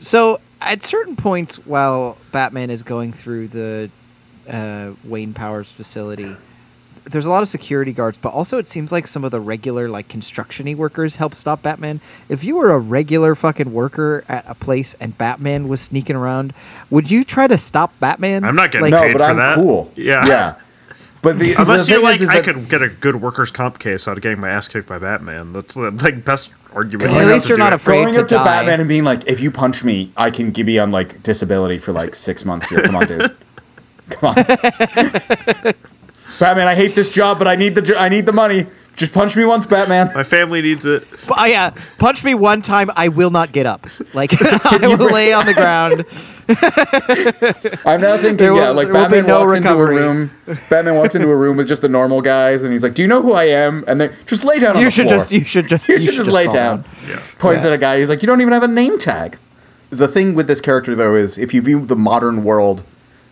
So, 0.00 0.40
at 0.60 0.82
certain 0.82 1.16
points 1.16 1.64
while 1.66 2.18
Batman 2.32 2.68
is 2.70 2.82
going 2.82 3.12
through 3.12 3.48
the 3.48 3.90
uh, 4.50 4.92
Wayne 5.04 5.32
Powers 5.32 5.70
facility, 5.70 6.36
there's 7.04 7.26
a 7.26 7.30
lot 7.30 7.42
of 7.42 7.48
security 7.48 7.92
guards, 7.92 8.18
but 8.18 8.32
also 8.32 8.58
it 8.58 8.66
seems 8.68 8.90
like 8.92 9.06
some 9.06 9.24
of 9.24 9.30
the 9.30 9.40
regular 9.40 9.88
like 9.88 10.08
construction-y 10.08 10.74
workers 10.74 11.16
help 11.16 11.34
stop 11.34 11.62
Batman. 11.62 12.00
If 12.28 12.44
you 12.44 12.56
were 12.56 12.70
a 12.72 12.78
regular 12.78 13.34
fucking 13.34 13.72
worker 13.72 14.24
at 14.28 14.44
a 14.48 14.54
place 14.54 14.94
and 14.94 15.16
Batman 15.16 15.68
was 15.68 15.80
sneaking 15.80 16.16
around, 16.16 16.54
would 16.90 17.10
you 17.10 17.24
try 17.24 17.46
to 17.46 17.58
stop 17.58 17.98
Batman? 18.00 18.44
I'm 18.44 18.56
not 18.56 18.70
getting 18.72 18.90
no, 18.90 19.00
paid 19.02 19.12
but 19.12 19.18
for 19.18 19.24
I'm 19.24 19.36
that. 19.36 19.56
cool. 19.56 19.92
Yeah. 19.96 20.26
yeah. 20.26 20.54
But 21.24 21.38
the, 21.38 21.54
Unless 21.54 21.86
the 21.86 21.92
you 21.92 21.96
thing 21.98 22.04
like, 22.04 22.14
is, 22.16 22.22
is 22.22 22.28
I 22.28 22.42
could 22.42 22.68
get 22.68 22.82
a 22.82 22.88
good 22.88 23.16
workers' 23.16 23.50
comp 23.50 23.78
case 23.78 24.06
out 24.06 24.18
of 24.18 24.22
getting 24.22 24.40
my 24.40 24.50
ass 24.50 24.68
kicked 24.68 24.86
by 24.86 24.98
Batman. 24.98 25.54
That's 25.54 25.74
the 25.74 25.90
like 25.90 26.22
best 26.22 26.50
argument. 26.74 27.12
At 27.12 27.26
least 27.26 27.48
you're 27.48 27.56
do 27.56 27.62
not 27.62 27.72
it. 27.72 27.76
afraid 27.76 28.02
going 28.02 28.14
to 28.14 28.20
up 28.20 28.28
to 28.28 28.34
die. 28.34 28.44
Batman 28.44 28.80
and 28.80 28.88
being 28.90 29.04
like, 29.04 29.26
"If 29.26 29.40
you 29.40 29.50
punch 29.50 29.84
me, 29.84 30.12
I 30.18 30.30
can 30.30 30.50
give 30.50 30.68
you 30.68 30.82
on 30.82 30.90
like 30.90 31.22
disability 31.22 31.78
for 31.78 31.92
like 31.92 32.14
six 32.14 32.44
months 32.44 32.68
here." 32.68 32.82
Come 32.82 32.96
on, 32.96 33.06
dude. 33.06 33.34
Come 34.10 34.34
on, 34.36 35.74
Batman. 36.38 36.66
I 36.66 36.74
hate 36.74 36.94
this 36.94 37.08
job, 37.10 37.38
but 37.38 37.46
I 37.48 37.56
need 37.56 37.74
the 37.74 37.82
jo- 37.82 37.96
I 37.96 38.08
need 38.08 38.26
the 38.26 38.32
money. 38.32 38.66
Just 38.96 39.12
punch 39.12 39.34
me 39.36 39.44
once, 39.44 39.66
Batman. 39.66 40.12
My 40.14 40.22
family 40.22 40.62
needs 40.62 40.84
it. 40.84 41.04
But, 41.26 41.40
uh, 41.40 41.44
yeah, 41.46 41.70
punch 41.98 42.22
me 42.22 42.34
one 42.34 42.62
time, 42.62 42.90
I 42.94 43.08
will 43.08 43.30
not 43.30 43.50
get 43.50 43.66
up. 43.66 43.86
Like 44.14 44.30
I 44.64 44.78
will 44.96 45.10
lay 45.12 45.32
on 45.32 45.46
the 45.46 45.54
ground. 45.54 46.04
I'm 47.86 48.00
now 48.00 48.16
thinking, 48.18 48.50
will- 48.50 48.56
yeah, 48.58 48.70
like 48.70 48.88
there 48.88 48.94
will 48.94 49.08
be 49.08 49.16
Batman 49.22 49.26
no 49.26 49.40
walks 49.40 49.52
recovery. 49.54 49.96
into 49.96 50.08
a 50.08 50.12
room. 50.14 50.30
Batman 50.70 50.94
walks 50.96 51.14
into 51.14 51.28
a 51.30 51.36
room 51.36 51.56
with 51.56 51.66
just 51.68 51.82
the 51.82 51.88
normal 51.88 52.20
guys, 52.20 52.62
and 52.62 52.72
he's 52.72 52.82
like, 52.82 52.94
"Do 52.94 53.02
you 53.02 53.08
know 53.08 53.22
who 53.22 53.32
I 53.32 53.44
am?" 53.44 53.84
And 53.88 54.00
then 54.00 54.14
just 54.26 54.44
lay 54.44 54.58
down 54.58 54.76
on 54.76 54.80
You 54.82 54.86
the 54.86 54.90
should 54.92 55.06
floor. 55.08 55.18
just 55.18 55.32
you 55.32 55.44
should 55.44 55.68
just 55.68 55.88
you 55.88 56.00
should 56.00 56.14
just 56.14 56.28
lay 56.28 56.44
fall 56.44 56.54
down. 56.54 56.84
Yeah. 57.08 57.20
Points 57.38 57.64
Yeah. 57.64 57.70
at 57.70 57.74
a 57.74 57.78
guy. 57.78 57.98
He's 57.98 58.08
like, 58.10 58.22
"You 58.22 58.26
don't 58.26 58.40
even 58.40 58.52
have 58.52 58.62
a 58.62 58.68
name 58.68 58.98
tag." 58.98 59.38
The 59.90 60.08
thing 60.08 60.34
with 60.34 60.46
this 60.46 60.60
character, 60.60 60.94
though, 60.94 61.14
is 61.14 61.38
if 61.38 61.54
you 61.54 61.62
view 61.62 61.84
the 61.86 61.96
modern 61.96 62.44
world, 62.44 62.82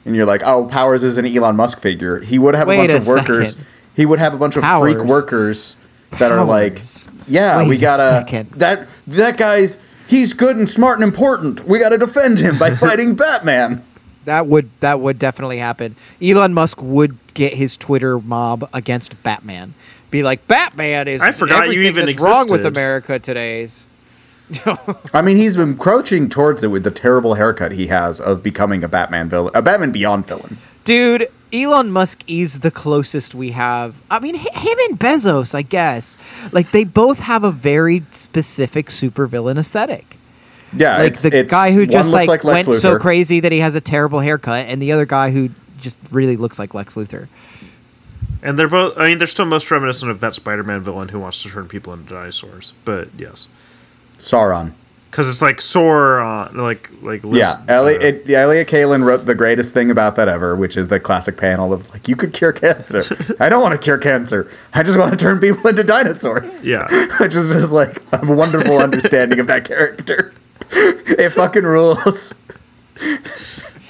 and 0.05 0.15
you're 0.17 0.27
like, 0.27 0.43
"Oh, 0.45 0.67
Powers 0.67 1.03
is 1.03 1.19
an 1.19 1.27
Elon 1.27 1.57
Musk 1.57 1.81
figure," 1.81 2.21
he 2.21 2.39
would 2.39 2.55
have 2.55 2.69
Wait 2.69 2.77
a 2.77 2.79
bunch 2.81 2.91
a 2.93 2.97
of 2.97 3.07
workers. 3.07 3.51
second. 3.51 3.67
He 3.95 4.07
would 4.07 4.19
have 4.19 4.35
a 4.35 4.39
bunch 4.39 4.57
of 4.57 4.65
freak 4.81 4.99
workers 4.99 5.77
that 6.19 6.33
are 6.33 6.45
like, 6.45 6.81
"Yeah, 7.27 7.59
Wait 7.59 7.69
we 7.69 7.79
gotta 7.79 8.03
second. 8.03 8.51
that 8.53 8.87
that 9.09 9.37
guy's." 9.37 9.77
He's 10.07 10.35
good 10.35 10.57
and 10.57 10.69
smart 10.69 10.99
and 10.99 11.05
important. 11.05 11.67
We 11.67 11.79
got 11.79 11.89
to 11.91 11.97
defend 11.99 12.39
him 12.39 12.59
by 12.59 12.75
fighting 12.75 13.15
Batman. 13.15 13.83
That 14.27 14.47
would 14.47 14.69
that 14.81 15.01
would 15.01 15.19
definitely 15.19 15.59
happen. 15.59 15.97
Elon 16.23 16.53
Musk 16.53 16.83
would 16.83 17.17
get 17.33 17.55
his 17.55 17.77
Twitter 17.79 18.19
mob 18.19 18.69
against 18.75 19.23
Batman. 19.23 19.73
Be 20.11 20.23
like, 20.23 20.47
Batman 20.47 21.09
is 21.09 21.23
I 21.23 21.33
forgot 21.33 21.65
you 21.69 21.73
everything 21.73 21.87
even 21.87 22.07
that's 22.07 22.21
wrong 22.23 22.45
with 22.47 22.61
existed." 22.61 22.67
America 22.75 23.19
today's. 23.19 23.85
I 25.15 25.23
mean, 25.23 25.37
he's 25.37 25.57
been 25.57 25.77
crouching 25.77 26.29
towards 26.29 26.63
it 26.65 26.69
with 26.69 26.85
the 26.85 26.91
terrible 26.91 27.35
haircut 27.35 27.73
he 27.73 27.87
has 27.89 28.21
of 28.21 28.43
becoming 28.43 28.85
a 28.85 28.89
Batman 28.89 29.29
villain, 29.29 29.53
a 29.55 29.63
Batman 29.63 29.93
Beyond 29.93 30.27
villain. 30.27 30.59
Dude, 30.85 31.29
Elon 31.53 31.91
Musk 31.91 32.23
is 32.27 32.61
the 32.61 32.71
closest 32.71 33.35
we 33.35 33.53
have. 33.53 33.95
I 34.11 34.19
mean, 34.19 34.35
hi- 34.37 34.59
him 34.59 34.79
and 34.91 34.99
Bezos, 34.99 35.55
I 35.55 35.63
guess. 35.63 36.17
Like 36.53 36.71
they 36.71 36.85
both 36.85 37.21
have 37.21 37.45
a 37.45 37.51
very 37.53 38.03
specific 38.11 38.87
supervillain 38.87 39.59
aesthetic. 39.59 40.17
Yeah, 40.75 40.99
like 40.99 41.13
it's, 41.13 41.23
the 41.23 41.29
it's- 41.29 41.51
guy 41.51 41.73
who 41.73 41.87
just 41.87 42.13
looks 42.13 42.27
like, 42.27 42.45
Lex 42.45 42.67
went 42.67 42.81
so 42.81 42.99
crazy 42.99 43.41
that 43.41 43.53
he 43.53 43.59
has 43.59 43.75
a 43.75 43.81
terrible 43.81 44.21
haircut, 44.21 44.67
and 44.67 44.81
the 44.81 44.93
other 44.93 45.05
guy 45.07 45.31
who 45.31 45.51
just 45.81 45.99
really 46.11 46.37
looks 46.37 46.59
like 46.59 46.75
Lex 46.75 46.95
Luthor. 46.95 47.29
And 48.43 48.59
they're 48.59 48.69
both. 48.69 48.99
I 48.99 49.09
mean, 49.09 49.19
they're 49.19 49.27
still 49.29 49.45
most 49.45 49.71
reminiscent 49.71 50.11
of 50.11 50.19
that 50.21 50.35
Spider-Man 50.35 50.81
villain 50.81 51.09
who 51.09 51.21
wants 51.21 51.43
to 51.43 51.49
turn 51.51 51.69
people 51.69 51.93
into 51.93 52.09
dinosaurs. 52.15 52.73
But 52.85 53.09
yes, 53.17 53.47
Sauron. 54.23 54.73
because 55.11 55.29
it's 55.29 55.43
like 55.43 55.59
Sauron, 55.59 56.55
like 56.55 56.89
like 57.03 57.25
Liz- 57.25 57.41
Yeah, 57.41 57.63
Elliot, 57.69 58.03
uh, 58.03 58.07
it, 58.07 58.31
Elliott 58.31 58.69
Kalan 58.69 59.05
wrote 59.05 59.27
the 59.27 59.35
greatest 59.35 59.75
thing 59.75 59.91
about 59.91 60.17
that 60.17 60.29
ever, 60.29 60.55
which 60.57 60.77
is 60.77 60.89
the 60.89 61.01
classic 61.01 61.37
panel 61.37 61.73
of 61.73 61.91
like, 61.91 62.07
you 62.09 62.15
could 62.17 62.33
cure 62.33 62.53
cancer. 62.53 63.03
I 63.41 63.49
don't 63.49 63.61
want 63.63 63.73
to 63.73 63.79
cure 63.85 63.99
cancer. 63.99 64.51
I 64.73 64.83
just 64.85 64.99
want 64.99 65.11
to 65.11 65.17
turn 65.19 65.41
people 65.41 65.69
into 65.69 65.83
dinosaurs. 65.85 66.67
yeah. 66.67 66.87
which 67.21 67.35
is 67.35 67.53
just 67.53 67.73
like 67.73 68.01
a 68.13 68.33
wonderful 68.33 68.79
understanding 68.79 69.39
of 69.41 69.47
that 69.49 69.65
character. 69.65 70.33
It 70.75 71.31
fucking 71.31 71.65
rules. 71.65 72.33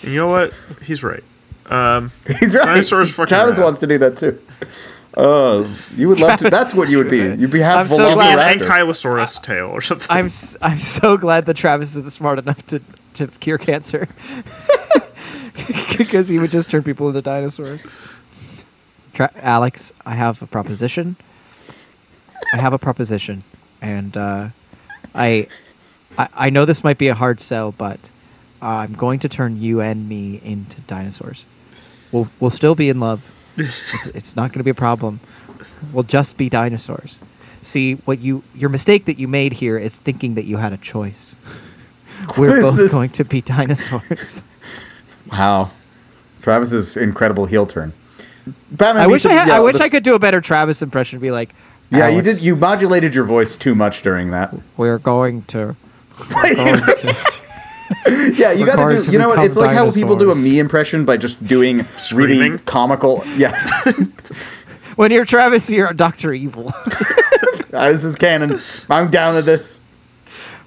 You 0.03 0.17
know 0.17 0.27
what? 0.27 0.53
He's 0.83 1.05
right. 1.05 1.23
Um, 1.67 2.11
He's 2.41 2.57
right. 2.57 2.65
Dinosaurs 2.65 3.11
fucking 3.15 3.29
Travis 3.29 3.59
wants 3.61 3.79
to 3.81 3.87
do 3.87 3.99
that 3.99 4.17
too. 4.17 4.37
Oh, 5.17 5.69
you 5.97 6.09
would 6.09 6.21
love 6.21 6.39
to. 6.41 6.49
That's 6.51 6.73
what 6.75 6.89
you 6.89 6.99
would 6.99 7.11
be. 7.11 7.19
You'd 7.39 7.51
be 7.51 7.61
half 7.61 7.81
I'm 7.81 7.89
so 7.89 8.09
give 8.11 8.19
me 8.19 8.25
an 8.29 8.35
glad- 8.35 8.57
ankylosaurus 8.57 9.43
tail 9.43 9.67
or 9.69 9.81
something. 9.83 10.07
I'm 10.11 10.27
s- 10.27 10.57
I'm 10.63 10.79
so 10.81 11.17
glad 11.19 11.45
that 11.47 11.55
Travis 11.57 11.95
is 11.97 12.13
smart 12.15 12.39
enough 12.39 12.67
to 12.69 12.81
to 13.15 13.27
cure 13.27 13.59
cancer 13.59 14.09
because 15.99 16.29
he 16.29 16.39
would 16.39 16.51
just 16.51 16.71
turn 16.71 16.83
people 16.83 17.09
into 17.09 17.21
dinosaurs. 17.23 17.87
Tra- 19.13 19.31
Alex, 19.37 19.93
I 20.07 20.15
have 20.15 20.41
a 20.43 20.47
proposition. 20.47 21.17
I 22.55 22.59
have 22.59 22.73
a 22.73 22.79
proposition, 22.79 23.43
and 23.81 24.17
uh, 24.17 24.49
I, 25.15 25.47
I 26.19 26.29
I 26.35 26.51
know 26.51 26.65
this 26.65 26.83
might 26.83 26.99
be 26.99 27.09
a 27.09 27.15
hard 27.15 27.41
sell, 27.41 27.73
but 27.73 28.11
I'm 28.61 28.95
going 28.95 29.19
to 29.21 29.29
turn 29.29 29.61
you 29.61 29.81
and 29.81 30.09
me 30.09 30.41
into 30.43 30.81
dinosaurs. 30.83 31.45
We'll 32.11 32.29
we'll 32.41 32.51
still 32.51 32.75
be 32.75 32.89
in 32.89 32.99
love. 33.01 33.31
It's, 33.57 34.07
it's 34.09 34.37
not 34.37 34.51
going 34.51 34.59
to 34.61 34.65
be 34.65 34.71
a 34.71 34.75
problem. 34.75 35.21
We'll 35.93 36.05
just 36.05 36.37
be 36.37 36.49
dinosaurs. 36.49 37.19
See, 37.63 37.95
what 37.95 38.19
you 38.19 38.43
your 38.55 38.71
mistake 38.71 39.05
that 39.05 39.19
you 39.19 39.29
made 39.29 39.55
here 39.55 39.79
is 39.79 39.97
thinking 39.97 40.35
that 40.35 40.45
you 40.45 40.57
had 40.57 40.73
a 40.73 40.77
choice. 40.77 41.37
We're 42.39 42.61
both 42.61 42.77
this? 42.77 42.91
going 42.91 43.11
to 43.11 43.25
be 43.25 43.41
dinosaurs. 43.41 44.43
Wow, 45.31 45.71
Travis's 46.43 46.97
incredible 46.97 47.47
heel 47.47 47.67
turn. 47.67 47.93
Batman 48.71 49.05
I 49.05 49.07
beats 49.07 49.13
wish 49.25 49.27
I 49.27 49.33
had, 49.35 49.49
yeah, 49.49 49.57
I 49.57 49.61
wish 49.61 49.75
this- 49.75 49.83
I 49.83 49.89
could 49.89 50.03
do 50.03 50.15
a 50.15 50.19
better 50.19 50.41
Travis 50.41 50.83
impression. 50.83 51.21
Be 51.21 51.31
like, 51.31 51.55
Yeah, 51.91 52.09
you 52.09 52.23
did. 52.23 52.43
You 52.43 52.57
modulated 52.57 53.15
your 53.15 53.25
voice 53.25 53.55
too 53.55 53.75
much 53.75 54.03
during 54.03 54.31
that. 54.33 54.55
We're 54.77 54.99
going 54.99 55.43
to. 55.45 55.77
We're 56.35 56.55
going 56.55 56.79
to 56.81 57.32
Yeah, 58.35 58.53
you 58.53 58.67
got 58.67 58.89
to 58.89 59.03
do. 59.05 59.11
You 59.13 59.19
know 59.19 59.29
what? 59.29 59.43
It's 59.45 59.57
like 59.57 59.71
how 59.77 59.91
people 59.91 60.17
do 60.17 60.31
a 60.31 60.35
me 60.35 60.59
impression 60.59 61.05
by 61.05 61.17
just 61.17 61.47
doing 61.47 61.85
really 62.13 62.59
comical. 62.61 63.23
Yeah, 63.37 63.53
when 64.97 65.11
you're 65.13 65.25
Travis, 65.25 65.71
you're 65.71 65.93
Doctor 65.93 66.33
Evil. 66.33 66.73
Uh, 67.73 67.91
this 67.91 68.05
is 68.05 68.17
canon. 68.17 68.61
I'm 68.91 69.11
down 69.11 69.35
with 69.35 69.47
this. 69.47 69.81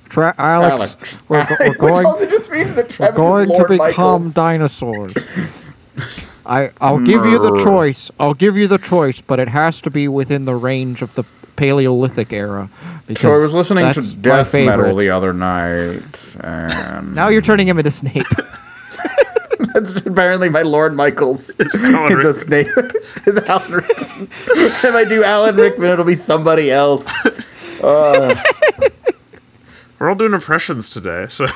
Tra- 0.09 0.33
Alex. 0.39 0.97
we're, 1.29 1.45
go- 1.45 1.55
we're 1.59 1.67
Which 1.69 1.77
going, 1.77 2.05
also 2.07 2.25
just 2.27 2.49
means 2.51 2.73
that 2.73 2.97
we're 2.99 3.11
going 3.11 3.51
is 3.51 3.57
to 3.59 3.63
become 3.65 3.77
Michaels. 3.77 4.33
dinosaurs. 4.33 5.13
I 6.47 6.71
I'll 6.81 6.99
give 6.99 7.23
you 7.25 7.37
the 7.37 7.63
choice. 7.63 8.09
I'll 8.19 8.33
give 8.33 8.57
you 8.57 8.67
the 8.67 8.79
choice, 8.79 9.21
but 9.21 9.37
it 9.39 9.49
has 9.49 9.81
to 9.81 9.91
be 9.91 10.07
within 10.07 10.45
the 10.45 10.55
range 10.55 11.03
of 11.03 11.13
the 11.13 11.25
Paleolithic 11.55 12.33
era. 12.33 12.69
Because 13.07 13.21
so 13.21 13.29
I 13.29 13.37
was 13.37 13.53
listening 13.53 13.91
to 13.93 14.17
death 14.17 14.53
metal 14.53 14.95
the 14.95 15.09
other 15.09 15.33
night, 15.33 16.35
and 16.41 17.13
Now 17.15 17.27
you're 17.27 17.41
turning 17.41 17.67
him 17.67 17.77
into 17.77 17.91
Snape. 17.91 18.25
that's 19.73 20.05
apparently 20.05 20.49
my 20.49 20.61
Lord 20.61 20.93
Michaels 20.95 21.49
is 21.59 21.75
Alan 21.75 22.11
a 22.11 22.15
Rickman. 22.15 22.33
snake. 22.33 22.67
is 23.25 23.37
Alan 23.37 23.71
Rickman. 23.71 24.27
if 24.47 24.85
I 24.85 25.03
do 25.05 25.23
Alan 25.23 25.55
Rickman, 25.55 25.91
it'll 25.91 26.05
be 26.05 26.15
somebody 26.15 26.71
else. 26.71 27.09
Uh. 27.81 28.35
We're 29.99 30.09
all 30.09 30.15
doing 30.15 30.33
impressions 30.33 30.89
today, 30.89 31.27
so 31.29 31.47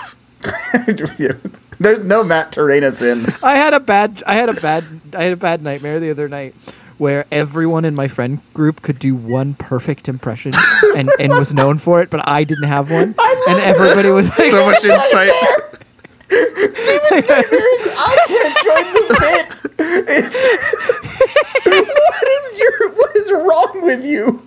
There's 1.79 1.99
no 2.01 2.23
Matt 2.23 2.51
Tyrannus 2.51 3.01
in. 3.01 3.25
I 3.43 3.55
had 3.55 3.73
a 3.73 3.79
bad 3.79 4.23
I 4.25 4.35
had 4.35 4.49
a 4.49 4.53
bad 4.53 4.85
I 5.13 5.23
had 5.23 5.33
a 5.33 5.37
bad 5.37 5.61
nightmare 5.61 5.99
the 5.99 6.11
other 6.11 6.29
night 6.29 6.55
where 6.99 7.25
everyone 7.31 7.85
in 7.85 7.95
my 7.95 8.07
friend 8.07 8.39
group 8.53 8.81
could 8.83 8.99
do 8.99 9.15
one 9.15 9.55
perfect 9.55 10.07
impression 10.07 10.51
and, 10.95 11.09
and 11.19 11.31
was 11.33 11.53
known 11.53 11.77
for 11.79 12.01
it, 12.01 12.09
but 12.11 12.27
I 12.29 12.43
didn't 12.43 12.67
have 12.67 12.91
one. 12.91 13.15
and 13.17 13.59
everybody 13.59 14.09
was 14.09 14.29
like 14.37 14.51
so 14.51 14.65
much 14.65 14.83
insight. 14.93 15.31
Steven, 16.29 17.23
I 17.97 18.17
can't 18.27 18.55
join 18.63 18.93
the 18.93 19.05
bit. 19.19 20.09
It's- 20.09 20.59
what 21.65 22.27
is 22.27 22.59
your 22.59 22.89
what 22.91 23.15
is 23.15 23.31
wrong 23.31 23.79
with 23.83 24.05
you? 24.05 24.41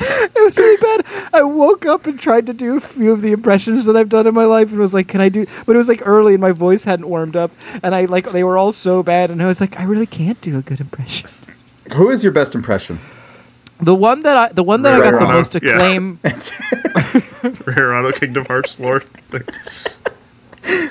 it 0.00 0.44
was 0.44 0.56
really 0.56 0.76
bad. 1.02 1.28
I 1.32 1.42
woke 1.42 1.84
up 1.84 2.06
and 2.06 2.18
tried 2.20 2.46
to 2.46 2.52
do 2.54 2.76
a 2.76 2.80
few 2.80 3.10
of 3.10 3.20
the 3.20 3.32
impressions 3.32 3.86
that 3.86 3.96
I've 3.96 4.08
done 4.08 4.26
in 4.28 4.34
my 4.34 4.44
life 4.44 4.70
and 4.70 4.78
was 4.78 4.94
like, 4.94 5.08
"Can 5.08 5.20
I 5.20 5.28
do?" 5.28 5.44
But 5.66 5.74
it 5.74 5.78
was 5.78 5.88
like 5.88 6.06
early 6.06 6.34
and 6.34 6.40
my 6.40 6.52
voice 6.52 6.84
hadn't 6.84 7.08
warmed 7.08 7.34
up, 7.34 7.50
and 7.82 7.94
I 7.94 8.04
like 8.04 8.30
they 8.30 8.44
were 8.44 8.56
all 8.56 8.70
so 8.72 9.02
bad, 9.02 9.30
and 9.32 9.42
I 9.42 9.46
was 9.46 9.60
like, 9.60 9.78
"I 9.80 9.82
really 9.84 10.06
can't 10.06 10.40
do 10.40 10.56
a 10.56 10.62
good 10.62 10.80
impression." 10.80 11.28
Who 11.94 12.10
is 12.10 12.22
your 12.22 12.32
best 12.32 12.54
impression? 12.54 12.98
The 13.80 13.94
one 13.94 14.22
that 14.22 14.36
I 14.36 14.48
the 14.52 14.64
one 14.64 14.82
that 14.82 14.94
I 14.94 14.98
got 14.98 15.18
the 15.20 15.26
Rarano, 15.26 15.32
most 15.32 15.54
yeah. 15.54 15.72
acclaim 15.72 16.16
Rarano 17.64 18.12
Kingdom 18.14 18.44
Hearts 18.46 18.80
Lord. 18.80 19.04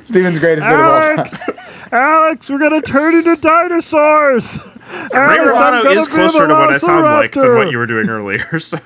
Steven's 0.04 0.40
greatest 0.40 0.66
bit 0.66 0.80
of 0.80 0.86
all 0.86 1.02
time. 1.02 1.20
Alex, 1.20 1.50
Alex, 1.92 2.50
we're 2.50 2.60
gonna 2.60 2.82
turn 2.82 3.16
into 3.16 3.36
dinosaurs. 3.36 4.58
Ray 4.88 5.10
Alex, 5.14 5.14
I'm 5.14 5.48
Romano 5.48 5.84
gonna 5.84 6.00
is 6.00 6.08
be 6.08 6.14
closer 6.14 6.48
to 6.48 6.54
what 6.54 6.70
I 6.70 6.78
sound 6.78 7.04
like 7.04 7.34
than 7.34 7.56
what 7.56 7.72
you 7.72 7.78
were 7.78 7.86
doing 7.86 8.10
earlier. 8.10 8.60
So 8.60 8.78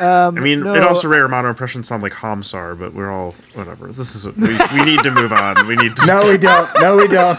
Um, 0.00 0.36
I 0.36 0.40
mean, 0.40 0.60
no, 0.64 0.74
it 0.74 0.82
also 0.82 1.06
Ray 1.06 1.20
Romano 1.20 1.48
impressions 1.48 1.86
sound 1.86 2.02
like 2.02 2.12
Hamsar, 2.12 2.76
but 2.78 2.94
we're 2.94 3.10
all 3.10 3.32
whatever. 3.54 3.86
This 3.88 4.16
is 4.16 4.26
we, 4.36 4.48
we 4.76 4.84
need 4.84 5.00
to 5.04 5.10
move 5.12 5.32
on. 5.32 5.66
We 5.66 5.76
need 5.76 5.94
to. 5.96 6.06
No, 6.06 6.28
we 6.28 6.36
don't. 6.38 6.68
No, 6.80 6.96
we 6.96 7.06
don't. 7.06 7.38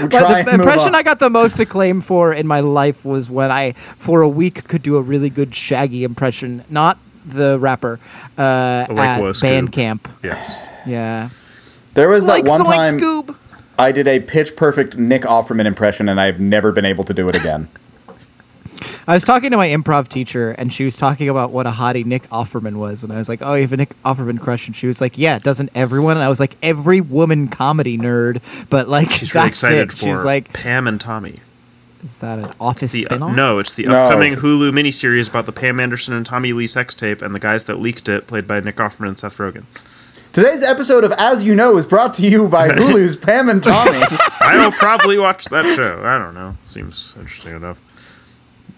But 0.00 0.10
try 0.10 0.42
the 0.42 0.54
impression. 0.54 0.94
I 0.94 1.02
got 1.02 1.18
the 1.18 1.30
most 1.30 1.60
acclaim 1.60 2.00
for 2.00 2.32
in 2.32 2.46
my 2.46 2.60
life 2.60 3.04
was 3.04 3.30
when 3.30 3.50
I, 3.50 3.72
for 3.72 4.22
a 4.22 4.28
week, 4.28 4.66
could 4.68 4.82
do 4.82 4.96
a 4.96 5.02
really 5.02 5.30
good 5.30 5.54
Shaggy 5.54 6.04
impression. 6.04 6.64
Not 6.70 6.98
the 7.26 7.58
rapper, 7.58 8.00
uh, 8.38 8.86
Like 8.88 8.98
at 8.98 9.20
Wo 9.20 9.32
Scoob. 9.32 9.42
band 9.42 9.72
camp. 9.72 10.08
Yes. 10.22 10.60
Yeah. 10.86 11.28
There 11.94 12.08
was 12.08 12.24
like 12.24 12.44
that 12.44 12.50
one 12.50 12.64
time 12.64 12.98
Scoob. 13.00 13.36
I 13.78 13.92
did 13.92 14.06
a 14.08 14.20
pitch 14.20 14.56
perfect 14.56 14.96
Nick 14.96 15.22
Offerman 15.22 15.66
impression, 15.66 16.08
and 16.08 16.20
I've 16.20 16.40
never 16.40 16.72
been 16.72 16.84
able 16.84 17.04
to 17.04 17.14
do 17.14 17.28
it 17.28 17.36
again. 17.36 17.68
I 19.06 19.14
was 19.14 19.24
talking 19.24 19.50
to 19.50 19.56
my 19.56 19.68
improv 19.68 20.08
teacher, 20.08 20.52
and 20.52 20.72
she 20.72 20.84
was 20.84 20.96
talking 20.96 21.28
about 21.28 21.50
what 21.50 21.66
a 21.66 21.70
hottie 21.70 22.04
Nick 22.04 22.28
Offerman 22.30 22.74
was, 22.76 23.02
and 23.04 23.12
I 23.12 23.16
was 23.16 23.28
like, 23.28 23.40
"Oh, 23.42 23.54
you 23.54 23.62
have 23.62 23.72
a 23.72 23.76
Nick 23.76 23.90
Offerman 24.04 24.40
crush?" 24.40 24.66
And 24.66 24.76
she 24.76 24.86
was 24.86 25.00
like, 25.00 25.18
"Yeah, 25.18 25.38
doesn't 25.38 25.70
everyone?" 25.74 26.16
And 26.16 26.24
I 26.24 26.28
was 26.28 26.40
like, 26.40 26.56
"Every 26.62 27.00
woman 27.00 27.48
comedy 27.48 27.98
nerd," 27.98 28.40
but 28.70 28.88
like 28.88 29.10
She's 29.10 29.34
really 29.34 29.48
excited 29.48 29.78
it. 29.90 29.92
for 29.92 29.96
She's 29.98 30.24
like, 30.24 30.52
Pam 30.52 30.86
and 30.86 31.00
Tommy. 31.00 31.40
"Is 32.04 32.18
that 32.18 32.38
an 32.38 32.50
Office 32.60 32.92
The, 32.92 33.06
uh, 33.06 33.10
spinoff?" 33.10 33.34
no, 33.34 33.58
it's 33.58 33.74
the 33.74 33.84
No. 33.86 33.94
upcoming 33.94 34.36
Hulu 34.36 34.70
miniseries 34.72 35.28
about 35.28 35.46
the 35.46 35.52
Pam 35.52 35.78
Anderson 35.80 36.14
and 36.14 36.24
Tommy 36.26 36.52
Lee 36.52 36.66
sex 36.66 36.94
tape 36.94 37.22
and 37.22 37.34
the 37.34 37.40
guys 37.40 37.64
that 37.64 37.78
leaked 37.80 38.08
it, 38.08 38.26
played 38.26 38.46
by 38.48 38.60
Nick 38.60 38.76
Offerman 38.76 39.08
and 39.08 39.18
Seth 39.18 39.36
Rogen. 39.38 39.64
Today's 40.32 40.62
episode 40.62 41.04
of 41.04 41.12
As 41.18 41.44
You 41.44 41.54
Know 41.54 41.76
is 41.76 41.84
brought 41.84 42.14
to 42.14 42.22
you 42.22 42.48
by 42.48 42.68
Hulu's 42.70 43.16
Pam 43.16 43.50
and 43.50 43.62
Tommy. 43.62 44.00
I'll 44.40 44.72
probably 44.72 45.18
watch 45.18 45.44
that 45.46 45.64
show. 45.76 46.00
I 46.02 46.16
don't 46.18 46.32
know. 46.34 46.56
Seems 46.64 47.14
interesting 47.18 47.54
enough. 47.54 47.78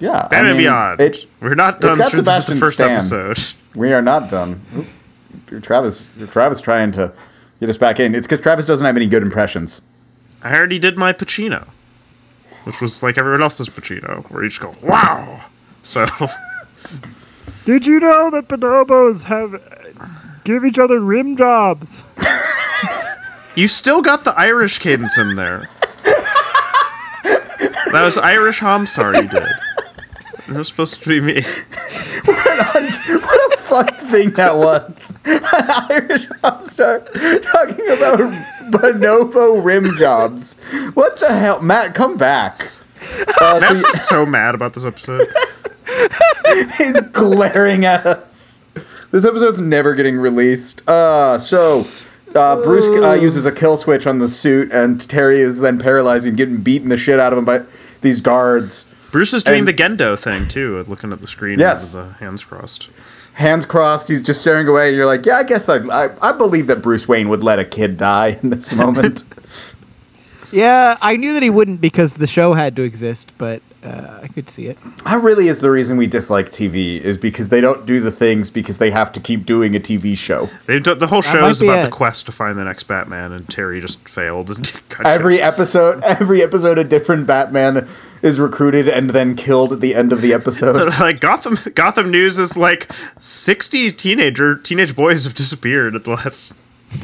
Yeah, 0.01 0.22
Batman 0.28 0.45
I 0.47 0.49
mean, 0.53 0.57
Beyond. 0.62 1.01
It, 1.01 1.26
We're 1.40 1.55
not 1.55 1.74
it's 1.76 1.82
done 1.86 1.99
got 1.99 2.11
through 2.11 2.22
the- 2.22 2.22
the 2.24 2.40
Sebastian 2.40 2.59
first 2.59 2.74
Stan. 2.74 2.90
episode. 2.90 3.55
we 3.74 3.92
are 3.92 4.03
not 4.03 4.28
done. 4.30 4.61
Oop. 4.76 5.62
Travis, 5.62 6.09
Travis, 6.30 6.61
trying 6.61 6.90
to 6.92 7.12
get 7.61 7.68
us 7.70 7.76
back 7.78 8.01
in. 8.01 8.14
It's 8.14 8.26
because 8.26 8.40
Travis 8.40 8.64
doesn't 8.66 8.84
have 8.84 8.97
any 8.97 9.07
good 9.07 9.22
impressions. 9.22 9.82
I 10.42 10.53
already 10.55 10.78
did 10.78 10.99
my 10.99 11.12
Pacino, 11.12 11.68
which 12.64 12.80
was 12.80 13.03
like 13.03 13.16
everyone 13.18 13.42
else's 13.42 13.68
Pacino, 13.68 14.24
where 14.30 14.42
each 14.45 14.61
go, 14.61 14.74
wow. 14.82 15.40
So, 15.82 16.07
Did 17.64 17.86
you 17.86 18.01
know 18.01 18.30
that 18.30 18.49
bonobos 18.49 19.24
have 19.24 19.62
give 20.45 20.64
each 20.64 20.78
other 20.78 20.99
rim 21.01 21.36
jobs? 21.36 22.05
you 23.55 23.68
still 23.68 24.03
got 24.03 24.24
the 24.24 24.36
Irish 24.38 24.78
cadence 24.80 25.16
in 25.18 25.36
there. 25.36 25.68
That 27.92 28.03
was 28.05 28.16
Irish 28.18 28.59
Hom 28.59 28.86
sorry 28.86 29.18
you 29.18 29.28
did. 29.28 29.45
It 30.49 30.55
was 30.55 30.68
supposed 30.68 31.03
to 31.03 31.09
be 31.09 31.20
me. 31.20 31.42
What 32.24 33.53
a 33.53 33.57
fun 33.59 33.86
thing 34.11 34.30
that 34.32 34.57
was. 34.57 35.14
An 35.24 35.40
Irish 35.90 36.28
pop 36.40 36.64
star 36.64 37.01
talking 37.01 37.88
about 37.88 38.18
bonobo 38.70 39.62
rim 39.62 39.97
jobs. 39.99 40.57
What 40.95 41.18
the 41.20 41.36
hell? 41.36 41.61
Matt, 41.61 41.95
come 41.95 42.16
back. 42.16 42.70
Uh, 43.40 43.55
so 43.55 43.61
Matt's 43.61 43.82
just 43.82 44.09
so 44.09 44.24
mad 44.24 44.55
about 44.55 44.74
this 44.74 44.84
episode. 44.84 45.26
he's 46.78 47.01
glaring 47.12 47.84
at 47.84 48.07
us. 48.07 48.61
This 49.11 49.24
episode's 49.24 49.61
never 49.61 49.95
getting 49.95 50.16
released. 50.16 50.88
Uh, 50.88 51.38
so 51.38 51.84
uh, 52.34 52.62
Bruce 52.62 52.86
uh, 53.03 53.12
uses 53.12 53.45
a 53.47 53.53
kill 53.53 53.76
switch 53.76 54.07
on 54.07 54.18
the 54.18 54.28
suit, 54.28 54.72
and 54.72 55.07
Terry 55.09 55.40
is 55.40 55.61
then 55.61 55.78
paralyzed 55.78 56.26
and 56.26 56.36
getting 56.36 56.62
beaten 56.62 56.88
the 56.88 56.97
shit 56.97 57.20
out 57.20 57.32
of 57.32 57.38
him 57.38 57.45
by 57.45 57.61
these 58.01 58.20
guards. 58.20 58.86
Bruce 59.15 59.33
is 59.33 59.45
doing 59.45 59.61
And- 59.61 59.69
the 59.69 59.73
Gendo 59.73 60.19
thing 60.19 60.49
too, 60.49 60.85
looking 60.89 61.12
at 61.12 61.21
the 61.21 61.29
screen 61.29 61.61
Yes. 61.61 61.95
with 61.95 62.03
the 62.05 62.12
hands 62.25 62.43
crossed. 62.43 62.89
Hands 63.35 63.65
crossed, 63.65 64.09
he's 64.09 64.21
just 64.23 64.41
staring 64.41 64.67
away, 64.67 64.89
and 64.89 64.97
you're 64.97 65.07
like, 65.07 65.25
yeah, 65.25 65.37
I 65.37 65.45
guess 65.45 65.69
I, 65.69 65.77
I, 65.87 66.09
I 66.21 66.33
believe 66.33 66.67
that 66.67 66.83
Bruce 66.83 67.07
Wayne 67.07 67.29
would 67.29 67.45
let 67.45 67.61
a 67.61 67.65
kid 67.65 67.97
die 67.97 68.39
in 68.43 68.51
this 68.51 68.73
moment. 68.83 69.23
Yeah, 70.53 70.97
I 71.03 71.17
knew 71.17 71.33
that 71.35 71.43
he 71.43 71.51
wouldn't 71.51 71.81
because 71.81 72.15
the 72.15 72.27
show 72.27 72.55
had 72.55 72.75
to 72.77 72.83
exist, 72.83 73.33
but 73.39 73.61
uh, 73.85 74.21
I 74.23 74.29
could 74.29 74.49
see 74.49 74.67
it. 74.67 74.79
that 75.05 75.23
really 75.23 75.49
is 75.49 75.61
the 75.61 75.71
reason 75.71 75.97
we 75.97 76.07
dislike 76.07 76.51
TV, 76.51 77.01
is 77.01 77.17
because 77.17 77.49
they 77.51 77.61
don't 77.61 77.85
do 77.87 77.99
the 78.01 78.11
things 78.12 78.51
because 78.51 78.79
they 78.79 78.91
have 78.91 79.12
to 79.12 79.21
keep 79.21 79.47
doing 79.47 79.75
a 79.77 79.81
TV 79.81 80.17
show. 80.17 80.49
They 80.67 80.79
do, 80.81 80.95
the 80.95 81.07
whole 81.09 81.23
show 81.23 81.47
is 81.47 81.61
about 81.62 81.81
it. 81.81 81.85
the 81.87 81.91
quest 81.91 82.27
to 82.27 82.33
find 82.33 82.57
the 82.59 82.65
next 82.65 82.85
Batman, 82.85 83.31
and 83.33 83.49
Terry 83.49 83.81
just 83.81 84.09
failed. 84.09 84.51
And 84.99 85.07
Every 85.07 85.41
episode, 85.41 86.03
every 86.05 86.41
episode, 86.43 86.79
a 86.79 86.85
different 86.85 87.27
Batman 87.27 87.89
is 88.25 88.41
recruited 88.41 88.89
and 88.89 89.11
then 89.11 89.37
killed 89.37 89.70
at 89.75 89.81
the 89.81 89.95
end 89.95 90.11
of 90.11 90.22
the 90.22 90.33
episode. 90.33 90.89
like 91.01 91.20
Gotham, 91.20 91.59
Gotham 91.75 92.11
News 92.11 92.39
is 92.39 92.57
like 92.57 92.91
sixty 93.18 93.93
teenager 93.93 94.57
teenage 94.57 94.97
boys 94.97 95.25
have 95.25 95.35
disappeared 95.35 95.95
at 95.95 96.05
the 96.05 96.11
last. 96.11 96.53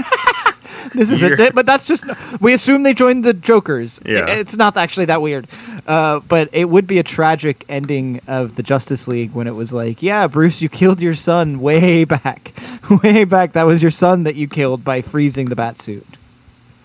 This 0.94 1.12
is 1.12 1.22
it, 1.22 1.54
but 1.54 1.66
that's 1.66 1.86
just 1.86 2.02
we 2.40 2.52
assume 2.52 2.82
they 2.82 2.94
joined 2.94 3.24
the 3.24 3.34
Jokers. 3.34 4.00
Yeah. 4.04 4.26
it's 4.28 4.56
not 4.56 4.76
actually 4.76 5.04
that 5.04 5.22
weird, 5.22 5.46
uh, 5.86 6.20
but 6.20 6.48
it 6.52 6.68
would 6.68 6.86
be 6.88 6.98
a 6.98 7.02
tragic 7.02 7.64
ending 7.68 8.20
of 8.26 8.56
the 8.56 8.62
Justice 8.62 9.06
League 9.06 9.32
when 9.32 9.46
it 9.46 9.54
was 9.54 9.72
like, 9.72 10.02
yeah, 10.02 10.26
Bruce, 10.26 10.60
you 10.60 10.68
killed 10.68 11.00
your 11.00 11.14
son 11.14 11.60
way 11.60 12.04
back, 12.04 12.52
way 13.04 13.24
back. 13.24 13.52
That 13.52 13.64
was 13.64 13.82
your 13.82 13.92
son 13.92 14.24
that 14.24 14.34
you 14.34 14.48
killed 14.48 14.82
by 14.82 15.00
freezing 15.00 15.46
the 15.46 15.54
bat 15.54 15.78
suit. 15.78 16.06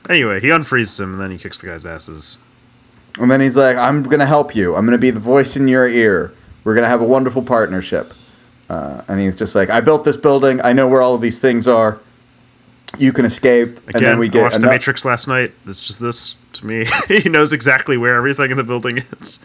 Anyway, 0.07 0.39
he 0.39 0.49
unfreezes 0.49 0.99
him 0.99 1.13
and 1.13 1.21
then 1.21 1.31
he 1.31 1.39
kicks 1.39 1.57
the 1.57 1.67
guy's 1.67 1.85
asses. 1.85 2.37
And 3.19 3.31
then 3.31 3.41
he's 3.41 3.55
like, 3.55 3.77
I'm 3.77 4.03
going 4.03 4.19
to 4.19 4.25
help 4.25 4.55
you. 4.55 4.75
I'm 4.75 4.85
going 4.85 4.97
to 4.97 5.01
be 5.01 5.11
the 5.11 5.19
voice 5.19 5.55
in 5.55 5.67
your 5.67 5.87
ear. 5.87 6.33
We're 6.63 6.73
going 6.73 6.83
to 6.83 6.89
have 6.89 7.01
a 7.01 7.05
wonderful 7.05 7.41
partnership. 7.43 8.13
Uh, 8.69 9.03
and 9.07 9.19
he's 9.19 9.35
just 9.35 9.55
like, 9.55 9.69
I 9.69 9.81
built 9.81 10.03
this 10.03 10.17
building. 10.17 10.59
I 10.61 10.73
know 10.73 10.87
where 10.87 11.01
all 11.01 11.15
of 11.15 11.21
these 11.21 11.39
things 11.39 11.67
are. 11.67 11.99
You 12.97 13.13
can 13.13 13.25
escape. 13.25 13.77
Again, 13.89 13.95
and 13.95 14.05
then 14.05 14.19
we 14.19 14.27
I 14.27 14.29
get 14.29 14.43
watched 14.43 14.61
The 14.61 14.67
Matrix 14.67 15.05
last 15.05 15.27
night. 15.27 15.51
It's 15.65 15.81
just 15.81 15.99
this 15.99 16.35
to 16.53 16.65
me. 16.65 16.87
he 17.07 17.29
knows 17.29 17.53
exactly 17.53 17.97
where 17.97 18.15
everything 18.15 18.51
in 18.51 18.57
the 18.57 18.63
building 18.63 18.99
is. 19.19 19.39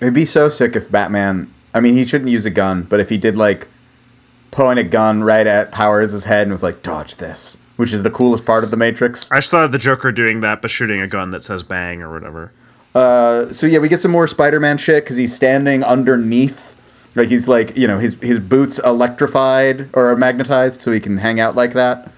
It'd 0.00 0.14
be 0.14 0.24
so 0.24 0.48
sick 0.48 0.76
if 0.76 0.90
Batman. 0.90 1.50
I 1.74 1.80
mean, 1.80 1.94
he 1.94 2.06
shouldn't 2.06 2.30
use 2.30 2.46
a 2.46 2.50
gun, 2.50 2.82
but 2.82 3.00
if 3.00 3.08
he 3.08 3.18
did 3.18 3.36
like 3.36 3.68
point 4.50 4.78
a 4.78 4.84
gun 4.84 5.22
right 5.22 5.46
at 5.46 5.72
Powers' 5.72 6.24
head 6.24 6.42
and 6.42 6.52
was 6.52 6.62
like, 6.62 6.82
"Dodge 6.82 7.16
this," 7.16 7.58
which 7.76 7.92
is 7.92 8.02
the 8.02 8.10
coolest 8.10 8.46
part 8.46 8.64
of 8.64 8.70
the 8.70 8.76
Matrix. 8.76 9.30
I 9.30 9.38
just 9.38 9.50
thought 9.50 9.64
of 9.64 9.72
the 9.72 9.78
Joker 9.78 10.12
doing 10.12 10.40
that, 10.40 10.62
but 10.62 10.70
shooting 10.70 11.00
a 11.00 11.06
gun 11.06 11.30
that 11.30 11.44
says 11.44 11.62
"bang" 11.62 12.02
or 12.02 12.12
whatever. 12.12 12.52
Uh, 12.96 13.52
so 13.52 13.66
yeah, 13.66 13.78
we 13.78 13.88
get 13.88 14.00
some 14.00 14.10
more 14.10 14.26
Spider-Man 14.26 14.78
shit 14.78 15.04
because 15.04 15.16
he's 15.18 15.34
standing 15.34 15.84
underneath, 15.84 16.80
like 17.14 17.28
he's 17.28 17.46
like 17.46 17.76
you 17.76 17.86
know 17.86 17.98
his 17.98 18.14
his 18.20 18.38
boots 18.38 18.78
electrified 18.78 19.90
or 19.92 20.16
magnetized, 20.16 20.80
so 20.80 20.92
he 20.92 20.98
can 21.00 21.18
hang 21.18 21.38
out 21.38 21.54
like 21.54 21.74
that. 21.74 22.10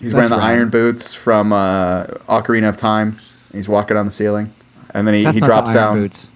He's 0.00 0.12
wearing 0.12 0.28
the 0.30 0.36
right. 0.36 0.56
iron 0.56 0.68
boots 0.68 1.14
from 1.14 1.52
uh, 1.52 2.06
Ocarina 2.28 2.68
of 2.68 2.76
Time. 2.76 3.18
He's 3.52 3.68
walking 3.68 3.96
on 3.96 4.04
the 4.06 4.12
ceiling, 4.12 4.50
and 4.92 5.06
then 5.06 5.14
he, 5.14 5.22
That's 5.22 5.36
he 5.36 5.40
not 5.40 5.46
drops 5.46 5.68
the 5.68 5.78
iron 5.78 5.94
down. 5.94 6.02
boots. 6.02 6.28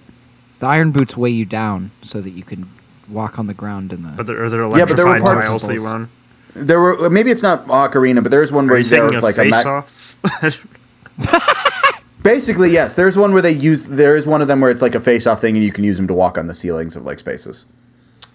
The 0.59 0.67
iron 0.67 0.91
boots 0.91 1.17
weigh 1.17 1.29
you 1.31 1.45
down 1.45 1.91
so 2.01 2.21
that 2.21 2.29
you 2.31 2.43
can 2.43 2.67
walk 3.09 3.37
on 3.37 3.47
the 3.47 3.53
ground 3.53 3.91
in 3.91 4.03
the. 4.03 4.13
But 4.15 4.25
there 4.25 4.41
are 4.43 4.49
there 4.49 4.61
electrified 4.61 4.79
Yeah, 4.79 4.85
but 4.85 4.95
there 4.95 5.05
were 5.05 5.17
electrified 5.17 5.33
parts- 5.33 5.47
tiles 5.47 5.67
that 5.67 5.73
you 5.73 5.83
run. 5.85 6.07
There 6.55 6.79
were 6.79 7.09
maybe 7.09 7.29
it's 7.29 7.43
not 7.43 7.67
Ocarina, 7.67 8.23
but 8.23 8.31
there's 8.31 8.53
one 8.53 8.65
Are 8.65 8.69
where 8.71 8.77
you 8.79 8.85
there 8.85 9.01
thinking 9.09 9.15
was 9.15 9.17
of 9.17 9.23
like 9.23 9.37
a 9.37 9.41
Face 9.43 9.51
mag- 9.51 9.67
Off? 9.67 11.67
Basically, 12.23 12.71
yes. 12.71 12.95
There's 12.95 13.17
one 13.17 13.33
where 13.33 13.41
they 13.41 13.51
use. 13.51 13.87
There 13.87 14.15
is 14.15 14.27
one 14.27 14.41
of 14.41 14.47
them 14.47 14.61
where 14.61 14.69
it's 14.71 14.81
like 14.81 14.95
a 14.95 14.99
face-off 14.99 15.41
thing, 15.41 15.55
and 15.55 15.63
you 15.63 15.71
can 15.71 15.83
use 15.83 15.97
them 15.97 16.07
to 16.07 16.13
walk 16.13 16.37
on 16.37 16.47
the 16.47 16.53
ceilings 16.53 16.95
of 16.95 17.03
like 17.03 17.19
spaces. 17.19 17.65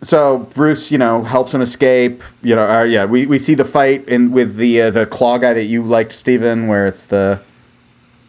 So 0.02 0.38
Bruce, 0.54 0.90
you 0.90 0.98
know, 0.98 1.22
helps 1.22 1.54
him 1.54 1.60
escape. 1.60 2.22
You 2.42 2.54
know, 2.56 2.68
uh, 2.68 2.82
yeah, 2.82 3.04
we, 3.04 3.26
we 3.26 3.38
see 3.38 3.54
the 3.54 3.64
fight 3.64 4.06
in 4.08 4.32
with 4.32 4.56
the 4.56 4.82
uh, 4.82 4.90
the 4.90 5.06
claw 5.06 5.38
guy 5.38 5.52
that 5.52 5.64
you 5.64 5.82
liked, 5.82 6.12
Steven, 6.12 6.68
where 6.68 6.86
it's 6.86 7.04
the 7.06 7.40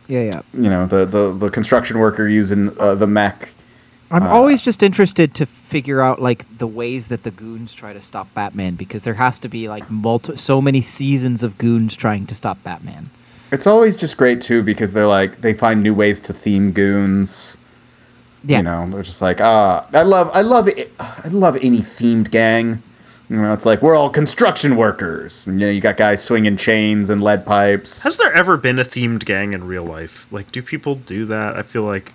yeah, 0.07 0.21
yeah. 0.21 0.41
you 0.53 0.69
know 0.69 0.85
the 0.85 1.05
the, 1.05 1.33
the 1.33 1.49
construction 1.49 1.99
worker 1.99 2.27
using 2.27 2.77
uh, 2.79 2.95
the 2.95 3.07
mech. 3.07 3.49
I'm 4.09 4.23
Uh, 4.23 4.27
always 4.27 4.61
just 4.61 4.81
interested 4.81 5.35
to 5.35 5.45
figure 5.45 5.99
out 5.99 6.21
like 6.21 6.45
the 6.57 6.67
ways 6.67 7.07
that 7.07 7.23
the 7.23 7.31
goons 7.31 7.73
try 7.73 7.91
to 7.91 7.99
stop 7.99 8.33
Batman 8.33 8.75
because 8.75 9.03
there 9.03 9.15
has 9.15 9.37
to 9.39 9.49
be 9.49 9.67
like 9.67 9.91
multi- 9.91 10.37
so 10.37 10.61
many 10.61 10.79
seasons 10.81 11.43
of 11.43 11.57
goons 11.57 11.93
trying 11.95 12.25
to 12.27 12.35
stop 12.35 12.63
Batman. 12.63 13.09
It's 13.51 13.65
always 13.67 13.95
just 13.95 14.17
great 14.17 14.41
too 14.41 14.63
because 14.63 14.93
they're 14.93 15.07
like 15.07 15.37
they 15.37 15.53
find 15.53 15.81
new 15.81 15.93
ways 15.93 16.19
to 16.21 16.33
theme 16.33 16.71
goons. 16.71 17.57
Yeah. 18.43 18.57
You 18.57 18.63
know, 18.63 18.89
they're 18.89 19.03
just 19.03 19.21
like, 19.21 19.41
ah, 19.41 19.85
I 19.93 20.03
love, 20.03 20.29
I 20.33 20.41
love, 20.41 20.67
it, 20.69 20.91
I 20.99 21.27
love 21.29 21.57
any 21.61 21.79
themed 21.79 22.31
gang. 22.31 22.81
You 23.29 23.35
know, 23.41 23.51
it's 23.51 23.65
like 23.65 23.81
we're 23.81 23.95
all 23.95 24.09
construction 24.09 24.77
workers, 24.77 25.45
and 25.47 25.59
you 25.59 25.65
know, 25.65 25.71
you 25.71 25.81
got 25.81 25.97
guys 25.97 26.23
swinging 26.23 26.55
chains 26.55 27.09
and 27.09 27.21
lead 27.21 27.45
pipes. 27.45 28.03
Has 28.03 28.17
there 28.17 28.31
ever 28.31 28.55
been 28.55 28.79
a 28.79 28.83
themed 28.83 29.25
gang 29.25 29.51
in 29.51 29.65
real 29.67 29.83
life? 29.83 30.31
Like, 30.31 30.49
do 30.53 30.61
people 30.61 30.95
do 30.95 31.25
that? 31.25 31.57
I 31.57 31.61
feel 31.63 31.83
like, 31.83 32.13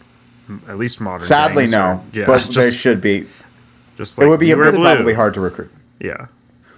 at 0.69 0.79
least 0.79 1.03
modern. 1.03 1.21
Sadly, 1.27 1.65
gangs 1.65 1.73
no, 1.73 1.79
are- 1.81 2.03
yeah, 2.15 2.25
but 2.27 2.37
just, 2.41 2.55
there 2.55 2.73
should 2.73 3.03
be. 3.03 3.27
just 3.99 4.17
like 4.17 4.27
it 4.27 4.31
would 4.31 4.41
be 4.41 4.47
you 4.49 4.57
wear 4.57 4.67
really 4.67 4.79
blue. 4.79 4.95
probably 4.95 5.13
hard 5.15 5.35
to 5.35 5.41
recruit. 5.43 5.71
Yeah, 6.01 6.29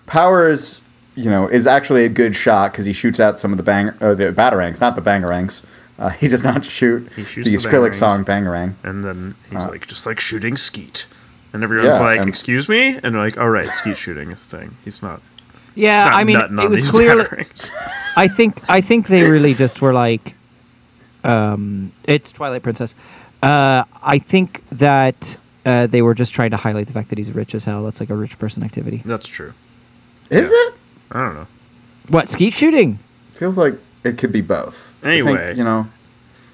Powers, 0.07 0.81
you 1.17 1.31
know, 1.31 1.47
is 1.49 1.67
actually 1.67 2.05
a 2.05 2.09
good 2.09 2.35
shot 2.35 2.73
because 2.73 2.87
he 2.87 2.93
shoots 2.93 3.21
out 3.21 3.39
some 3.39 3.53
of 3.53 3.57
the 3.57 3.63
bang, 3.63 3.91
uh, 4.01 4.15
the 4.15 4.33
batarangs, 4.33 4.81
not 4.81 4.97
the 4.97 5.03
bangerangs. 5.03 5.63
Uh, 5.99 6.09
he 6.09 6.27
does 6.27 6.43
not 6.43 6.65
shoot 6.65 7.09
He 7.15 7.23
shoots 7.25 7.49
the 7.49 7.57
the 7.57 7.63
Skrillex 7.69 7.91
bangerangs. 7.91 7.95
song 7.95 8.25
"Bangerang." 8.25 8.73
and 8.83 9.05
then 9.05 9.35
he's 9.51 9.65
Uh, 9.65 9.71
like, 9.71 9.87
just 9.87 10.07
like 10.07 10.19
shooting 10.19 10.57
Skeet, 10.57 11.07
and 11.53 11.63
everyone's 11.63 11.95
Yeah, 11.97 12.01
like, 12.03 12.19
and- 12.21 12.29
"Excuse 12.29 12.69
me," 12.69 12.99
and 13.03 13.15
like, 13.17 13.39
"All 13.39 13.49
right, 13.49 13.73
Skeet 13.75 13.97
shooting 13.97 14.33
is 14.33 14.45
the 14.45 14.57
thing. 14.59 14.71
He's 14.85 15.03
not." 15.03 15.21
Yeah, 15.77 16.03
he's 16.03 16.05
not 16.05 16.15
I 16.15 16.25
mean, 16.25 16.65
it 16.67 16.71
was 16.71 16.81
these 16.83 16.91
clearly. 16.91 17.47
I 18.17 18.27
think 18.29 18.61
I 18.69 18.81
think 18.81 19.07
they 19.09 19.23
really 19.31 19.55
just 19.55 19.81
were 19.83 19.93
like, 19.93 20.35
Um, 21.25 21.93
it's 22.05 22.31
Twilight 22.33 22.63
Princess. 22.63 22.95
Uh, 23.43 23.85
I 24.03 24.19
think 24.19 24.63
that 24.71 25.37
uh, 25.65 25.87
they 25.87 26.03
were 26.03 26.15
just 26.15 26.35
trying 26.35 26.51
to 26.51 26.57
highlight 26.57 26.87
the 26.87 26.93
fact 26.93 27.09
that 27.11 27.19
he's 27.19 27.31
rich 27.33 27.55
as 27.55 27.65
hell. 27.65 27.83
That's 27.85 28.01
like 28.01 28.11
a 28.11 28.15
rich 28.15 28.39
person 28.39 28.63
activity. 28.63 29.03
That's 29.05 29.27
true. 29.27 29.53
Is 30.31 30.51
Yeah. 30.51 30.57
it? 30.69 30.75
I 31.13 31.25
don't 31.25 31.35
know. 31.35 31.47
What 32.09 32.29
skeet 32.29 32.55
shooting? 32.55 32.99
Feels 33.35 33.57
like 33.57 33.75
it 34.05 34.19
could 34.19 34.33
be 34.33 34.41
both. 34.41 34.91
I 35.03 35.09
think, 35.19 35.27
Anyway. 35.29 35.55
you 35.57 35.65
know. 35.65 35.87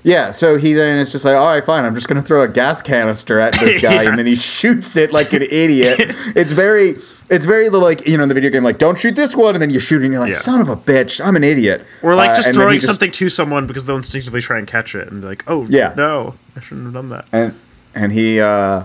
Yeah, 0.02 0.30
so 0.30 0.56
he 0.56 0.72
then 0.72 0.98
is 0.98 1.12
just 1.12 1.24
like, 1.26 1.34
all 1.36 1.46
right, 1.48 1.62
fine, 1.64 1.84
I'm 1.84 1.94
just 1.94 2.08
going 2.08 2.20
to 2.20 2.26
throw 2.26 2.42
a 2.42 2.48
gas 2.48 2.80
canister 2.80 3.38
at 3.38 3.52
this 3.60 3.82
guy, 3.82 4.02
Yeah. 4.02 4.08
and 4.10 4.18
then 4.18 4.24
he 4.26 4.34
shoots 4.34 4.96
it 4.96 5.12
like 5.12 5.32
an 5.34 5.42
idiot. 5.42 5.96
it's 6.34 6.52
very, 6.52 6.94
it's 7.28 7.44
very 7.44 7.68
the, 7.68 7.76
like, 7.76 8.06
you 8.08 8.16
know, 8.16 8.22
in 8.22 8.28
the 8.30 8.34
video 8.34 8.48
game, 8.50 8.64
like, 8.64 8.78
don't 8.78 8.98
shoot 8.98 9.14
this 9.14 9.36
one, 9.36 9.54
and 9.54 9.60
then 9.60 9.68
you 9.68 9.78
shoot, 9.78 10.00
and 10.02 10.10
you're 10.10 10.20
like, 10.20 10.32
Yeah. 10.32 10.38
son 10.38 10.60
of 10.62 10.70
a 10.70 10.76
bitch, 10.76 11.22
I'm 11.22 11.36
an 11.36 11.44
idiot. 11.44 11.84
Or 12.02 12.14
like 12.14 12.30
Uh, 12.30 12.34
just 12.36 12.46
and 12.48 12.54
then 12.56 12.60
he 12.60 12.64
throwing 12.64 12.74
just- 12.80 12.86
something 12.86 13.10
to 13.12 13.28
someone 13.28 13.66
because 13.66 13.84
they'll 13.84 13.96
instinctively 13.98 14.40
try 14.40 14.58
and 14.58 14.66
catch 14.66 14.94
it 14.94 15.10
and 15.10 15.22
like, 15.22 15.44
oh 15.46 15.66
Yeah. 15.68 15.92
no, 15.96 16.34
I 16.56 16.60
shouldn't 16.60 16.84
have 16.86 16.94
done 16.94 17.10
that. 17.10 17.26
and 17.32 17.54
and 17.94 18.12
he 18.12 18.40
uh 18.40 18.84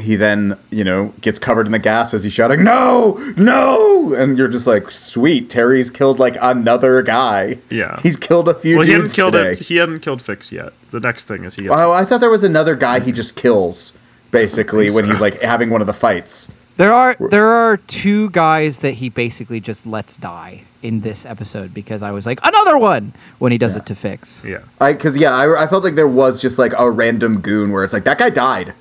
he 0.00 0.16
then 0.16 0.56
you 0.70 0.82
know 0.84 1.12
gets 1.20 1.38
covered 1.38 1.66
in 1.66 1.72
the 1.72 1.78
gas 1.78 2.12
as 2.14 2.24
he's 2.24 2.32
shouting 2.32 2.64
no 2.64 3.18
no 3.36 4.14
and 4.14 4.36
you're 4.38 4.48
just 4.48 4.66
like 4.66 4.90
sweet 4.90 5.48
terry's 5.50 5.90
killed 5.90 6.18
like 6.18 6.36
another 6.40 7.02
guy 7.02 7.54
Yeah. 7.70 8.00
he's 8.00 8.16
killed 8.16 8.48
a 8.48 8.54
few 8.54 8.76
well, 8.78 8.86
he 8.86 8.92
hadn't 8.92 9.04
dudes 9.06 9.14
killed 9.14 9.32
today 9.34 9.52
it. 9.52 9.58
He 9.60 9.76
hadn't 9.76 10.00
killed 10.00 10.22
Fixx 10.22 10.50
yet. 10.50 10.72
The 10.90 11.00
next 11.00 11.24
thing 11.24 11.44
is 11.44 11.54
he 11.54 11.64
gets. 11.68 11.76
oh 11.80 11.92
i 11.92 12.04
thought 12.04 12.20
there 12.20 12.30
was 12.30 12.44
another 12.44 12.74
guy 12.76 13.00
he 13.00 13.12
just 13.12 13.36
kills 13.36 13.92
basically 14.30 14.90
when 14.90 15.04
so. 15.04 15.10
he's 15.12 15.20
like 15.26 15.40
having 15.42 15.70
one 15.70 15.80
of 15.80 15.86
the 15.86 15.92
fights 15.94 16.50
There 16.76 16.92
are 16.92 17.14
there 17.30 17.48
are 17.48 17.76
two 17.76 18.30
guys 18.30 18.78
that 18.80 18.94
he 18.94 19.08
basically 19.10 19.60
just 19.60 19.86
lets 19.86 20.16
die 20.16 20.64
in 20.82 21.02
this 21.02 21.26
episode 21.26 21.74
because 21.74 22.00
I 22.02 22.10
was 22.10 22.24
like 22.24 22.40
another 22.42 22.78
one 22.78 23.12
when 23.38 23.52
he 23.52 23.58
does 23.58 23.74
Yeah. 23.76 23.82
it 23.82 23.86
to 23.86 23.94
Fixx. 23.94 24.42
yeah. 24.44 24.92
because 24.92 25.16
yeah 25.18 25.34
I, 25.34 25.64
I 25.64 25.66
felt 25.66 25.84
like 25.84 25.94
there 25.94 26.08
was 26.08 26.40
just 26.40 26.58
like 26.58 26.72
a 26.78 26.90
random 26.90 27.40
goon 27.40 27.70
where 27.72 27.84
it's 27.84 27.92
like 27.92 28.04
that 28.04 28.16
guy 28.18 28.30
died 28.30 28.72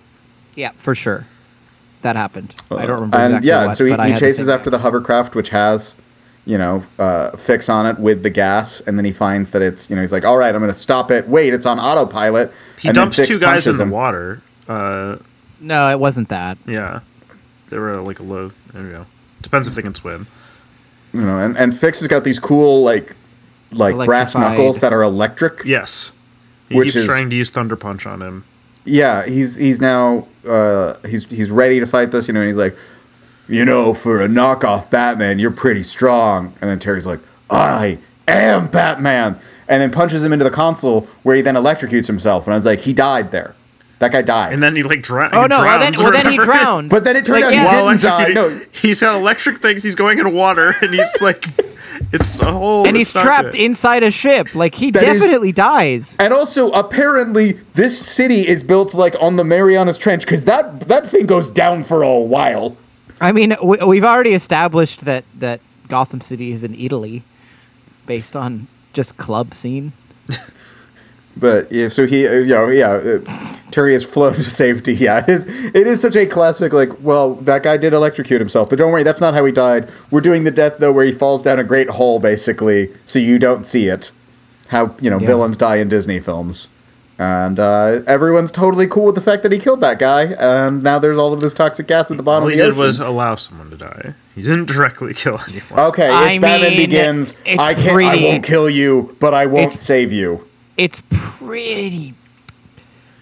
Yeah, 0.55 0.71
for 0.71 0.95
sure. 0.95 1.25
That 2.01 2.15
happened. 2.15 2.55
I 2.71 2.85
don't 2.85 2.95
remember 3.01 3.17
and 3.17 3.33
exactly 3.35 3.49
yeah 3.49 3.65
what, 3.67 3.75
so 3.77 3.85
he, 3.85 3.91
he 3.91 3.97
had 3.97 4.15
the 4.15 4.19
chases 4.19 4.47
after 4.47 4.69
the 4.69 4.79
hovercraft 4.79 5.35
which 5.35 5.49
has 5.49 5.95
you 6.45 6.57
know 6.57 6.83
uh, 6.97 7.31
Fixx 7.33 7.69
on 7.71 7.85
it 7.85 7.99
with 7.99 8.23
the 8.23 8.29
gas 8.29 8.79
and 8.81 8.97
then 8.97 9.03
he 9.05 9.11
finds 9.11 9.51
that 9.51 9.61
it's 9.61 9.89
you 9.89 9.95
know 9.97 10.01
he's 10.01 10.13
like 10.13 10.23
all 10.23 10.37
right 10.37 10.55
i'm 10.55 10.61
gonna 10.61 10.73
stop 10.73 11.11
it 11.11 11.27
wait 11.27 11.53
it's 11.53 11.65
on 11.65 11.77
autopilot 11.77 12.53
He 12.79 12.87
and 12.87 12.95
dumps 12.95 13.17
two 13.17 13.37
guys 13.37 13.67
in 13.67 13.73
punches 13.73 13.77
the 13.77 13.83
him. 13.83 13.89
water. 13.89 14.41
Uh, 14.67 15.17
No, 15.59 15.89
it 15.89 15.99
wasn't 15.99 16.29
that. 16.29 16.57
yeah. 16.65 17.01
They 17.69 17.77
were 17.77 17.97
like 18.01 18.19
a 18.19 18.23
low. 18.23 18.51
I 18.69 18.77
don't 18.77 18.91
know. 18.93 19.05
Depends 19.41 19.67
if 19.67 19.75
they 19.75 19.81
can 19.81 19.93
swim. 19.93 20.25
you 21.13 21.21
know 21.21 21.37
and, 21.37 21.57
and 21.57 21.73
Fixx 21.73 21.99
has 21.99 22.07
got 22.07 22.23
these 22.23 22.39
cool 22.39 22.81
like 22.81 23.15
like 23.73 24.05
brass 24.05 24.35
knuckles 24.35 24.79
that 24.79 24.93
are 24.93 25.03
electric 25.03 25.65
Yes. 25.65 26.11
He 26.69 26.75
Which 26.75 26.87
keeps 26.93 26.95
is- 26.95 27.05
trying 27.07 27.29
to 27.29 27.35
use 27.35 27.49
Thunder 27.51 27.75
Punch 27.75 28.05
on 28.05 28.21
him. 28.21 28.45
Yeah 28.89 29.25
he's 29.25 29.55
he's 29.55 29.79
now 29.79 30.25
uh 30.47 30.93
he's 31.07 31.25
he's 31.25 31.51
ready 31.51 31.79
to 31.79 31.85
fight 31.85 32.11
this 32.11 32.27
you 32.27 32.33
know 32.33 32.39
and 32.41 32.47
he's 32.47 32.57
like 32.57 32.75
you 33.47 33.63
know 33.65 33.93
for 33.93 34.21
a 34.21 34.27
knockoff 34.27 34.89
batman 34.89 35.39
you're 35.39 35.51
pretty 35.51 35.83
strong 35.83 36.47
and 36.61 36.69
then 36.69 36.79
terry's 36.79 37.07
like 37.07 37.19
i 37.49 37.97
am 38.27 38.67
batman 38.67 39.37
and 39.67 39.81
then 39.81 39.91
punches 39.91 40.23
him 40.23 40.33
into 40.33 40.43
the 40.43 40.51
console 40.51 41.01
where 41.23 41.35
he 41.35 41.41
then 41.41 41.55
electrocutes 41.55 42.07
himself 42.07 42.45
and 42.47 42.53
i 42.53 42.57
was 42.57 42.65
like 42.65 42.79
he 42.79 42.93
died 42.93 43.31
there 43.31 43.55
that 43.99 44.13
guy 44.13 44.21
died 44.21 44.53
And 44.53 44.63
then 44.63 44.75
he 44.77 44.83
like 44.83 45.01
dra- 45.01 45.29
Oh 45.33 45.41
he 45.41 45.47
no! 45.49 45.59
Well 45.61 45.77
then, 45.79 45.93
well 45.97 46.11
then 46.13 46.31
he 46.31 46.37
drowned. 46.37 46.89
But 46.89 47.03
then 47.03 47.17
it 47.17 47.25
turned 47.25 47.41
Like, 47.41 47.43
out 47.43 47.51
he 47.51 47.57
yeah. 47.57 47.81
While 47.81 47.89
didn't 47.89 48.01
die. 48.01 48.29
No. 48.29 48.61
He's 48.71 49.01
got 49.01 49.15
electric 49.19 49.57
things. 49.57 49.83
He's 49.83 49.95
going 49.95 50.19
in 50.19 50.33
water, 50.33 50.73
and 50.81 50.93
he's 50.93 51.21
like, 51.21 51.43
it's 52.13 52.39
a 52.39 52.51
whole. 52.51 52.87
and 52.87 52.95
he's 52.95 53.11
trapped 53.11 53.51
good. 53.51 53.61
inside 53.61 54.03
a 54.03 54.11
ship. 54.11 54.53
Like 54.55 54.75
he 54.75 54.91
That 54.91 55.03
is- 55.03 55.19
definitely 55.19 55.51
dies. 55.51 56.15
And 56.19 56.33
also, 56.33 56.71
apparently, 56.71 57.53
this 57.73 57.99
city 57.99 58.47
is 58.47 58.63
built 58.63 58.93
like 58.93 59.15
on 59.21 59.35
the 59.35 59.43
Marianas 59.43 59.97
Trench 59.97 60.23
because 60.23 60.45
that 60.45 60.81
that 60.81 61.05
thing 61.07 61.25
goes 61.25 61.49
down 61.49 61.83
for 61.83 62.01
a 62.03 62.19
while. 62.19 62.77
I 63.21 63.31
mean, 63.31 63.55
we, 63.63 63.77
we've 63.77 64.05
already 64.05 64.31
established 64.33 65.05
that 65.05 65.23
that 65.39 65.59
Gotham 65.87 66.21
City 66.21 66.51
is 66.51 66.63
in 66.63 66.73
Italy, 66.75 67.23
based 68.05 68.35
on 68.35 68.67
just 68.93 69.17
club 69.17 69.53
scene. 69.53 69.91
But 71.39 71.71
yeah, 71.71 71.87
so 71.87 72.05
he, 72.05 72.27
uh, 72.27 72.31
you 72.33 72.47
know, 72.53 72.67
yeah, 72.67 72.89
uh, 72.91 73.55
Terry 73.71 73.93
has 73.93 74.03
flown 74.03 74.33
to 74.35 74.43
safety. 74.43 74.93
Yeah, 74.93 75.19
it 75.23 75.29
is. 75.29 75.45
It 75.47 75.87
is 75.87 76.01
such 76.01 76.15
a 76.15 76.25
classic. 76.25 76.73
Like, 76.73 76.89
well, 77.01 77.35
that 77.35 77.63
guy 77.63 77.77
did 77.77 77.93
electrocute 77.93 78.41
himself, 78.41 78.69
but 78.69 78.77
don't 78.77 78.91
worry, 78.91 79.03
that's 79.03 79.21
not 79.21 79.33
how 79.33 79.45
he 79.45 79.51
died. 79.51 79.89
We're 80.11 80.21
doing 80.21 80.43
the 80.43 80.51
death 80.51 80.77
though, 80.79 80.91
where 80.91 81.05
he 81.05 81.11
falls 81.13 81.41
down 81.43 81.59
a 81.59 81.63
great 81.63 81.89
hole, 81.89 82.19
basically, 82.19 82.89
so 83.05 83.19
you 83.19 83.39
don't 83.39 83.65
see 83.65 83.87
it. 83.87 84.11
How 84.67 84.95
you 85.01 85.09
know 85.09 85.19
Yeah. 85.19 85.27
villains 85.27 85.55
die 85.57 85.77
in 85.77 85.87
Disney 85.89 86.19
films, 86.19 86.67
and 87.17 87.59
uh, 87.59 88.01
everyone's 88.05 88.51
totally 88.51 88.85
cool 88.87 89.05
with 89.07 89.15
the 89.15 89.21
fact 89.21 89.41
that 89.43 89.51
he 89.51 89.59
killed 89.59 89.81
that 89.81 89.97
guy. 89.97 90.25
And 90.39 90.83
now 90.83 90.99
there's 90.99 91.17
all 91.17 91.33
of 91.33 91.39
this 91.39 91.53
toxic 91.53 91.87
gas 91.87 92.11
at 92.11 92.17
the 92.17 92.23
bottom 92.23 92.43
All 92.43 92.49
of 92.49 92.53
he 92.53 92.59
did 92.59 92.67
ocean. 92.71 92.77
was 92.79 92.99
allow 92.99 93.35
someone 93.35 93.69
to 93.71 93.77
die. 93.77 94.13
He 94.35 94.41
didn't 94.43 94.65
directly 94.65 95.13
kill 95.13 95.39
anyone. 95.47 95.79
Okay, 95.91 96.05
it's 96.07 96.13
I 96.13 96.37
Batman 96.37 96.71
mean, 96.71 96.77
Begins. 96.89 97.35
it's 97.45 97.61
I 97.63 97.73
can't. 97.75 98.03
I 98.03 98.15
won't 98.21 98.43
kill 98.43 98.69
you, 98.69 99.15
but 99.19 99.33
I 99.33 99.45
won't 99.47 99.67
it's- 99.67 99.83
save 99.83 100.11
you. 100.11 100.45
It's 100.79 101.01
pretty, 101.09 102.13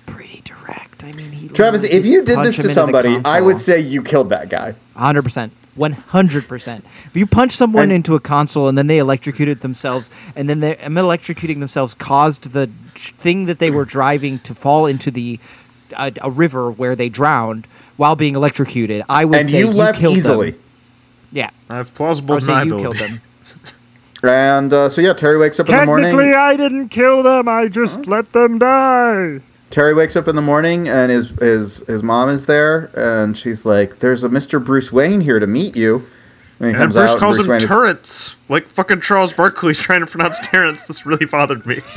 pretty 0.05 0.41
direct. 0.43 1.03
I 1.03 1.11
mean, 1.13 1.31
he 1.31 1.47
Travis, 1.49 1.83
if 1.83 2.05
you 2.05 2.23
did 2.23 2.37
this 2.39 2.55
to 2.57 2.69
somebody, 2.69 3.19
I 3.25 3.41
would 3.41 3.57
say 3.59 3.79
you 3.79 4.03
killed 4.03 4.29
that 4.29 4.47
guy. 4.49 4.75
100%. 4.95 5.49
100%. 5.77 6.77
If 7.05 7.11
you 7.15 7.25
punch 7.25 7.53
someone 7.53 7.85
And- 7.85 7.91
into 7.93 8.13
a 8.15 8.19
console 8.19 8.67
and 8.67 8.77
then 8.77 8.85
they 8.87 8.99
electrocuted 8.99 9.61
themselves, 9.61 10.09
and 10.35 10.47
then 10.49 10.59
they 10.59 10.75
them 10.75 10.95
electrocuting 10.95 11.59
themselves 11.59 11.93
caused 11.95 12.51
the 12.53 12.67
thing 12.95 13.45
that 13.47 13.57
they 13.59 13.71
were 13.71 13.85
driving 13.85 14.37
to 14.39 14.53
fall 14.55 14.85
into 14.85 15.09
the 15.11 15.39
a, 15.95 16.11
a 16.21 16.29
river 16.31 16.69
where 16.71 16.95
they 16.95 17.09
drowned 17.09 17.65
while 17.95 18.15
being 18.15 18.35
electrocuted, 18.35 19.03
I 19.09 19.25
would 19.25 19.39
and 19.39 19.49
say 19.49 19.59
you 19.59 19.67
you 19.67 19.73
left 19.73 19.99
killed 19.99 20.17
easily. 20.17 20.51
Them. 20.51 20.61
Yeah, 21.31 21.49
I 21.69 21.77
have 21.77 21.87
I 21.93 21.95
plausible 21.95 22.35
would 22.35 22.43
say 22.43 22.51
you 22.65 22.71
deniability. 22.73 22.81
killed 22.81 22.97
them. 22.97 23.21
And 24.23 24.73
uh, 24.73 24.89
so 24.89 25.01
yeah, 25.01 25.13
Terry 25.13 25.37
wakes 25.37 25.59
up 25.59 25.69
in 25.69 25.75
the 25.75 25.85
morning. 25.85 26.05
Technically, 26.05 26.25
morning. 26.31 26.39
I 26.39 26.55
didn't 26.57 26.89
kill 26.89 27.23
them. 27.23 27.47
I 27.47 27.67
just 27.67 28.07
let 28.07 28.31
them 28.33 28.57
die. 28.59 29.39
Terry 29.69 29.93
wakes 29.93 30.15
up 30.15 30.27
in 30.27 30.35
the 30.35 30.41
morning, 30.41 30.87
and 30.87 31.11
his 31.11 31.29
his 31.39 31.79
his 31.87 32.01
mom 32.01 32.29
is 32.29 32.45
there, 32.45 32.89
and 32.95 33.37
she's 33.37 33.65
like, 33.65 33.99
"There's 33.99 34.23
a 34.23 34.29
Mr. 34.29 34.63
Bruce 34.63 34.91
Wayne 34.91 35.21
here 35.21 35.39
to 35.39 35.47
meet 35.47 35.75
you." 35.75 36.05
And 36.59 36.69
he 36.69 36.73
And 36.73 36.77
comes 36.77 36.95
Bruce 36.95 37.09
out, 37.11 37.19
calls 37.19 37.37
him 37.39 37.47
Wayne 37.47 37.57
is- 37.57 37.65
turrets, 37.67 38.35
like 38.49 38.65
fucking 38.65 39.01
Charles 39.01 39.33
Barkley's 39.33 39.79
trying 39.87 39.99
to 40.01 40.07
pronounce 40.07 40.39
Terrence. 40.41 40.83
This 40.83 41.05
really 41.05 41.25
bothered 41.25 41.65
me. 41.65 41.81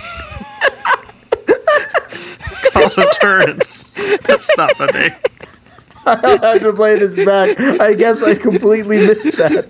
Called 2.72 2.92
him 2.94 3.06
turrets. 3.20 3.92
That's 4.26 4.50
not 4.56 4.76
the 4.78 4.86
name. 4.86 5.12
I'll 6.06 6.38
have 6.38 6.60
to 6.62 6.72
play 6.72 6.98
this 6.98 7.14
back. 7.24 7.58
I 7.80 7.94
guess 7.94 8.22
I 8.22 8.34
completely 8.34 8.98
missed 8.98 9.32
that. 9.36 9.66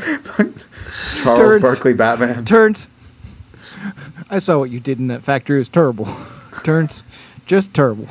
Charles 1.22 1.38
Turns. 1.38 1.62
Barkley 1.62 1.94
Batman. 1.94 2.44
Turns. 2.44 2.88
I 4.30 4.38
saw 4.38 4.58
what 4.58 4.70
you 4.70 4.80
did 4.80 4.98
in 4.98 5.08
that 5.08 5.22
factory. 5.22 5.56
It 5.56 5.60
was 5.60 5.68
terrible. 5.68 6.06
Turns. 6.64 7.04
Just 7.46 7.74
terrible. 7.74 8.08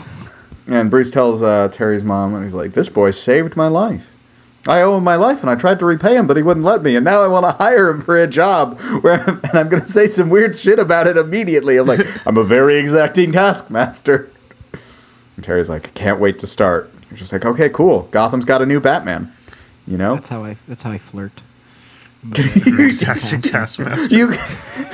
And 0.68 0.89
Bruce 0.89 1.10
tells 1.10 1.41
uh, 1.43 1.68
Terry's 1.72 2.03
mom, 2.03 2.35
and 2.35 2.43
he's 2.43 2.53
like, 2.53 2.73
"This 2.73 2.88
boy 2.89 3.11
saved 3.11 3.57
my 3.57 3.68
life. 3.68 4.10
I 4.65 4.81
owe 4.81 4.97
him 4.97 5.03
my 5.03 5.15
life, 5.15 5.41
and 5.41 5.49
I 5.49 5.55
tried 5.55 5.80
to 5.80 5.85
repay 5.85 6.15
him, 6.15 6.26
but 6.26 6.38
he 6.38 6.43
wouldn't 6.43 6.65
let 6.65 6.84
me. 6.84 6.95
And 6.95 7.03
now 7.03 7.22
I 7.22 7.27
want 7.27 7.45
to 7.45 7.51
hire 7.51 7.89
him 7.89 8.01
for 8.01 8.18
a 8.18 8.27
job, 8.27 8.80
where, 9.01 9.22
and 9.30 9.53
I'm 9.53 9.68
going 9.68 9.81
to 9.81 9.88
say 9.88 10.07
some 10.07 10.30
weird 10.30 10.55
shit 10.55 10.80
about 10.80 11.05
it 11.07 11.18
immediately. 11.18 11.76
I'm 11.77 11.88
like, 11.88 11.99
I'm 12.26 12.38
a 12.38 12.43
very 12.43 12.77
exacting 12.77 13.31
taskmaster." 13.34 14.30
And 15.35 15.43
Terry's 15.43 15.69
like, 15.69 15.88
"I 15.88 15.91
can't 15.91 16.19
wait 16.19 16.39
to 16.39 16.47
start." 16.47 16.89
You're 17.10 17.18
just 17.18 17.34
like, 17.34 17.45
"Okay, 17.45 17.69
cool. 17.69 18.03
Gotham's 18.11 18.45
got 18.45 18.61
a 18.61 18.65
new 18.65 18.80
Batman." 18.80 19.34
You 19.85 19.97
know, 19.97 20.15
That's 20.15 20.30
how 20.30 20.45
I. 20.45 20.55
That's 20.68 20.84
how 20.84 20.91
I 20.91 20.97
flirt. 20.97 21.41
Exacting 22.32 23.41
taskmaster. 23.52 24.08
you 24.08 24.34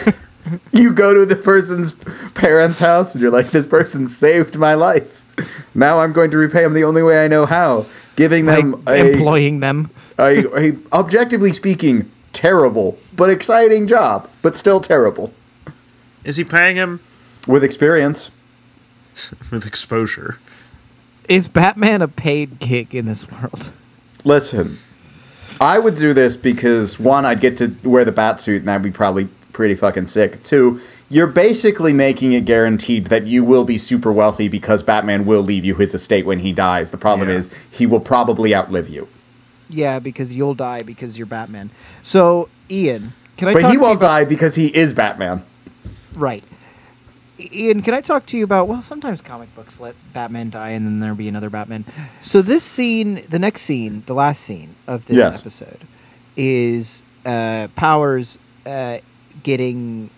you 0.72 0.92
go 0.92 1.14
to 1.14 1.26
the 1.26 1.36
person's 1.36 1.92
parents' 2.34 2.80
house, 2.80 3.14
and 3.14 3.22
you're 3.22 3.32
like, 3.32 3.52
"This 3.52 3.66
person 3.66 4.08
saved 4.08 4.58
my 4.58 4.74
life. 4.74 5.16
Now 5.76 6.00
I'm 6.00 6.12
going 6.12 6.32
to 6.32 6.38
repay 6.38 6.64
him 6.64 6.74
the 6.74 6.84
only 6.84 7.04
way 7.04 7.24
I 7.24 7.28
know 7.28 7.46
how." 7.46 7.86
Giving 8.16 8.48
them 8.48 8.72
By 8.82 8.96
a 8.96 9.12
employing 9.14 9.62
them. 9.62 9.92
a, 10.18 10.44
a 10.58 10.74
objectively 10.92 11.54
speaking 11.54 12.12
terrible 12.34 12.98
but 13.16 13.30
exciting 13.30 13.88
job, 13.88 14.30
but 14.42 14.58
still 14.58 14.82
terrible 14.82 15.34
Is 16.26 16.36
he 16.38 16.44
paying 16.44 16.76
him 16.76 17.00
with 17.48 17.64
experience. 17.64 18.32
with 19.52 19.66
exposure? 19.66 20.38
Is 21.30 21.48
Batman 21.48 22.02
a 22.02 22.08
paid 22.08 22.60
gig 22.60 22.94
in 22.94 23.06
this 23.06 23.30
world? 23.32 23.72
Listen, 24.26 24.80
I 25.62 25.78
would 25.80 25.96
do 25.96 26.14
this 26.14 26.38
because 26.38 27.00
one, 27.00 27.26
I'd 27.26 27.42
get 27.42 27.58
to 27.58 27.74
wear 27.84 28.06
the 28.06 28.12
bat 28.12 28.40
suit, 28.40 28.60
and 28.60 28.68
that'd 28.68 28.82
be 28.82 28.92
probably 28.92 29.28
pretty 29.54 29.76
fucking 29.76 30.08
sick. 30.08 30.42
Two, 30.44 30.80
you're 31.10 31.28
basically 31.28 31.92
making 31.92 32.32
it 32.34 32.46
guaranteed 32.46 33.06
that 33.08 33.26
you 33.28 33.44
will 33.44 33.66
be 33.66 33.78
super 33.78 34.12
wealthy 34.12 34.48
because 34.48 34.84
Batman 34.84 35.26
will 35.26 35.42
leave 35.42 35.66
you 35.66 35.76
his 35.76 35.94
estate 35.94 36.26
when 36.26 36.40
he 36.40 36.54
dies. 36.54 36.92
The 36.92 36.98
problem 36.98 37.30
Yeah. 37.30 37.36
is 37.36 37.50
he 37.70 37.86
will 37.86 38.00
probably 38.00 38.56
outlive 38.56 38.88
you, 38.90 39.08
Yeah, 39.70 40.00
because 40.00 40.32
you'll 40.34 40.54
die 40.56 40.82
because 40.84 41.18
you're 41.18 41.28
Batman. 41.28 41.72
So, 42.04 42.48
Ian, 42.72 43.12
can 43.38 43.50
I 43.50 43.54
but 43.54 43.62
talk 43.62 43.72
he 43.72 43.78
won't 43.78 44.00
die 44.00 44.24
because 44.26 44.56
he 44.56 44.68
is 44.68 44.94
Batman. 44.94 45.42
Right. 46.16 46.44
Ian, 47.40 47.82
can 47.82 47.94
I 47.94 48.02
talk 48.02 48.26
to 48.28 48.38
you 48.38 48.44
about? 48.44 48.68
Well, 48.68 48.82
sometimes 48.82 49.22
comic 49.22 49.54
books 49.56 49.80
let 49.80 49.96
Batman 50.14 50.50
die 50.50 50.70
and 50.72 50.86
then 50.86 51.00
there 51.00 51.14
be 51.16 51.28
another 51.30 51.50
Batman. 51.50 51.86
So 52.22 52.42
this 52.42 52.64
scene, 52.64 53.24
the 53.30 53.40
next 53.40 53.62
scene, 53.62 54.04
the 54.08 54.14
last 54.14 54.42
scene 54.44 54.76
of 54.88 55.06
this 55.08 55.18
Yes. 55.18 55.40
episode, 55.40 55.80
is 56.36 57.04
uh, 57.26 57.68
Powers 57.76 58.38
uh, 58.66 58.98
getting 59.44 60.10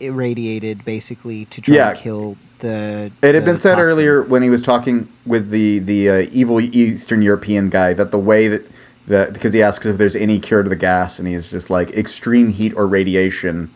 irradiated 0.00 0.84
basically 0.84 1.44
to 1.46 1.60
try 1.60 1.74
Yeah. 1.74 1.92
to 1.94 2.00
kill 2.00 2.36
the. 2.60 3.10
It 3.22 3.34
had 3.34 3.42
the 3.42 3.46
been 3.46 3.58
said 3.58 3.70
toxin. 3.74 3.84
earlier 3.88 4.22
when 4.22 4.42
he 4.42 4.50
was 4.50 4.62
talking 4.62 5.08
with 5.26 5.50
the 5.50 5.80
the 5.80 6.10
uh, 6.10 6.26
evil 6.32 6.60
Eastern 6.60 7.22
European 7.22 7.70
guy 7.70 7.92
that 7.94 8.10
the 8.12 8.18
way 8.18 8.48
that 8.48 8.62
that 9.08 9.32
because 9.32 9.52
he 9.52 9.62
asks 9.62 9.86
if 9.86 9.96
there's 9.98 10.14
any 10.16 10.38
cure 10.38 10.62
to 10.62 10.68
the 10.68 10.76
gas, 10.76 11.18
and 11.18 11.26
he's 11.26 11.50
just 11.50 11.70
like 11.70 11.90
extreme 11.92 12.50
heat 12.50 12.72
or 12.76 12.86
radiation. 12.86 13.70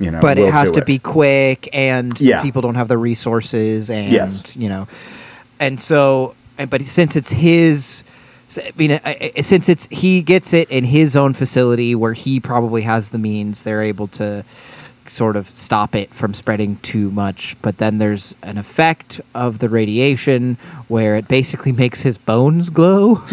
You 0.00 0.10
know, 0.10 0.20
but 0.20 0.38
will 0.38 0.46
it 0.48 0.52
has 0.52 0.70
to 0.72 0.84
be 0.84 0.98
quick 0.98 1.68
and 1.72 2.18
Yeah. 2.20 2.42
people 2.42 2.62
don't 2.62 2.74
have 2.74 2.88
the 2.88 2.98
resources 2.98 3.90
and 3.90 4.10
Yes. 4.10 4.56
you 4.56 4.68
know 4.68 4.88
and 5.60 5.78
so 5.80 6.34
but 6.70 6.84
since 6.86 7.16
it's 7.16 7.30
his 7.30 8.02
I 8.56 8.72
mean, 8.76 8.98
since 9.42 9.68
it's 9.68 9.86
he 9.92 10.22
gets 10.22 10.52
it 10.52 10.68
in 10.70 10.82
his 10.84 11.14
own 11.14 11.34
facility 11.34 11.94
where 11.94 12.14
he 12.14 12.40
probably 12.40 12.82
has 12.82 13.10
the 13.10 13.18
means, 13.18 13.62
they're 13.62 13.82
able 13.82 14.08
to 14.08 14.42
sort 15.06 15.36
of 15.36 15.48
stop 15.56 15.94
it 15.94 16.10
from 16.10 16.34
spreading 16.34 16.74
too 16.82 17.10
much. 17.12 17.54
But 17.62 17.78
then 17.78 17.98
there's 17.98 18.34
an 18.42 18.58
effect 18.58 19.20
of 19.36 19.60
the 19.60 19.68
radiation 19.68 20.56
where 20.88 21.14
it 21.14 21.28
basically 21.28 21.70
makes 21.70 22.02
his 22.02 22.18
bones 22.18 22.70
glow. 22.70 23.22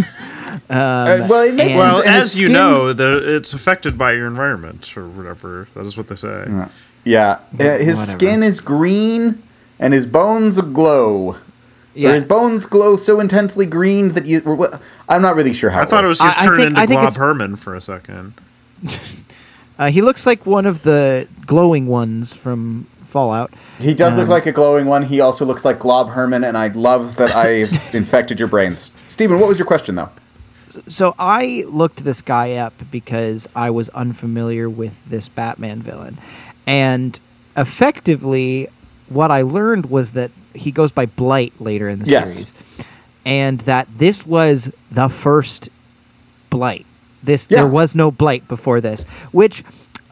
um, 0.69 0.77
Uh, 0.77 1.27
well, 1.29 1.43
it 1.47 1.53
makes 1.55 1.77
and- 1.77 1.79
Well, 1.79 2.01
and 2.01 2.09
as 2.15 2.39
you 2.39 2.47
skin- 2.47 2.53
know, 2.59 2.93
the, 2.93 3.35
it's 3.35 3.53
affected 3.53 3.97
by 3.97 4.13
your 4.13 4.27
environment 4.27 4.95
or 4.97 5.07
whatever. 5.07 5.67
That 5.75 5.85
is 5.85 5.95
what 5.97 6.09
they 6.09 6.15
say. 6.15 6.45
Yeah, 7.03 7.37
Uh, 7.57 7.77
his 7.77 7.99
Whatever. 7.99 8.17
skin 8.17 8.43
is 8.43 8.59
green 8.59 9.41
and 9.79 9.93
his 9.93 10.05
bones 10.05 10.59
glow. 10.59 11.37
yeah. 11.95 12.09
Or 12.09 12.13
his 12.13 12.23
bones 12.25 12.65
glow 12.65 12.97
so 12.97 13.19
intensely 13.21 13.65
green 13.65 14.09
that 14.13 14.25
you. 14.25 14.41
wha- 14.45 14.77
I'm 15.07 15.21
not 15.21 15.35
really 15.35 15.53
sure 15.53 15.69
how. 15.69 15.81
I 15.81 15.85
thought 15.85 16.03
it 16.03 16.07
was 16.07 16.19
I- 16.19 16.27
just 16.27 16.39
I 16.39 16.45
turned 16.45 16.57
think- 16.57 16.67
into 16.69 16.81
I 16.81 16.85
think 16.85 17.01
Glob 17.01 17.15
Herman 17.15 17.55
for 17.55 17.73
a 17.75 17.81
second. 17.81 18.33
Uh, 19.79 19.91
he 19.91 20.01
looks 20.01 20.25
like 20.25 20.43
one 20.47 20.65
of 20.65 20.81
the 20.81 21.27
glowing 21.45 21.85
ones 21.85 22.35
from 22.35 22.87
Fallout. 23.09 23.51
He 23.79 23.93
does 23.93 24.15
look 24.17 24.23
Um, 24.23 24.29
like 24.31 24.47
a 24.47 24.51
glowing 24.51 24.87
one. 24.87 25.03
He 25.03 25.21
also 25.21 25.45
looks 25.45 25.63
like 25.63 25.77
Glob 25.77 26.09
Herman, 26.09 26.43
and 26.43 26.57
I 26.57 26.69
love 26.69 27.15
that 27.17 27.35
I 27.35 27.67
infected 27.93 28.39
your 28.39 28.47
brains. 28.47 28.89
Stephen, 29.07 29.39
what 29.39 29.47
was 29.47 29.59
your 29.59 29.67
question 29.67 29.93
though? 29.93 30.09
So 30.87 31.15
I 31.17 31.63
looked 31.67 32.03
this 32.03 32.21
guy 32.21 32.53
up 32.55 32.73
because 32.91 33.47
I 33.55 33.69
was 33.69 33.89
unfamiliar 33.89 34.69
with 34.69 35.03
this 35.09 35.27
Batman 35.29 35.79
villain. 35.81 36.17
And 36.65 37.19
effectively, 37.55 38.67
what 39.09 39.31
I 39.31 39.41
learned 39.41 39.89
was 39.89 40.11
that 40.11 40.31
he 40.53 40.71
goes 40.71 40.91
by 40.91 41.05
Blight 41.05 41.53
later 41.59 41.87
in 41.89 41.99
the 41.99 42.05
Yes. 42.05 42.31
series. 42.33 42.53
And 43.25 43.59
that 43.61 43.87
this 43.97 44.25
was 44.25 44.71
the 44.91 45.09
first 45.09 45.69
Blight. 46.49 46.85
This 47.23 47.47
Yeah. 47.49 47.57
there 47.59 47.67
was 47.67 47.93
no 47.95 48.09
Blight 48.11 48.47
before 48.47 48.79
this, 48.81 49.03
which 49.31 49.63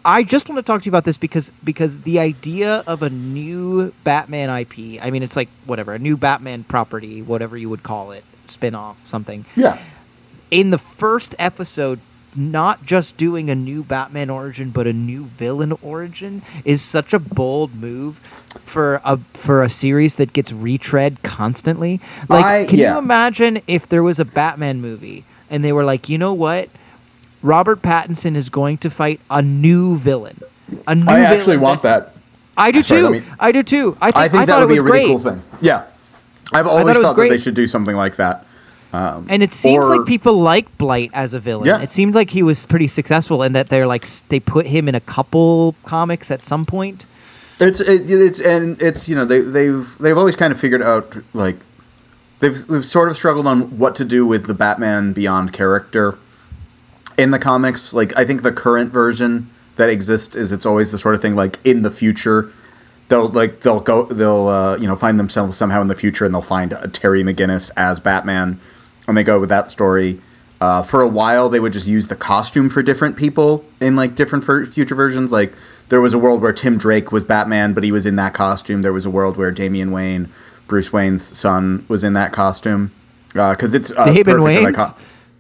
I 0.04 0.22
just 0.22 0.48
want 0.48 0.60
to 0.60 0.64
talk 0.64 0.82
to 0.82 0.86
you 0.86 0.92
about 0.92 1.06
this 1.06 1.18
because 1.18 1.52
because 1.64 2.00
the 2.02 2.20
idea 2.20 2.84
of 2.86 3.02
a 3.02 3.10
new 3.10 3.92
Batman 4.04 4.50
IP, 4.50 5.00
I 5.02 5.10
mean 5.12 5.24
it's 5.24 5.36
like 5.36 5.50
whatever, 5.66 5.94
a 5.94 6.00
new 6.00 6.16
Batman 6.18 6.64
property, 6.64 7.22
whatever 7.22 7.58
you 7.58 7.70
would 7.70 7.82
call 7.84 8.12
it, 8.12 8.24
spin-off, 8.48 8.98
something 9.08 9.46
Yeah. 9.56 9.78
In 10.52 10.70
the 10.72 10.78
first 10.78 11.36
episode 11.40 12.00
not 12.38 12.86
just 12.86 13.16
doing 13.16 13.50
a 13.50 13.56
new 13.56 13.82
batman 13.82 14.30
origin 14.30 14.70
but 14.70 14.86
a 14.86 14.92
new 14.92 15.24
villain 15.24 15.72
origin 15.82 16.42
is 16.66 16.82
such 16.82 17.14
a 17.14 17.20
bold 17.20 17.74
move 17.76 18.18
for 18.66 19.00
a 19.06 19.16
for 19.18 19.64
a 19.64 19.70
series 19.70 20.18
that 20.18 20.34
gets 20.34 20.52
retread 20.52 21.22
constantly 21.24 22.02
like 22.28 22.44
I- 22.44 22.66
can 22.66 22.78
yeah. 22.80 22.94
you 22.94 22.98
imagine 23.00 23.62
if 23.68 23.88
there 23.88 24.04
was 24.04 24.20
a 24.20 24.26
batman 24.26 24.82
movie 24.82 25.24
and 25.50 25.64
they 25.64 25.72
were 25.72 25.86
like 25.86 26.10
you 26.10 26.18
know 26.18 26.34
what 26.34 26.68
robert 27.42 27.82
pattinson 27.82 28.36
is 28.36 28.50
going 28.50 28.78
to 28.80 28.90
fight 28.90 29.22
a 29.30 29.42
new 29.42 29.96
villain 29.98 30.38
a 30.88 30.96
new 30.96 31.06
I 31.08 31.22
actually 31.22 31.58
want 31.58 31.84
that. 31.84 32.14
i 32.58 32.72
do 32.72 32.84
Sorry, 32.84 33.02
too 33.02 33.10
me- 33.12 33.22
i 33.40 33.54
do 33.54 33.64
too 33.64 33.98
i 34.02 34.08
think, 34.12 34.16
I 34.18 34.28
think 34.28 34.42
I 34.42 34.46
that 34.48 34.60
would 34.60 34.68
be 34.74 34.78
a 34.78 34.84
really 34.84 35.00
great 35.00 35.08
cool 35.08 35.20
thing. 35.20 35.42
Yeah. 35.62 35.86
I've 36.54 36.68
always 36.68 36.98
thought 37.00 37.16
that 37.16 37.30
they 37.30 37.38
should 37.40 37.56
do 37.56 37.66
something 37.66 37.96
like 37.96 38.18
that. 38.18 38.46
And 38.94 39.44
it 39.44 39.52
seems 39.52 39.86
Or- 39.88 39.98
like 39.98 40.08
people 40.08 40.40
like 40.42 40.78
Blight 40.78 41.12
as 41.14 41.34
a 41.34 41.40
villain. 41.40 41.68
Yeah. 41.68 41.82
It 41.82 41.92
seems 41.92 42.16
like 42.16 42.30
he 42.30 42.44
was 42.44 42.66
pretty 42.66 42.88
successful, 42.88 43.42
and 43.44 43.54
that 43.56 43.68
they're 43.70 43.88
like 43.88 44.08
they 44.30 44.40
put 44.40 44.66
him 44.68 44.88
in 44.88 44.96
a 44.96 45.02
couple 45.02 45.76
comics 45.86 46.32
at 46.32 46.44
some 46.44 46.64
point. 46.66 47.06
It's 47.60 47.80
it, 47.80 48.10
it's 48.10 48.40
and 48.40 48.82
it's 48.82 49.08
you 49.10 49.16
know 49.16 49.26
they 49.26 49.42
they've 49.42 49.98
they've 50.00 50.18
always 50.18 50.36
kind 50.36 50.54
of 50.54 50.60
figured 50.60 50.82
out 50.82 51.18
like 51.34 51.56
they've 52.40 52.56
they've 52.68 52.86
sort 52.86 53.10
of 53.10 53.18
struggled 53.18 53.48
on 53.48 53.78
what 53.80 53.96
to 53.96 54.06
do 54.06 54.26
with 54.26 54.48
the 54.48 54.54
Batman 54.54 55.14
Beyond 55.14 55.52
character 55.54 56.18
in 57.18 57.32
the 57.32 57.40
comics. 57.40 57.94
Like 57.94 58.18
I 58.18 58.26
think 58.26 58.44
the 58.44 58.52
current 58.52 58.92
version 58.92 59.50
that 59.78 59.90
exists 59.90 60.36
is 60.36 60.52
it's 60.52 60.66
always 60.66 60.92
the 60.92 60.98
sort 60.98 61.16
of 61.16 61.22
thing 61.22 61.36
like 61.36 61.60
in 61.66 61.82
the 61.82 61.92
future 61.92 62.50
they'll 63.10 63.28
like 63.30 63.60
they'll 63.60 63.80
go 63.82 64.04
they'll 64.06 64.48
uh, 64.48 64.78
you 64.78 64.88
know 64.88 64.96
find 64.96 65.20
themselves 65.20 65.58
somehow 65.58 65.82
in 65.82 65.88
the 65.90 65.96
future 65.96 66.26
and 66.26 66.34
they'll 66.34 66.42
find 66.42 66.72
a 66.74 66.88
Terry 66.88 67.24
McGinnis 67.24 67.72
as 67.78 68.00
Batman 68.00 68.60
and 69.08 69.18
they 69.18 69.24
go 69.24 69.40
with 69.40 69.50
that 69.50 69.70
story. 69.70 70.20
Uh, 70.62 70.82
for 70.84 71.02
a 71.02 71.08
while, 71.08 71.50
they 71.50 71.60
would 71.60 71.74
just 71.74 71.86
use 71.88 72.08
the 72.08 72.16
costume 72.16 72.70
for 72.70 72.82
different 72.82 73.18
people 73.18 73.66
in 73.82 73.96
like 73.96 74.16
different 74.16 74.44
future 74.44 74.96
versions. 74.96 75.32
Like 75.32 75.54
there 75.90 76.02
was 76.02 76.14
a 76.14 76.18
world 76.20 76.42
where 76.42 76.54
Tim 76.54 76.78
Drake 76.78 77.12
was 77.12 77.24
Batman, 77.24 77.74
but 77.74 77.84
he 77.84 77.92
was 77.92 78.06
in 78.06 78.16
that 78.16 78.34
costume. 78.34 78.82
There 78.82 78.94
was 78.94 79.06
a 79.06 79.10
world 79.10 79.38
where 79.38 79.52
Damian 79.52 79.92
Wayne, 79.92 80.30
Bruce 80.68 80.92
Wayne's 80.94 81.24
son, 81.24 81.86
was 81.88 82.04
in 82.04 82.14
that 82.14 82.32
costume 82.32 82.92
because 83.30 83.74
it's 83.74 83.92
uh, 83.92 84.06
Damon 84.06 84.40
and 84.48 84.68
icon- 84.68 84.94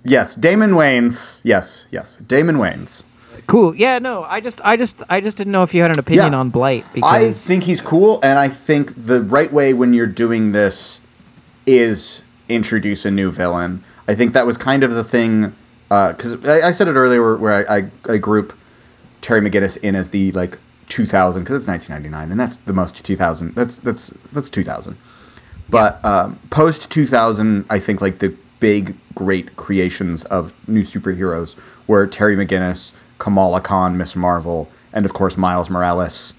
Yes, 0.03 0.35
Damon 0.35 0.75
Wayne's. 0.75 1.41
Yes, 1.43 1.87
yes, 1.91 2.17
Damon 2.17 2.59
Wayne's. 2.59 3.03
Cool. 3.47 3.75
Yeah. 3.75 3.99
No. 3.99 4.23
I 4.23 4.39
just, 4.39 4.59
I 4.63 4.75
just, 4.77 5.01
I 5.09 5.21
just 5.21 5.37
didn't 5.37 5.51
know 5.51 5.63
if 5.63 5.73
you 5.73 5.81
had 5.81 5.91
an 5.91 5.99
opinion 5.99 6.31
Yeah. 6.33 6.39
on 6.39 6.49
Blight 6.49 6.85
Because 6.93 7.11
I 7.11 7.31
think 7.31 7.63
he's 7.63 7.81
cool, 7.81 8.19
and 8.23 8.37
I 8.39 8.47
think 8.47 8.93
the 8.95 9.21
right 9.21 9.51
way 9.51 9.73
when 9.73 9.93
you're 9.93 10.07
doing 10.07 10.51
this 10.51 10.99
is 11.65 12.21
introduce 12.49 13.05
a 13.05 13.11
new 13.11 13.31
villain. 13.31 13.83
I 14.07 14.15
think 14.15 14.33
that 14.33 14.45
was 14.45 14.57
kind 14.57 14.83
of 14.83 14.91
the 14.91 15.03
thing 15.03 15.53
because 15.89 16.45
I, 16.45 16.67
I 16.67 16.71
said 16.71 16.87
it 16.87 16.93
earlier 16.93 17.21
where, 17.21 17.35
where 17.37 17.69
I, 17.69 17.77
I, 17.77 18.13
I 18.13 18.17
group 18.17 18.53
Terry 19.21 19.41
McGinnis 19.41 19.77
in 19.77 19.95
as 19.95 20.09
the 20.09 20.31
like 20.33 20.57
2000 20.89 21.41
because 21.43 21.55
it's 21.61 21.67
1999 21.67 22.31
and 22.31 22.39
that's 22.39 22.57
the 22.57 22.71
most 22.73 23.03
2000 23.03 23.55
that's 23.55 23.79
that's 23.79 24.07
that's 24.31 24.51
2000 24.51 24.95
but 25.67 26.03
um, 26.05 26.37
post 26.51 26.91
2000 26.91 27.65
i 27.71 27.79
think 27.79 28.01
like 28.01 28.19
the 28.19 28.37
big 28.59 28.93
great 29.15 29.55
creations 29.55 30.25
of 30.25 30.53
new 30.69 30.83
superheroes 30.83 31.55
were 31.87 32.05
terry 32.05 32.35
mcginnis 32.35 32.93
kamala 33.17 33.59
khan 33.59 33.97
miss 33.97 34.15
marvel 34.15 34.69
and 34.93 35.05
of 35.07 35.13
course 35.15 35.37
miles 35.37 35.71
morales 35.71 36.35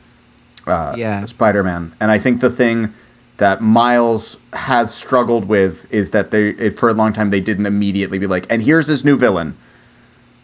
uh, 0.69 0.95
Yeah. 0.97 1.24
spider-man 1.24 1.93
and 2.01 2.12
i 2.12 2.19
think 2.20 2.41
the 2.41 2.51
thing 2.51 2.95
that 3.39 3.61
miles 3.61 4.39
has 4.53 4.95
struggled 4.95 5.47
with 5.47 5.93
is 5.93 6.11
that 6.11 6.31
they 6.31 6.51
it, 6.51 6.79
for 6.79 6.89
a 6.89 6.95
long 6.95 7.13
time 7.13 7.31
they 7.31 7.41
didn't 7.41 7.67
immediately 7.67 8.19
be 8.19 8.27
like 8.27 8.51
and 8.51 8.63
here's 8.63 8.87
this 8.87 9.05
new 9.05 9.17
villain. 9.17 9.57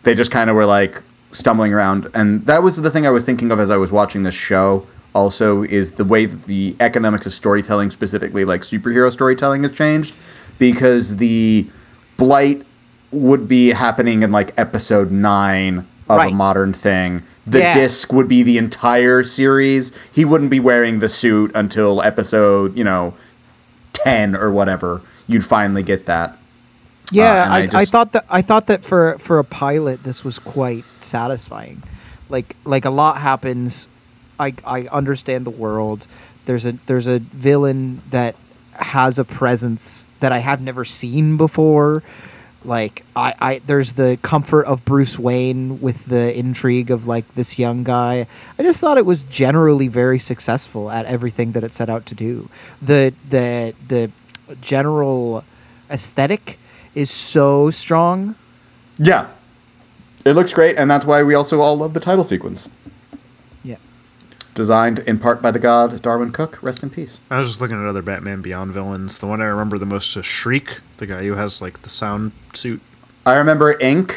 They 0.03 0.15
just 0.15 0.31
kind 0.31 0.51
of 0.51 0.57
were 0.57 0.67
like 0.67 1.03
stumbling 1.33 1.73
around. 1.73 2.09
And 2.15 2.45
that 2.47 2.63
was 2.63 2.77
the 2.77 2.91
thing 2.91 3.07
i 3.07 3.11
was 3.11 3.25
thinking 3.25 3.51
of 3.51 3.59
as 3.59 3.71
i 3.71 3.77
was 3.77 3.91
watching 3.91 4.23
this 4.23 4.35
show 4.35 4.87
also 5.15 5.63
is 5.63 5.93
the 5.93 6.05
way 6.05 6.27
that 6.27 6.45
the 6.45 6.75
economics 6.81 7.27
of 7.27 7.33
storytelling 7.33 7.91
specifically 7.91 8.45
like 8.45 8.63
superhero 8.63 9.11
storytelling 9.11 9.63
has 9.63 9.73
changed. 9.73 10.15
Because 10.59 11.17
the 11.17 11.67
blight 12.17 12.65
would 13.11 13.49
be 13.49 13.71
happening 13.71 14.23
in 14.23 14.33
like 14.33 14.59
episode 14.59 15.11
9 15.11 15.79
of 16.09 16.21
a 16.21 16.31
modern 16.31 16.73
thing 16.73 17.23
the 17.47 17.59
Yeah. 17.59 17.75
disc 17.75 18.13
would 18.13 18.29
be 18.29 18.43
the 18.43 18.59
entire 18.59 19.25
series 19.25 19.93
he 20.13 20.25
wouldn't 20.25 20.51
be 20.51 20.61
wearing 20.61 21.01
the 21.01 21.09
suit 21.09 21.51
until 21.55 22.01
episode 22.03 22.77
you 22.77 22.85
know 22.85 23.15
10 23.95 24.37
or 24.37 24.51
whatever 24.51 25.01
you'd 25.27 25.45
finally 25.45 25.83
get 25.83 26.07
that 26.07 26.37
uh, 27.13 27.15
yeah, 27.15 27.45
and 27.45 27.71
I, 27.71 27.79
I 27.79 27.83
I, 27.83 27.85
thought 27.85 28.13
that 28.13 28.25
I 28.31 28.41
thought 28.41 28.67
that 28.69 28.83
for 28.83 29.19
for 29.19 29.39
a 29.39 29.45
pilot 29.45 30.03
this 30.03 30.25
was 30.25 30.39
quite 30.39 30.85
satisfying. 31.01 31.83
Like 32.31 32.57
like 32.65 32.87
a 32.87 32.91
lot 32.91 33.19
happens. 33.19 33.87
I 34.41 34.55
I 34.65 34.87
understand 34.87 35.45
the 35.45 35.51
world. 35.51 36.07
There's 36.47 36.65
a 36.65 36.73
there's 36.87 37.07
a 37.07 37.19
villain 37.19 38.01
that 38.11 38.35
has 38.77 39.19
a 39.19 39.25
presence 39.25 40.07
that 40.21 40.33
I 40.33 40.39
have 40.39 40.63
never 40.63 40.87
seen 40.87 41.37
before. 41.37 42.03
Like 42.65 43.05
I, 43.17 43.35
I 43.41 43.59
there's 43.67 43.95
the 43.95 44.19
comfort 44.23 44.67
of 44.67 44.85
Bruce 44.85 45.19
Wayne 45.19 45.81
with 45.81 46.07
the 46.07 46.37
intrigue 46.37 46.91
of 46.91 47.07
like 47.07 47.35
this 47.35 47.59
young 47.59 47.83
guy. 47.85 48.27
I 48.59 48.63
just 48.63 48.81
thought 48.81 48.99
it 48.99 49.07
was 49.07 49.25
generally 49.25 49.89
very 49.89 50.19
successful 50.19 50.91
at 50.91 51.07
everything 51.07 51.53
that 51.53 51.65
it 51.65 51.75
set 51.75 51.89
out 51.89 52.07
to 52.07 52.15
do. 52.15 52.49
The 52.81 53.15
the 53.29 53.75
the 53.89 54.11
general 54.61 55.45
aesthetic 55.91 56.59
is 56.95 57.11
so 57.11 57.71
strong. 57.71 58.35
Yeah. 58.99 59.29
It 60.25 60.35
looks 60.35 60.53
great, 60.53 60.77
and 60.77 60.89
that's 60.91 61.05
why 61.05 61.23
we 61.23 61.35
also 61.35 61.61
all 61.61 61.77
love 61.77 61.95
the 61.95 62.01
title 62.01 62.23
sequence. 62.23 62.69
Yeah. 64.53 64.57
designed 64.57 64.99
in 65.01 65.19
part 65.19 65.43
by 65.43 65.51
the 65.51 65.59
god 65.59 66.01
Darwyn 66.03 66.33
Cooke. 66.33 66.63
Rest 66.63 66.83
in 66.83 66.91
peace. 66.91 67.21
I 67.31 67.39
was 67.39 67.49
just 67.49 67.61
looking 67.61 67.81
at 67.83 67.89
other 67.89 68.03
Batman 68.03 68.43
Beyond 68.43 68.73
villains. 68.73 69.19
The 69.19 69.27
one 69.27 69.41
I 69.41 69.47
remember 69.47 69.79
the 69.79 69.87
most 69.87 70.17
is 70.17 70.27
Shriek, 70.27 70.79
the 70.99 71.07
guy 71.07 71.25
who 71.25 71.35
has 71.35 71.61
like 71.63 71.83
the 71.83 71.89
sound 71.89 72.33
suit. 72.55 72.81
I 73.25 73.35
remember 73.37 73.73
Inque 73.73 74.17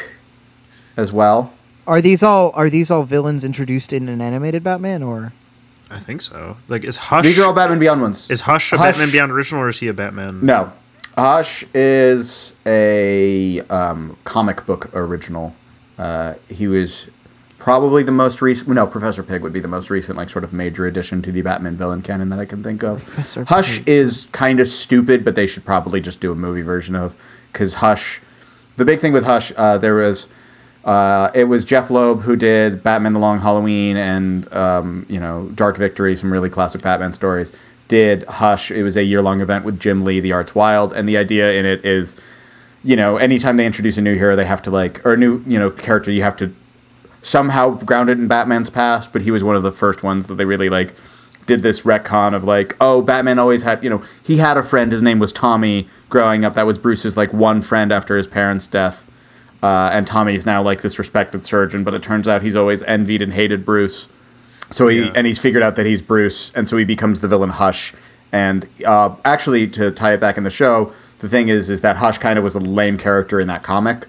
as 0.96 1.12
well. 1.12 1.52
Are 1.86 2.00
these 2.00 2.22
all 2.22 2.50
are 2.54 2.68
these 2.68 2.90
all 2.90 3.04
villains 3.04 3.44
introduced 3.44 3.92
in 3.92 4.08
an 4.08 4.20
animated 4.20 4.64
Batman 4.64 5.02
or 5.02 5.32
I 5.90 5.98
think 6.00 6.20
so. 6.20 6.56
Like, 6.68 6.82
is 6.84 6.96
Hush? 6.96 7.24
These 7.24 7.38
are 7.38 7.44
all 7.44 7.52
Batman 7.54 7.78
Beyond 7.78 8.02
ones. 8.02 8.30
Is 8.30 8.40
Hush 8.40 8.72
a 8.72 8.76
Hush- 8.76 8.94
Batman 8.94 9.12
Beyond 9.12 9.30
original, 9.30 9.62
or 9.62 9.68
is 9.68 9.78
he 9.78 9.86
a 9.88 9.94
Batman? 9.94 10.44
No. 10.44 10.72
Hush 11.16 11.64
is 11.74 12.54
a 12.66 13.60
um, 13.70 14.16
comic 14.24 14.66
book 14.66 14.90
original. 14.96 15.54
Uh, 15.96 16.34
he 16.48 16.66
was 16.66 17.08
probably 17.66 18.04
the 18.04 18.12
most 18.12 18.40
recent. 18.40 18.68
No, 18.68 18.86
Professor 18.86 19.24
Pig 19.24 19.42
would 19.42 19.52
be 19.52 19.58
the 19.58 19.66
most 19.66 19.90
recent, 19.90 20.16
like, 20.16 20.30
sort 20.30 20.44
of 20.44 20.52
major 20.52 20.86
addition 20.86 21.20
to 21.22 21.32
the 21.32 21.42
Batman 21.42 21.74
villain 21.74 22.00
canon 22.00 22.28
that 22.28 22.38
I 22.38 22.44
can 22.44 22.62
think 22.62 22.84
of. 22.84 23.02
Professor 23.02 23.42
Hush 23.42 23.78
Pig. 23.78 23.88
is 23.88 24.28
kind 24.30 24.60
of 24.60 24.68
stupid, 24.68 25.24
but 25.24 25.34
they 25.34 25.48
should 25.48 25.64
probably 25.64 26.00
just 26.00 26.20
do 26.20 26.30
a 26.30 26.36
movie 26.36 26.62
version 26.62 26.94
of. 26.94 27.20
Because 27.50 27.74
Hush. 27.74 28.20
The 28.76 28.84
big 28.84 29.00
thing 29.00 29.12
with 29.12 29.24
Hush, 29.24 29.50
uh, 29.56 29.78
there 29.78 29.96
was. 29.96 30.28
Uh, 30.84 31.32
it 31.34 31.44
was 31.46 31.64
Jeph 31.64 31.90
Loeb 31.90 32.20
who 32.20 32.36
did 32.36 32.84
Batman: 32.84 33.14
The 33.14 33.18
Long 33.18 33.40
Halloween 33.40 33.96
and 33.96 34.52
um, 34.52 35.04
you 35.08 35.18
know 35.18 35.50
Dark 35.52 35.76
Victory, 35.76 36.14
some 36.14 36.32
really 36.32 36.48
classic 36.48 36.82
Batman 36.82 37.14
stories. 37.14 37.52
Did 37.88 38.22
Hush? 38.26 38.70
It 38.70 38.84
was 38.84 38.96
a 38.96 39.02
year-long 39.02 39.40
event 39.40 39.64
with 39.64 39.80
Jim 39.80 40.04
Lee, 40.04 40.20
The 40.20 40.30
Arts 40.30 40.54
Wild, 40.54 40.92
and 40.92 41.08
the 41.08 41.16
idea 41.16 41.54
in 41.54 41.66
it 41.66 41.84
is, 41.84 42.14
you 42.84 42.94
know, 42.94 43.16
anytime 43.16 43.56
they 43.56 43.66
introduce 43.66 43.98
a 43.98 44.02
new 44.02 44.14
hero, 44.14 44.36
they 44.36 44.44
have 44.44 44.62
to 44.62 44.70
like 44.70 45.04
or 45.04 45.14
a 45.14 45.16
new 45.16 45.42
you 45.48 45.58
know 45.58 45.72
character, 45.72 46.12
you 46.12 46.22
have 46.22 46.36
to 46.36 46.54
somehow 47.26 47.70
grounded 47.70 48.18
in 48.18 48.28
Batman's 48.28 48.70
past. 48.70 49.12
But 49.12 49.22
he 49.22 49.30
was 49.30 49.42
one 49.42 49.56
of 49.56 49.62
the 49.62 49.72
first 49.72 50.02
ones 50.02 50.26
that 50.26 50.34
they 50.34 50.44
really 50.44 50.68
like 50.68 50.94
did 51.46 51.60
this 51.62 51.82
retcon 51.82 52.34
of 52.34 52.44
like, 52.44 52.76
oh, 52.80 53.02
Batman 53.02 53.38
always 53.38 53.62
had, 53.62 53.82
you 53.82 53.90
know, 53.90 54.02
he 54.24 54.38
had 54.38 54.56
a 54.56 54.62
friend. 54.62 54.90
His 54.92 55.02
name 55.02 55.18
was 55.18 55.32
Tommy. 55.32 55.88
Growing 56.08 56.44
up, 56.44 56.54
that 56.54 56.66
was 56.66 56.78
Bruce's 56.78 57.16
like 57.16 57.32
one 57.32 57.62
friend 57.62 57.90
after 57.92 58.16
his 58.16 58.26
parents' 58.28 58.66
death. 58.68 59.02
Uh, 59.62 59.90
and 59.92 60.06
Tommy's 60.06 60.46
now 60.46 60.62
like 60.62 60.82
this 60.82 60.98
respected 60.98 61.42
surgeon, 61.44 61.82
but 61.82 61.94
it 61.94 62.02
turns 62.02 62.28
out 62.28 62.42
he's 62.42 62.54
always 62.54 62.82
envied 62.84 63.22
and 63.22 63.32
hated 63.32 63.64
Bruce. 63.64 64.08
So 64.70 64.86
he 64.86 65.00
Yeah. 65.00 65.12
and 65.14 65.26
he's 65.26 65.38
figured 65.40 65.62
out 65.62 65.74
that 65.76 65.86
he's 65.86 66.02
Bruce, 66.02 66.52
and 66.54 66.68
so 66.68 66.76
he 66.76 66.84
becomes 66.84 67.20
the 67.20 67.28
villain 67.28 67.50
Hush. 67.50 67.92
And 68.32 68.66
uh, 68.84 69.16
actually, 69.24 69.66
to 69.68 69.90
tie 69.90 70.12
it 70.12 70.20
back 70.20 70.36
in 70.36 70.44
the 70.44 70.50
show, 70.50 70.92
the 71.20 71.28
thing 71.28 71.48
is, 71.48 71.70
is 71.70 71.80
that 71.80 71.96
Hush 71.96 72.18
kind 72.18 72.38
of 72.38 72.44
was 72.44 72.54
a 72.54 72.60
lame 72.60 72.98
character 72.98 73.40
in 73.40 73.48
that 73.48 73.62
comic. 73.62 74.06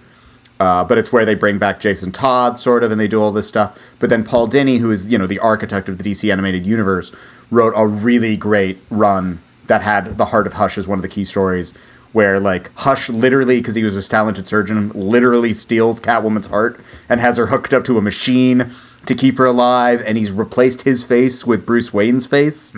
Uh, 0.60 0.84
but 0.84 0.98
it's 0.98 1.12
where 1.12 1.26
they 1.26 1.36
bring 1.36 1.58
back 1.60 1.80
Jason 1.80 2.12
Todd, 2.12 2.58
sort 2.58 2.84
of, 2.84 2.92
and 2.92 3.00
they 3.00 3.08
do 3.08 3.22
all 3.22 3.32
this 3.32 3.48
stuff. 3.48 3.80
But 4.00 4.10
then 4.10 4.24
Paul 4.24 4.48
Dini, 4.48 4.80
who 4.80 4.90
is 4.90 5.08
you 5.08 5.18
know 5.18 5.28
the 5.28 5.40
architect 5.40 5.88
of 5.88 5.98
the 5.98 6.04
DC 6.04 6.32
animated 6.32 6.66
universe, 6.66 7.12
wrote 7.52 7.74
a 7.76 7.86
really 7.86 8.36
great 8.36 8.80
run 8.90 9.40
that 9.68 9.82
had 9.82 10.18
the 10.18 10.26
heart 10.26 10.48
of 10.48 10.54
Hush 10.54 10.78
as 10.78 10.88
one 10.88 10.98
of 10.98 11.04
the 11.04 11.10
key 11.10 11.24
stories, 11.26 11.76
where 12.12 12.40
like 12.40 12.74
Hush 12.76 13.10
literally, 13.10 13.60
because 13.60 13.76
he 13.76 13.84
was 13.84 13.96
this 13.96 14.08
talented 14.08 14.48
surgeon, 14.48 14.90
literally 14.96 15.54
steals 15.54 16.00
Catwoman's 16.00 16.48
heart 16.48 16.80
and 17.08 17.20
has 17.20 17.38
her 17.38 17.48
hooked 17.48 17.74
up 17.74 17.84
to 17.86 17.98
a 17.98 18.02
machine 18.02 18.72
to 19.06 19.16
keep 19.16 19.38
her 19.38 19.46
alive, 19.46 20.02
and 20.06 20.18
he's 20.18 20.32
replaced 20.32 20.82
his 20.82 21.04
face 21.04 21.46
with 21.46 21.66
Bruce 21.66 21.94
Wayne's 21.94 22.26
face 22.26 22.74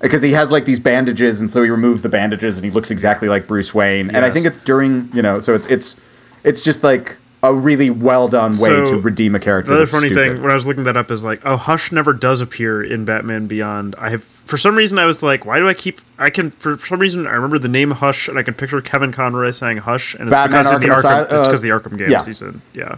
because 0.00 0.22
he 0.22 0.32
has 0.32 0.50
like 0.50 0.66
these 0.66 0.80
bandages, 0.80 1.40
and 1.40 1.50
so 1.50 1.62
he 1.62 1.70
removes 1.70 2.02
the 2.02 2.08
bandages, 2.08 2.58
and 2.58 2.64
he 2.64 2.70
looks 2.70 2.90
exactly 2.90 3.28
like 3.28 3.46
Bruce 3.46 3.72
Wayne. 3.74 4.08
And 4.08 4.18
I 4.24 4.30
think 4.30 4.46
it's 4.46 4.58
during 4.58 5.08
you 5.14 5.22
know, 5.22 5.40
so 5.40 5.54
it's 5.54 5.66
it's 5.66 5.98
it's 6.46 6.62
just 6.62 6.82
like 6.82 7.16
a 7.42 7.52
really 7.52 7.90
well 7.90 8.28
done 8.28 8.52
way 8.52 8.84
So, 8.84 8.84
to 8.86 9.00
redeem 9.00 9.34
a 9.34 9.40
character. 9.40 9.76
The 9.76 9.86
funny 9.86 10.08
stupid. 10.08 10.34
thing 10.34 10.42
when 10.42 10.50
I 10.50 10.54
was 10.54 10.66
looking 10.66 10.84
that 10.84 10.96
up 10.96 11.10
is 11.10 11.22
like, 11.22 11.40
oh, 11.44 11.56
Hush 11.56 11.92
never 11.92 12.12
does 12.12 12.40
appear 12.40 12.82
in 12.82 13.04
Batman 13.04 13.46
Beyond. 13.46 13.94
I 13.98 14.10
have 14.10 14.24
for 14.24 14.56
some 14.56 14.76
reason 14.76 14.98
I 14.98 15.04
was 15.04 15.22
like, 15.22 15.44
why 15.44 15.58
do 15.58 15.68
I 15.68 15.74
keep? 15.74 16.00
I 16.18 16.30
can 16.30 16.50
for 16.50 16.78
some 16.78 16.98
reason 16.98 17.26
I 17.26 17.32
remember 17.32 17.58
the 17.58 17.68
name 17.68 17.90
Hush 17.90 18.28
and 18.28 18.38
I 18.38 18.42
can 18.42 18.54
picture 18.54 18.80
Kevin 18.80 19.12
Conroy 19.12 19.50
saying 19.50 19.78
Hush 19.78 20.14
and 20.14 20.28
it's 20.28 20.30
Batman 20.30 20.62
because 20.62 20.74
of 20.74 20.80
the 20.80 20.86
Arkham 20.88 21.02
Arkham. 21.02 21.20
Asy- 21.20 21.24
it's 21.24 21.32
uh, 21.32 21.44
because 21.44 21.62
the 21.62 21.68
Arkham 21.68 21.98
games 21.98 22.10
yeah. 22.10 22.24
he's 22.24 22.42
in. 22.42 22.62
Yeah, 22.72 22.96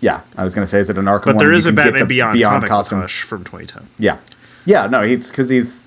yeah, 0.00 0.20
I 0.36 0.44
was 0.44 0.54
gonna 0.54 0.66
say, 0.66 0.80
is 0.80 0.90
it 0.90 0.98
an 0.98 1.06
Arkham? 1.06 1.24
but 1.26 1.38
there 1.38 1.52
a 1.52 1.60
can 1.60 1.74
Batman 1.74 2.00
the 2.00 2.06
Beyond, 2.06 2.34
Beyond 2.34 2.54
comic 2.56 2.68
costume. 2.68 3.00
Hush 3.00 3.22
from 3.22 3.44
2010. 3.44 3.88
Yeah, 3.98 4.18
yeah, 4.66 4.86
no, 4.86 5.02
he's 5.02 5.30
because 5.30 5.48
he's 5.48 5.86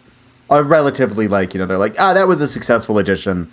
a 0.49 0.63
relatively 0.63 1.27
like 1.27 1.53
you 1.53 1.59
know 1.59 1.65
they're 1.65 1.77
like 1.77 1.95
ah 1.99 2.13
that 2.13 2.27
was 2.27 2.41
a 2.41 2.47
successful 2.47 2.97
addition 2.97 3.49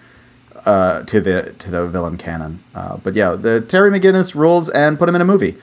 uh, 0.66 1.03
to 1.05 1.20
the 1.20 1.55
to 1.59 1.70
the 1.70 1.87
villain 1.89 2.16
canon. 2.19 2.61
Uh, 2.74 2.97
but 2.99 3.15
yeah, 3.15 3.32
the 3.32 3.61
Terry 3.61 3.91
McGinnis 3.91 4.35
rules 4.35 4.69
and 4.69 4.99
put 4.99 5.09
him 5.09 5.15
in 5.15 5.20
a 5.20 5.24
movie. 5.24 5.57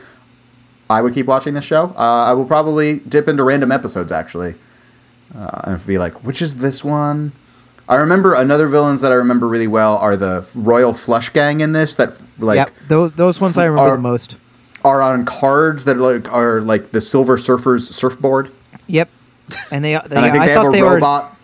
I 0.90 1.02
would 1.02 1.14
keep 1.14 1.26
watching 1.26 1.53
this 1.53 1.65
show. 1.65 1.94
Uh, 1.98 2.26
I 2.28 2.34
will 2.34 2.45
probably 2.45 2.99
dip 2.99 3.28
into 3.28 3.44
random 3.44 3.72
episodes 3.72 4.11
actually, 4.11 4.56
uh, 5.38 5.61
and 5.65 5.86
be 5.86 5.98
like, 5.98 6.24
which 6.24 6.41
is 6.41 6.57
this 6.57 6.84
one? 6.84 7.34
I 7.90 7.95
remember 7.95 8.34
another 8.34 8.68
villains 8.68 9.02
that 9.02 9.11
I 9.11 9.15
remember 9.15 9.48
really 9.48 9.68
well 9.68 9.98
are 9.98 10.15
the 10.18 10.48
Royal 10.56 10.94
Flush 10.94 11.30
Gang 11.30 11.61
in 11.61 11.72
this 11.74 11.95
that 11.95 12.14
like 12.40 12.56
yep, 12.57 12.72
those 12.88 13.14
those 13.14 13.40
ones 13.41 13.57
I 13.57 13.65
remember 13.65 13.91
are- 13.91 13.95
the 13.98 14.02
most. 14.02 14.36
are 14.84 15.02
on 15.02 15.26
cards 15.26 15.84
that 15.86 15.98
like 15.98 16.32
are 16.34 16.61
like 16.61 16.91
the 16.91 17.02
Silver 17.02 17.38
Surfers 17.38 17.91
surfboard, 17.94 18.49
Yep. 18.88 19.10
And 19.72 19.84
they, 19.84 19.94
they 19.94 20.15
and 20.15 20.19
I 20.26 20.30
think 20.32 20.44
they 20.44 20.52
have 20.52 20.64
thought 20.64 20.68
a 20.69 20.72
they 20.72 20.82
robot. 20.82 21.32
were 21.32 21.36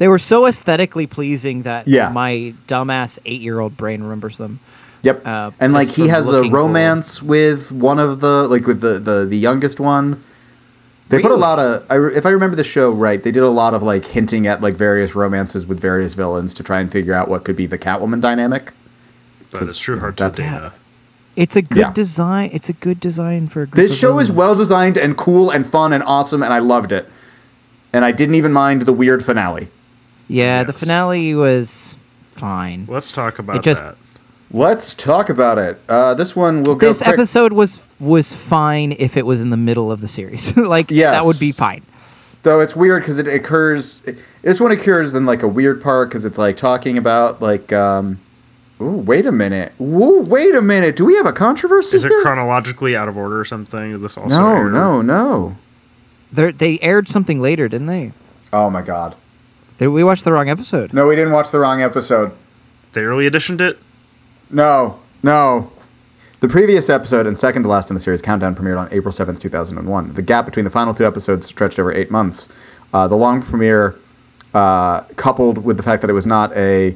they 0.00 0.08
were 0.08 0.18
so 0.18 0.46
aesthetically 0.46 1.06
pleasing 1.06 1.62
that 1.62 1.86
Yeah. 1.86 2.08
my 2.10 2.54
dumbass 2.66 3.18
eight 3.26 3.40
year 3.42 3.60
old 3.60 3.76
brain 3.76 4.02
remembers 4.02 4.38
them. 4.38 4.58
Yep. 5.02 5.26
Uh, 5.26 5.50
and 5.60 5.72
like 5.74 5.88
he 5.90 6.08
has 6.08 6.26
a 6.26 6.32
looking 6.32 6.50
cool. 6.50 6.60
romance 6.60 7.22
with 7.22 7.70
one 7.70 7.98
of 7.98 8.20
the 8.20 8.48
like 8.48 8.66
with 8.66 8.80
the 8.80 8.98
the, 8.98 9.26
the 9.26 9.36
youngest 9.38 9.78
one. 9.78 10.22
They 11.10 11.20
put 11.20 11.32
a 11.32 11.36
lot 11.36 11.58
of 11.58 11.84
I, 11.90 11.96
if 12.16 12.24
I 12.24 12.30
remember 12.30 12.56
the 12.56 12.64
show 12.64 12.90
right, 12.92 13.22
they 13.22 13.30
did 13.32 13.42
a 13.42 13.48
lot 13.48 13.74
of 13.74 13.82
like 13.82 14.06
hinting 14.06 14.46
at 14.46 14.60
like 14.62 14.74
various 14.74 15.14
romances 15.14 15.66
with 15.66 15.80
various 15.80 16.14
villains 16.14 16.54
to 16.54 16.62
try 16.62 16.80
and 16.80 16.90
figure 16.90 17.12
out 17.14 17.28
what 17.28 17.44
could 17.44 17.56
be 17.56 17.66
the 17.66 17.78
Catwoman 17.78 18.20
dynamic. 18.20 18.72
But 19.52 19.62
it's 19.64 19.78
true. 19.78 19.98
Hard 20.00 20.16
to 20.18 20.24
That's- 20.24 20.38
data. 20.38 20.72
It's 21.36 21.56
a 21.56 21.62
good 21.62 21.78
Yeah. 21.78 21.92
design. 21.92 22.50
It's 22.52 22.68
a 22.68 22.72
good 22.74 23.00
design 23.00 23.46
for 23.48 23.62
a 23.62 23.66
group 23.66 23.76
This 23.76 23.92
of 23.92 23.98
show 23.98 24.18
is 24.18 24.30
well 24.32 24.54
designed 24.54 24.96
and 24.96 25.16
cool 25.16 25.50
and 25.50 25.66
fun 25.66 25.92
and 25.92 26.02
awesome 26.04 26.42
and 26.42 26.52
I 26.52 26.58
loved 26.58 26.92
it. 26.92 27.08
And 27.92 28.04
I 28.04 28.12
didn't 28.12 28.34
even 28.34 28.52
mind 28.52 28.82
the 28.82 28.92
weird 28.92 29.24
finale. 29.24 29.68
Yeah, 30.30 30.62
the 30.64 30.72
finale 30.72 31.34
was 31.34 31.96
fine. 32.32 32.86
Let's 32.88 33.12
talk 33.12 33.38
about 33.38 33.62
just- 33.62 33.82
that. 33.82 33.96
Let's 34.52 34.94
talk 34.94 35.28
about 35.28 35.58
it. 35.58 35.78
Uh, 35.88 36.14
this 36.14 36.34
one 36.34 36.64
will 36.64 36.74
go 36.74 36.88
This 36.88 37.02
quick. 37.02 37.14
episode 37.14 37.52
was 37.52 37.86
was 38.00 38.34
fine 38.34 38.96
if 38.98 39.16
it 39.16 39.24
was 39.24 39.40
in 39.42 39.50
the 39.50 39.56
middle 39.56 39.92
of 39.92 40.00
the 40.00 40.08
series. 40.08 40.56
like 40.56 40.90
Yes. 40.90 41.12
that 41.14 41.24
would 41.24 41.38
be 41.38 41.52
fine. 41.52 41.82
Though 42.42 42.58
it's 42.58 42.74
weird 42.74 43.02
because 43.02 43.18
it 43.20 43.28
occurs. 43.28 44.00
This 44.42 44.58
one 44.60 44.72
occurs 44.72 45.14
in 45.14 45.24
like 45.24 45.44
a 45.44 45.48
weird 45.48 45.80
part 45.80 46.08
because 46.08 46.24
it's 46.24 46.36
like 46.38 46.56
talking 46.56 46.98
about 46.98 47.40
like. 47.40 47.72
um 47.72 48.18
Ooh, 48.80 48.96
wait 48.96 49.26
a 49.26 49.30
minute. 49.30 49.72
Ooh, 49.80 50.22
wait 50.22 50.54
a 50.54 50.62
minute. 50.62 50.96
Do 50.96 51.04
we 51.04 51.14
have 51.16 51.26
a 51.26 51.32
controversy 51.34 51.98
Is 51.98 52.04
it 52.04 52.08
here? 52.08 52.22
chronologically 52.22 52.96
out 52.96 53.08
of 53.08 53.16
order 53.18 53.38
or 53.38 53.44
something? 53.44 54.00
This 54.00 54.16
also 54.16 54.36
no, 54.36 54.48
aired? 54.56 54.72
no, 54.72 55.00
no. 55.02 55.54
They 56.32 56.50
they 56.50 56.78
aired 56.80 57.08
something 57.08 57.40
later, 57.40 57.68
didn't 57.68 57.86
they? 57.88 58.12
Oh 58.52 58.68
my 58.70 58.82
god. 58.82 59.14
They, 59.80 59.88
we 59.88 60.04
watched 60.04 60.24
the 60.24 60.32
wrong 60.32 60.50
episode. 60.50 60.92
No, 60.92 61.06
we 61.06 61.16
didn't 61.16 61.32
watch 61.32 61.50
the 61.50 61.58
wrong 61.58 61.80
episode. 61.80 62.32
They 62.92 63.00
early 63.00 63.26
editioned 63.26 63.62
it. 63.62 63.78
No, 64.50 64.98
no. 65.22 65.72
The 66.40 66.48
previous 66.48 66.90
episode 66.90 67.26
and 67.26 67.38
second 67.38 67.62
to 67.62 67.68
last 67.70 67.88
in 67.88 67.94
the 67.94 68.00
series, 68.00 68.20
Countdown, 68.20 68.54
premiered 68.54 68.78
on 68.78 68.88
April 68.92 69.10
7th, 69.12 69.40
2001. 69.40 70.12
The 70.12 70.20
gap 70.20 70.44
between 70.44 70.66
the 70.66 70.70
final 70.70 70.92
two 70.92 71.06
episodes 71.06 71.46
stretched 71.46 71.78
over 71.78 71.90
eight 71.94 72.10
months. 72.10 72.50
Uh, 72.92 73.08
the 73.08 73.16
long 73.16 73.40
premiere, 73.40 73.94
uh, 74.52 75.00
coupled 75.16 75.64
with 75.64 75.78
the 75.78 75.82
fact 75.82 76.02
that 76.02 76.10
it 76.10 76.14
was 76.14 76.26
not 76.26 76.54
a 76.54 76.94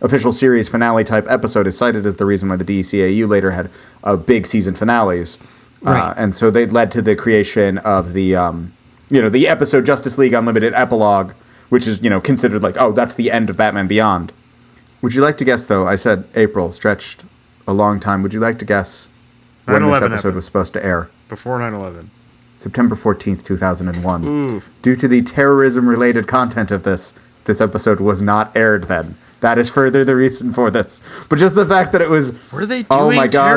official 0.00 0.32
series 0.32 0.68
finale 0.68 1.02
type 1.02 1.26
episode, 1.28 1.66
is 1.66 1.76
cited 1.76 2.06
as 2.06 2.16
the 2.16 2.24
reason 2.24 2.48
why 2.48 2.54
the 2.56 2.64
DCAU 2.64 3.28
later 3.28 3.50
had 3.50 3.68
uh, 4.04 4.14
big 4.14 4.46
season 4.46 4.74
finales. 4.76 5.38
Uh, 5.84 5.90
Right. 5.90 6.14
and 6.16 6.32
so 6.36 6.52
they 6.52 6.66
led 6.66 6.92
to 6.92 7.02
the 7.02 7.16
creation 7.16 7.78
of 7.78 8.12
the, 8.12 8.36
um, 8.36 8.70
you 9.10 9.20
know, 9.20 9.28
the 9.28 9.48
episode 9.48 9.84
Justice 9.84 10.18
League 10.18 10.32
Unlimited 10.34 10.72
epilogue, 10.74 11.32
which 11.72 11.86
is, 11.86 12.04
you 12.04 12.10
know, 12.10 12.20
considered 12.20 12.62
like, 12.62 12.76
oh, 12.78 12.92
that's 12.92 13.14
the 13.14 13.30
end 13.30 13.48
of 13.48 13.56
Batman 13.56 13.86
Beyond. 13.86 14.30
Would 15.00 15.14
you 15.14 15.22
like 15.22 15.38
to 15.38 15.44
guess, 15.46 15.64
though? 15.64 15.86
I 15.86 15.94
said 15.94 16.24
April 16.34 16.70
stretched 16.70 17.24
a 17.66 17.72
long 17.72 17.98
time. 17.98 18.22
Would 18.22 18.34
you 18.34 18.40
like 18.40 18.58
to 18.58 18.66
guess 18.66 19.08
when 19.64 19.82
this 19.82 19.96
episode 19.96 20.12
happened. 20.16 20.34
was 20.34 20.44
supposed 20.44 20.74
to 20.74 20.84
air? 20.84 21.08
Before 21.30 21.58
9/11. 21.58 22.08
September 22.54 22.94
14th, 22.94 23.42
2001. 23.46 24.22
Ooh. 24.22 24.62
Due 24.82 24.94
to 24.96 25.08
the 25.08 25.22
terrorism 25.22 25.88
related 25.88 26.26
content 26.26 26.70
of 26.70 26.82
this, 26.82 27.14
this 27.46 27.58
episode 27.58 28.00
was 28.00 28.20
not 28.20 28.54
aired 28.54 28.84
then. 28.84 29.14
That 29.40 29.56
is 29.56 29.70
further 29.70 30.04
the 30.04 30.14
reason 30.14 30.52
for 30.52 30.70
this. 30.70 31.00
But 31.30 31.38
just 31.38 31.54
the 31.54 31.64
fact 31.64 31.92
that 31.92 32.02
it 32.02 32.10
was, 32.10 32.34
Were 32.52 32.66
they 32.66 32.84
oh 32.90 33.06
doing 33.06 33.18
Oh 33.18 33.22
my 33.22 33.28
God. 33.28 33.56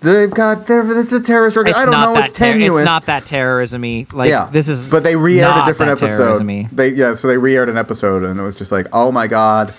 Terrorism? 0.00 0.30
they've 0.30 0.36
got, 0.36 0.66
there, 0.66 1.00
it's 1.00 1.12
a 1.12 1.20
terrorist 1.20 1.56
organ- 1.56 1.74
I 1.74 1.84
don't 1.84 1.92
know, 1.92 2.16
it's 2.16 2.32
ter- 2.32 2.52
tenuous. 2.52 2.78
it's 2.80 2.86
not 2.86 3.06
that 3.06 3.26
terrorism-y. 3.26 4.06
Like 4.12 4.28
yeah, 4.28 4.48
this 4.50 4.68
is. 4.68 4.88
But 4.88 5.04
they 5.04 5.16
re-aired 5.16 5.62
a 5.62 5.66
different 5.66 5.92
episode. 5.92 6.16
terrorism-y. 6.16 6.68
They 6.72 6.88
yeah, 6.90 7.14
so 7.14 7.28
they 7.28 7.38
re-aired 7.38 7.68
an 7.68 7.76
episode, 7.76 8.22
and 8.24 8.38
it 8.38 8.42
was 8.42 8.56
just 8.56 8.72
like, 8.72 8.86
oh 8.92 9.12
my 9.12 9.26
god, 9.26 9.74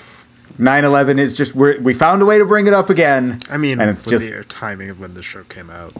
9/11 0.58 1.18
is 1.18 1.36
just 1.36 1.56
we're, 1.56 1.80
we 1.82 1.94
found 1.94 2.22
a 2.22 2.26
way 2.26 2.38
to 2.38 2.46
bring 2.46 2.68
it 2.68 2.74
up 2.74 2.90
again. 2.90 3.40
I 3.50 3.58
mean, 3.58 3.80
and 3.80 3.90
it's 3.90 4.06
with 4.06 4.12
just 4.12 4.30
the 4.30 4.44
timing 4.44 4.90
of 4.90 5.00
when 5.00 5.14
the 5.14 5.24
show 5.24 5.44
came 5.44 5.70
out. 5.70 5.94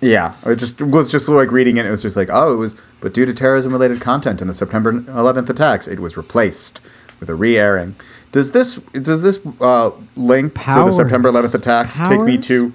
Yeah, 0.00 0.34
it 0.46 0.56
just 0.56 0.80
was 0.80 1.10
just 1.10 1.28
like 1.28 1.52
reading 1.52 1.76
it. 1.76 1.84
It 1.86 1.90
was 1.90 2.00
just 2.00 2.16
like, 2.16 2.28
oh, 2.32 2.54
it 2.54 2.56
was, 2.56 2.74
but 3.00 3.12
due 3.12 3.26
to 3.26 3.34
terrorism-related 3.34 4.00
content 4.00 4.40
in 4.40 4.48
the 4.48 4.54
September 4.54 4.92
11th 4.92 5.50
attacks, 5.50 5.86
it 5.86 6.00
was 6.00 6.16
replaced 6.16 6.80
with 7.20 7.28
a 7.28 7.34
re-airing. 7.34 7.94
Does 8.32 8.52
this 8.52 8.76
does 8.76 9.22
this 9.22 9.38
uh, 9.60 9.90
link 10.16 10.54
for 10.54 10.84
the 10.84 10.92
September 10.92 11.30
11th 11.30 11.54
attacks 11.54 11.98
take 12.00 12.20
me 12.22 12.38
to? 12.38 12.72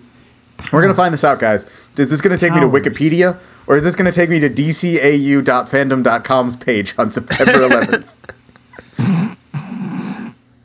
We're 0.71 0.81
gonna 0.81 0.93
find 0.93 1.13
this 1.13 1.23
out, 1.23 1.39
guys. 1.39 1.65
Is 1.97 2.09
this 2.09 2.21
gonna 2.21 2.37
take 2.37 2.53
me 2.53 2.59
to 2.59 2.67
Wikipedia, 2.67 3.37
or 3.67 3.75
is 3.77 3.83
this 3.83 3.95
gonna 3.95 4.11
take 4.11 4.29
me 4.29 4.39
to 4.39 4.49
dcau.fandom.com's 4.49 6.55
page 6.55 6.93
on 6.97 7.11
September 7.11 7.53
11th? 7.69 8.11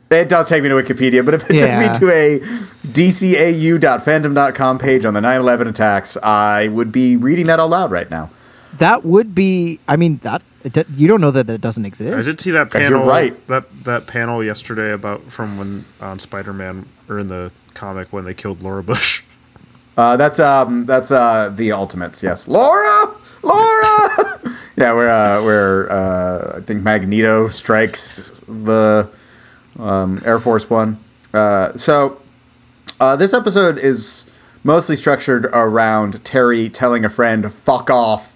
It 0.09 0.27
does 0.27 0.47
take 0.49 0.61
me 0.61 0.67
to 0.69 0.75
Wikipedia, 0.75 1.23
but 1.23 1.33
if 1.33 1.49
it 1.49 1.55
Yeah. 1.55 1.89
took 1.93 2.01
me 2.01 2.07
to 2.07 2.13
a 2.13 2.39
dcau.fandom.com 2.87 4.77
page 4.77 5.05
on 5.05 5.13
the 5.13 5.21
9/11 5.21 5.67
attacks, 5.69 6.17
I 6.21 6.67
would 6.67 6.91
be 6.91 7.15
reading 7.15 7.47
that 7.47 7.59
out 7.61 7.69
loud 7.69 7.91
right 7.91 8.09
now. 8.11 8.29
That 8.79 9.05
would 9.05 9.33
be. 9.33 9.79
I 9.87 9.95
mean, 9.95 10.19
that 10.23 10.41
it 10.65 10.73
do- 10.73 10.83
you 10.95 11.07
don't 11.07 11.21
know 11.21 11.31
that, 11.31 11.47
that 11.47 11.53
it 11.55 11.61
doesn't 11.61 11.85
exist. 11.85 12.13
I 12.13 12.19
did 12.21 12.41
see 12.41 12.51
that 12.51 12.73
You're 12.73 12.83
panel. 12.89 13.05
right. 13.05 13.33
That 13.47 13.63
that 13.85 14.07
panel 14.07 14.43
yesterday 14.43 14.91
about 14.91 15.31
from 15.31 15.57
when 15.57 15.85
on 16.01 16.19
Spider-Man 16.19 16.85
or 17.07 17.19
in 17.19 17.29
the 17.29 17.51
comic 17.73 18.11
when 18.11 18.25
they 18.25 18.33
killed 18.33 18.61
Laura 18.61 18.83
Bush. 18.83 19.21
Uh, 19.97 20.17
that's 20.17 20.39
um, 20.39 20.85
that's 20.85 21.11
uh, 21.11 21.49
the 21.55 21.71
Ultimates. 21.71 22.23
Yes, 22.23 22.47
Laura, 22.47 23.13
Laura. 23.43 24.39
yeah, 24.77 24.93
where 24.93 25.09
uh, 25.11 25.43
where 25.43 25.91
uh, 25.91 26.57
I 26.57 26.61
think 26.61 26.81
Magneto 26.83 27.47
strikes 27.49 28.31
the 28.47 29.09
um, 29.79 30.21
Air 30.25 30.39
Force 30.39 30.69
One. 30.69 30.97
Uh, 31.33 31.75
so 31.75 32.19
uh, 32.99 33.15
this 33.15 33.33
episode 33.33 33.79
is 33.79 34.29
mostly 34.63 34.95
structured 34.95 35.45
around 35.45 36.23
Terry 36.23 36.69
telling 36.69 37.03
a 37.03 37.09
friend 37.09 37.51
"fuck 37.51 37.89
off" 37.89 38.29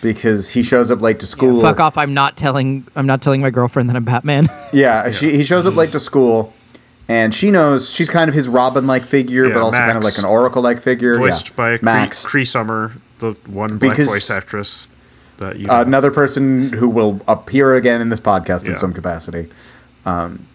because 0.00 0.48
he 0.50 0.62
shows 0.62 0.90
up 0.90 1.00
late 1.00 1.20
to 1.20 1.26
school. 1.26 1.60
Fuck 1.60 1.80
off! 1.80 1.98
I'm 1.98 2.14
not 2.14 2.36
telling. 2.36 2.86
I'm 2.96 3.06
not 3.06 3.20
telling 3.20 3.40
my 3.42 3.50
girlfriend 3.50 3.90
that 3.90 3.96
I'm 3.96 4.04
Batman. 4.04 4.48
Yeah, 4.72 5.12
She, 5.12 5.30
he 5.36 5.44
shows 5.44 5.66
up 5.66 5.76
late 5.76 5.92
to 5.92 6.00
school, 6.00 6.52
and 7.08 7.34
she 7.34 7.50
knows 7.50 7.90
she's 7.90 8.10
kind 8.10 8.28
of 8.28 8.34
his 8.34 8.48
Robin-like 8.48 9.04
figure, 9.04 9.46
Yeah, 9.48 9.54
but 9.54 9.62
also 9.62 9.78
kind 9.78 9.98
of 9.98 10.04
like 10.04 10.18
an 10.18 10.24
Oracle-like 10.24 10.80
figure. 10.80 11.16
voiced 11.18 11.50
yeah. 11.50 11.54
by 11.56 11.78
Max. 11.82 12.22
Cree, 12.22 12.30
Cree 12.30 12.44
Summer, 12.44 12.92
the 13.18 13.32
one 13.46 13.78
black 13.78 13.92
Because- 13.92 14.08
voice 14.08 14.30
actress 14.30 14.88
that 15.38 15.58
you 15.58 15.66
know. 15.66 15.80
another 15.80 16.10
person 16.10 16.72
who 16.72 16.88
will 16.88 17.20
appear 17.26 17.74
again 17.74 18.00
in 18.00 18.08
this 18.08 18.20
podcast 18.20 18.66
in 18.68 18.76
some 18.76 18.92
capacity. 18.92 19.48
Um, 20.06 20.46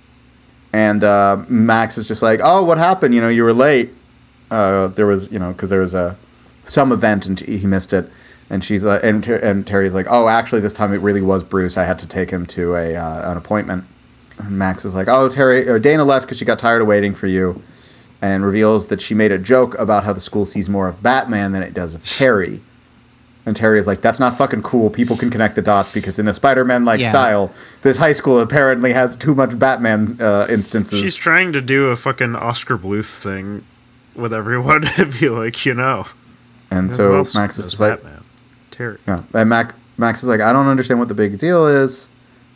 and 0.72 1.04
uh, 1.04 1.44
Max 1.50 1.98
is 1.98 2.08
just 2.08 2.22
like, 2.22 2.40
"Oh, 2.44 2.64
what 2.64 2.78
happened? 2.78 3.14
You 3.16 3.22
know, 3.22 3.30
you 3.30 3.44
were 3.44 3.54
late. 3.54 3.90
Uh, 4.52 4.88
there 4.88 5.06
was, 5.08 5.32
you 5.32 5.40
know, 5.40 5.52
because 5.52 5.70
there 5.70 5.82
was 5.82 5.94
a 5.94 6.16
some 6.64 6.92
event 6.92 7.26
and 7.26 7.40
he 7.40 7.66
missed 7.66 7.92
it." 7.94 8.08
And 8.52 8.64
she's 8.64 8.84
like, 8.84 9.04
and, 9.04 9.28
and 9.28 9.66
Terry's 9.68 9.94
like, 9.94 10.06
"Oh, 10.10 10.28
actually, 10.28 10.62
this 10.62 10.74
time 10.74 10.94
it 10.94 10.98
really 11.02 11.22
was 11.22 11.44
Bruce. 11.44 11.76
I 11.78 11.86
had 11.86 12.00
to 12.00 12.08
take 12.08 12.30
him 12.32 12.46
to 12.48 12.76
a 12.76 12.96
uh, 12.96 13.32
an 13.32 13.38
appointment." 13.38 13.84
And 14.40 14.58
Max 14.58 14.86
is 14.86 14.94
like, 14.96 15.08
"Oh, 15.08 15.30
Terry, 15.30 15.68
or 15.70 15.80
Dana 15.80 16.04
left 16.04 16.26
because 16.26 16.38
she 16.38 16.46
got 16.46 16.60
tired 16.60 16.82
of 16.82 16.88
waiting 16.88 17.14
for 17.14 17.28
you." 17.28 17.62
And 18.22 18.44
reveals 18.46 18.88
that 18.88 19.00
she 19.00 19.14
made 19.14 19.32
a 19.32 19.38
joke 19.38 19.78
about 19.80 20.04
how 20.04 20.12
the 20.12 20.20
school 20.20 20.46
sees 20.46 20.68
more 20.68 20.88
of 20.90 21.02
Batman 21.02 21.54
than 21.54 21.64
it 21.64 21.74
does 21.74 21.94
of 21.94 22.04
Terry. 22.06 22.60
And 23.46 23.56
Terry 23.56 23.80
is 23.80 23.88
like, 23.88 24.02
that's 24.02 24.20
not 24.20 24.38
fucking 24.38 24.62
cool. 24.62 24.90
People 24.90 25.16
can 25.16 25.30
connect 25.30 25.56
the 25.56 25.62
dots 25.62 25.94
because 25.94 26.20
in 26.20 26.28
a 26.28 26.34
Spider-Man 26.34 26.84
like 26.84 27.00
Yeah. 27.00 27.10
style, 27.12 27.52
this 27.82 27.96
high 27.96 28.12
school 28.12 28.42
apparently 28.42 28.92
has 28.92 29.16
too 29.16 29.34
much 29.34 29.58
Batman 29.58 30.18
uh, 30.20 30.48
instances. 30.50 31.02
She's 31.02 31.16
trying 31.16 31.54
to 31.54 31.62
do 31.62 31.88
a 31.88 31.96
fucking 31.96 32.36
Oscar 32.36 32.78
Bluth 32.78 33.18
thing 33.18 33.64
with 34.16 34.34
everyone 34.34 34.84
and 34.98 35.18
be 35.18 35.30
like, 35.30 35.66
you 35.66 35.74
know, 35.74 36.06
and 36.70 36.90
who 36.90 37.24
so 37.24 37.26
Max 37.40 37.58
is 37.58 37.70
just 37.72 37.80
like, 37.80 38.04
Batman? 38.04 38.24
Terry. 38.72 38.98
yeah. 39.08 39.24
And 39.34 39.50
Max, 39.50 39.74
Max 39.98 40.24
is 40.24 40.28
like, 40.28 40.42
I 40.42 40.52
don't 40.52 40.68
understand 40.68 41.00
what 41.00 41.08
the 41.08 41.16
big 41.16 41.40
deal 41.40 41.66
is. 41.68 42.09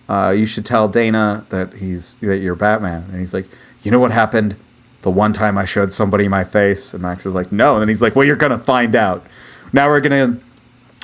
Uh, 0.09 0.33
you 0.35 0.45
should 0.45 0.65
tell 0.65 0.87
Dana 0.87 1.45
that 1.49 1.73
he's 1.73 2.15
that 2.15 2.37
you're 2.39 2.55
Batman. 2.55 3.03
And 3.11 3.19
he's 3.19 3.33
like, 3.33 3.45
you 3.83 3.91
know 3.91 3.99
what 3.99 4.11
happened? 4.11 4.55
The 5.01 5.11
one 5.11 5.33
time 5.33 5.57
I 5.57 5.65
showed 5.65 5.93
somebody 5.93 6.27
my 6.27 6.43
face, 6.43 6.93
and 6.93 7.01
Max 7.01 7.25
is 7.25 7.33
like, 7.33 7.51
no. 7.51 7.73
And 7.73 7.81
then 7.81 7.89
he's 7.89 8.01
like, 8.01 8.15
well, 8.15 8.25
you're 8.25 8.35
gonna 8.35 8.59
find 8.59 8.95
out. 8.95 9.25
Now 9.71 9.87
we're 9.89 10.01
gonna 10.01 10.37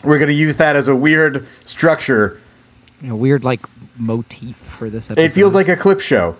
we're 0.03 0.19
gonna 0.19 0.31
use 0.31 0.57
that 0.57 0.75
as 0.75 0.87
a 0.87 0.95
weird 0.95 1.45
structure. 1.65 2.39
a 3.07 3.15
weird 3.15 3.43
like 3.43 3.61
motif 3.97 4.55
for 4.55 4.89
this 4.89 5.09
episode. 5.09 5.23
It 5.23 5.31
feels 5.31 5.53
like 5.53 5.67
a 5.69 5.75
clip 5.75 5.99
show, 6.01 6.35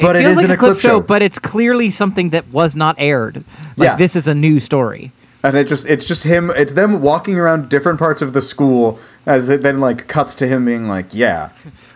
but 0.00 0.14
it, 0.16 0.20
feels 0.20 0.38
isn't 0.38 0.50
like 0.50 0.58
a 0.58 0.60
clip, 0.60 0.78
show. 0.78 1.00
but 1.00 1.22
it's 1.22 1.38
clearly 1.38 1.90
something 1.90 2.30
that 2.30 2.46
was 2.48 2.76
not 2.76 2.96
aired. 2.98 3.36
Like 3.76 3.86
Yeah. 3.90 3.96
this 3.96 4.14
is 4.16 4.28
a 4.28 4.34
new 4.34 4.60
story. 4.60 5.10
and 5.42 5.56
it 5.56 5.68
just 5.68 5.88
it's 5.88 6.04
just 6.04 6.24
him 6.24 6.50
it's 6.56 6.72
them 6.72 7.00
walking 7.00 7.38
around 7.38 7.68
different 7.68 7.98
parts 7.98 8.20
of 8.22 8.32
the 8.32 8.42
school 8.42 8.98
as 9.28 9.48
it 9.48 9.62
then 9.62 9.78
like 9.80 10.08
cuts 10.08 10.34
to 10.36 10.46
him 10.48 10.64
being 10.64 10.88
like 10.88 11.06
yeah 11.12 11.50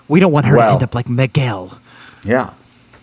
We 0.08 0.20
don't 0.20 0.32
want 0.32 0.46
her 0.46 0.56
Well. 0.56 0.68
to 0.68 0.72
end 0.74 0.82
up 0.82 0.94
like 0.94 1.08
Miguel. 1.08 1.78
yeah 2.24 2.50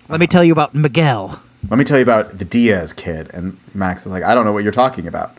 Let 0.08 0.20
me 0.20 0.28
tell 0.28 0.44
you 0.44 0.54
about 0.54 0.74
Miguel. 0.74 1.42
let 1.70 1.78
me 1.78 1.84
tell 1.84 1.98
you 1.98 2.04
about 2.04 2.38
the 2.38 2.46
diaz 2.46 2.94
kid 2.94 3.30
and 3.34 3.58
max 3.74 4.06
is 4.06 4.12
like 4.12 4.24
i 4.24 4.34
don't 4.36 4.46
know 4.46 4.54
what 4.54 4.64
you're 4.64 4.72
talking 4.72 5.08
about 5.08 5.32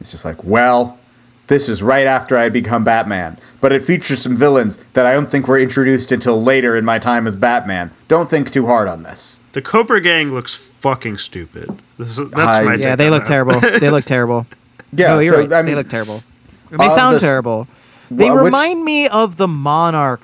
it's 0.00 0.10
just 0.10 0.24
like 0.24 0.42
well 0.44 0.98
this 1.46 1.68
is 1.68 1.82
right 1.82 2.06
after 2.06 2.36
i 2.36 2.48
become 2.48 2.84
batman 2.84 3.36
but 3.60 3.72
it 3.72 3.82
features 3.82 4.20
some 4.20 4.36
villains 4.36 4.76
that 4.94 5.06
i 5.06 5.12
don't 5.12 5.30
think 5.30 5.46
were 5.48 5.58
introduced 5.58 6.12
until 6.12 6.42
later 6.42 6.76
in 6.76 6.84
my 6.84 6.98
time 6.98 7.26
as 7.26 7.36
batman 7.36 7.90
don't 8.08 8.28
think 8.30 8.50
too 8.50 8.66
hard 8.66 8.86
on 8.88 9.02
this 9.02 9.38
The 9.52 9.62
Cobra 9.62 10.00
Gang 10.00 10.32
looks 10.32 10.54
fucking 10.56 11.18
stupid. 11.18 11.68
This 11.98 12.16
is, 12.18 12.30
that's 12.30 12.58
I- 12.58 12.64
my 12.64 12.74
Yeah, 12.74 12.82
take 12.82 12.98
they 12.98 13.10
look 13.10 13.24
terrible. 13.26 13.60
they 13.60 13.90
look 13.90 14.04
terrible. 14.06 14.46
yeah 14.92 15.08
no, 15.08 15.18
you're 15.20 15.34
so, 15.34 15.40
right. 15.40 15.52
I 15.52 15.62
mean, 15.62 15.66
they 15.66 15.74
look 15.74 15.90
terrible. 15.90 16.22
They 16.70 16.88
sound 16.88 17.16
this- 17.16 17.22
terrible. 17.22 17.68
They 18.16 18.30
which- 18.30 18.44
remind 18.44 18.84
me 18.84 19.08
of 19.08 19.36
the 19.36 19.48
Monarch 19.48 20.20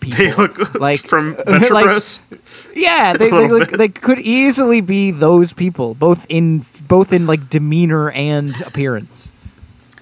people. 0.00 0.18
They 0.18 0.34
look 0.34 0.74
like 0.80 1.00
from 1.00 1.36
Venture 1.46 1.74
like- 1.74 1.84
Bros. 1.84 2.20
Yeah, 2.74 3.12
they, 3.16 3.30
they, 3.30 3.48
look, 3.48 3.70
they 3.70 3.88
could 3.88 4.18
easily 4.18 4.80
be 4.80 5.10
those 5.12 5.52
people, 5.52 5.94
both 5.94 6.26
in 6.28 6.64
both 6.88 7.12
in 7.12 7.26
like 7.26 7.48
demeanor 7.48 8.10
and 8.10 8.52
appearance. 8.62 9.32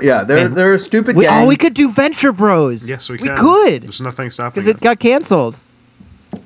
yeah 0.00 0.24
they're 0.24 0.46
And 0.46 0.56
they're 0.56 0.72
a 0.74 0.78
stupid 0.78 1.14
We, 1.16 1.26
oh, 1.26 1.30
gang. 1.30 1.44
oh, 1.44 1.48
we 1.48 1.56
could 1.56 1.74
do 1.74 1.90
Venture 1.92 2.32
Bros. 2.32 2.88
Yes, 2.88 3.08
we 3.10 3.18
We 3.18 3.28
can. 3.28 3.36
could 3.36 3.82
There's 3.82 4.00
nothing 4.00 4.30
stopping 4.30 4.52
because 4.54 4.68
it 4.68 4.76
us. 4.76 4.82
got 4.82 4.98
canceled. 4.98 5.56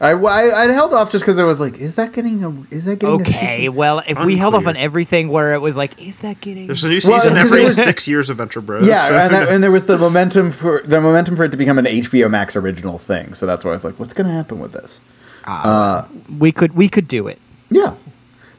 I, 0.00 0.10
I, 0.12 0.64
I 0.64 0.72
held 0.72 0.92
off 0.94 1.10
just 1.12 1.24
because 1.24 1.38
I 1.38 1.44
was 1.44 1.60
like, 1.60 1.78
is 1.78 1.94
that 1.94 2.12
getting 2.12 2.42
a 2.42 2.50
is 2.70 2.84
that 2.86 2.98
getting 2.98 3.20
Okay, 3.22 3.60
sequel? 3.66 3.76
well, 3.78 4.02
if 4.06 4.22
we 4.24 4.36
held 4.36 4.54
off 4.54 4.66
on 4.66 4.76
everything 4.76 5.28
where 5.28 5.54
it 5.54 5.60
was 5.60 5.76
like, 5.76 6.00
is 6.02 6.18
that 6.18 6.40
getting? 6.40 6.66
There's 6.66 6.82
a 6.84 6.88
new 6.88 7.00
Well, 7.04 7.36
every 7.36 7.62
was- 7.62 7.76
six 7.76 8.06
years 8.08 8.28
of 8.28 8.36
Venture 8.38 8.60
Bros. 8.60 8.86
Yeah, 8.86 9.08
so 9.08 9.14
and, 9.16 9.34
that, 9.34 9.48
and 9.48 9.62
there 9.64 9.70
was 9.72 9.86
the 9.86 9.96
momentum 10.06 10.50
for 10.50 10.82
the 10.84 11.00
momentum 11.00 11.36
for 11.36 11.44
it 11.44 11.50
to 11.52 11.56
become 11.56 11.78
an 11.78 11.84
HBO 11.86 12.28
Max 12.30 12.56
original 12.56 12.98
thing. 12.98 13.34
So 13.34 13.46
that's 13.46 13.64
why 13.64 13.70
I 13.70 13.74
was 13.74 13.84
like, 13.84 13.98
what's 14.00 14.12
going 14.12 14.26
to 14.26 14.32
happen 14.32 14.58
with 14.58 14.72
this? 14.72 15.00
Uh, 15.44 16.02
we 16.38 16.50
could 16.52 16.74
we 16.74 16.88
could 16.88 17.06
do 17.06 17.28
it. 17.28 17.38
yeah, 17.70 17.94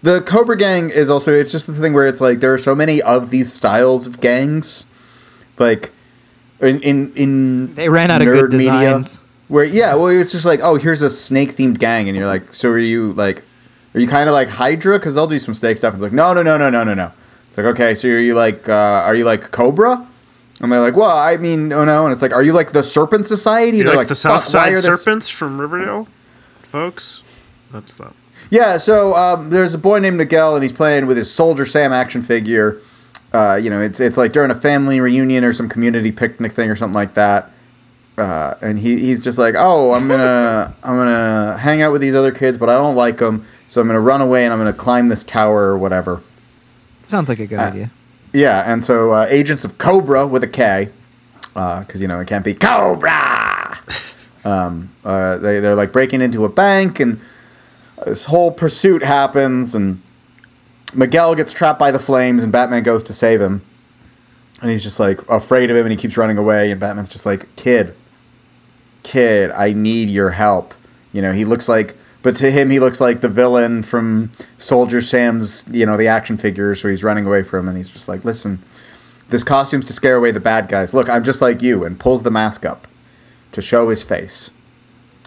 the 0.03 0.21
Cobra 0.21 0.55
Gang 0.57 0.89
is 0.89 1.09
also 1.09 1.33
it's 1.33 1.51
just 1.51 1.67
the 1.67 1.73
thing 1.73 1.93
where 1.93 2.07
it's 2.07 2.21
like 2.21 2.39
there 2.39 2.53
are 2.53 2.57
so 2.57 2.73
many 2.73 3.01
of 3.01 3.29
these 3.31 3.51
styles 3.51 4.07
of 4.07 4.21
gangs, 4.21 4.85
like 5.59 5.91
in 6.61 6.81
in, 6.81 7.13
in 7.15 7.75
They 7.75 7.89
ran 7.89 8.09
out 8.09 8.21
of 8.21 8.27
good 8.27 8.51
nerd 8.51 8.57
media, 8.57 8.71
designs. 8.97 9.19
Where 9.47 9.65
yeah, 9.65 9.95
well 9.95 10.07
it's 10.07 10.31
just 10.31 10.45
like 10.45 10.59
oh 10.61 10.75
here's 10.75 11.01
a 11.01 11.09
snake 11.09 11.55
themed 11.55 11.79
gang, 11.79 12.07
and 12.09 12.17
you're 12.17 12.27
like 12.27 12.53
so 12.53 12.69
are 12.69 12.77
you 12.77 13.13
like 13.13 13.43
are 13.93 13.99
you 13.99 14.07
kind 14.07 14.29
of 14.29 14.33
like 14.33 14.49
Hydra 14.49 14.99
because 14.99 15.15
they'll 15.15 15.27
do 15.27 15.39
some 15.39 15.53
snake 15.53 15.77
stuff. 15.77 15.93
And 15.93 16.03
It's 16.03 16.11
like 16.11 16.13
no 16.13 16.33
no 16.33 16.43
no 16.43 16.57
no 16.57 16.69
no 16.69 16.83
no 16.83 16.93
no. 16.93 17.11
It's 17.47 17.57
like 17.57 17.67
okay, 17.67 17.95
so 17.95 18.09
are 18.09 18.19
you 18.19 18.35
like 18.35 18.67
uh, 18.69 18.73
are 18.73 19.15
you 19.15 19.25
like 19.25 19.51
Cobra? 19.51 20.07
And 20.59 20.71
they're 20.71 20.81
like, 20.81 20.95
well, 20.95 21.15
I 21.15 21.37
mean, 21.37 21.71
oh 21.71 21.85
no. 21.85 22.05
And 22.05 22.13
it's 22.13 22.21
like, 22.21 22.31
are 22.31 22.41
you 22.41 22.53
like 22.53 22.71
the 22.71 22.81
Serpent 22.81 23.27
Society? 23.27 23.77
You 23.77 23.83
They're 23.83 23.95
like, 23.95 24.07
the 24.07 24.15
"Fuck, 24.15 24.41
South 24.41 24.43
Side 24.43 24.79
Serpents 24.79 25.29
from 25.29 25.61
Riverdale, 25.61 26.05
folks? 26.63 27.21
That's 27.71 27.93
them. 27.93 28.13
Yeah, 28.49 28.77
so 28.77 29.13
um, 29.13 29.49
there's 29.49 29.73
a 29.73 29.77
boy 29.77 29.99
named 29.99 30.17
Miguel, 30.17 30.55
and 30.55 30.63
he's 30.63 30.73
playing 30.73 31.05
with 31.05 31.17
his 31.17 31.31
Soldier 31.31 31.65
Sam 31.65 31.91
action 31.91 32.21
figure. 32.21 32.81
Uh, 33.33 33.59
you 33.61 33.69
know, 33.69 33.81
it's 33.81 33.99
it's 33.99 34.17
like 34.17 34.31
during 34.31 34.51
a 34.51 34.55
family 34.55 34.99
reunion 34.99 35.43
or 35.43 35.53
some 35.53 35.67
community 35.69 36.11
picnic 36.11 36.53
thing 36.53 36.69
or 36.69 36.75
something 36.75 36.95
like 36.95 37.13
that. 37.15 37.51
Uh, 38.17 38.55
and 38.61 38.79
he, 38.79 38.97
he's 38.99 39.19
just 39.19 39.37
like, 39.37 39.53
oh, 39.57 39.93
I'm 39.93 40.07
gonna 40.07 40.73
I'm 40.83 40.95
gonna 40.97 41.57
hang 41.57 41.81
out 41.81 41.91
with 41.91 42.01
these 42.01 42.15
other 42.15 42.31
kids, 42.31 42.57
but 42.57 42.67
I 42.69 42.73
don't 42.73 42.95
like 42.95 43.17
them, 43.17 43.45
so 43.67 43.79
I'm 43.81 43.87
gonna 43.87 43.99
run 43.99 44.21
away 44.21 44.43
and 44.43 44.51
I'm 44.53 44.59
gonna 44.59 44.73
climb 44.73 45.07
this 45.09 45.23
tower 45.23 45.65
or 45.67 45.77
whatever. 45.77 46.21
Sounds 47.03 47.29
like 47.29 47.39
a 47.39 47.45
good 47.47 47.59
Uh, 47.59 47.63
idea. 47.63 47.89
Yeah, 48.33 48.71
and 48.71 48.83
so 48.83 49.11
uh, 49.13 49.25
agents 49.29 49.63
of 49.65 49.77
Cobra 49.77 50.25
with 50.27 50.43
a 50.43 50.47
K, 50.47 50.89
because 51.53 52.01
you 52.01 52.07
know 52.07 52.19
it 52.19 52.27
can't 52.27 52.43
be 52.43 52.53
Cobra. 52.53 53.77
um, 54.45 54.89
uh, 55.05 55.37
they 55.37 55.59
they're 55.59 55.75
like 55.75 55.91
breaking 55.91 56.21
into 56.21 56.43
a 56.43 56.49
bank, 56.49 56.99
and 56.99 57.19
this 58.05 58.25
whole 58.25 58.51
pursuit 58.51 59.03
happens, 59.03 59.75
and 59.75 60.01
Miguel 60.93 61.35
gets 61.35 61.53
trapped 61.53 61.79
by 61.79 61.91
the 61.91 61.99
flames, 61.99 62.43
and 62.43 62.51
Batman 62.51 62.81
goes 62.83 63.03
to 63.03 63.13
save 63.13 63.39
him, 63.41 63.61
and 64.61 64.71
he's 64.71 64.83
just 64.83 64.99
like 64.99 65.19
afraid 65.29 65.69
of 65.69 65.77
him, 65.77 65.85
and 65.85 65.91
he 65.91 65.97
keeps 65.97 66.17
running 66.17 66.37
away, 66.37 66.71
and 66.71 66.79
Batman's 66.79 67.09
just 67.09 67.25
like, 67.25 67.53
kid, 67.55 67.93
kid, 69.07 69.51
I 69.51 69.73
need 69.73 70.09
your 70.09 70.31
help. 70.31 70.73
You 71.13 71.21
know, 71.21 71.31
he 71.31 71.45
looks 71.45 71.69
like. 71.69 71.95
But 72.23 72.35
to 72.37 72.51
him, 72.51 72.69
he 72.69 72.79
looks 72.79 72.99
like 72.99 73.21
the 73.21 73.29
villain 73.29 73.83
from 73.83 74.31
Soldier 74.57 75.01
Sam's, 75.01 75.63
you 75.71 75.85
know, 75.85 75.95
the 75.95 76.07
action 76.07 76.35
figure. 76.35 76.75
So 76.75 76.89
he's 76.89 77.03
running 77.03 77.25
away 77.25 77.43
from 77.43 77.61
him, 77.61 77.67
and 77.69 77.77
he's 77.77 77.89
just 77.89 78.09
like, 78.09 78.25
"Listen, 78.25 78.59
this 79.29 79.43
costume's 79.43 79.85
to 79.85 79.93
scare 79.93 80.15
away 80.15 80.31
the 80.31 80.39
bad 80.39 80.67
guys. 80.67 80.93
Look, 80.93 81.09
I'm 81.09 81.23
just 81.23 81.41
like 81.41 81.61
you, 81.61 81.85
and 81.85 81.99
pulls 81.99 82.23
the 82.23 82.31
mask 82.31 82.65
up 82.65 82.87
to 83.53 83.61
show 83.61 83.89
his 83.89 84.03
face. 84.03 84.51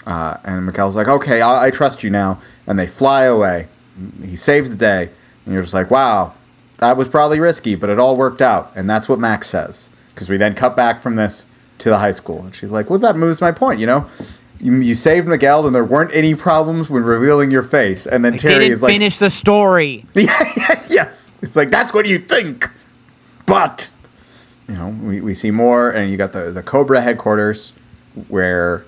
Uh, 0.06 0.36
and 0.44 0.64
Mikhail's 0.64 0.96
like, 0.96 1.08
okay, 1.08 1.40
I, 1.40 1.66
I 1.66 1.70
trust 1.70 2.02
you 2.02 2.10
now. 2.10 2.40
And 2.66 2.78
they 2.78 2.86
fly 2.86 3.24
away. 3.24 3.68
He 4.24 4.36
saves 4.36 4.70
the 4.70 4.76
day. 4.76 5.08
And 5.44 5.54
you're 5.54 5.62
just 5.62 5.74
like, 5.74 5.90
wow, 5.90 6.34
that 6.78 6.96
was 6.96 7.08
probably 7.08 7.40
risky, 7.40 7.74
but 7.74 7.90
it 7.90 7.98
all 7.98 8.16
worked 8.16 8.42
out. 8.42 8.72
And 8.74 8.88
that's 8.88 9.08
what 9.08 9.18
Max 9.18 9.48
says. 9.48 9.90
Because 10.14 10.28
we 10.28 10.36
then 10.36 10.54
cut 10.54 10.76
back 10.76 11.00
from 11.00 11.16
this 11.16 11.46
to 11.80 11.90
the 11.90 11.98
high 11.98 12.12
school. 12.12 12.44
And 12.44 12.54
she's 12.54 12.70
like, 12.70 12.88
well, 12.88 12.98
that 13.00 13.16
moves 13.16 13.40
my 13.40 13.52
point, 13.52 13.80
you 13.80 13.86
know? 13.86 14.06
You, 14.60 14.76
you 14.76 14.94
saved 14.94 15.26
Miguel, 15.26 15.66
and 15.66 15.74
there 15.74 15.84
weren't 15.84 16.14
any 16.14 16.34
problems 16.34 16.90
when 16.90 17.02
revealing 17.02 17.50
your 17.50 17.62
face. 17.62 18.06
And 18.06 18.24
then 18.24 18.34
I 18.34 18.36
Terry 18.36 18.66
is 18.66 18.82
like, 18.82 18.92
finish 18.92 19.18
the 19.18 19.30
story. 19.30 20.04
yes. 20.14 21.32
It's 21.42 21.56
like, 21.56 21.70
that's 21.70 21.94
what 21.94 22.06
you 22.06 22.18
think. 22.18 22.68
But, 23.46 23.90
you 24.68 24.74
know, 24.74 24.88
we, 25.02 25.20
we 25.22 25.34
see 25.34 25.50
more, 25.50 25.90
and 25.90 26.10
you 26.10 26.16
got 26.16 26.32
the, 26.32 26.50
the 26.50 26.62
Cobra 26.62 27.00
headquarters 27.00 27.72
where 28.28 28.84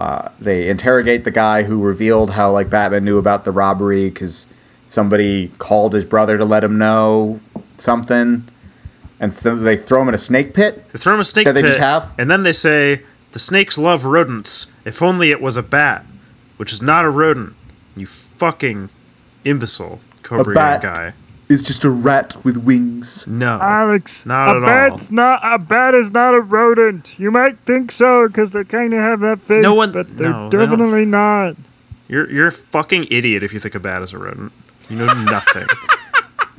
uh, 0.00 0.30
they 0.40 0.68
interrogate 0.68 1.24
the 1.24 1.30
guy 1.30 1.64
who 1.64 1.82
revealed 1.82 2.30
how, 2.30 2.50
like, 2.50 2.70
Batman 2.70 3.04
knew 3.04 3.18
about 3.18 3.44
the 3.44 3.52
robbery 3.52 4.08
because 4.08 4.46
somebody 4.86 5.48
called 5.58 5.92
his 5.92 6.04
brother 6.04 6.38
to 6.38 6.44
let 6.46 6.64
him 6.64 6.78
know 6.78 7.40
something. 7.76 8.44
And 9.20 9.34
so 9.34 9.54
they 9.54 9.76
throw 9.76 10.02
him 10.02 10.08
in 10.08 10.14
a 10.14 10.18
snake 10.18 10.54
pit. 10.54 10.86
They 10.92 10.98
throw 10.98 11.14
him 11.14 11.20
a 11.20 11.24
snake 11.24 11.46
That 11.46 11.52
they 11.54 11.62
just 11.62 11.78
have? 11.78 12.12
and 12.18 12.30
then 12.30 12.42
they 12.42 12.52
say 12.52 13.02
the 13.32 13.38
snakes 13.38 13.78
love 13.78 14.04
rodents. 14.04 14.66
If 14.84 15.00
only 15.02 15.30
it 15.30 15.40
was 15.40 15.56
a 15.56 15.62
bat, 15.62 16.04
which 16.56 16.72
is 16.72 16.82
not 16.82 17.04
a 17.04 17.10
rodent. 17.10 17.54
You 17.96 18.06
fucking 18.06 18.88
imbecile, 19.44 20.00
Cobra 20.22 20.54
bat. 20.54 20.82
guy. 20.82 21.12
It's 21.48 21.62
just 21.62 21.84
a 21.84 21.90
rat 21.90 22.36
with 22.44 22.56
wings. 22.56 23.26
No, 23.26 23.58
Alex, 23.60 24.24
Not 24.26 24.48
a 24.48 24.50
at 24.50 24.56
all. 24.56 24.60
bat's 24.62 25.10
not 25.10 25.40
a 25.42 25.58
bat 25.58 25.94
is 25.94 26.10
not 26.10 26.34
a 26.34 26.40
rodent. 26.40 27.18
You 27.18 27.30
might 27.30 27.58
think 27.58 27.92
so 27.92 28.26
because 28.26 28.50
they 28.52 28.64
kind 28.64 28.92
of 28.94 29.00
have 29.00 29.20
that 29.20 29.40
face, 29.40 29.62
No 29.62 29.74
one- 29.74 29.92
but 29.92 30.16
they're 30.16 30.30
no, 30.30 30.48
they 30.48 30.58
definitely 30.58 31.04
not. 31.04 31.54
you're 32.08 32.28
you're 32.30 32.48
a 32.48 32.52
fucking 32.52 33.06
idiot 33.10 33.42
if 33.42 33.52
you 33.52 33.58
think 33.60 33.74
a 33.74 33.80
bat 33.80 34.02
is 34.02 34.12
a 34.14 34.18
rodent. 34.18 34.52
You 34.88 34.96
know 34.96 35.06
nothing. 35.24 35.66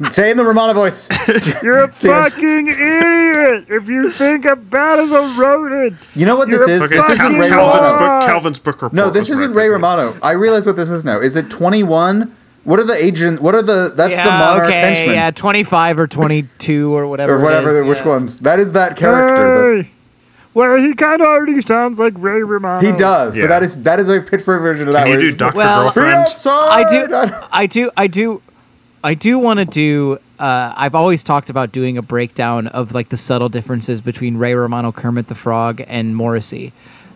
Say 0.09 0.29
in 0.31 0.35
the 0.37 0.43
Romano 0.43 0.73
voice. 0.73 1.09
You're 1.63 1.83
a 1.83 1.87
fucking 1.87 2.67
idiot 2.67 3.65
if 3.69 3.87
you 3.87 4.11
think 4.11 4.43
a 4.43 4.57
bat 4.57 4.99
is 4.99 5.11
a 5.13 5.21
rodent. 5.39 5.95
You 6.15 6.25
know 6.25 6.35
what 6.35 6.49
You're 6.49 6.59
this 6.59 6.67
a 6.67 6.73
is? 6.73 6.81
Okay, 6.83 6.95
This 6.97 7.09
isn't 7.11 7.39
Ray 7.39 7.47
Calvin's 7.47 7.89
Romano. 7.91 8.19
book. 8.19 8.27
Calvin's 8.27 8.59
book 8.59 8.75
report. 8.81 8.93
No, 8.93 9.09
this 9.09 9.29
isn't. 9.29 9.53
Ray 9.53 9.69
Romano. 9.69 10.17
I 10.21 10.31
realize 10.31 10.65
what 10.67 10.75
this 10.75 10.89
is 10.89 11.05
now. 11.05 11.21
Is 11.21 11.37
it 11.37 11.49
21? 11.49 12.35
What 12.65 12.79
are 12.79 12.83
the 12.83 12.93
agent? 13.01 13.41
What 13.41 13.55
are 13.55 13.61
the? 13.61 13.93
That's 13.95 14.17
the 14.17 14.23
monarch 14.23 14.65
okay, 14.69 14.81
henchman 14.81 15.15
yeah, 15.15 15.31
25 15.31 15.99
or 15.99 16.07
22 16.07 16.93
or 16.93 17.07
whatever. 17.07 17.35
or 17.35 17.39
whatever. 17.41 17.81
is, 17.83 17.87
which 17.87 17.99
yeah. 17.99 18.07
ones? 18.07 18.39
That 18.39 18.59
is 18.59 18.73
that 18.73 18.97
character. 18.97 19.83
Hey. 19.83 19.89
Well, 20.55 20.77
he 20.77 20.93
kind 20.93 21.21
of 21.21 21.27
already 21.27 21.61
sounds 21.61 21.99
like 21.99 22.13
Ray 22.17 22.41
Romano. 22.41 22.79
he 22.85 22.91
does, 22.97 23.35
Yeah. 23.35 23.43
but 23.43 23.47
that 23.49 23.63
is 23.63 23.83
that 23.83 23.99
is 23.99 24.09
a 24.09 24.19
Pittsburgh 24.21 24.61
version 24.61 24.87
of 24.87 24.93
that. 24.93 25.03
Can 25.03 25.11
you 25.13 25.17
where 25.19 25.31
do 25.31 25.37
Doctor 25.37 25.57
Well, 25.57 25.83
Girlfriend? 25.83 26.33
I 26.47 26.89
do, 26.89 27.47
I 27.51 27.65
do, 27.67 27.91
I 27.97 28.07
do, 28.07 28.41
I 29.05 29.13
do 29.13 29.37
want 29.37 29.59
to 29.59 29.65
do. 29.65 30.17
Uh, 30.39 30.73
I've 30.75 30.95
always 30.95 31.23
talked 31.23 31.51
about 31.51 31.71
doing 31.71 31.99
a 31.99 32.01
breakdown 32.01 32.65
of 32.65 32.95
like 32.95 33.09
the 33.09 33.17
subtle 33.17 33.49
differences 33.49 34.01
between 34.01 34.37
Ray 34.37 34.55
Romano, 34.55 34.91
Kermit 34.91 35.27
the 35.27 35.35
Frog, 35.35 35.79
and 35.87 36.15
Morrissey, 36.15 36.73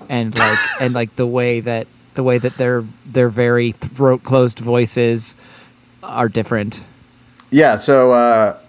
and 0.08 0.38
like 0.40 0.60
and 0.80 0.94
like 0.94 1.16
the 1.16 1.26
way 1.26 1.62
that 1.62 1.88
the 2.14 2.22
way 2.22 2.38
that 2.38 2.54
their 2.54 2.84
their 3.08 3.28
very 3.30 3.72
throat 3.72 4.24
closed 4.24 4.60
voices 4.60 5.36
are 6.04 6.30
different. 6.30 6.84
Yeah. 7.50 7.78
So, 7.78 8.12
uh, 8.12 8.60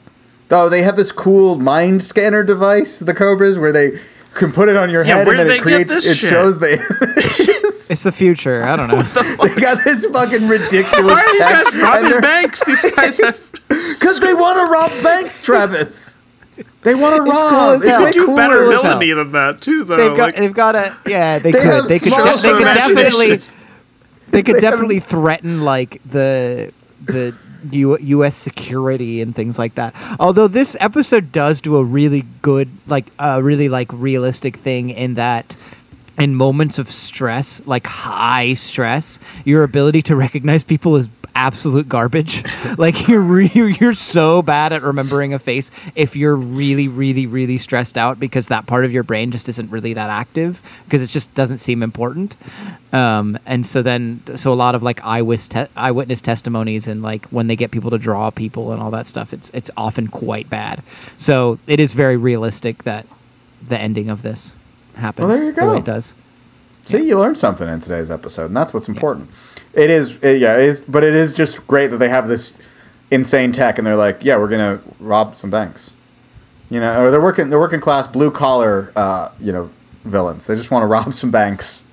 oh, 0.50 0.70
they 0.70 0.80
have 0.80 0.96
this 0.96 1.12
cool 1.12 1.56
mind 1.56 2.02
scanner 2.02 2.42
device, 2.42 3.00
the 3.00 3.12
Kobras, 3.12 3.60
where 3.60 3.70
they 3.70 3.98
can 4.32 4.50
put 4.50 4.70
it 4.70 4.76
on 4.76 4.88
your 4.88 5.04
Yeah, 5.04 5.16
head 5.16 5.28
and 5.28 5.38
then 5.38 5.50
it 5.50 5.60
creates. 5.60 5.92
It 6.06 6.16
shit? 6.16 6.30
shows 6.30 6.58
the. 6.58 6.78
It's 7.90 8.02
the 8.04 8.12
future. 8.12 8.64
I 8.64 8.76
don't 8.76 8.88
know. 8.88 9.02
they 9.42 9.60
got 9.60 9.82
this 9.84 10.04
fucking 10.06 10.48
ridiculous. 10.48 11.04
Why 11.04 11.20
are 11.22 11.32
these 11.32 11.72
guys 11.72 11.82
robbing 11.82 12.20
banks? 12.20 12.64
These 12.64 12.90
guys 12.92 13.18
have 13.24 13.52
Because 13.68 14.20
they 14.20 14.32
want 14.34 14.58
to 14.58 14.72
rob 14.72 15.02
banks, 15.02 15.40
Travis. 15.42 16.16
They 16.82 16.94
want 16.94 17.16
to 17.16 17.22
It's 17.22 17.32
cool 17.32 17.50
rob. 17.50 17.74
as 17.76 17.84
it's 17.84 17.94
hell. 17.96 18.10
do 18.12 18.26
cooler. 18.26 18.36
better 18.36 18.72
as 18.72 18.82
villainy 18.82 19.12
than 19.12 19.32
that 19.32 19.60
too, 19.60 19.84
though. 19.84 19.96
they've 19.96 20.16
got 20.16 20.24
Like, 20.26 20.36
they've 20.36 20.52
got 20.54 20.74
a 20.76 20.96
yeah 21.06 21.38
they, 21.38 21.52
They 21.52 21.60
could 21.62 21.84
they 21.88 21.98
could 21.98 22.10
de- 22.12 22.36
they 22.42 22.52
could 22.52 22.64
definitely 22.64 23.28
they 23.28 23.36
could 23.36 23.54
They 24.30 24.52
have- 24.52 24.60
definitely 24.60 25.00
threaten 25.00 25.62
like 25.62 26.00
the 26.04 26.72
the 27.04 27.34
U- 27.70 27.98
U.S. 28.00 28.36
security 28.36 29.20
and 29.20 29.34
things 29.36 29.58
like 29.58 29.74
that. 29.74 29.94
Although 30.18 30.48
this 30.48 30.76
episode 30.80 31.32
does 31.32 31.60
do 31.60 31.76
a 31.76 31.84
really 31.84 32.24
good 32.40 32.68
like 32.86 33.06
a 33.18 33.42
really 33.42 33.68
like 33.68 33.88
realistic 33.92 34.56
thing 34.56 34.90
in 34.90 35.14
that. 35.14 35.56
In 36.18 36.34
moments 36.34 36.78
of 36.78 36.90
stress, 36.90 37.66
like 37.66 37.86
high 37.86 38.52
stress, 38.52 39.18
your 39.44 39.62
ability 39.62 40.02
to 40.02 40.16
recognize 40.16 40.62
people 40.62 40.96
is 40.96 41.08
absolute 41.34 41.88
garbage. 41.88 42.44
like 42.78 43.08
you're 43.08 43.20
re- 43.20 43.50
you're 43.54 43.94
so 43.94 44.42
bad 44.42 44.72
at 44.72 44.82
remembering 44.82 45.32
a 45.32 45.38
face 45.38 45.70
if 45.94 46.16
you're 46.16 46.36
really 46.36 46.88
really 46.88 47.26
really 47.26 47.58
stressed 47.58 47.96
out 47.96 48.20
because 48.20 48.48
that 48.48 48.66
part 48.66 48.84
of 48.84 48.92
your 48.92 49.02
brain 49.02 49.30
just 49.30 49.48
isn't 49.48 49.70
really 49.70 49.94
that 49.94 50.10
active 50.10 50.60
because 50.84 51.02
it 51.02 51.06
just 51.06 51.34
doesn't 51.34 51.58
seem 51.58 51.82
important. 51.82 52.36
Um, 52.92 53.38
and 53.46 53.64
so 53.64 53.82
then 53.82 54.20
so 54.36 54.52
a 54.52 54.54
lot 54.54 54.74
of 54.74 54.82
like 54.82 55.04
eyewitness 55.04 55.48
te- 55.48 55.72
eyewitness 55.76 56.20
testimonies 56.20 56.86
and 56.86 57.02
like 57.02 57.26
when 57.26 57.46
they 57.46 57.56
get 57.56 57.70
people 57.70 57.90
to 57.90 57.98
draw 57.98 58.30
people 58.30 58.72
and 58.72 58.82
all 58.82 58.90
that 58.90 59.06
stuff, 59.06 59.32
it's 59.32 59.50
it's 59.50 59.70
often 59.76 60.08
quite 60.08 60.50
bad. 60.50 60.82
So 61.18 61.58
it 61.66 61.80
is 61.80 61.92
very 61.92 62.16
realistic 62.16 62.82
that 62.84 63.06
the 63.66 63.78
ending 63.78 64.10
of 64.10 64.22
this 64.22 64.54
happens 65.00 65.28
Well, 65.28 65.36
there 65.36 65.46
you 65.46 65.52
the 65.52 65.60
way 65.62 65.66
go. 65.74 65.78
it 65.78 65.84
does. 65.84 66.14
See, 66.86 67.06
you 67.06 67.18
learned 67.18 67.38
something 67.38 67.68
in 67.68 67.80
today's 67.80 68.10
episode, 68.10 68.46
and 68.46 68.56
that's 68.56 68.72
what's 68.74 68.88
important. 68.88 69.28
It 69.74 69.90
is, 69.90 70.22
it, 70.24 70.40
yeah, 70.40 70.56
it 70.56 70.64
is, 70.64 70.80
but 70.80 71.04
it 71.04 71.14
is 71.14 71.32
just 71.32 71.64
great 71.66 71.88
that 71.88 71.98
they 71.98 72.08
have 72.08 72.26
this 72.26 72.52
insane 73.10 73.52
tech, 73.52 73.78
and 73.78 73.86
they're 73.86 73.96
like, 73.96 74.24
yeah, 74.24 74.36
we're 74.36 74.48
gonna 74.48 74.80
rob 74.98 75.36
some 75.36 75.50
banks, 75.50 75.92
you 76.70 76.80
know, 76.80 77.04
or 77.04 77.10
they're 77.10 77.20
working, 77.20 77.48
they're 77.50 77.60
working 77.60 77.80
class 77.80 78.06
blue 78.08 78.30
collar, 78.30 78.92
uh, 78.96 79.30
you 79.38 79.52
know, 79.52 79.70
villains. 80.04 80.46
They 80.46 80.56
just 80.56 80.70
want 80.70 80.82
to 80.82 80.86
rob 80.96 81.12
some 81.14 81.30
banks. 81.30 81.84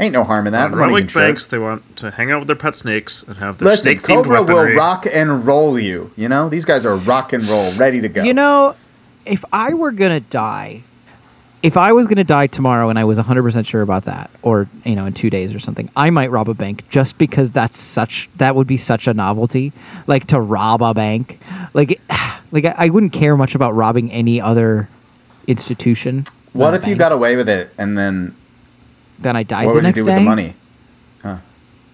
Ain't 0.00 0.12
no 0.12 0.22
harm 0.22 0.46
in 0.46 0.52
that. 0.52 0.66
on 0.66 0.70
The 0.70 0.76
money 0.76 0.88
rolling 0.90 1.02
can 1.04 1.08
churn. 1.08 1.28
banks, 1.30 1.46
they 1.48 1.58
want 1.58 1.96
to 1.96 2.12
hang 2.12 2.30
out 2.30 2.38
with 2.38 2.46
their 2.46 2.54
pet 2.56 2.76
snakes 2.76 3.24
and 3.24 3.36
have 3.38 3.58
their 3.58 3.68
Listen, 3.70 3.98
snake 3.98 4.02
themed 4.02 4.24
Kobra 4.26 4.46
weaponry. 4.46 4.70
will 4.72 4.76
rock 4.78 5.06
and 5.12 5.44
roll 5.44 5.76
you. 5.78 6.12
You 6.16 6.28
know, 6.28 6.48
these 6.48 6.64
guys 6.64 6.86
are 6.86 6.94
rock 6.96 7.32
and 7.32 7.44
roll, 7.46 7.72
ready 7.74 8.00
to 8.00 8.08
go. 8.08 8.22
You 8.22 8.32
know, 8.32 8.76
if 9.26 9.44
I 9.52 9.74
were 9.74 9.90
gonna 9.90 10.20
die, 10.20 10.84
if 11.62 11.76
I 11.76 11.92
was 11.92 12.06
gonna 12.06 12.24
die 12.24 12.46
tomorrow 12.46 12.88
and 12.88 12.98
I 12.98 13.04
was 13.04 13.18
100% 13.18 13.66
sure 13.66 13.82
about 13.82 14.04
that, 14.04 14.30
or 14.42 14.68
you 14.84 14.94
know, 14.94 15.06
in 15.06 15.12
two 15.12 15.30
days 15.30 15.54
or 15.54 15.58
something, 15.58 15.90
I 15.96 16.10
might 16.10 16.30
rob 16.30 16.48
a 16.48 16.54
bank 16.54 16.88
just 16.90 17.18
because 17.18 17.50
that's 17.50 17.78
such 17.78 18.28
that 18.36 18.54
would 18.54 18.66
be 18.66 18.76
such 18.76 19.06
a 19.06 19.14
novelty, 19.14 19.72
like 20.06 20.26
to 20.28 20.40
rob 20.40 20.82
a 20.82 20.94
bank. 20.94 21.38
Like, 21.74 22.00
like 22.52 22.64
I, 22.64 22.74
I 22.78 22.88
wouldn't 22.90 23.12
care 23.12 23.36
much 23.36 23.54
about 23.54 23.74
robbing 23.74 24.10
any 24.12 24.40
other 24.40 24.88
institution. 25.46 26.24
what 26.52 26.70
than 26.72 26.80
a 26.80 26.82
if 26.84 26.88
you 26.88 26.96
got 26.96 27.12
away 27.12 27.36
with 27.36 27.48
it, 27.48 27.70
and 27.78 27.96
then 27.98 28.34
Then 29.18 29.34
I 29.36 29.42
died 29.42 29.66
what 29.66 29.74
would 29.76 29.84
you 29.84 29.92
do 29.92 30.04
day. 30.04 30.12
with 30.12 30.14
the 30.14 30.20
money? 30.20 30.54
Huh. 31.22 31.38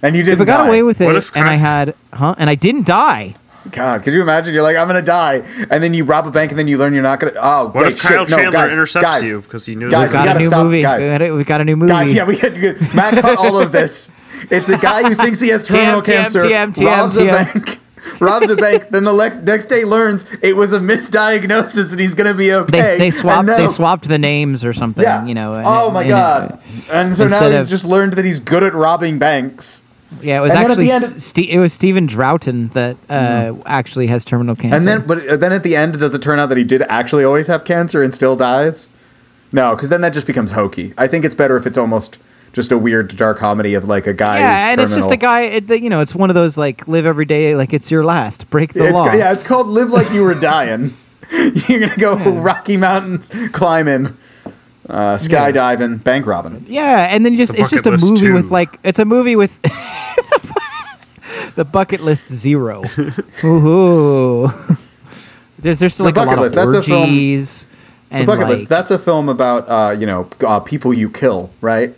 And 0.02 0.14
you 0.14 0.22
didn't. 0.22 0.40
If 0.40 0.42
I 0.42 0.44
got 0.44 0.58
die. 0.58 0.68
away 0.68 0.82
with 0.82 1.00
it 1.00 1.30
and 1.34 1.48
I 1.48 1.54
had, 1.54 1.94
huh? 2.12 2.34
And 2.36 2.50
I 2.50 2.54
didn't 2.54 2.84
die. 2.86 3.34
God, 3.74 4.02
could 4.04 4.14
you 4.14 4.22
imagine? 4.22 4.54
You're 4.54 4.62
like, 4.62 4.76
I'm 4.76 4.86
gonna 4.86 5.02
die, 5.02 5.42
and 5.70 5.82
then 5.82 5.94
you 5.94 6.04
rob 6.04 6.26
a 6.26 6.30
bank, 6.30 6.52
and 6.52 6.58
then 6.58 6.68
you 6.68 6.78
learn 6.78 6.94
you're 6.94 7.02
not 7.02 7.18
gonna. 7.18 7.32
Oh, 7.40 7.66
What 7.66 7.84
wait, 7.86 7.92
if 7.94 8.00
Kyle 8.00 8.24
shit, 8.24 8.30
no, 8.30 8.36
Chandler 8.36 8.52
guys, 8.52 8.72
intercepts 8.72 9.04
guys, 9.04 9.22
you 9.28 9.40
because 9.40 9.66
he 9.66 9.74
knew 9.74 9.90
Guys, 9.90 10.02
We've 10.04 10.12
that 10.12 10.20
we 10.22 10.26
got 10.28 10.36
a 10.36 10.38
new 10.40 10.46
stop, 10.46 10.64
movie. 10.64 10.82
guys. 10.82 11.00
We 11.02 11.08
got, 11.10 11.22
a, 11.22 11.30
we 11.32 11.44
got 11.44 11.60
a 11.60 11.64
new 11.64 11.76
movie. 11.76 11.88
Guys, 11.92 12.14
yeah, 12.14 12.24
we 12.24 12.36
had 12.36 12.54
good. 12.60 12.80
Matt 12.94 13.14
cut 13.20 13.36
all 13.38 13.58
of 13.60 13.72
this. 13.72 14.10
It's 14.50 14.68
a 14.68 14.78
guy 14.78 15.02
who 15.08 15.14
thinks 15.14 15.40
he 15.40 15.48
has 15.48 15.64
terminal 15.68 16.00
TM, 16.02 16.04
cancer, 16.04 16.40
TM, 16.40 16.74
TM, 16.74 16.84
robs 16.86 17.16
a 17.16 17.22
TM. 17.24 17.54
bank, 17.54 17.80
robs 18.20 18.50
a 18.50 18.56
bank. 18.56 18.88
Then 18.88 19.04
the 19.04 19.12
next 19.16 19.42
next 19.42 19.66
day 19.66 19.84
learns 19.84 20.26
it 20.42 20.54
was 20.56 20.72
a 20.72 20.78
misdiagnosis, 20.78 21.92
and 21.92 22.00
he's 22.00 22.14
gonna 22.14 22.34
be 22.34 22.52
okay. 22.52 22.70
they, 22.82 22.98
they 22.98 23.10
swapped 23.10 23.46
now- 23.46 23.56
they 23.56 23.66
swapped 23.68 24.08
the 24.08 24.18
names 24.18 24.64
or 24.64 24.72
something. 24.72 25.02
Yeah. 25.02 25.24
You 25.24 25.34
know. 25.34 25.54
Oh 25.54 25.58
and- 25.58 25.66
oh 25.66 25.90
my 25.90 26.00
and- 26.02 26.10
god. 26.10 26.60
And 26.90 27.16
so 27.16 27.28
now 27.28 27.48
he's 27.50 27.64
of- 27.64 27.68
just 27.68 27.84
learned 27.84 28.14
that 28.14 28.24
he's 28.24 28.40
good 28.40 28.62
at 28.62 28.74
robbing 28.74 29.18
banks. 29.18 29.82
Yeah, 30.22 30.38
it 30.38 30.42
was 30.42 30.52
And 30.54 30.64
actually 30.64 30.86
the 30.86 30.92
end- 30.92 31.04
S- 31.04 31.32
it 31.36 31.58
was 31.58 31.72
Stephen 31.72 32.06
Droughton 32.08 32.72
that 32.72 32.96
uh, 33.10 33.54
actually 33.66 34.06
has 34.08 34.24
terminal 34.24 34.56
cancer. 34.56 34.76
And 34.76 34.86
then, 34.88 35.06
but 35.06 35.40
then 35.40 35.52
at 35.52 35.62
the 35.62 35.76
end, 35.76 35.98
does 35.98 36.14
it 36.14 36.22
turn 36.22 36.38
out 36.38 36.48
that 36.50 36.58
he 36.58 36.64
did 36.64 36.82
actually 36.82 37.24
always 37.24 37.46
have 37.46 37.64
cancer 37.64 38.02
and 38.02 38.12
still 38.14 38.36
dies? 38.36 38.90
No, 39.52 39.74
because 39.74 39.88
then 39.88 40.00
that 40.00 40.12
just 40.12 40.26
becomes 40.26 40.50
hokey. 40.52 40.92
I 40.98 41.06
think 41.06 41.24
it's 41.24 41.34
better 41.34 41.56
if 41.56 41.66
it's 41.66 41.78
almost 41.78 42.18
just 42.52 42.72
a 42.72 42.78
weird 42.78 43.14
dark 43.16 43.38
comedy 43.38 43.74
of 43.74 43.84
like 43.84 44.06
a 44.06 44.12
guy. 44.14 44.38
yeah, 44.38 44.70
and 44.70 44.80
it's 44.80 44.94
just 44.94 45.10
a 45.10 45.16
guy. 45.16 45.42
It, 45.42 45.68
you 45.82 45.90
know, 45.90 46.00
it's 46.00 46.14
one 46.14 46.30
of 46.30 46.34
those 46.34 46.56
like 46.58 46.86
live 46.88 47.06
every 47.06 47.24
day 47.24 47.54
like 47.56 47.72
it's 47.72 47.90
your 47.90 48.04
last. 48.04 48.48
Break 48.50 48.72
the 48.72 48.84
It's, 48.88 48.92
law. 48.98 49.12
yeah, 49.12 49.32
it's 49.32 49.42
called 49.42 49.66
"Live 49.68 49.90
Like 49.90 50.10
You 50.12 50.22
Were 50.22 50.34
Dying." 50.34 50.92
You're 51.68 51.80
gonna 51.80 51.96
go 51.96 52.16
Rocky 52.16 52.76
Mountains 52.76 53.30
climbing, 53.52 54.16
uh, 54.88 55.16
skydiving, 55.16 56.02
bank 56.04 56.26
robbing. 56.26 56.64
Yeah, 56.68 57.06
and 57.10 57.24
then 57.24 57.32
you 57.32 57.38
just 57.38 57.52
The 57.52 57.60
it's 57.60 57.70
just 57.70 57.86
a 57.86 57.90
Bucket 57.90 58.02
List 58.02 58.10
movie 58.22 58.26
two. 58.26 58.32
with 58.34 58.50
like 58.50 58.78
it's 58.84 58.98
a 58.98 59.04
movie 59.04 59.36
with 59.36 59.60
the 61.56 61.64
bucket 61.64 62.00
list 62.00 62.30
zero. 62.32 62.82
Ooh. 63.44 64.48
There's 65.58 65.78
there's 65.78 65.96
The 65.96 66.04
like 66.04 66.16
a 66.16 66.20
Bucket 66.20 66.36
lot 66.36 66.42
List, 66.42 66.56
of 66.56 66.70
that's 66.72 66.78
a 66.86 66.88
film- 66.88 67.02
orgies. 67.02 67.64
The 68.10 68.16
and 68.16 68.26
Bucket 68.26 68.42
like, 68.44 68.50
List. 68.58 68.68
That's 68.68 68.90
a 68.90 68.98
film 68.98 69.28
about 69.28 69.68
uh, 69.68 69.92
you 69.98 70.06
know 70.06 70.28
uh, 70.46 70.60
people 70.60 70.92
you 70.92 71.08
kill, 71.10 71.50
right? 71.60 71.90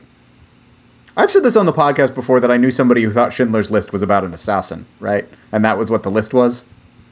I've 1.19 1.31
said 1.31 1.43
this 1.43 1.57
on 1.57 1.65
the 1.67 1.73
podcast 1.73 2.15
before 2.15 2.41
that 2.41 2.51
I 2.51 2.59
knew 2.59 2.71
somebody 2.71 3.03
who 3.03 3.11
thought 3.11 3.33
Schindler's 3.33 3.71
List 3.71 3.91
was 3.93 4.03
about 4.03 4.23
an 4.25 4.35
assassin, 4.35 4.85
right? 5.01 5.25
And 5.51 5.65
that 5.65 5.79
was 5.79 5.91
what 5.91 6.03
the 6.03 6.11
list 6.11 6.35
was. 6.35 6.65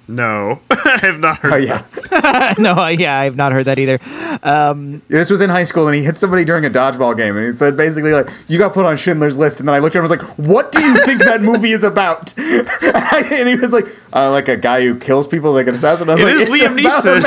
No, 0.07 0.61
I 0.71 0.99
have 1.01 1.19
not 1.19 1.39
heard. 1.39 1.53
Oh 1.53 1.57
yeah, 1.57 2.55
no, 2.59 2.87
yeah, 2.89 3.19
I've 3.19 3.37
not 3.37 3.53
heard 3.53 3.65
that 3.65 3.79
either. 3.79 3.99
Um, 4.43 5.01
this 5.09 5.31
was 5.31 5.41
in 5.41 5.49
high 5.51 5.65
school, 5.65 5.87
and 5.89 5.95
he 5.97 6.03
hit 6.05 6.17
somebody 6.19 6.45
during 6.45 6.65
a 6.67 6.71
dodgeball 6.71 7.17
game, 7.17 7.37
and 7.37 7.47
he 7.47 7.53
said 7.53 7.77
basically 7.77 8.13
like, 8.13 8.29
"You 8.47 8.59
got 8.59 8.75
put 8.75 8.85
on 8.85 8.97
Schindler's 8.99 9.39
List," 9.39 9.61
and 9.61 9.69
then 9.69 9.75
I 9.75 9.79
looked 9.79 9.97
at 9.97 10.01
him 10.01 10.05
and 10.05 10.11
was 10.11 10.21
like, 10.29 10.39
"What 10.39 10.73
do 10.73 10.81
you 10.83 10.95
think 11.07 11.21
that 11.25 11.41
movie 11.41 11.73
is 11.73 11.85
about?" 11.85 12.37
and 12.39 13.49
he 13.49 13.57
was 13.57 13.73
like, 13.73 13.87
uh, 14.13 14.31
"Like 14.31 14.49
a 14.49 14.57
guy 14.59 14.83
who 14.83 14.99
kills 14.99 15.27
people 15.27 15.53
like 15.53 15.69
an 15.69 15.75
assassin." 15.75 16.11
I 16.11 16.15
was 16.15 16.23
It 16.23 16.25
like, 16.27 16.35
is 16.35 16.43
"It's 16.43 16.51
Liam 16.51 16.79
Neeson. 16.79 17.25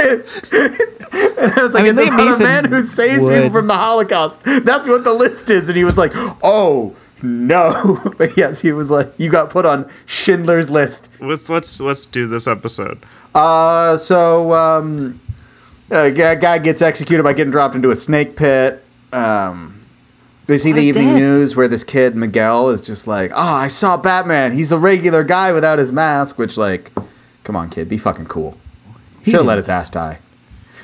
and 0.00 1.56
I 1.58 1.62
was 1.62 1.72
like, 1.74 1.82
I 1.82 1.84
mean, 1.84 1.98
it's 1.98 2.00
Liam 2.00 2.14
about 2.14 2.28
Neeson 2.34 2.40
a 2.40 2.44
man 2.44 2.64
who 2.66 2.82
saves 2.82 3.24
would- 3.24 3.34
people 3.34 3.50
from 3.50 3.66
the 3.66 3.74
Holocaust. 3.76 4.40
That's 4.44 4.88
what 4.88 5.04
the 5.04 5.12
list 5.12 5.50
is. 5.50 5.68
And 5.68 5.76
he 5.76 5.84
was 5.84 5.98
like, 5.98 6.12
oh, 6.42 6.96
no. 7.22 7.98
But 8.18 8.36
yes, 8.36 8.60
he 8.60 8.72
was 8.72 8.90
like, 8.90 9.08
you 9.18 9.30
got 9.30 9.50
put 9.50 9.64
on 9.64 9.90
Schindler's 10.06 10.68
List. 10.68 11.08
Let's 11.20 11.48
let's 11.48 11.80
let's 11.80 12.06
do 12.06 12.26
this 12.26 12.46
episode. 12.46 12.98
Uh, 13.34 13.96
so, 13.96 14.52
um, 14.52 15.20
a 15.90 16.10
guy 16.10 16.34
guy 16.34 16.58
gets 16.58 16.82
executed 16.82 17.22
by 17.22 17.32
getting 17.32 17.50
dropped 17.50 17.74
into 17.74 17.90
a 17.90 17.96
snake 17.96 18.36
pit. 18.36 18.84
Um, 19.12 19.80
they 20.46 20.58
see 20.58 20.72
the 20.72 20.80
a 20.80 20.82
evening 20.82 21.08
death. 21.08 21.18
news 21.18 21.56
where 21.56 21.68
this 21.68 21.84
kid, 21.84 22.16
Miguel, 22.16 22.70
is 22.70 22.80
just 22.80 23.06
like, 23.06 23.30
oh, 23.32 23.54
I 23.54 23.68
saw 23.68 23.96
Batman. 23.96 24.52
He's 24.52 24.72
a 24.72 24.78
regular 24.78 25.22
guy 25.22 25.52
without 25.52 25.78
his 25.78 25.92
mask, 25.92 26.38
which, 26.38 26.56
like, 26.56 26.90
come 27.44 27.54
on, 27.54 27.70
kid, 27.70 27.88
be 27.88 27.98
fucking 27.98 28.26
cool. 28.26 28.58
Should 29.24 29.34
have 29.34 29.46
let 29.46 29.58
his 29.58 29.68
ass 29.68 29.90
die. 29.90 30.18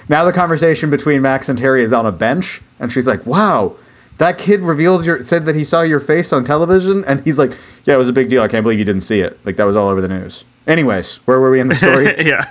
Now 0.09 0.25
the 0.25 0.33
conversation 0.33 0.89
between 0.89 1.21
Max 1.21 1.49
and 1.49 1.59
Terry 1.59 1.83
is 1.83 1.93
on 1.93 2.07
a 2.07 2.13
bench, 2.13 2.61
and 2.79 2.93
she's 2.93 3.09
like, 3.09 3.27
"Wow, 3.27 3.75
that 4.19 4.39
kid 4.39 4.61
revealed 4.61 5.05
your 5.05 5.23
said 5.23 5.45
that 5.47 5.55
he 5.55 5.65
saw 5.65 5.83
your 5.83 6.01
face 6.01 6.33
on 6.33 6.45
television," 6.45 7.05
and 7.07 7.21
he's 7.21 7.39
like, 7.39 7.53
"Yeah, 7.85 7.95
it 7.95 7.99
was 7.99 8.09
a 8.09 8.13
big 8.13 8.29
deal. 8.29 8.43
I 8.43 8.49
can't 8.49 8.63
believe 8.63 8.79
you 8.79 8.85
didn't 8.85 9.03
see 9.03 9.21
it. 9.21 9.39
Like 9.45 9.57
that 9.57 9.65
was 9.65 9.77
all 9.77 9.89
over 9.89 10.01
the 10.01 10.09
news." 10.09 10.45
Anyways, 10.67 11.17
where 11.27 11.39
were 11.41 11.51
we 11.51 11.61
in 11.61 11.69
the 11.69 11.75
story? 11.75 12.07
yeah. 12.27 12.45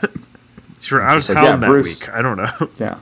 Sure, 0.82 1.02
I 1.02 1.16
was 1.16 1.28
like, 1.28 1.38
held 1.38 1.48
yeah, 1.50 1.56
that 1.58 1.68
Bruce. 1.68 2.00
week. 2.00 2.10
I 2.14 2.22
don't 2.22 2.38
know. 2.38 2.70
yeah. 2.80 2.98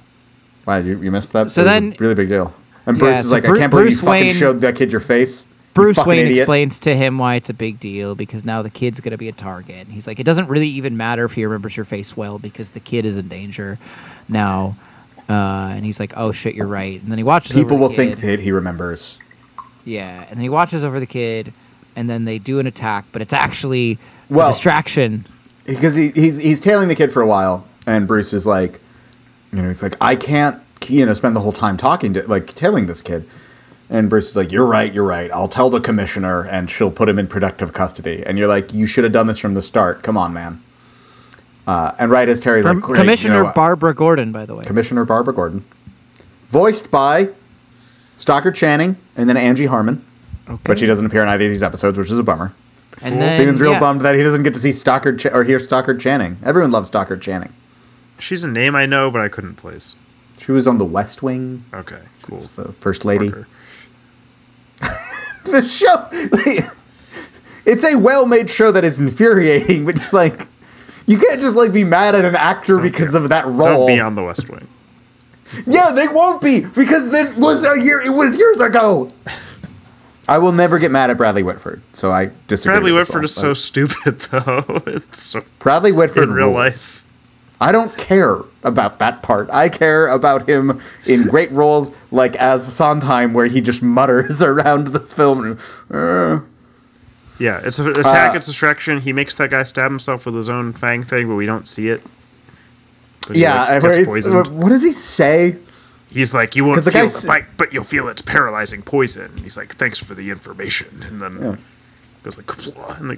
Why 0.65 0.80
you, 0.80 0.99
you 1.02 1.11
missed 1.11 1.34
that? 1.34 1.52
So 1.52 1.61
It 1.61 1.65
was 1.65 1.72
a 1.77 1.80
then- 1.81 1.95
really 1.99 2.15
big 2.15 2.30
deal. 2.30 2.53
And 2.85 2.98
Yeah, 2.98 2.99
Bruce 2.99 3.19
is 3.19 3.26
so 3.27 3.31
like, 3.31 3.44
Bru- 3.44 3.56
"I 3.56 3.60
can't 3.60 3.72
believe 3.72 3.85
Bruce 3.88 4.02
you 4.02 4.07
fucking 4.07 4.22
Wayne- 4.27 4.31
showed 4.34 4.61
that 4.61 4.76
kid 4.76 4.91
your 4.91 5.02
face." 5.02 5.45
Bruce 5.73 5.95
fucking 5.98 6.10
Wayne 6.10 6.19
idiot." 6.27 6.40
explains 6.44 6.80
to 6.81 6.95
him 6.95 7.18
why 7.18 7.35
it's 7.35 7.49
a 7.49 7.53
big 7.53 7.80
deal 7.80 8.14
because 8.15 8.45
now 8.45 8.61
the 8.61 8.69
kid's 8.69 8.99
going 8.99 9.11
to 9.11 9.18
be 9.18 9.27
a 9.27 9.31
target. 9.34 9.88
He's 9.88 10.06
like, 10.06 10.19
it 10.19 10.23
doesn't 10.23 10.48
really 10.48 10.68
even 10.68 10.95
matter 10.98 11.26
if 11.26 11.34
he 11.34 11.44
remembers 11.45 11.76
your 11.76 11.85
face 11.85 12.15
well 12.15 12.38
because 12.38 12.69
the 12.69 12.80
kid 12.80 13.06
is 13.06 13.18
in 13.18 13.27
danger 13.27 13.80
now. 14.30 14.76
Uh, 15.29 15.73
and 15.75 15.85
he's 15.85 15.99
like, 15.99 16.13
oh 16.17 16.31
shit, 16.31 16.53
you're 16.55 16.67
right. 16.67 17.01
And 17.01 17.09
then 17.11 17.17
he 17.17 17.23
watches. 17.23 17.55
People 17.55 17.77
will 17.77 17.89
think 17.89 18.17
that 18.21 18.39
he 18.39 18.51
remembers. 18.51 19.19
Yeah, 19.85 20.21
and 20.23 20.31
then 20.37 20.41
he 20.43 20.49
watches 20.49 20.83
over 20.83 20.99
the 20.99 21.05
kid, 21.05 21.53
and 21.95 22.09
then 22.09 22.25
they 22.25 22.37
do 22.39 22.59
an 22.59 22.67
attack, 22.67 23.05
but 23.11 23.21
it's 23.21 23.33
actually 23.33 23.97
Well- 24.29 24.47
a 24.49 24.51
distraction. 24.51 25.25
because 25.65 25.95
he, 25.95 26.09
he's 26.11 26.37
he's 26.37 26.59
tailing 26.59 26.87
the 26.89 26.95
kid 26.95 27.11
for 27.11 27.21
a 27.21 27.27
while, 27.27 27.65
and 27.87 28.07
Bruce 28.07 28.33
is 28.33 28.45
like, 28.45 28.79
you 29.51 29.61
know, 29.61 29.67
he's 29.67 29.83
like, 29.83 29.95
I 30.01 30.15
can't, 30.15 30.61
you 30.87 31.05
know, 31.05 31.13
spend 31.13 31.35
the 31.35 31.39
whole 31.41 31.51
time 31.53 31.77
talking 31.77 32.13
to 32.15 32.27
like 32.27 32.47
tailing 32.53 32.87
this 32.87 33.01
kid, 33.01 33.25
and 33.89 34.09
Bruce 34.09 34.29
is 34.29 34.35
like, 34.35 34.51
you're 34.51 34.65
right, 34.65 34.91
you're 34.93 35.03
right. 35.05 35.31
I'll 35.31 35.47
tell 35.47 35.69
the 35.69 35.79
commissioner, 35.81 36.45
and 36.47 36.69
she'll 36.69 36.91
put 36.91 37.07
him 37.09 37.17
in 37.19 37.27
productive 37.27 37.71
custody. 37.73 38.23
And 38.25 38.37
you're 38.37 38.47
like, 38.47 38.73
you 38.73 38.85
should 38.87 39.03
have 39.05 39.13
done 39.13 39.27
this 39.27 39.39
from 39.39 39.53
the 39.53 39.61
start. 39.61 40.01
Come 40.03 40.17
on, 40.17 40.33
man. 40.33 40.61
Uh, 41.65 41.94
and 41.98 42.11
right 42.11 42.27
as 42.27 42.40
Terry's 42.40 42.65
Com- 42.65 42.77
like, 42.77 42.84
"Great, 42.84 42.99
Commissioner 42.99 43.38
you 43.38 43.44
know, 43.44 43.53
Barbara 43.53 43.94
Gordon, 43.94 44.31
by 44.31 44.45
the 44.45 44.56
way. 44.56 44.65
Commissioner 44.65 45.06
Barbara 45.06 45.34
Gordon, 45.34 45.64
voiced 46.49 46.91
by 46.91 47.30
Stockard 48.18 48.56
Channing 48.56 48.98
and 49.15 49.30
then 49.30 49.38
Angie 49.38 49.65
Harmon, 49.65 50.03
okay. 50.49 50.61
but 50.65 50.80
she 50.80 50.85
doesn't 50.85 51.06
appear 51.06 51.23
in 51.23 51.30
either 51.30 51.45
of 51.45 51.49
these 51.49 51.64
episodes, 51.64 51.98
which 51.98 52.11
is 52.11 52.18
a 52.18 52.23
bummer. 52.23 52.52
And 53.02 53.22
then, 53.22 53.38
Steven's 53.38 53.61
real 53.61 53.73
yeah. 53.73 53.80
bummed 53.80 54.02
that 54.02 54.15
he 54.15 54.22
doesn't 54.23 54.44
get 54.44 54.53
to 54.53 54.60
see 54.60 54.72
Stockard 54.72 55.19
Ch- 55.19 55.26
or 55.27 55.44
hear 55.44 55.60
Stockard 55.60 55.99
Channing. 55.99 56.38
Everyone 56.44 56.72
loves 56.72 56.90
Stockard 56.90 57.22
Channing. 57.22 57.52
She's 58.19 58.44
a 58.44 58.48
name 58.48 58.76
I 58.76 58.85
know, 58.85 59.10
but 59.10 59.22
I 59.22 59.30
couldn't 59.30 59.56
place. 59.56 59.95
She 60.38 60.52
was 60.52 60.68
on 60.68 60.77
The 60.77 60.85
West 60.85 61.23
Wing, 61.23 61.64
Okay, 61.73 62.02
cool. 62.23 62.41
the 62.56 62.72
First 62.73 63.06
Lady. 63.06 63.31
The 65.45 65.61
show, 65.61 66.07
it's 67.65 67.84
a 67.84 67.95
well-made 67.95 68.49
show 68.49 68.72
that 68.72 68.85
is 68.85 68.98
infuriating, 68.98 69.85
but 69.88 70.14
like, 70.14 70.48
you 71.05 71.17
can't 71.17 71.41
just 71.41 71.55
like 71.55 71.71
be 71.73 71.84
mad 71.84 72.15
at 72.15 72.25
an 72.25 72.35
actor 72.35 72.80
because 72.80 73.11
care. 73.11 73.21
of 73.21 73.30
that 73.30 73.45
role. 73.45 73.88
Don't 73.88 73.88
be 73.88 73.99
on 73.99 74.15
the 74.15 74.23
West 74.23 74.49
Wing. 74.49 74.67
Yeah, 75.67 75.91
they 75.91 76.07
won't 76.07 76.41
be 76.41 76.61
because 76.61 77.11
that 77.11 77.38
was 77.38 77.63
a 77.63 77.80
year. 77.80 78.01
It 78.01 78.09
was 78.09 78.35
years 78.35 78.59
ago. 78.59 79.11
I 80.27 80.39
will 80.39 80.51
never 80.51 80.80
get 80.80 80.89
mad 80.89 81.11
at 81.11 81.17
Bradley 81.17 81.43
Whitford, 81.43 81.81
so 81.93 82.11
I 82.11 82.31
disagree. 82.47 82.73
Bradley 82.73 82.91
Whitford 82.91 83.23
is 83.23 83.35
so 83.35 83.53
stupid, 83.53 84.19
though. 84.31 84.81
It's 84.88 85.21
so, 85.21 85.41
Bradley 85.59 85.91
Whitford 85.91 86.23
in 86.23 86.34
real 86.34 86.45
rules. 86.47 86.55
life. 86.55 86.99
I 87.61 87.71
don't 87.71 87.95
care 87.97 88.38
about 88.63 88.97
that 88.99 89.21
part. 89.21 89.47
I 89.51 89.69
care 89.69 90.07
about 90.07 90.49
him 90.49 90.81
in 91.05 91.23
great 91.23 91.51
roles 91.51 91.95
like 92.11 92.35
as 92.38 92.73
Sondheim, 92.73 93.34
where 93.34 93.45
he 93.45 93.61
just 93.61 93.84
mutters 93.84 94.41
around 94.51 94.88
this 94.88 95.13
film. 95.13 95.59
Uh, 95.91 96.39
Yeah, 97.43 97.61
it's 97.63 97.77
an 97.79 97.89
attack. 97.89 98.33
Uh, 98.33 98.37
it's 98.37 98.45
distraction. 98.45 99.01
He 99.01 99.11
makes 99.11 99.35
that 99.35 99.49
guy 99.49 99.63
stab 99.63 99.91
himself 99.91 100.25
with 100.25 100.35
his 100.35 100.47
own 100.47 100.71
fang 100.71 101.03
thing, 101.03 101.27
but 101.27 101.35
we 101.35 101.45
don't 101.45 101.67
see 101.67 101.89
it. 101.89 102.01
But 103.27 103.35
yeah, 103.37 103.55
like, 103.61 103.69
and 103.69 103.81
gets 103.81 103.83
where 103.83 103.93
he's- 103.95 104.27
poisoned. 104.27 104.59
what 104.61 104.69
does 104.69 104.83
he 104.83 104.91
say? 104.91 105.57
He's 106.09 106.33
like, 106.33 106.55
you 106.55 106.63
won't 106.63 106.83
the 106.85 106.91
feel 106.91 107.07
the 107.07 107.27
bite, 107.27 107.45
but 107.57 107.73
you'll 107.73 107.83
feel 107.83 108.07
its 108.07 108.21
paralyzing 108.21 108.81
poison. 108.83 109.25
And 109.25 109.39
he's 109.39 109.57
like, 109.57 109.75
thanks 109.75 109.97
for 109.97 110.13
the 110.13 110.29
information. 110.29 111.03
And 111.07 111.19
then 111.21 111.37
Yeah. 111.41 111.55
goes 112.23 112.37
like, 112.37 112.99
and 112.99 113.09
they 113.11 113.17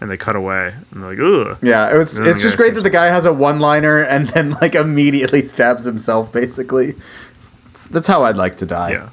and 0.00 0.10
they 0.10 0.16
cut 0.16 0.34
away, 0.36 0.74
and 0.90 1.02
they're 1.02 1.10
like, 1.14 1.48
ugh. 1.48 1.58
Yeah, 1.62 1.94
it 1.94 1.96
was. 1.96 2.18
It's 2.18 2.42
just 2.42 2.56
great 2.56 2.74
that 2.74 2.82
the 2.82 2.90
guy 2.90 3.06
has 3.06 3.24
a 3.26 3.32
one-liner 3.32 4.02
and 4.02 4.28
then 4.28 4.50
like 4.60 4.74
immediately 4.74 5.42
stabs 5.42 5.84
himself. 5.84 6.32
Basically, 6.32 6.90
It's- 6.90 7.84
that's 7.88 8.06
how 8.08 8.22
I'd 8.24 8.36
like 8.36 8.56
to 8.58 8.66
die. 8.66 8.90
Yeah. 8.92 9.08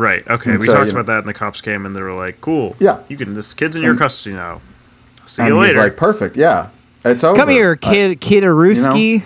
Right. 0.00 0.26
Okay. 0.28 0.52
And 0.52 0.60
we 0.60 0.66
so, 0.66 0.72
talked 0.72 0.86
you 0.86 0.92
know- 0.94 1.00
about 1.00 1.12
that, 1.12 1.18
and 1.20 1.28
the 1.28 1.34
cops 1.34 1.60
came, 1.60 1.84
and 1.84 1.94
they 1.94 2.00
were 2.00 2.14
like, 2.14 2.40
"Cool. 2.40 2.74
Yeah. 2.78 2.98
You 3.08 3.16
can. 3.18 3.34
This 3.34 3.52
kid's 3.52 3.76
in 3.76 3.82
your 3.82 3.90
And- 3.92 4.00
custody 4.00 4.34
now. 4.34 4.60
See 5.26 5.42
and 5.42 5.50
you 5.54 5.60
he's 5.60 5.68
later." 5.74 5.80
like, 5.82 5.96
perfect. 5.96 6.36
Yeah, 6.36 6.68
it's 7.04 7.22
over. 7.22 7.36
Come 7.36 7.50
here, 7.50 7.72
Uh, 7.82 7.90
kid, 7.90 8.20
kid 8.20 8.42
Aruski. 8.44 9.22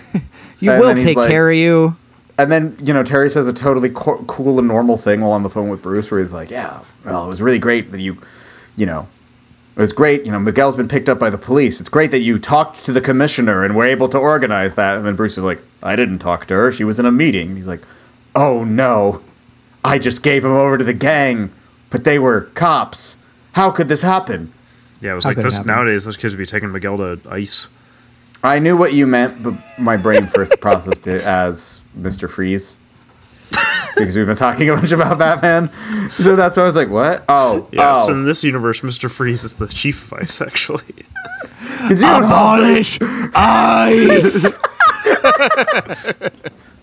You, 0.59 0.71
And 0.71 0.81
will 0.81 0.95
take 0.95 1.15
like- 1.17 1.29
care 1.29 1.49
of 1.49 1.55
you. 1.55 1.95
And 2.37 2.51
then, 2.51 2.75
you 2.83 2.93
know, 2.93 3.01
Terry 3.03 3.29
says 3.29 3.47
a 3.47 3.53
totally 3.53 3.89
co- 3.89 4.21
cool 4.27 4.59
and 4.59 4.67
normal 4.67 4.97
thing 4.97 5.21
while 5.21 5.31
on 5.31 5.43
the 5.43 5.49
phone 5.49 5.69
with 5.69 5.81
Bruce, 5.81 6.11
where 6.11 6.19
he's 6.19 6.33
like, 6.33 6.51
yeah, 6.51 6.79
well, 7.05 7.23
it 7.23 7.29
was 7.29 7.41
really 7.41 7.59
great 7.59 7.93
that 7.93 8.01
you, 8.01 8.17
you 8.75 8.85
know, 8.85 9.07
it 9.77 9.79
was 9.79 9.93
great. 9.93 10.25
You 10.25 10.33
know, 10.33 10.39
Miguel's 10.39 10.75
been 10.75 10.89
picked 10.89 11.07
up 11.07 11.17
by 11.17 11.29
the 11.29 11.37
police. 11.37 11.79
It's 11.79 11.87
great 11.87 12.11
that 12.11 12.19
you 12.19 12.37
talked 12.37 12.83
to 12.85 12.91
the 12.91 12.99
commissioner 12.99 13.63
and 13.63 13.73
were 13.73 13.85
able 13.85 14.09
to 14.09 14.17
organize 14.17 14.75
that. 14.75 14.97
And 14.97 15.05
then 15.05 15.15
Bruce 15.15 15.37
is 15.37 15.45
like, 15.45 15.61
I 15.81 15.95
didn't 15.95 16.19
talk 16.19 16.45
to 16.47 16.53
her. 16.55 16.73
She 16.73 16.83
was 16.83 16.99
in 16.99 17.05
a 17.05 17.11
meeting. 17.11 17.55
He's 17.55 17.69
like, 17.69 17.81
oh 18.35 18.65
no, 18.65 19.21
I 19.85 19.99
just 19.99 20.23
gave 20.23 20.43
him 20.43 20.51
over 20.51 20.77
to 20.77 20.83
the 20.83 20.93
gang, 20.93 21.51
but 21.91 22.03
they 22.03 22.17
were 22.19 22.41
cops. 22.55 23.17
How 23.53 23.71
could 23.71 23.87
this 23.87 24.01
happen? 24.01 24.51
yeah, 25.01 25.11
it 25.11 25.15
was 25.15 25.23
How 25.23 25.29
like 25.29 25.35
could 25.37 25.45
it 25.45 25.47
this. 25.49 25.57
happen? 25.57 25.67
Nowadays, 25.67 26.03
those 26.05 26.17
kids 26.17 26.33
would 26.33 26.39
be 26.39 26.45
taking 26.45 26.71
Miguel 26.71 26.97
to 26.97 27.19
ice. 27.29 27.69
I 28.43 28.59
knew 28.59 28.75
what 28.77 28.93
you 28.93 29.05
meant, 29.07 29.41
but 29.43 29.53
my 29.77 29.97
brain 29.97 30.25
first 30.27 30.59
processed 30.61 31.05
it 31.07 31.21
as 31.21 31.81
Mr. 31.97 32.29
Freeze. 32.29 32.77
because 33.95 34.17
we've 34.17 34.25
been 34.25 34.35
talking 34.35 34.69
a 34.69 34.75
bunch 34.75 34.91
about 34.91 35.17
Batman. 35.19 35.69
So 36.11 36.35
that's 36.35 36.57
why 36.57 36.63
I 36.63 36.65
was 36.65 36.75
like, 36.75 36.89
what? 36.89 37.23
Oh, 37.29 37.67
Yes. 37.71 37.97
oh. 37.99 38.11
In 38.11 38.25
this 38.25 38.43
universe, 38.43 38.81
Mister 38.83 39.07
Freeze 39.07 39.43
is 39.43 39.53
the 39.53 39.67
chief 39.67 40.11
of 40.11 40.19
ice. 40.19 40.41
Actually, 40.41 40.83
Did 41.87 41.99
you 41.99 42.05
know- 42.05 42.17
Abolish 42.25 42.97
ice. 43.35 44.51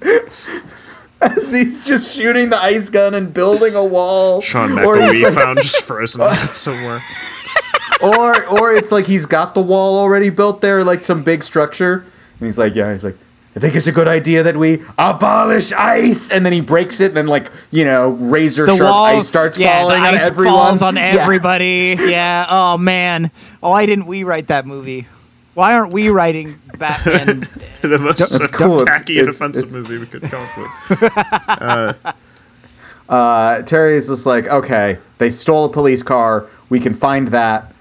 as 1.36 1.52
he's 1.52 1.84
just 1.84 2.14
shooting 2.14 2.50
the 2.50 2.56
ice 2.62 2.88
gun 2.90 3.14
and 3.14 3.32
building 3.32 3.74
a 3.74 3.84
wall. 3.84 4.40
Sean 4.40 4.72
or, 4.78 4.96
McAwee 4.96 5.24
like- 5.24 5.34
found 5.34 5.60
just 5.62 5.82
frozen 5.82 6.20
map 6.20 6.56
somewhere. 6.56 7.00
or 8.02 8.46
or 8.58 8.72
it's 8.72 8.90
like 8.90 9.06
he's 9.06 9.26
got 9.26 9.54
the 9.54 9.62
wall 9.62 9.98
already 9.98 10.30
built 10.30 10.60
there, 10.60 10.82
like 10.84 11.02
some 11.02 11.22
big 11.22 11.42
structure. 11.42 12.04
And 12.40 12.46
he's 12.46 12.58
like, 12.58 12.74
yeah, 12.74 12.90
he's 12.92 13.04
like, 13.04 13.16
I 13.54 13.60
think 13.60 13.76
it's 13.76 13.86
a 13.86 13.92
good 13.92 14.08
idea 14.08 14.42
that 14.44 14.56
we 14.56 14.82
abolish 14.98 15.72
ice. 15.72 16.30
And 16.32 16.44
then 16.44 16.52
he 16.52 16.60
breaks 16.60 17.00
it, 17.00 17.08
and 17.08 17.16
then 17.16 17.26
like 17.28 17.50
you 17.70 17.84
know, 17.84 18.10
razor 18.10 18.66
the 18.66 18.76
sharp 18.76 18.90
wall 18.90 19.04
ice 19.04 19.26
starts 19.28 19.58
yeah, 19.58 19.80
falling 19.80 20.00
the 20.02 20.08
on 20.08 20.14
ice 20.14 20.22
everyone. 20.26 20.54
falls 20.54 20.82
on 20.82 20.96
Yeah. 20.96 21.02
everybody. 21.02 21.96
Yeah. 21.98 22.46
Oh 22.48 22.78
man. 22.78 23.30
Oh, 23.62 23.70
why 23.70 23.86
didn't 23.86 24.06
we 24.06 24.24
write 24.24 24.48
that 24.48 24.66
movie? 24.66 25.06
Why 25.54 25.74
aren't 25.74 25.92
we 25.92 26.08
writing 26.08 26.58
Batman? 26.78 27.46
the 27.82 27.98
most 27.98 28.18
That's 28.18 28.48
cool. 28.48 28.76
It's- 28.82 28.84
tacky 28.98 29.18
and 29.18 29.28
offensive 29.28 29.64
it's- 29.64 29.88
movie 29.88 29.98
we 29.98 30.06
could 30.06 30.22
come 30.22 30.46
up 30.48 32.00
with. 32.00 32.14
Uh, 33.08 33.62
is 33.68 34.08
just 34.08 34.24
like, 34.24 34.46
okay, 34.46 34.96
they 35.18 35.28
stole 35.28 35.66
a 35.66 35.68
police 35.68 36.02
car. 36.02 36.46
We 36.70 36.80
can 36.80 36.94
find 36.94 37.28
that. 37.28 37.74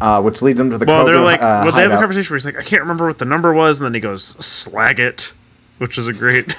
uh, 0.00 0.20
which 0.20 0.42
leads 0.42 0.60
him 0.60 0.68
to 0.70 0.76
the 0.76 0.84
Well, 0.84 1.04
Kobra, 1.04 1.06
they're 1.06 1.20
like, 1.20 1.40
uh, 1.40 1.62
well, 1.64 1.72
they 1.72 1.82
have 1.82 1.92
a 1.92 1.96
conversation 1.96 2.30
where 2.32 2.36
he's 2.36 2.44
like, 2.44 2.58
I 2.58 2.62
can't 2.62 2.82
remember 2.82 3.06
what 3.06 3.18
the 3.18 3.24
number 3.24 3.54
was, 3.54 3.80
and 3.80 3.86
then 3.86 3.94
he 3.94 4.00
goes, 4.00 4.22
slag 4.44 5.00
it, 5.00 5.32
which 5.78 5.96
is 5.96 6.06
a 6.06 6.12
great. 6.12 6.54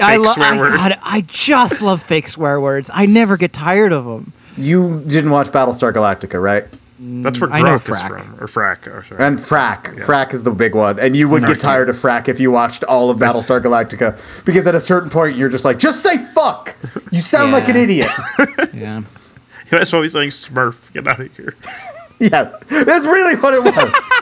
I 0.00 0.16
fake 0.16 0.26
love. 0.26 0.34
swear 0.36 0.56
word. 0.58 0.72
I 1.02 1.24
just 1.28 1.82
love 1.82 2.02
fake 2.02 2.28
swear 2.28 2.58
words. 2.60 2.90
I 2.94 3.04
never 3.04 3.36
get 3.36 3.52
tired 3.52 3.92
of 3.92 4.06
them. 4.06 4.32
You 4.56 5.02
didn't 5.06 5.30
watch 5.30 5.48
Battlestar 5.48 5.92
Galactica, 5.92 6.40
right? 6.42 6.64
That's 7.06 7.38
where 7.38 7.50
I 7.52 7.60
know 7.60 7.78
Grok 7.78 7.90
is 7.90 7.98
frak. 7.98 8.08
from, 8.08 8.34
or 8.40 8.46
frak. 8.46 8.86
Or 8.86 9.04
sorry. 9.04 9.24
And 9.24 9.38
frak. 9.38 9.98
Yeah. 9.98 10.04
Frak 10.04 10.32
is 10.32 10.42
the 10.42 10.50
big 10.50 10.74
one. 10.74 10.98
And 10.98 11.14
you 11.14 11.28
would 11.28 11.44
get 11.44 11.60
tired 11.60 11.90
of 11.90 11.96
frak 11.96 12.28
if 12.28 12.40
you 12.40 12.50
watched 12.50 12.82
all 12.84 13.10
of 13.10 13.18
Battlestar 13.18 13.60
Galactica. 13.62 14.44
Because 14.46 14.66
at 14.66 14.74
a 14.74 14.80
certain 14.80 15.10
point, 15.10 15.36
you're 15.36 15.50
just 15.50 15.66
like, 15.66 15.78
just 15.78 16.02
say 16.02 16.16
fuck! 16.16 16.74
You 17.10 17.20
sound 17.20 17.52
like 17.52 17.68
an 17.68 17.76
idiot. 17.76 18.08
Yeah. 18.74 19.02
You 19.70 19.78
might 19.78 19.82
as 19.82 19.92
well 19.94 20.02
be 20.02 20.08
saying 20.08 20.28
Smurf. 20.28 20.92
Get 20.92 21.06
out 21.08 21.20
of 21.20 21.34
here. 21.36 21.54
yeah, 22.20 22.52
that's 22.68 23.06
really 23.06 23.34
what 23.36 23.54
it 23.54 23.64
was. 23.64 24.12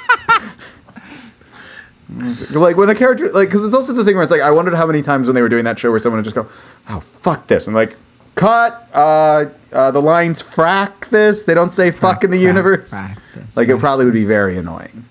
like 2.53 2.77
when 2.77 2.89
a 2.89 2.95
character, 2.95 3.29
like, 3.33 3.49
because 3.49 3.65
it's 3.67 3.75
also 3.75 3.93
the 3.93 4.05
thing 4.05 4.15
where 4.15 4.23
it's 4.23 4.31
like, 4.31 4.41
I 4.41 4.53
wondered 4.53 4.75
how 4.75 4.87
many 4.87 5.03
times 5.03 5.27
when 5.27 5.35
they 5.35 5.43
were 5.43 5.49
doing 5.49 5.65
that 5.65 5.81
show 5.81 5.91
where 5.91 5.99
someone 5.99 6.19
would 6.19 6.25
just 6.25 6.37
go, 6.37 6.47
oh, 6.91 7.01
fuck 7.01 7.49
this. 7.49 7.67
And 7.67 7.75
like, 7.75 7.97
cut, 8.37 8.89
uh, 8.95 9.47
uh, 9.73 9.91
the 9.91 10.01
lines 10.03 10.43
frak 10.43 11.09
this. 11.11 11.45
They 11.45 11.55
don't 11.55 11.73
say 11.73 11.91
fuck 11.91 12.25
in 12.25 12.31
the 12.31 12.37
Frak, 12.39 12.43
universe. 12.43 12.93
frak 12.93 13.19
this, 13.35 13.57
Like 13.57 13.69
it 13.69 13.79
probably 13.79 14.05
would 14.05 14.15
be 14.15 14.25
very 14.25 14.57
annoying. 14.59 15.05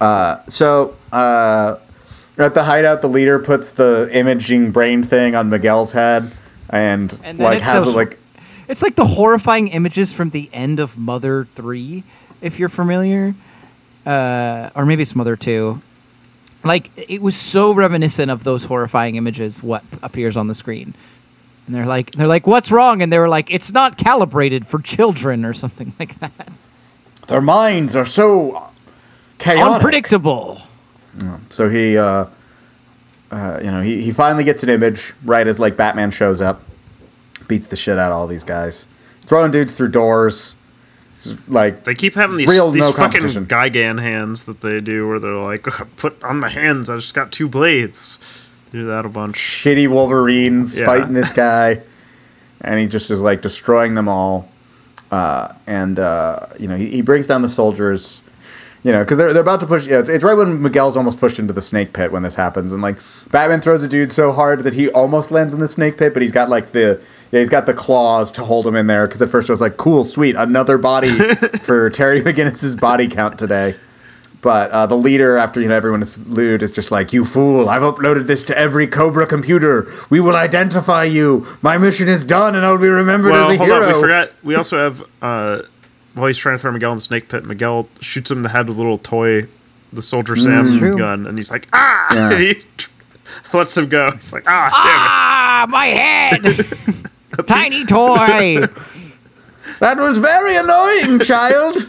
Uh, 0.00 0.42
so 0.48 0.96
uh, 1.12 1.76
at 2.38 2.54
the 2.54 2.64
hideout, 2.64 3.02
the 3.02 3.08
leader 3.08 3.38
puts 3.38 3.72
the 3.72 4.08
imaging 4.12 4.72
brain 4.72 5.02
thing 5.02 5.34
on 5.34 5.48
Miguel's 5.50 5.92
head, 5.92 6.30
and, 6.70 7.12
And 7.24 7.38
then 7.38 7.44
like 7.44 7.60
has 7.60 7.84
those- 7.84 7.94
it 7.94 7.96
like 7.96 8.18
It's 8.68 8.82
like 8.82 8.94
the 8.96 9.06
horrifying 9.06 9.68
images 9.68 10.12
from 10.12 10.30
the 10.30 10.48
end 10.52 10.80
of 10.80 10.96
Mother 10.98 11.44
3, 11.44 12.02
if 12.40 12.58
you're 12.58 12.68
familiar. 12.68 13.34
Uh, 14.06 14.70
or 14.74 14.84
maybe 14.86 15.02
it's 15.02 15.14
Mother 15.14 15.36
2. 15.36 15.80
Like, 16.64 16.90
it 16.96 17.20
was 17.20 17.36
so 17.36 17.72
reminiscent 17.72 18.30
of 18.30 18.44
those 18.44 18.64
horrifying 18.64 19.16
images, 19.16 19.62
what 19.62 19.84
appears 20.02 20.36
on 20.36 20.46
the 20.48 20.54
screen. 20.54 20.94
And 21.66 21.74
they're 21.74 21.86
like, 21.86 22.12
they're 22.12 22.26
like, 22.26 22.46
what's 22.46 22.72
wrong? 22.72 23.02
And 23.02 23.12
they 23.12 23.18
were 23.18 23.28
like, 23.28 23.50
it's 23.50 23.72
not 23.72 23.96
calibrated 23.96 24.66
for 24.66 24.80
children 24.80 25.44
or 25.44 25.54
something 25.54 25.92
like 25.98 26.18
that. 26.20 26.32
their 27.28 27.40
minds 27.40 27.94
are 27.96 28.04
so 28.04 28.70
chaotic. 29.38 29.74
Unpredictable. 29.74 30.60
So 31.50 31.68
he, 31.68 31.98
uh, 31.98 32.26
uh, 33.30 33.60
you 33.62 33.70
know, 33.70 33.82
he, 33.82 34.00
he 34.02 34.12
finally 34.12 34.44
gets 34.44 34.62
an 34.62 34.70
image 34.70 35.12
right 35.24 35.46
as 35.46 35.58
like 35.58 35.76
Batman 35.76 36.10
shows 36.10 36.40
up, 36.40 36.62
beats 37.48 37.66
the 37.66 37.76
shit 37.76 37.98
out 37.98 38.12
of 38.12 38.18
all 38.18 38.26
these 38.26 38.44
guys, 38.44 38.86
throwing 39.20 39.50
dudes 39.50 39.74
through 39.74 39.88
doors, 39.88 40.56
like 41.46 41.84
They 41.84 41.94
keep 41.94 42.14
having 42.14 42.36
these 42.36 42.48
Real 42.48 42.70
these 42.70 42.80
no 42.80 42.92
fucking 42.92 43.20
competition. 43.20 43.46
Gigan 43.46 44.00
hands 44.00 44.44
that 44.44 44.60
they 44.60 44.80
do, 44.80 45.08
where 45.08 45.20
they're 45.20 45.34
like, 45.34 45.62
"Put 45.96 46.22
on 46.24 46.40
my 46.40 46.48
hands. 46.48 46.90
I 46.90 46.96
just 46.96 47.14
got 47.14 47.30
two 47.30 47.48
blades." 47.48 48.18
Do 48.72 48.86
that 48.86 49.04
a 49.06 49.08
bunch. 49.08 49.36
shitty 49.36 49.86
Wolverines 49.88 50.76
Yeah. 50.78 50.86
fighting 50.86 51.12
this 51.12 51.32
guy, 51.32 51.80
and 52.62 52.80
he 52.80 52.86
just 52.86 53.10
is 53.10 53.20
like 53.20 53.40
destroying 53.42 53.94
them 53.94 54.08
all. 54.08 54.48
Uh, 55.10 55.52
and 55.66 55.98
uh, 55.98 56.40
you 56.58 56.66
know, 56.68 56.76
he, 56.76 56.86
he 56.86 57.02
brings 57.02 57.26
down 57.26 57.42
the 57.42 57.48
soldiers. 57.48 58.22
You 58.84 58.90
know, 58.90 59.04
because 59.04 59.16
they're, 59.16 59.32
they're 59.32 59.42
about 59.42 59.60
to 59.60 59.66
push. 59.66 59.86
Yeah, 59.86 60.00
it's, 60.00 60.08
it's 60.08 60.24
right 60.24 60.34
when 60.34 60.60
Miguel's 60.60 60.96
almost 60.96 61.20
pushed 61.20 61.38
into 61.38 61.52
the 61.52 61.62
snake 61.62 61.92
pit 61.92 62.10
when 62.10 62.24
this 62.24 62.34
happens, 62.34 62.72
and 62.72 62.82
like 62.82 62.96
Batman 63.30 63.60
throws 63.60 63.84
a 63.84 63.88
dude 63.88 64.10
so 64.10 64.32
hard 64.32 64.64
that 64.64 64.74
he 64.74 64.88
almost 64.90 65.30
lands 65.30 65.54
in 65.54 65.60
the 65.60 65.68
snake 65.68 65.96
pit, 65.98 66.12
but 66.14 66.20
he's 66.20 66.32
got 66.32 66.48
like 66.48 66.72
the 66.72 67.00
yeah, 67.30 67.38
he's 67.38 67.48
got 67.48 67.66
the 67.66 67.74
claws 67.74 68.32
to 68.32 68.42
hold 68.42 68.66
him 68.66 68.74
in 68.74 68.88
there. 68.88 69.06
Because 69.06 69.22
at 69.22 69.28
first 69.28 69.48
I 69.48 69.52
was 69.52 69.60
like, 69.60 69.76
cool, 69.76 70.02
sweet, 70.04 70.34
another 70.34 70.78
body 70.78 71.16
for 71.62 71.90
Terry 71.90 72.22
McGinnis's 72.22 72.74
body 72.74 73.06
count 73.06 73.38
today. 73.38 73.76
But 74.42 74.70
uh, 74.72 74.86
the 74.86 74.96
leader, 74.96 75.36
after 75.36 75.60
you 75.60 75.68
know 75.68 75.76
everyone 75.76 76.02
is 76.02 76.18
lewd, 76.28 76.62
is 76.64 76.72
just 76.72 76.90
like, 76.90 77.12
"You 77.12 77.24
fool! 77.24 77.68
I've 77.68 77.82
uploaded 77.82 78.26
this 78.26 78.42
to 78.44 78.58
every 78.58 78.88
Kobra 78.88 79.28
computer. 79.28 79.86
We 80.10 80.18
will 80.18 80.34
identify 80.34 81.04
you. 81.04 81.46
My 81.62 81.78
mission 81.78 82.08
is 82.08 82.24
done, 82.24 82.56
and 82.56 82.66
I'll 82.66 82.76
be 82.76 82.88
remembered 82.88 83.30
Well, 83.30 83.44
as 83.50 83.52
a 83.52 83.56
hold 83.56 83.70
hero." 83.70 83.86
on. 83.88 83.94
We 83.94 84.00
forgot. 84.00 84.30
We 84.42 84.54
also 84.56 84.78
have. 84.78 85.04
Uh, 85.22 85.62
while 86.14 86.26
he's 86.26 86.36
trying 86.38 86.56
to 86.56 86.58
throw 86.58 86.72
Miguel 86.72 86.90
in 86.92 86.98
the 86.98 87.02
snake 87.02 87.28
pit, 87.28 87.44
Miguel 87.44 87.88
shoots 88.00 88.30
him 88.30 88.38
in 88.38 88.42
the 88.42 88.48
head 88.50 88.68
with 88.68 88.76
a 88.76 88.80
little 88.80 88.98
toy, 88.98 89.46
the 89.92 90.02
Soldier 90.02 90.34
Sam 90.36 90.66
True. 90.76 90.98
gun, 90.98 91.26
and 91.26 91.38
he's 91.38 91.50
like, 91.52 91.68
"Ah!" 91.72 92.12
Yeah. 92.12 92.30
And 92.32 92.38
he 92.42 92.62
lets 93.56 93.76
him 93.76 93.88
go. 93.88 94.10
He's 94.10 94.32
like, 94.32 94.44
"Ah, 94.48 94.70
Ah, 94.74 95.66
my 95.70 95.86
head! 95.86 96.66
Tiny 97.46 97.86
toy! 97.86 98.64
That 99.78 99.96
was 99.98 100.18
very 100.18 100.56
annoying, 100.56 101.20
child. 101.20 101.88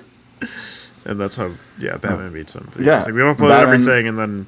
Damn 1.03 1.09
it!" 1.09 1.11
And 1.11 1.19
that's 1.19 1.35
how, 1.35 1.51
yeah, 1.79 1.97
Batman 1.97 2.33
beats 2.33 2.53
him. 2.53 2.67
But 2.75 2.83
Yeah. 2.85 2.97
it's 2.97 3.05
like, 3.05 3.13
we 3.15 3.21
Batman- 3.21 3.51
everything, 3.51 4.07
and 4.07 4.17
then 4.19 4.45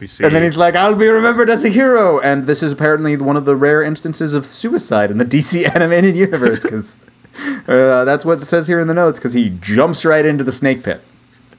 we 0.00 0.06
see. 0.06 0.24
and 0.24 0.34
then 0.34 0.42
he's 0.42 0.56
like, 0.56 0.76
"I'll 0.76 0.94
be 0.94 1.08
remembered 1.08 1.50
as 1.50 1.64
a 1.64 1.68
hero." 1.68 2.18
And 2.20 2.46
this 2.46 2.62
is 2.62 2.72
apparently 2.72 3.16
one 3.16 3.36
of 3.36 3.44
the 3.44 3.56
rare 3.56 3.82
instances 3.82 4.34
of 4.34 4.46
suicide 4.46 5.10
in 5.10 5.18
the 5.18 5.24
DC 5.34 5.64
animated 5.74 6.16
universe, 6.16 6.62
because 6.62 6.98
uh, 7.68 8.04
that's 8.04 8.24
what 8.24 8.38
it 8.38 8.44
says 8.44 8.66
here 8.68 8.80
in 8.80 8.86
the 8.88 8.94
notes. 8.94 9.18
Because 9.18 9.32
he 9.34 9.50
jumps 9.60 10.04
right 10.04 10.24
into 10.24 10.44
the 10.44 10.52
snake 10.52 10.82
pit. 10.82 11.00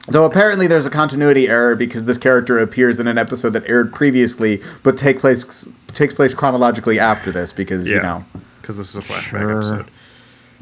Though 0.08 0.24
apparently 0.24 0.66
there's 0.66 0.86
a 0.86 0.90
continuity 0.90 1.46
error 1.48 1.76
because 1.76 2.06
this 2.06 2.18
character 2.18 2.58
appears 2.58 2.98
in 2.98 3.06
an 3.06 3.18
episode 3.18 3.50
that 3.50 3.68
aired 3.68 3.92
previously, 3.92 4.60
but 4.82 4.96
take 4.96 5.18
place 5.20 5.66
takes 5.94 6.14
place 6.14 6.34
chronologically 6.34 6.98
after 6.98 7.30
this. 7.30 7.52
Because 7.52 7.86
you 7.86 8.00
know, 8.00 8.24
because 8.60 8.76
this 8.76 8.88
is 8.88 8.96
a 8.96 9.00
flashback 9.00 9.40
Sure. 9.40 9.52
episode. 9.58 9.86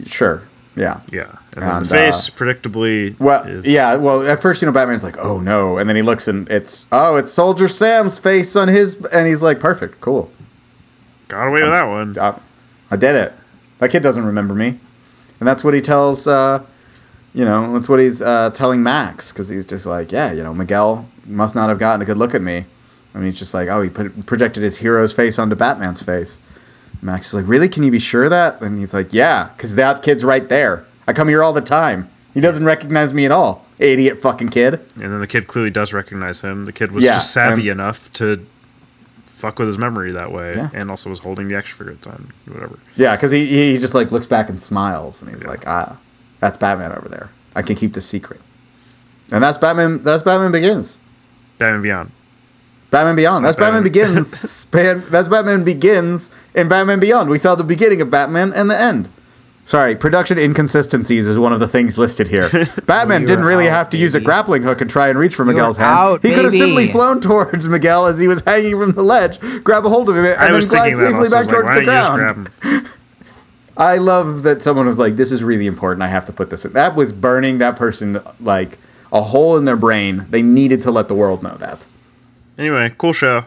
sure, 0.06 0.42
yeah. 0.78 1.00
Yeah, 1.10 1.36
and 1.56 1.64
And, 1.64 1.86
the 1.86 1.90
face, 1.90 2.28
uh, 2.28 2.32
predictably, 2.32 3.18
Well, 3.18 3.44
is, 3.46 3.66
yeah. 3.66 3.96
Well, 3.96 4.26
at 4.26 4.40
first, 4.40 4.62
you 4.62 4.66
know, 4.66 4.72
Batman's 4.72 5.04
like, 5.04 5.18
"Oh 5.18 5.40
no," 5.40 5.78
and 5.78 5.88
then 5.88 5.96
he 5.96 6.02
looks 6.02 6.28
and 6.28 6.48
it's, 6.50 6.86
"Oh, 6.92 7.16
it's 7.16 7.32
Soldier 7.32 7.68
Sam's 7.68 8.18
face 8.18 8.54
on 8.56 8.68
his," 8.68 8.94
and 9.06 9.26
he's 9.26 9.42
like, 9.42 9.60
"Perfect, 9.60 10.00
cool, 10.00 10.30
got 11.28 11.48
away 11.48 11.62
with 11.62 11.70
that 11.70 11.84
one. 11.84 12.16
I, 12.18 12.38
I 12.90 12.96
did 12.96 13.14
it." 13.16 13.32
That 13.78 13.90
kid 13.90 14.02
doesn't 14.02 14.24
remember 14.24 14.54
me, 14.54 14.78
and 15.40 15.46
that's 15.46 15.62
what 15.64 15.74
he 15.74 15.80
tells. 15.80 16.26
Uh, 16.26 16.64
you 17.34 17.44
know, 17.44 17.72
that's 17.72 17.88
what 17.88 18.00
he's 18.00 18.22
uh, 18.22 18.50
telling 18.54 18.82
Max 18.82 19.32
because 19.32 19.48
he's 19.48 19.64
just 19.64 19.86
like, 19.86 20.12
"Yeah, 20.12 20.32
you 20.32 20.42
know, 20.42 20.54
Miguel 20.54 21.06
must 21.26 21.54
not 21.54 21.68
have 21.68 21.78
gotten 21.78 22.02
a 22.02 22.04
good 22.04 22.16
look 22.16 22.34
at 22.34 22.42
me." 22.42 22.64
I 23.14 23.18
mean, 23.18 23.26
he's 23.26 23.38
just 23.38 23.54
like, 23.54 23.68
"Oh, 23.68 23.82
he 23.82 23.90
put, 23.90 24.26
projected 24.26 24.62
his 24.62 24.76
hero's 24.76 25.12
face 25.12 25.38
onto 25.38 25.56
Batman's 25.56 26.02
face." 26.02 26.38
Max 27.02 27.28
is 27.28 27.34
like, 27.34 27.46
"Really? 27.48 27.68
Can 27.68 27.82
you 27.82 27.90
be 27.90 27.98
sure 27.98 28.24
of 28.24 28.30
that?" 28.30 28.60
And 28.60 28.78
he's 28.78 28.92
like, 28.94 29.12
"Yeah, 29.12 29.48
because 29.56 29.74
that 29.76 30.02
kid's 30.02 30.24
right 30.24 30.48
there. 30.48 30.84
I 31.06 31.12
come 31.12 31.28
here 31.28 31.42
all 31.42 31.52
the 31.52 31.60
time. 31.60 32.08
He 32.34 32.40
doesn't 32.40 32.64
recognize 32.64 33.14
me 33.14 33.24
at 33.24 33.30
all. 33.32 33.64
Idiot 33.78 34.18
fucking 34.18 34.48
kid." 34.48 34.74
And 34.96 35.12
then 35.12 35.20
the 35.20 35.26
kid 35.26 35.46
clearly 35.46 35.70
does 35.70 35.92
recognize 35.92 36.40
him. 36.40 36.64
The 36.64 36.72
kid 36.72 36.92
was 36.92 37.04
Yeah, 37.04 37.12
just 37.14 37.32
savvy 37.32 37.68
and- 37.70 37.80
enough 37.80 38.12
to 38.14 38.40
fuck 39.36 39.58
with 39.60 39.68
his 39.68 39.78
memory 39.78 40.10
that 40.12 40.32
way, 40.32 40.54
Yeah. 40.56 40.68
and 40.74 40.90
also 40.90 41.08
was 41.10 41.20
holding 41.20 41.46
the 41.46 41.54
action 41.56 41.76
figure 41.78 41.92
at 41.92 42.02
the 42.02 42.10
time. 42.10 42.28
Whatever. 42.48 42.78
Yeah, 42.96 43.14
because 43.14 43.30
he, 43.30 43.46
he 43.46 43.78
just 43.78 43.94
like 43.94 44.10
looks 44.10 44.26
back 44.26 44.48
and 44.48 44.60
smiles, 44.60 45.22
and 45.22 45.30
he's 45.30 45.42
Yeah. 45.42 45.48
like, 45.48 45.62
"Ah, 45.66 45.96
that's 46.40 46.56
Batman 46.58 46.90
over 46.92 47.08
there. 47.08 47.28
I 47.54 47.62
can 47.62 47.76
keep 47.76 47.92
the 47.94 48.00
secret." 48.00 48.40
And 49.30 49.44
that's 49.44 49.58
Batman. 49.58 50.02
That's 50.02 50.22
Batman 50.24 50.50
Begins. 50.52 50.98
Batman 51.58 51.82
Beyond. 51.82 52.10
Batman 52.90 53.16
Beyond. 53.16 53.44
That's 53.44 53.58
not 53.58 53.66
Batman 53.66 53.82
Begins. 53.82 54.64
Ban- 54.70 55.04
that's 55.10 55.28
Batman 55.28 55.64
Begins 55.64 56.30
in 56.54 56.68
Batman 56.68 57.00
Beyond. 57.00 57.28
We 57.28 57.38
saw 57.38 57.54
the 57.54 57.64
beginning 57.64 58.00
of 58.00 58.10
Batman 58.10 58.52
and 58.54 58.70
the 58.70 58.80
end. 58.80 59.08
Sorry, 59.68 59.94
production 59.94 60.38
inconsistencies 60.38 61.28
is 61.28 61.38
one 61.38 61.52
of 61.52 61.60
the 61.60 61.68
things 61.68 61.98
listed 61.98 62.26
here. 62.28 62.48
Batman 62.86 63.26
didn't 63.26 63.44
really 63.44 63.68
out, 63.68 63.74
have 63.74 63.90
to 63.90 63.98
use 63.98 64.14
a 64.14 64.20
grappling 64.20 64.62
hook 64.62 64.80
and 64.80 64.88
try 64.88 65.08
and 65.08 65.18
reach 65.18 65.34
for 65.34 65.42
You 65.42 65.50
Miguel's 65.52 65.76
hand. 65.76 65.90
out, 65.90 66.22
he 66.22 66.32
could 66.32 66.44
have 66.44 66.54
simply 66.54 66.90
flown 66.90 67.20
towards 67.20 67.68
Miguel 67.68 68.06
as 68.06 68.18
he 68.18 68.28
was 68.28 68.40
hanging 68.46 68.78
from 68.78 68.92
the 68.92 69.02
ledge, 69.02 69.38
grab 69.62 69.84
a 69.84 69.90
hold 69.90 70.08
of 70.08 70.16
him, 70.16 70.24
and 70.24 70.38
I 70.38 70.50
then 70.50 70.68
glide 70.68 70.96
safely 70.96 71.28
back 71.28 71.44
like, 71.44 71.48
towards 71.50 71.68
the 71.68 71.74
don't 71.74 71.84
you 71.84 71.84
just 71.84 72.56
ground. 72.64 72.88
I 73.76 73.98
love 73.98 74.42
that 74.44 74.62
someone 74.62 74.86
was 74.86 74.98
like, 74.98 75.16
"This 75.16 75.30
is 75.30 75.44
really 75.44 75.66
important. 75.66 76.02
I 76.02 76.08
have 76.08 76.24
to 76.24 76.32
put 76.32 76.48
this." 76.48 76.64
in. 76.64 76.72
That 76.72 76.96
was 76.96 77.12
burning 77.12 77.58
that 77.58 77.76
person 77.76 78.22
like 78.40 78.78
a 79.12 79.22
hole 79.22 79.58
in 79.58 79.66
their 79.66 79.76
brain. 79.76 80.24
They 80.30 80.40
needed 80.40 80.80
to 80.82 80.90
let 80.90 81.08
the 81.08 81.14
world 81.14 81.42
know 81.42 81.56
that. 81.58 81.84
Anyway, 82.58 82.92
cool 82.98 83.12
show. 83.12 83.44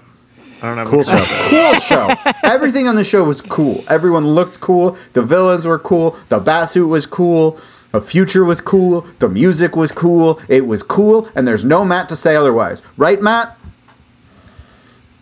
I 0.63 0.65
don't 0.67 0.77
have 0.77 0.87
Cool 0.87 1.03
show. 1.03 1.21
cool 1.49 1.73
show. 1.79 2.09
Everything 2.43 2.87
on 2.87 2.95
the 2.95 3.03
show 3.03 3.23
was 3.23 3.41
cool. 3.41 3.83
Everyone 3.89 4.27
looked 4.27 4.59
cool. 4.61 4.95
The 5.13 5.21
villains 5.21 5.65
were 5.65 5.79
cool. 5.79 6.11
The 6.29 6.39
batsuit 6.39 6.87
was 6.87 7.05
cool. 7.05 7.59
The 7.91 7.99
future 7.99 8.45
was 8.45 8.61
cool. 8.61 9.01
The 9.19 9.27
music 9.27 9.75
was 9.75 9.91
cool. 9.91 10.39
It 10.47 10.65
was 10.67 10.81
cool, 10.83 11.27
and 11.35 11.47
there's 11.47 11.65
no 11.65 11.83
Matt 11.83 12.07
to 12.09 12.15
say 12.15 12.35
otherwise. 12.35 12.81
Right, 12.95 13.21
Matt? 13.21 13.57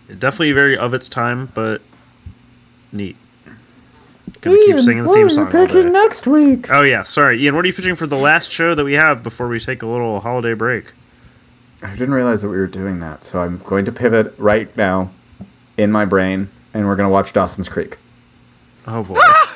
Definitely 0.08 0.52
very 0.52 0.78
of 0.78 0.94
its 0.94 1.08
time, 1.08 1.50
but 1.56 1.82
neat. 2.92 3.16
Gonna 4.42 4.58
keep 4.58 4.80
singing 4.80 5.04
the 5.06 5.14
theme 5.14 5.30
song. 5.30 5.54
all 5.56 5.68
day. 5.68 5.84
next 5.84 6.26
week? 6.28 6.72
Oh 6.72 6.82
yeah, 6.82 7.04
sorry, 7.04 7.42
Ian. 7.44 7.56
What 7.56 7.66
are 7.66 7.68
you 7.68 7.74
pitching 7.74 7.96
for 7.96 8.08
the 8.08 8.18
last 8.18 8.52
show 8.52 8.74
that 8.76 8.84
we 8.84 8.94
have 8.94 9.24
before 9.24 9.48
we 9.48 9.60
take 9.60 9.82
a 9.82 9.86
little 9.88 10.20
holiday 10.22 10.54
break? 10.54 10.86
I 11.82 11.92
didn't 11.92 12.14
realize 12.14 12.42
that 12.42 12.50
we 12.50 12.58
were 12.58 12.68
doing 12.68 13.00
that, 13.00 13.24
so 13.24 13.42
I'm 13.42 13.60
going 13.60 13.86
to 13.86 13.92
pivot 13.92 14.34
right 14.38 14.76
now 14.76 15.12
in 15.78 15.92
my 15.92 16.06
brain, 16.06 16.50
and 16.74 16.86
we're 16.86 16.96
going 16.96 17.08
to 17.08 17.14
watch 17.14 17.32
Dawson's 17.34 17.70
Creek. 17.70 17.98
Oh 18.86 19.04
boy. 19.04 19.16
I 19.18 19.50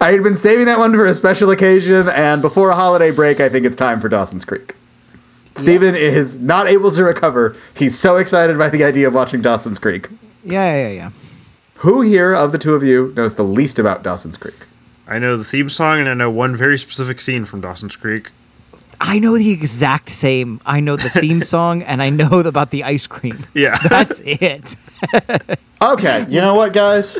I 0.00 0.12
had 0.12 0.22
been 0.22 0.36
saving 0.36 0.66
that 0.66 0.78
one 0.78 0.92
for 0.92 1.06
a 1.06 1.14
special 1.14 1.50
occasion, 1.50 2.08
and 2.08 2.42
before 2.42 2.70
a 2.70 2.74
holiday 2.74 3.10
break, 3.10 3.40
I 3.40 3.48
think 3.48 3.64
it's 3.64 3.76
time 3.76 4.00
for 4.00 4.08
Dawson's 4.08 4.44
Creek. 4.44 4.74
Steven 5.54 5.94
is 5.94 6.36
not 6.36 6.66
able 6.66 6.92
to 6.92 7.02
recover. 7.02 7.56
He's 7.74 7.98
so 7.98 8.16
excited 8.18 8.58
by 8.58 8.68
the 8.68 8.84
idea 8.84 9.08
of 9.08 9.14
watching 9.14 9.40
Dawson's 9.40 9.78
Creek. 9.78 10.08
Yeah, 10.44 10.76
yeah, 10.76 10.88
yeah. 10.90 11.10
Who 11.76 12.02
here 12.02 12.34
of 12.34 12.52
the 12.52 12.58
two 12.58 12.74
of 12.74 12.82
you 12.82 13.12
knows 13.16 13.34
the 13.34 13.44
least 13.44 13.78
about 13.78 14.02
Dawson's 14.02 14.36
Creek? 14.36 14.66
I 15.08 15.18
know 15.18 15.36
the 15.36 15.44
theme 15.44 15.70
song 15.70 16.00
and 16.00 16.08
I 16.08 16.14
know 16.14 16.30
one 16.30 16.56
very 16.56 16.78
specific 16.78 17.20
scene 17.20 17.44
from 17.44 17.60
Dawson's 17.62 17.96
Creek. 17.96 18.30
I 19.00 19.18
know 19.18 19.36
the 19.36 19.50
exact 19.50 20.10
same. 20.10 20.60
I 20.66 20.80
know 20.80 20.96
the 20.96 21.10
theme 21.10 21.42
song 21.54 21.82
and 21.82 22.02
I 22.02 22.10
know 22.10 22.40
about 22.40 22.70
the 22.70 22.84
ice 22.84 23.06
cream. 23.06 23.46
Yeah. 23.54 23.76
That's 23.88 24.20
it. 24.24 24.76
Okay, 25.82 26.24
you 26.30 26.40
know 26.40 26.54
what, 26.54 26.72
guys? 26.72 27.18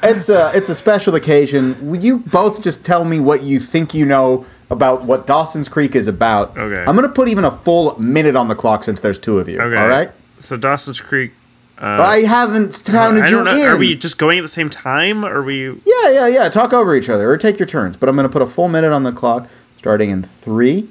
It's 0.00 0.28
a 0.28 0.52
it's 0.54 0.68
a 0.68 0.76
special 0.76 1.16
occasion. 1.16 1.74
Will 1.90 1.96
you 1.98 2.18
both 2.18 2.62
just 2.62 2.84
tell 2.86 3.04
me 3.04 3.18
what 3.18 3.42
you 3.42 3.58
think 3.58 3.94
you 3.94 4.06
know 4.06 4.46
about 4.70 5.02
what 5.02 5.26
Dawson's 5.26 5.68
Creek 5.68 5.96
is 5.96 6.06
about? 6.06 6.56
Okay. 6.56 6.84
I'm 6.88 6.94
gonna 6.94 7.08
put 7.08 7.26
even 7.26 7.44
a 7.44 7.50
full 7.50 8.00
minute 8.00 8.36
on 8.36 8.46
the 8.46 8.54
clock 8.54 8.84
since 8.84 9.00
there's 9.00 9.18
two 9.18 9.40
of 9.40 9.48
you. 9.48 9.60
Okay. 9.60 9.76
All 9.76 9.88
right. 9.88 10.10
So 10.38 10.56
Dawson's 10.56 11.00
Creek. 11.00 11.32
Uh, 11.80 12.00
I 12.00 12.20
haven't 12.20 12.80
counted 12.86 13.24
I 13.24 13.26
you 13.26 13.36
don't 13.36 13.44
know. 13.46 13.56
in. 13.56 13.66
Are 13.66 13.76
we 13.76 13.96
just 13.96 14.18
going 14.18 14.38
at 14.38 14.42
the 14.42 14.48
same 14.48 14.70
time? 14.70 15.24
Are 15.24 15.42
we? 15.42 15.66
Yeah, 15.84 16.10
yeah, 16.10 16.26
yeah. 16.28 16.48
Talk 16.48 16.72
over 16.72 16.94
each 16.94 17.08
other 17.08 17.28
or 17.28 17.36
take 17.36 17.58
your 17.58 17.66
turns. 17.66 17.96
But 17.96 18.08
I'm 18.08 18.14
gonna 18.14 18.28
put 18.28 18.42
a 18.42 18.46
full 18.46 18.68
minute 18.68 18.92
on 18.92 19.02
the 19.02 19.12
clock, 19.12 19.48
starting 19.78 20.10
in 20.10 20.22
three, 20.24 20.88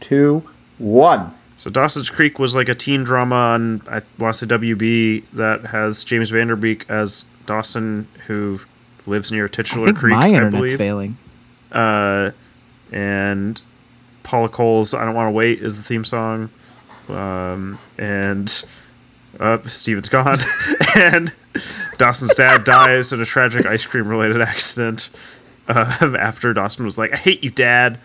two, 0.00 0.42
one. 0.78 1.32
So 1.58 1.68
Dawson's 1.68 2.08
Creek 2.08 2.38
was 2.38 2.56
like 2.56 2.70
a 2.70 2.74
teen 2.74 3.04
drama 3.04 3.34
on 3.34 3.82
I 3.90 4.00
want 4.18 4.34
to 4.36 4.46
say 4.46 4.54
WB 4.56 5.24
that 5.32 5.66
has 5.66 6.04
James 6.04 6.30
Van 6.30 6.46
Der 6.46 6.56
Beek 6.56 6.88
as 6.88 7.26
Dawson 7.44 8.08
who 8.26 8.60
lives 9.06 9.30
near 9.30 9.46
Titular 9.46 9.82
I 9.82 9.86
Titular 9.86 9.86
think 9.88 9.98
Creek, 9.98 10.14
my 10.14 10.24
I 10.24 10.28
internet's 10.28 10.54
believe. 10.56 10.78
failing. 10.78 11.16
Uh, 11.70 12.30
and 12.92 13.60
Paula 14.22 14.48
Cole's 14.48 14.94
"I 14.94 15.04
Don't 15.04 15.14
Want 15.14 15.26
to 15.28 15.32
Wait" 15.32 15.60
is 15.60 15.76
the 15.76 15.82
theme 15.82 16.04
song, 16.04 16.48
um, 17.08 17.78
and 17.98 18.64
uh, 19.38 19.58
Steven's 19.66 20.08
gone, 20.08 20.38
and 20.96 21.32
Dawson's 21.98 22.34
dad 22.34 22.64
dies 22.64 23.12
in 23.12 23.20
a 23.20 23.24
tragic 23.26 23.66
ice 23.66 23.84
cream 23.84 24.08
related 24.08 24.40
accident. 24.40 25.10
Uh, 25.68 26.16
after 26.18 26.52
Dawson 26.52 26.84
was 26.84 26.96
like, 26.98 27.12
"I 27.12 27.16
hate 27.16 27.44
you, 27.44 27.50
Dad," 27.50 27.98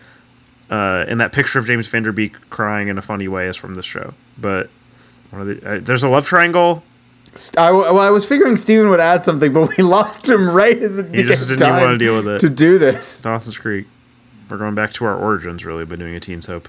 uh, 0.70 1.04
and 1.08 1.20
that 1.20 1.32
picture 1.32 1.58
of 1.58 1.66
James 1.66 1.86
Van 1.86 2.02
Der 2.02 2.12
Beek 2.12 2.34
crying 2.50 2.88
in 2.88 2.98
a 2.98 3.02
funny 3.02 3.28
way 3.28 3.46
is 3.46 3.56
from 3.56 3.74
this 3.74 3.86
show. 3.86 4.14
But 4.38 4.68
one 5.30 5.42
of 5.42 5.60
the, 5.60 5.70
uh, 5.76 5.78
there's 5.80 6.02
a 6.02 6.08
love 6.08 6.26
triangle. 6.26 6.82
I, 7.58 7.70
well, 7.70 7.98
I 8.00 8.08
was 8.10 8.26
figuring 8.26 8.56
Steven 8.56 8.88
would 8.88 9.00
add 9.00 9.22
something, 9.22 9.52
but 9.52 9.76
we 9.76 9.82
lost 9.84 10.28
him 10.28 10.48
right 10.48 10.78
as 10.78 10.98
it 10.98 11.14
He 11.14 11.22
just 11.22 11.48
didn't 11.48 11.66
even 11.68 11.80
want 11.80 11.90
to 11.92 11.98
deal 11.98 12.16
with 12.16 12.28
it. 12.28 12.38
to 12.40 12.48
do 12.48 12.78
this. 12.78 13.20
Dawson's 13.20 13.58
Creek. 13.58 13.86
We're 14.48 14.58
going 14.58 14.74
back 14.74 14.92
to 14.94 15.04
our 15.04 15.16
origins, 15.16 15.64
really, 15.64 15.84
by 15.84 15.96
doing 15.96 16.14
a 16.14 16.20
teen 16.20 16.40
soap. 16.40 16.68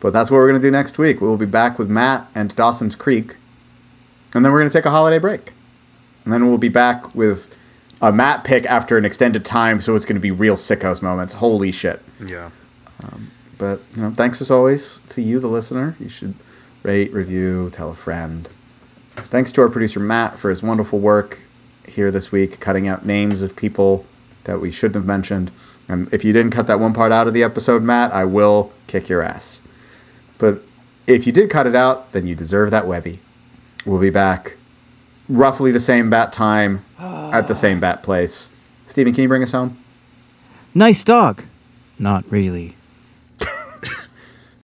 But 0.00 0.12
that's 0.14 0.30
what 0.30 0.38
we're 0.38 0.48
going 0.48 0.60
to 0.60 0.66
do 0.66 0.70
next 0.70 0.96
week. 0.98 1.20
We'll 1.20 1.36
be 1.36 1.44
back 1.46 1.78
with 1.78 1.90
Matt 1.90 2.26
and 2.34 2.54
Dawson's 2.56 2.96
Creek. 2.96 3.36
And 4.34 4.44
then 4.44 4.52
we're 4.52 4.60
going 4.60 4.70
to 4.70 4.72
take 4.72 4.86
a 4.86 4.90
holiday 4.90 5.18
break. 5.18 5.52
And 6.24 6.32
then 6.32 6.48
we'll 6.48 6.58
be 6.58 6.68
back 6.70 7.14
with 7.14 7.54
a 8.00 8.10
Matt 8.12 8.44
pick 8.44 8.64
after 8.64 8.96
an 8.96 9.04
extended 9.04 9.44
time, 9.44 9.82
so 9.82 9.94
it's 9.94 10.06
going 10.06 10.14
to 10.16 10.20
be 10.20 10.30
real 10.30 10.54
sickos 10.54 11.02
moments. 11.02 11.34
Holy 11.34 11.70
shit. 11.72 12.00
Yeah. 12.24 12.50
Um, 13.02 13.30
but, 13.58 13.80
you 13.94 14.02
know, 14.02 14.10
thanks 14.10 14.40
as 14.40 14.50
always 14.50 15.00
to 15.08 15.22
you, 15.22 15.40
the 15.40 15.48
listener. 15.48 15.96
You 16.00 16.08
should 16.08 16.34
rate, 16.82 17.12
review, 17.12 17.70
tell 17.70 17.90
a 17.90 17.94
friend. 17.94 18.48
Thanks 19.16 19.52
to 19.52 19.60
our 19.60 19.68
producer, 19.68 20.00
Matt, 20.00 20.38
for 20.38 20.50
his 20.50 20.62
wonderful 20.62 20.98
work 20.98 21.40
here 21.86 22.10
this 22.10 22.32
week, 22.32 22.60
cutting 22.60 22.88
out 22.88 23.04
names 23.04 23.42
of 23.42 23.56
people 23.56 24.06
that 24.44 24.60
we 24.60 24.70
shouldn't 24.70 24.94
have 24.94 25.06
mentioned. 25.06 25.50
And 25.88 26.12
if 26.12 26.24
you 26.24 26.32
didn't 26.32 26.52
cut 26.52 26.66
that 26.68 26.80
one 26.80 26.94
part 26.94 27.12
out 27.12 27.26
of 27.26 27.34
the 27.34 27.42
episode, 27.42 27.82
Matt, 27.82 28.12
I 28.12 28.24
will 28.24 28.72
kick 28.86 29.08
your 29.08 29.22
ass. 29.22 29.60
But 30.38 30.62
if 31.06 31.26
you 31.26 31.32
did 31.32 31.50
cut 31.50 31.66
it 31.66 31.74
out, 31.74 32.12
then 32.12 32.26
you 32.26 32.34
deserve 32.34 32.70
that 32.70 32.86
Webby. 32.86 33.18
We'll 33.84 34.00
be 34.00 34.10
back 34.10 34.56
roughly 35.28 35.70
the 35.70 35.80
same 35.80 36.10
bat 36.10 36.32
time 36.32 36.84
at 36.98 37.48
the 37.48 37.54
same 37.54 37.80
bat 37.80 38.02
place. 38.02 38.48
Steven, 38.86 39.12
can 39.12 39.22
you 39.22 39.28
bring 39.28 39.42
us 39.42 39.52
home? 39.52 39.76
Nice 40.74 41.04
dog. 41.04 41.44
Not 41.98 42.24
really. 42.30 42.74